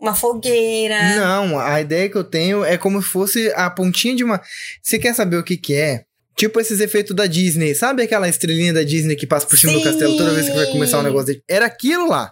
Uma 0.06 0.14
fogueira. 0.14 1.16
Não, 1.16 1.60
a 1.60 1.82
ideia 1.82 2.08
que 2.08 2.16
eu 2.16 2.24
tenho 2.24 2.64
é 2.64 2.78
como 2.78 3.02
se 3.02 3.08
fosse 3.10 3.52
a 3.56 3.68
pontinha 3.72 4.16
de 4.16 4.24
uma. 4.24 4.40
Você 4.80 5.00
quer 5.00 5.16
saber 5.16 5.38
o 5.38 5.44
que, 5.44 5.58
que 5.58 5.74
é? 5.74 6.04
Tipo 6.38 6.60
esses 6.60 6.80
efeitos 6.80 7.16
da 7.16 7.26
Disney. 7.26 7.74
Sabe 7.74 8.04
aquela 8.04 8.30
estrelinha 8.30 8.72
da 8.72 8.84
Disney 8.84 9.16
que 9.16 9.26
passa 9.26 9.48
por 9.48 9.58
cima 9.58 9.74
do 9.74 9.80
Sim. 9.80 9.86
castelo 9.86 10.16
toda 10.16 10.32
vez 10.34 10.48
que 10.48 10.56
vai 10.56 10.68
começar 10.68 11.00
um 11.00 11.04
negócio 11.04 11.26
dele? 11.26 11.42
Era 11.48 11.66
aquilo 11.66 12.08
lá. 12.08 12.32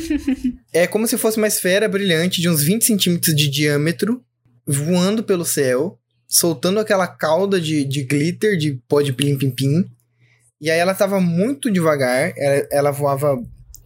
é 0.72 0.86
como 0.86 1.06
se 1.06 1.18
fosse 1.18 1.36
uma 1.36 1.46
esfera 1.46 1.86
brilhante 1.86 2.40
de 2.40 2.48
uns 2.48 2.62
20 2.62 2.86
centímetros 2.86 3.36
de 3.36 3.48
diâmetro, 3.48 4.24
voando 4.66 5.22
pelo 5.22 5.44
céu, 5.44 5.98
soltando 6.26 6.80
aquela 6.80 7.06
cauda 7.06 7.60
de, 7.60 7.84
de 7.84 8.02
glitter, 8.02 8.56
de 8.56 8.80
pó 8.88 9.02
de 9.02 9.12
plim-pim-pim. 9.12 9.84
E 10.58 10.70
aí 10.70 10.78
ela 10.78 10.94
tava 10.94 11.20
muito 11.20 11.70
devagar, 11.70 12.32
ela, 12.34 12.66
ela 12.70 12.90
voava, 12.90 13.36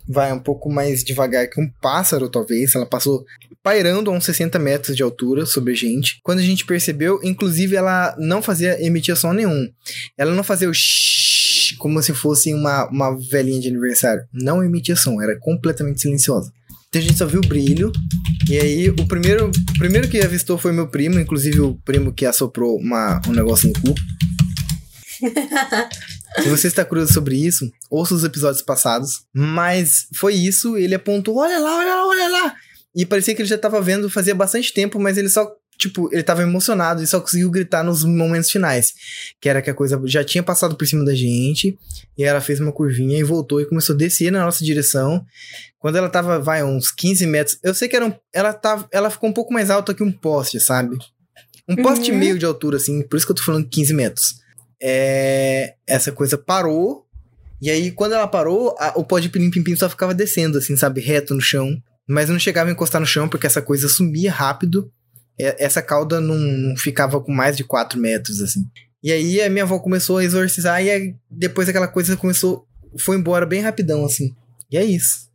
vai, 0.09 0.33
um 0.33 0.39
pouco 0.39 0.71
mais 0.71 1.05
devagar 1.05 1.49
que 1.49 1.61
um 1.61 1.69
pássaro, 1.83 2.31
talvez. 2.31 2.75
Ela 2.75 2.87
passou 2.87 3.25
pairando 3.63 4.11
a 4.11 4.15
uns 4.15 4.25
60 4.25 4.59
metros 4.59 4.97
de 4.97 5.03
altura 5.03 5.45
sobre 5.45 5.73
a 5.75 5.77
gente. 5.77 6.19
Quando 6.23 6.39
a 6.39 6.43
gente 6.43 6.65
percebeu, 6.65 7.21
inclusive, 7.23 7.77
ela 7.77 8.17
não 8.19 8.41
fazia, 8.41 8.83
emitia 8.85 9.15
som 9.15 9.33
nenhum. 9.33 9.69
Ela 10.17 10.35
não 10.35 10.43
fazia 10.43 10.71
o 10.71 10.75
shhh, 10.75 11.77
como 11.79 12.03
se 12.03 12.15
fosse 12.15 12.55
uma, 12.55 12.89
uma 12.89 13.17
velhinha 13.31 13.61
de 13.61 13.69
aniversário. 13.69 14.25
Não 14.33 14.65
emitia 14.65 14.97
som, 14.97 15.21
era 15.21 15.39
completamente 15.39 16.01
silenciosa. 16.01 16.51
Então 16.89 17.03
a 17.03 17.05
gente 17.05 17.19
só 17.19 17.27
viu 17.27 17.41
o 17.41 17.47
brilho. 17.47 17.93
E 18.49 18.59
aí, 18.59 18.89
o 18.89 19.07
primeiro, 19.07 19.51
o 19.51 19.79
primeiro 19.79 20.09
que 20.09 20.21
avistou 20.21 20.57
foi 20.57 20.73
meu 20.73 20.89
primo, 20.89 21.21
inclusive 21.21 21.61
o 21.61 21.75
primo 21.85 22.13
que 22.13 22.25
assoprou 22.25 22.79
uma, 22.79 23.21
um 23.29 23.33
negócio 23.33 23.69
no 23.69 23.75
cu. 23.75 23.95
Se 26.37 26.49
você 26.49 26.69
está 26.69 26.85
curioso 26.85 27.13
sobre 27.13 27.37
isso, 27.37 27.71
ouça 27.91 28.15
os 28.15 28.25
episódios 28.25 28.63
passados. 28.63 29.23
Mas 29.33 30.07
foi 30.15 30.35
isso, 30.35 30.77
ele 30.77 30.95
apontou: 30.95 31.37
olha 31.37 31.59
lá, 31.59 31.79
olha 31.79 31.95
lá, 31.95 32.07
olha 32.07 32.29
lá. 32.29 32.55
E 32.95 33.07
parecia 33.07 33.35
que 33.35 33.43
ele 33.43 33.49
já 33.49 33.57
estava 33.57 33.81
vendo 33.81 34.11
fazia 34.11 34.35
bastante 34.35 34.73
tempo, 34.73 34.99
mas 34.99 35.17
ele 35.17 35.29
só 35.29 35.51
tipo, 35.79 36.13
ele 36.13 36.25
tava 36.25 36.43
emocionado 36.43 37.03
e 37.03 37.07
só 37.07 37.21
conseguiu 37.21 37.49
gritar 37.51 37.85
nos 37.85 38.03
momentos 38.03 38.51
finais. 38.51 38.93
Que 39.41 39.49
era 39.49 39.63
que 39.63 39.71
a 39.71 39.75
coisa 39.75 40.01
já 40.07 40.25
tinha 40.25 40.43
passado 40.43 40.77
por 40.77 40.87
cima 40.87 41.05
da 41.05 41.15
gente, 41.15 41.79
e 42.17 42.25
ela 42.25 42.41
fez 42.41 42.59
uma 42.59 42.73
curvinha 42.73 43.17
e 43.17 43.23
voltou 43.23 43.61
e 43.61 43.67
começou 43.67 43.95
a 43.95 43.99
descer 43.99 44.33
na 44.33 44.45
nossa 44.45 44.65
direção. 44.65 45.25
Quando 45.79 45.97
ela 45.97 46.09
tava, 46.09 46.41
vai, 46.41 46.65
uns 46.65 46.91
15 46.91 47.27
metros, 47.27 47.59
eu 47.63 47.73
sei 47.73 47.89
que 47.89 47.95
era 47.95 48.05
um, 48.05 48.13
ela 48.35 48.53
tava, 48.53 48.89
ela 48.91 49.09
ficou 49.09 49.31
um 49.31 49.33
pouco 49.33 49.53
mais 49.55 49.71
alta 49.71 49.95
que 49.95 50.03
um 50.03 50.11
poste, 50.11 50.59
sabe? 50.59 50.99
Um 51.69 51.77
poste 51.77 52.11
Uhum. 52.11 52.19
meio 52.19 52.39
de 52.39 52.45
altura, 52.45 52.79
assim, 52.79 53.03
por 53.03 53.17
isso 53.17 53.25
que 53.25 53.31
eu 53.31 53.37
tô 53.37 53.43
falando 53.45 53.69
15 53.69 53.95
metros. 53.95 54.41
É, 54.81 55.75
essa 55.87 56.13
coisa 56.13 56.39
parou, 56.39 57.05
e 57.61 57.71
aí 57.71 57.91
quando 57.91 58.13
ela 58.15 58.27
parou, 58.29 58.77
a- 58.79 58.93
o 58.97 59.05
pó 59.05 59.19
de 59.19 59.29
pilim-pim-pim 59.29 59.75
só 59.77 59.89
ficava 59.89 60.15
descendo, 60.15 60.59
assim, 60.59 60.77
sabe, 60.77 61.01
reto 61.01 61.35
no 61.35 61.41
chão. 61.41 61.77
Mas 62.09 62.31
não 62.31 62.39
chegava 62.39 62.71
a 62.71 62.73
encostar 62.73 63.01
no 63.01 63.07
chão, 63.07 63.29
porque 63.29 63.47
essa 63.47 63.61
coisa 63.61 63.87
sumia 63.89 64.33
rápido. 64.33 64.91
Essa 65.39 65.83
cauda 65.83 66.21
não, 66.21 66.35
não 66.37 66.77
ficava 66.77 67.21
com 67.21 67.31
mais 67.33 67.57
de 67.57 67.63
4 67.65 67.99
metros, 68.01 68.41
assim. 68.41 68.65
E 69.03 69.13
aí 69.13 69.41
a 69.43 69.51
minha 69.51 69.65
avó 69.65 69.79
começou 69.79 70.17
a 70.19 70.25
exorcizar, 70.25 70.83
e 70.83 70.91
aí, 70.91 71.15
depois 71.31 71.69
aquela 71.69 71.87
coisa 71.87 72.17
começou, 72.17 72.67
foi 72.99 73.17
embora 73.17 73.45
bem 73.47 73.61
rapidão, 73.61 74.05
assim. 74.05 74.35
E 74.71 74.77
é 74.79 74.85
isso. 74.85 75.29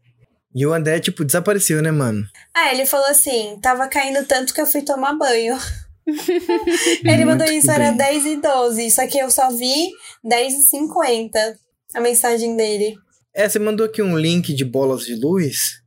E 0.56 0.66
o 0.66 0.74
André, 0.74 1.00
tipo, 1.00 1.24
desapareceu, 1.24 1.82
né, 1.82 1.92
mano? 1.92 2.26
Ah, 2.56 2.74
ele 2.74 2.86
falou 2.86 3.08
assim: 3.08 3.58
tava 3.62 3.88
caindo 3.88 4.26
tanto 4.26 4.54
que 4.54 4.60
eu 4.62 4.68
fui 4.68 4.82
tomar 4.82 5.14
banho. 5.18 5.56
ele 7.06 7.26
mandou 7.26 7.48
isso, 7.48 7.72
era 7.72 7.90
bem. 7.92 8.22
10 8.22 8.26
e 8.26 8.42
12. 8.42 8.92
Só 8.92 9.08
que 9.08 9.18
eu 9.18 9.30
só 9.30 9.50
vi 9.56 9.90
10 10.24 10.54
e 10.54 10.62
50 10.64 11.58
a 11.96 12.02
mensagem 12.02 12.56
dele. 12.56 12.96
É, 13.34 13.48
você 13.48 13.60
mandou 13.60 13.86
aqui 13.86 14.02
um 14.02 14.18
link 14.18 14.54
de 14.54 14.66
bolas 14.66 15.06
de 15.06 15.16
luz. 15.16 15.82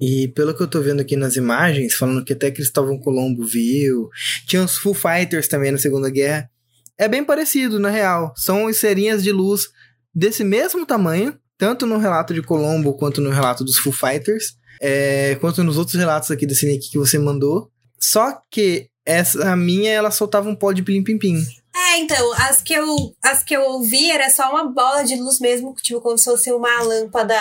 E 0.00 0.28
pelo 0.28 0.54
que 0.54 0.62
eu 0.62 0.66
tô 0.66 0.80
vendo 0.80 1.00
aqui 1.00 1.14
nas 1.14 1.36
imagens, 1.36 1.94
falando 1.94 2.24
que 2.24 2.32
até 2.32 2.50
Cristóvão 2.50 2.98
Colombo 2.98 3.44
viu. 3.44 4.08
Tinha 4.46 4.64
os 4.64 4.78
Foo 4.78 4.94
Fighters 4.94 5.46
também 5.46 5.70
na 5.70 5.78
Segunda 5.78 6.08
Guerra. 6.10 6.50
É 6.96 7.06
bem 7.06 7.24
parecido, 7.24 7.78
na 7.78 7.90
real. 7.90 8.32
São 8.36 8.68
esferinhas 8.68 9.22
de 9.22 9.32
luz 9.32 9.68
desse 10.14 10.42
mesmo 10.42 10.84
tamanho, 10.84 11.38
tanto 11.56 11.86
no 11.86 11.98
relato 11.98 12.34
de 12.34 12.42
Colombo 12.42 12.94
quanto 12.94 13.20
no 13.20 13.30
relato 13.30 13.62
dos 13.64 13.78
Foo 13.78 13.92
Fighters, 13.92 14.54
é, 14.80 15.34
quanto 15.36 15.62
nos 15.62 15.76
outros 15.78 15.96
relatos 15.96 16.30
aqui 16.30 16.46
desse 16.46 16.66
link 16.66 16.90
que 16.90 16.98
você 16.98 17.18
mandou. 17.18 17.70
Só 17.98 18.40
que 18.50 18.89
essa 19.10 19.52
a 19.52 19.56
minha, 19.56 19.90
ela 19.90 20.10
soltava 20.10 20.48
um 20.48 20.54
pó 20.54 20.72
de 20.72 20.82
plim-pim-pim. 20.82 21.36
É, 21.74 21.98
então, 21.98 22.32
as 22.34 22.60
que, 22.60 22.74
eu, 22.74 23.14
as 23.22 23.44
que 23.44 23.54
eu 23.54 23.62
ouvi 23.62 24.10
era 24.10 24.28
só 24.28 24.50
uma 24.50 24.70
bola 24.70 25.02
de 25.02 25.16
luz 25.16 25.38
mesmo, 25.38 25.74
tipo, 25.80 26.00
como 26.00 26.18
se 26.18 26.24
fosse 26.24 26.52
uma 26.52 26.82
lâmpada 26.82 27.34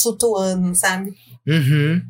flutuando, 0.00 0.74
sabe? 0.74 1.12
Uhum. 1.46 2.00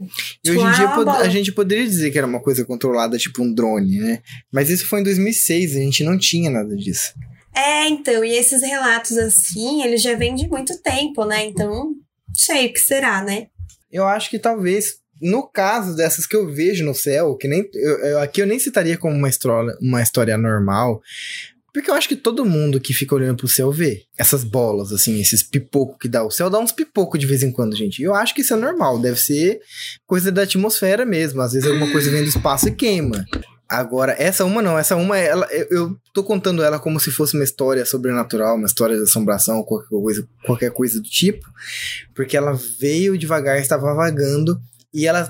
E 0.00 0.50
Tipo, 0.50 0.60
hoje 0.60 0.66
em 0.66 0.72
dia 0.72 0.88
ah, 0.88 1.18
a 1.18 1.28
gente 1.28 1.52
poderia 1.52 1.84
dizer 1.84 2.10
que 2.10 2.18
era 2.18 2.26
uma 2.26 2.40
coisa 2.40 2.64
controlada, 2.64 3.16
tipo 3.16 3.42
um 3.42 3.52
drone, 3.52 3.98
né? 3.98 4.22
Mas 4.52 4.68
isso 4.68 4.86
foi 4.86 5.00
em 5.00 5.04
2006, 5.04 5.76
a 5.76 5.80
gente 5.80 6.04
não 6.04 6.18
tinha 6.18 6.50
nada 6.50 6.76
disso. 6.76 7.14
É, 7.54 7.88
então, 7.88 8.24
e 8.24 8.32
esses 8.34 8.62
relatos 8.62 9.16
assim, 9.16 9.82
eles 9.82 10.02
já 10.02 10.14
vêm 10.14 10.34
de 10.34 10.48
muito 10.48 10.76
tempo, 10.82 11.24
né? 11.24 11.44
Então, 11.44 11.70
não 11.70 11.94
sei 12.34 12.66
o 12.66 12.72
que 12.72 12.80
será, 12.80 13.22
né? 13.22 13.46
Eu 13.90 14.06
acho 14.06 14.28
que 14.28 14.38
talvez, 14.38 14.96
no 15.24 15.48
caso 15.48 15.96
dessas 15.96 16.26
que 16.26 16.36
eu 16.36 16.46
vejo 16.52 16.84
no 16.84 16.94
céu, 16.94 17.34
que 17.36 17.48
nem. 17.48 17.68
eu- 17.74 17.98
eu- 18.00 18.18
aqui 18.20 18.42
eu 18.42 18.46
nem 18.46 18.58
citaria 18.58 18.96
como 18.98 19.16
uma 19.16 19.28
história, 19.28 19.74
uma 19.80 20.02
história 20.02 20.36
normal. 20.36 21.00
Porque 21.72 21.90
eu 21.90 21.94
acho 21.94 22.08
que 22.08 22.14
todo 22.14 22.44
mundo 22.44 22.78
que 22.80 22.94
fica 22.94 23.16
olhando 23.16 23.36
pro 23.38 23.48
céu 23.48 23.72
vê 23.72 24.04
essas 24.16 24.44
bolas, 24.44 24.92
assim, 24.92 25.20
esses 25.20 25.42
pipocos 25.42 25.96
que 26.00 26.06
dá. 26.08 26.22
O 26.22 26.30
céu 26.30 26.48
dá 26.48 26.56
uns 26.60 26.70
pipocos 26.70 27.18
de 27.18 27.26
vez 27.26 27.42
em 27.42 27.50
quando, 27.50 27.74
gente. 27.74 28.00
Eu 28.00 28.14
acho 28.14 28.32
que 28.32 28.42
isso 28.42 28.54
é 28.54 28.56
normal, 28.56 29.00
deve 29.00 29.18
ser 29.20 29.58
coisa 30.06 30.30
da 30.30 30.42
atmosfera 30.42 31.04
mesmo. 31.04 31.40
Às 31.42 31.52
vezes 31.52 31.68
alguma 31.68 31.90
coisa 31.90 32.12
vem 32.12 32.22
do 32.22 32.28
espaço 32.28 32.68
e 32.68 32.70
queima. 32.70 33.24
Agora, 33.68 34.14
essa 34.18 34.44
uma 34.44 34.62
não, 34.62 34.78
essa 34.78 34.94
uma, 34.94 35.18
ela, 35.18 35.48
eu, 35.50 35.66
eu 35.70 35.96
tô 36.12 36.22
contando 36.22 36.62
ela 36.62 36.78
como 36.78 37.00
se 37.00 37.10
fosse 37.10 37.34
uma 37.34 37.42
história 37.42 37.84
sobrenatural, 37.84 38.54
uma 38.56 38.66
história 38.66 38.94
de 38.96 39.02
assombração, 39.02 39.64
qualquer 39.64 39.88
coisa, 39.88 40.28
qualquer 40.46 40.70
coisa 40.70 41.00
do 41.00 41.08
tipo, 41.08 41.44
porque 42.14 42.36
ela 42.36 42.56
veio 42.78 43.18
devagar, 43.18 43.58
estava 43.58 43.92
vagando, 43.94 44.60
e 44.94 45.06
ela, 45.06 45.28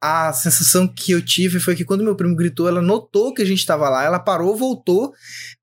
a 0.00 0.30
sensação 0.34 0.86
que 0.86 1.12
eu 1.12 1.22
tive 1.24 1.58
foi 1.58 1.74
que 1.74 1.84
quando 1.84 2.04
meu 2.04 2.14
primo 2.14 2.36
gritou, 2.36 2.68
ela 2.68 2.82
notou 2.82 3.32
que 3.32 3.40
a 3.40 3.46
gente 3.46 3.60
estava 3.60 3.88
lá, 3.88 4.04
ela 4.04 4.18
parou, 4.18 4.54
voltou, 4.54 5.12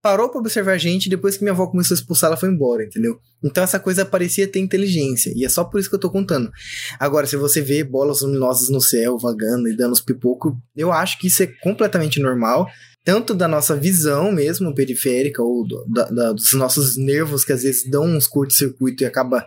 parou 0.01 0.27
para 0.29 0.39
observar 0.39 0.71
a 0.73 0.77
gente, 0.77 1.05
e 1.05 1.09
depois 1.09 1.37
que 1.37 1.43
minha 1.43 1.53
avó 1.53 1.67
começou 1.67 1.93
a 1.93 1.97
expulsar, 1.99 2.29
ela 2.29 2.35
foi 2.37 2.49
embora, 2.49 2.83
entendeu? 2.83 3.19
Então 3.43 3.63
essa 3.63 3.79
coisa 3.79 4.03
parecia 4.03 4.47
ter 4.47 4.59
inteligência, 4.59 5.31
e 5.35 5.45
é 5.45 5.49
só 5.49 5.63
por 5.63 5.79
isso 5.79 5.87
que 5.87 5.95
eu 5.95 5.99
tô 5.99 6.09
contando. 6.09 6.51
Agora, 6.99 7.27
se 7.27 7.37
você 7.37 7.61
vê 7.61 7.83
bolas 7.83 8.21
luminosas 8.21 8.69
no 8.69 8.81
céu, 8.81 9.17
vagando 9.19 9.69
e 9.69 9.77
dando 9.77 9.93
os 9.93 10.01
pipocos, 10.01 10.53
eu 10.75 10.91
acho 10.91 11.19
que 11.19 11.27
isso 11.27 11.43
é 11.43 11.47
completamente 11.61 12.19
normal. 12.19 12.67
Tanto 13.05 13.33
da 13.35 13.49
nossa 13.49 13.75
visão 13.75 14.31
mesmo, 14.31 14.73
periférica, 14.73 15.43
ou 15.43 15.67
do- 15.67 15.85
da- 15.87 16.09
da- 16.09 16.31
dos 16.31 16.53
nossos 16.53 16.95
nervos, 16.97 17.43
que 17.43 17.51
às 17.51 17.61
vezes 17.63 17.89
dão 17.89 18.05
uns 18.05 18.25
curto-circuito 18.25 19.03
e 19.03 19.05
acaba 19.05 19.45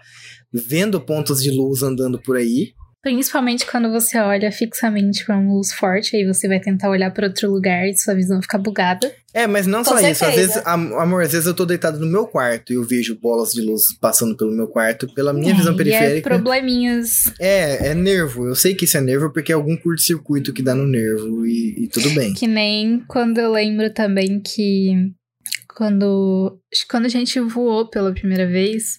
vendo 0.53 1.01
pontos 1.01 1.43
de 1.43 1.51
luz 1.51 1.83
andando 1.83 2.21
por 2.21 2.37
aí. 2.37 2.73
Principalmente 3.07 3.65
quando 3.71 3.89
você 3.89 4.19
olha 4.19 4.51
fixamente 4.51 5.25
pra 5.25 5.37
uma 5.39 5.55
luz 5.55 5.73
forte, 5.73 6.17
aí 6.17 6.27
você 6.27 6.49
vai 6.49 6.59
tentar 6.59 6.91
olhar 6.91 7.13
pra 7.13 7.29
outro 7.29 7.49
lugar 7.49 7.87
e 7.89 7.97
sua 7.97 8.15
visão 8.17 8.43
fica 8.43 8.59
bugada. 8.59 9.15
É, 9.33 9.47
mas 9.47 9.65
não 9.65 9.85
Com 9.85 9.91
só 9.91 9.99
isso. 10.01 10.09
Às 10.25 10.35
certeza. 10.35 10.41
vezes, 10.55 10.63
am- 10.67 10.93
amor, 10.99 11.23
às 11.23 11.31
vezes 11.31 11.47
eu 11.47 11.55
tô 11.55 11.65
deitado 11.65 12.01
no 12.01 12.07
meu 12.09 12.27
quarto 12.27 12.73
e 12.73 12.75
eu 12.75 12.83
vejo 12.83 13.15
bolas 13.15 13.53
de 13.53 13.61
luz 13.63 13.97
passando 14.01 14.37
pelo 14.37 14.51
meu 14.51 14.67
quarto, 14.67 15.07
pela 15.15 15.33
minha 15.33 15.53
É, 15.53 15.57
visão 15.57 15.71
E 15.73 15.75
é 15.75 15.79
periférica. 15.79 16.29
probleminhas. 16.31 17.33
É, 17.39 17.91
é 17.91 17.95
nervo. 17.95 18.49
Eu 18.49 18.57
sei 18.57 18.75
que 18.75 18.87
isso 18.87 18.97
é 18.99 19.01
nervo 19.01 19.31
porque 19.33 19.53
é 19.53 19.55
algum 19.55 19.77
curto-circuito 19.77 20.53
que 20.53 20.61
dá 20.61 20.75
no 20.75 20.85
nervo 20.85 21.47
e, 21.47 21.85
e 21.85 21.87
tudo 21.89 22.11
bem. 22.11 22.35
Que 22.35 22.49
nem 22.49 23.05
quando 23.07 23.39
eu 23.39 23.53
lembro 23.53 23.89
também 23.95 24.41
que 24.41 25.13
quando, 25.77 26.59
acho 26.73 26.83
que 26.83 26.89
quando 26.89 27.07
a 27.07 27.11
gente 27.11 27.39
voou 27.39 27.89
pela 27.89 28.13
primeira 28.13 28.47
vez, 28.49 28.97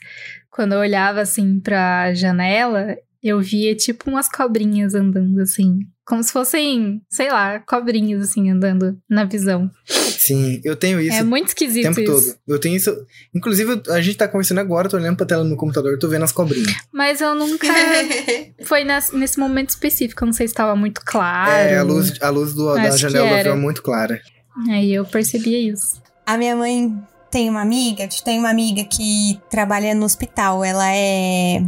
quando 0.49 0.73
eu 0.73 0.79
olhava 0.79 1.19
assim 1.21 1.59
pra 1.59 2.13
janela, 2.13 2.95
eu 3.27 3.39
via 3.41 3.75
tipo 3.75 4.09
umas 4.09 4.29
cobrinhas 4.29 4.93
andando 4.95 5.39
assim. 5.41 5.79
Como 6.05 6.23
se 6.23 6.31
fossem, 6.31 7.01
sei 7.09 7.29
lá, 7.29 7.59
cobrinhas 7.59 8.21
assim 8.23 8.49
andando 8.49 8.97
na 9.09 9.25
visão. 9.25 9.69
Sim, 9.85 10.61
eu 10.63 10.75
tenho 10.75 10.99
isso 11.01 11.17
é 11.17 11.23
muito 11.23 11.45
o 11.45 11.49
esquisito 11.49 11.83
tempo 11.83 11.99
isso. 11.99 12.11
todo. 12.11 12.37
Eu 12.47 12.59
tenho 12.59 12.75
isso. 12.77 12.95
Inclusive, 13.35 13.81
a 13.89 13.99
gente 14.01 14.17
tá 14.17 14.27
conversando 14.27 14.59
agora, 14.59 14.87
tô 14.89 14.95
olhando 14.97 15.17
pra 15.17 15.25
tela 15.25 15.43
no 15.43 15.49
meu 15.49 15.57
computador, 15.57 15.97
tô 15.99 16.07
vendo 16.07 16.23
as 16.23 16.31
cobrinhas. 16.31 16.73
Mas 16.93 17.19
eu 17.21 17.35
nunca. 17.35 17.67
Foi 18.63 18.83
nas- 18.83 19.11
nesse 19.11 19.37
momento 19.39 19.69
específico, 19.69 20.23
eu 20.23 20.27
não 20.27 20.33
sei 20.33 20.47
se 20.47 20.53
estava 20.53 20.75
muito 20.75 21.01
claro. 21.05 21.51
É, 21.51 21.77
a 21.77 21.83
luz, 21.83 22.13
a 22.21 22.29
luz 22.29 22.53
do, 22.53 22.73
da 22.73 22.91
janela 22.97 23.27
do 23.27 23.33
era. 23.33 23.39
avião 23.41 23.55
é 23.55 23.59
muito 23.59 23.81
clara. 23.81 24.21
Aí 24.69 24.93
eu 24.93 25.05
percebia 25.05 25.59
isso. 25.59 26.01
A 26.25 26.37
minha 26.37 26.55
mãe 26.55 26.93
tem 27.29 27.49
uma 27.49 27.61
amiga, 27.61 28.07
tem 28.23 28.39
uma 28.39 28.49
amiga 28.49 28.83
que 28.85 29.39
trabalha 29.49 29.93
no 29.93 30.05
hospital. 30.05 30.63
Ela 30.63 30.89
é. 30.93 31.63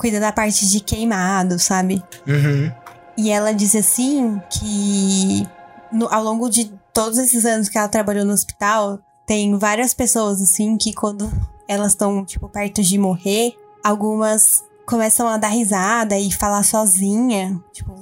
Cuida 0.00 0.18
da 0.18 0.32
parte 0.32 0.66
de 0.66 0.80
queimado, 0.80 1.58
sabe? 1.58 2.02
Uhum. 2.26 2.72
E 3.18 3.28
ela 3.28 3.52
diz 3.52 3.74
assim 3.76 4.40
que 4.48 5.46
no- 5.92 6.08
ao 6.10 6.24
longo 6.24 6.48
de 6.48 6.72
todos 6.94 7.18
esses 7.18 7.44
anos 7.44 7.68
que 7.68 7.76
ela 7.76 7.86
trabalhou 7.86 8.24
no 8.24 8.32
hospital, 8.32 8.98
tem 9.26 9.58
várias 9.58 9.92
pessoas 9.92 10.40
assim 10.40 10.78
que 10.78 10.94
quando 10.94 11.30
elas 11.68 11.92
estão 11.92 12.24
tipo 12.24 12.48
perto 12.48 12.82
de 12.82 12.96
morrer, 12.96 13.52
algumas 13.84 14.64
começam 14.86 15.28
a 15.28 15.36
dar 15.36 15.48
risada 15.48 16.18
e 16.18 16.32
falar 16.32 16.62
sozinha, 16.64 17.62
tipo, 17.70 17.94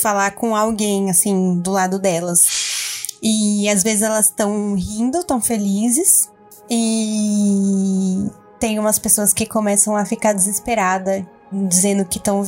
falar 0.00 0.30
com 0.30 0.54
alguém 0.54 1.10
assim 1.10 1.58
do 1.58 1.72
lado 1.72 1.98
delas. 1.98 3.16
E 3.20 3.68
às 3.68 3.82
vezes 3.82 4.02
elas 4.02 4.26
estão 4.26 4.74
rindo, 4.76 5.18
estão 5.18 5.40
felizes 5.40 6.30
e 6.70 8.30
tem 8.60 8.78
umas 8.78 8.98
pessoas 8.98 9.32
que 9.32 9.46
começam 9.46 9.96
a 9.96 10.04
ficar 10.04 10.34
desesperadas 10.34 11.24
dizendo 11.52 12.04
que 12.04 12.18
estão, 12.18 12.42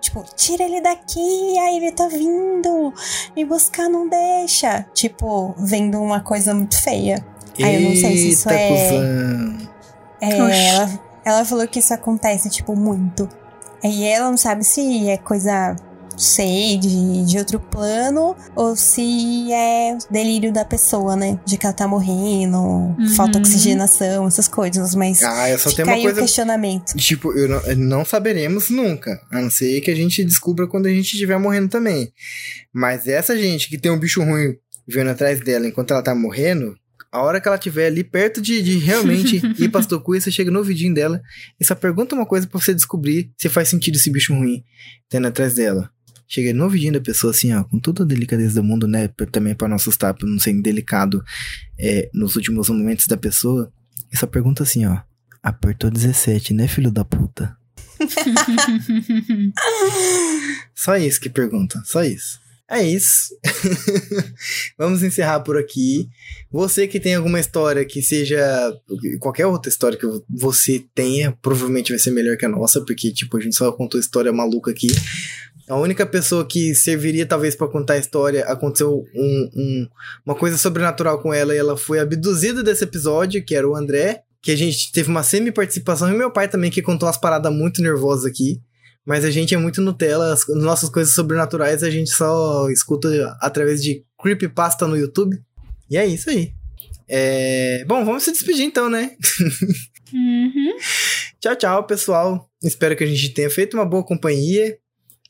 tipo, 0.00 0.24
tira 0.36 0.62
ele 0.62 0.80
daqui, 0.80 1.58
aí 1.58 1.78
ele 1.78 1.90
tá 1.90 2.06
vindo, 2.06 2.94
me 3.34 3.44
buscar 3.44 3.88
não 3.88 4.08
deixa. 4.08 4.86
Tipo, 4.94 5.52
vendo 5.58 6.00
uma 6.00 6.20
coisa 6.20 6.54
muito 6.54 6.80
feia. 6.80 7.26
Aí 7.60 7.82
eu 7.82 7.88
não 7.88 7.96
sei 7.96 8.16
se 8.16 8.28
isso 8.28 8.48
é- 8.48 8.68
cuzão. 8.68 9.68
É, 10.20 10.42
Oxi. 10.44 10.66
ela, 10.68 11.00
ela 11.24 11.44
falou 11.44 11.66
que 11.66 11.78
isso 11.80 11.92
acontece, 11.92 12.48
tipo, 12.48 12.76
muito. 12.76 13.28
E 13.82 14.04
ela 14.04 14.30
não 14.30 14.36
sabe 14.36 14.62
se 14.64 15.08
é 15.08 15.16
coisa, 15.16 15.74
sei, 16.16 16.78
de, 16.78 17.24
de 17.24 17.38
outro 17.38 17.58
plano 17.60 18.34
ou 18.54 18.74
se 18.76 19.52
é 19.52 19.96
delírio 20.10 20.52
da 20.52 20.64
pessoa, 20.64 21.14
né? 21.16 21.38
De 21.46 21.56
que 21.58 21.66
ela 21.66 21.72
tá 21.74 21.86
morrendo, 21.86 22.94
falta 23.16 23.38
Uhum. 23.38 23.44
oxigenação, 23.44 24.26
essas 24.26 24.48
coisas. 24.48 24.94
Mas 24.94 25.22
Ah, 25.22 25.50
eu 25.50 25.58
só 25.58 25.70
fica 25.70 25.82
tenho 25.84 25.88
uma 25.88 25.96
aí 25.96 26.02
coisa 26.02 26.20
o 26.20 26.22
questionamento. 26.22 26.94
Tipo, 26.96 27.32
eu 27.32 27.48
não, 27.48 27.76
não 27.98 28.04
saberemos 28.04 28.70
nunca. 28.70 29.20
A 29.30 29.40
não 29.40 29.50
ser 29.50 29.80
que 29.80 29.90
a 29.90 29.94
gente 29.94 30.24
descubra 30.24 30.66
quando 30.66 30.86
a 30.86 30.90
gente 30.90 31.12
estiver 31.12 31.38
morrendo 31.38 31.68
também. 31.68 32.12
Mas 32.72 33.06
essa 33.08 33.36
gente 33.36 33.68
que 33.68 33.78
tem 33.78 33.90
um 33.90 33.98
bicho 33.98 34.22
ruim 34.22 34.54
vendo 34.86 35.10
atrás 35.10 35.40
dela 35.40 35.66
enquanto 35.66 35.90
ela 35.92 36.02
tá 36.02 36.14
morrendo, 36.14 36.76
a 37.10 37.22
hora 37.22 37.40
que 37.40 37.48
ela 37.48 37.56
estiver 37.56 37.86
ali 37.86 38.04
perto 38.04 38.40
de, 38.42 38.62
de 38.62 38.78
realmente 38.78 39.40
ir 39.58 39.68
pra 39.68 39.80
Stokuya, 39.82 40.20
você 40.20 40.30
chega 40.30 40.50
no 40.50 40.58
ouvidinho 40.58 40.92
dela 40.94 41.20
e 41.58 41.64
só 41.64 41.74
pergunta 41.74 42.14
uma 42.14 42.26
coisa 42.26 42.46
pra 42.46 42.60
você 42.60 42.74
descobrir 42.74 43.30
se 43.38 43.48
faz 43.48 43.68
sentido 43.68 43.96
esse 43.96 44.10
bicho 44.10 44.34
ruim 44.34 44.62
tendo 45.08 45.26
atrás 45.26 45.54
dela. 45.54 45.90
Chega 46.28 46.52
no 46.52 46.64
ouvidinho 46.64 46.92
da 46.92 47.00
pessoa 47.00 47.30
assim, 47.30 47.52
ó, 47.52 47.62
com 47.64 47.78
toda 47.78 48.02
a 48.02 48.06
delicadeza 48.06 48.60
do 48.60 48.64
mundo, 48.64 48.88
né? 48.88 49.08
Também 49.30 49.54
pra 49.54 49.68
não 49.68 49.76
assustar, 49.76 50.14
pra 50.14 50.28
não 50.28 50.38
ser 50.38 50.50
indelicado 50.50 51.24
é, 51.78 52.10
nos 52.12 52.36
últimos 52.36 52.68
momentos 52.68 53.06
da 53.06 53.16
pessoa. 53.16 53.72
E 54.12 54.16
só 54.16 54.26
pergunta 54.26 54.62
assim, 54.62 54.84
ó. 54.86 54.98
Apertou 55.42 55.90
17, 55.90 56.52
né, 56.52 56.66
filho 56.66 56.90
da 56.90 57.04
puta? 57.04 57.56
Só 60.74 60.96
isso 60.96 61.20
que 61.20 61.30
pergunta, 61.30 61.80
só 61.84 62.04
isso. 62.04 62.38
É 62.68 62.82
isso. 62.82 63.28
Vamos 64.76 65.04
encerrar 65.04 65.40
por 65.40 65.56
aqui. 65.56 66.08
Você 66.50 66.88
que 66.88 66.98
tem 66.98 67.14
alguma 67.14 67.38
história 67.38 67.84
que 67.84 68.02
seja. 68.02 68.36
Qualquer 69.20 69.46
outra 69.46 69.70
história 69.70 69.96
que 69.96 70.06
você 70.28 70.84
tenha, 70.92 71.30
provavelmente 71.40 71.92
vai 71.92 71.98
ser 71.98 72.10
melhor 72.10 72.36
que 72.36 72.44
a 72.44 72.48
nossa, 72.48 72.84
porque, 72.84 73.12
tipo, 73.12 73.36
a 73.36 73.40
gente 73.40 73.54
só 73.54 73.70
contou 73.70 74.00
história 74.00 74.32
maluca 74.32 74.72
aqui. 74.72 74.88
A 75.68 75.76
única 75.76 76.06
pessoa 76.06 76.46
que 76.46 76.74
serviria, 76.74 77.26
talvez, 77.26 77.54
pra 77.56 77.66
contar 77.68 77.94
a 77.94 77.98
história, 77.98 78.44
aconteceu 78.44 79.04
um- 79.14 79.50
um- 79.54 79.88
uma 80.24 80.34
coisa 80.34 80.56
sobrenatural 80.56 81.20
com 81.20 81.34
ela 81.34 81.54
e 81.54 81.58
ela 81.58 81.76
foi 81.76 81.98
abduzida 81.98 82.62
desse 82.62 82.84
episódio, 82.84 83.44
que 83.44 83.54
era 83.54 83.68
o 83.68 83.74
André. 83.76 84.22
Que 84.42 84.52
a 84.52 84.56
gente 84.56 84.92
teve 84.92 85.08
uma 85.10 85.24
semi-participação, 85.24 86.08
e 86.12 86.16
meu 86.16 86.30
pai 86.30 86.48
também, 86.48 86.70
que 86.70 86.80
contou 86.80 87.08
umas 87.08 87.16
paradas 87.18 87.52
muito 87.52 87.82
nervosas 87.82 88.24
aqui. 88.24 88.60
Mas 89.04 89.24
a 89.24 89.30
gente 89.30 89.54
é 89.54 89.58
muito 89.58 89.80
Nutella, 89.80 90.32
as 90.32 90.46
nossas 90.48 90.88
coisas 90.88 91.14
sobrenaturais 91.14 91.82
a 91.82 91.90
gente 91.90 92.10
só 92.10 92.68
escuta 92.70 93.08
através 93.40 93.82
de 93.82 94.04
creepypasta 94.22 94.86
no 94.86 94.96
YouTube. 94.96 95.36
E 95.90 95.96
é 95.96 96.06
isso 96.06 96.30
aí. 96.30 96.52
É... 97.08 97.84
Bom, 97.86 98.04
vamos 98.04 98.22
se 98.22 98.30
despedir 98.32 98.64
então, 98.64 98.88
né? 98.88 99.12
Uhum. 100.12 100.76
Tchau, 101.40 101.56
tchau, 101.56 101.84
pessoal. 101.86 102.48
Espero 102.62 102.96
que 102.96 103.04
a 103.04 103.06
gente 103.06 103.28
tenha 103.30 103.50
feito 103.50 103.74
uma 103.76 103.84
boa 103.84 104.04
companhia. 104.04 104.76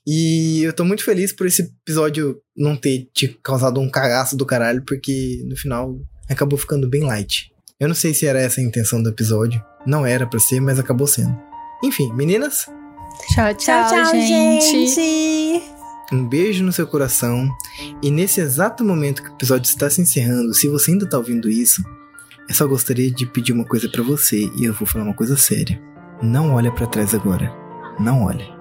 E 0.07 0.63
eu 0.63 0.73
tô 0.73 0.85
muito 0.85 1.05
feliz 1.05 1.33
por 1.33 1.47
esse 1.47 1.63
episódio 1.63 2.39
não 2.57 2.77
ter 2.77 3.09
te 3.13 3.29
causado 3.43 3.81
um 3.81 3.91
cagaço 3.91 4.37
do 4.37 4.47
caralho, 4.47 4.83
porque 4.87 5.43
no 5.49 5.57
final 5.57 5.99
acabou 6.29 6.59
ficando 6.59 6.89
bem 6.89 7.03
light. 7.03 7.51
Eu 7.79 7.89
não 7.89 7.95
sei 7.95 8.15
se 8.15 8.27
era 8.27 8.41
essa 8.41 8.61
a 8.61 8.65
intenção 8.65 9.03
do 9.03 9.11
episódio. 9.11 9.63
Não 9.87 10.07
era 10.07 10.27
pra 10.27 10.39
ser, 10.39 10.61
mas 10.61 10.79
acabou 10.79 11.07
sendo. 11.07 11.37
Enfim, 11.83 12.13
meninas, 12.15 12.67
Tchau, 13.35 13.55
tchau, 13.55 13.89
Tchau, 13.89 13.89
tchau, 13.89 14.13
gente. 14.13 14.87
gente. 14.89 15.63
Um 16.13 16.29
beijo 16.29 16.63
no 16.63 16.73
seu 16.73 16.87
coração. 16.87 17.49
E 18.03 18.11
nesse 18.11 18.41
exato 18.41 18.85
momento 18.85 19.23
que 19.23 19.31
o 19.31 19.33
episódio 19.33 19.69
está 19.69 19.91
se 19.91 20.01
encerrando, 20.01 20.55
se 20.55 20.69
você 20.69 20.93
ainda 20.93 21.09
tá 21.09 21.19
ouvindo 21.19 21.51
isso, 21.51 21.83
eu 22.49 22.55
só 22.55 22.67
gostaria 22.67 23.11
de 23.11 23.27
pedir 23.27 23.53
uma 23.53 23.65
coisa 23.65 23.89
pra 23.89 24.03
você 24.03 24.51
e 24.57 24.65
eu 24.65 24.73
vou 24.73 24.87
falar 24.87 25.05
uma 25.05 25.15
coisa 25.15 25.37
séria. 25.37 25.81
Não 26.23 26.55
olha 26.55 26.71
pra 26.71 26.87
trás 26.87 27.15
agora. 27.15 27.53
Não 27.99 28.23
olhe. 28.25 28.56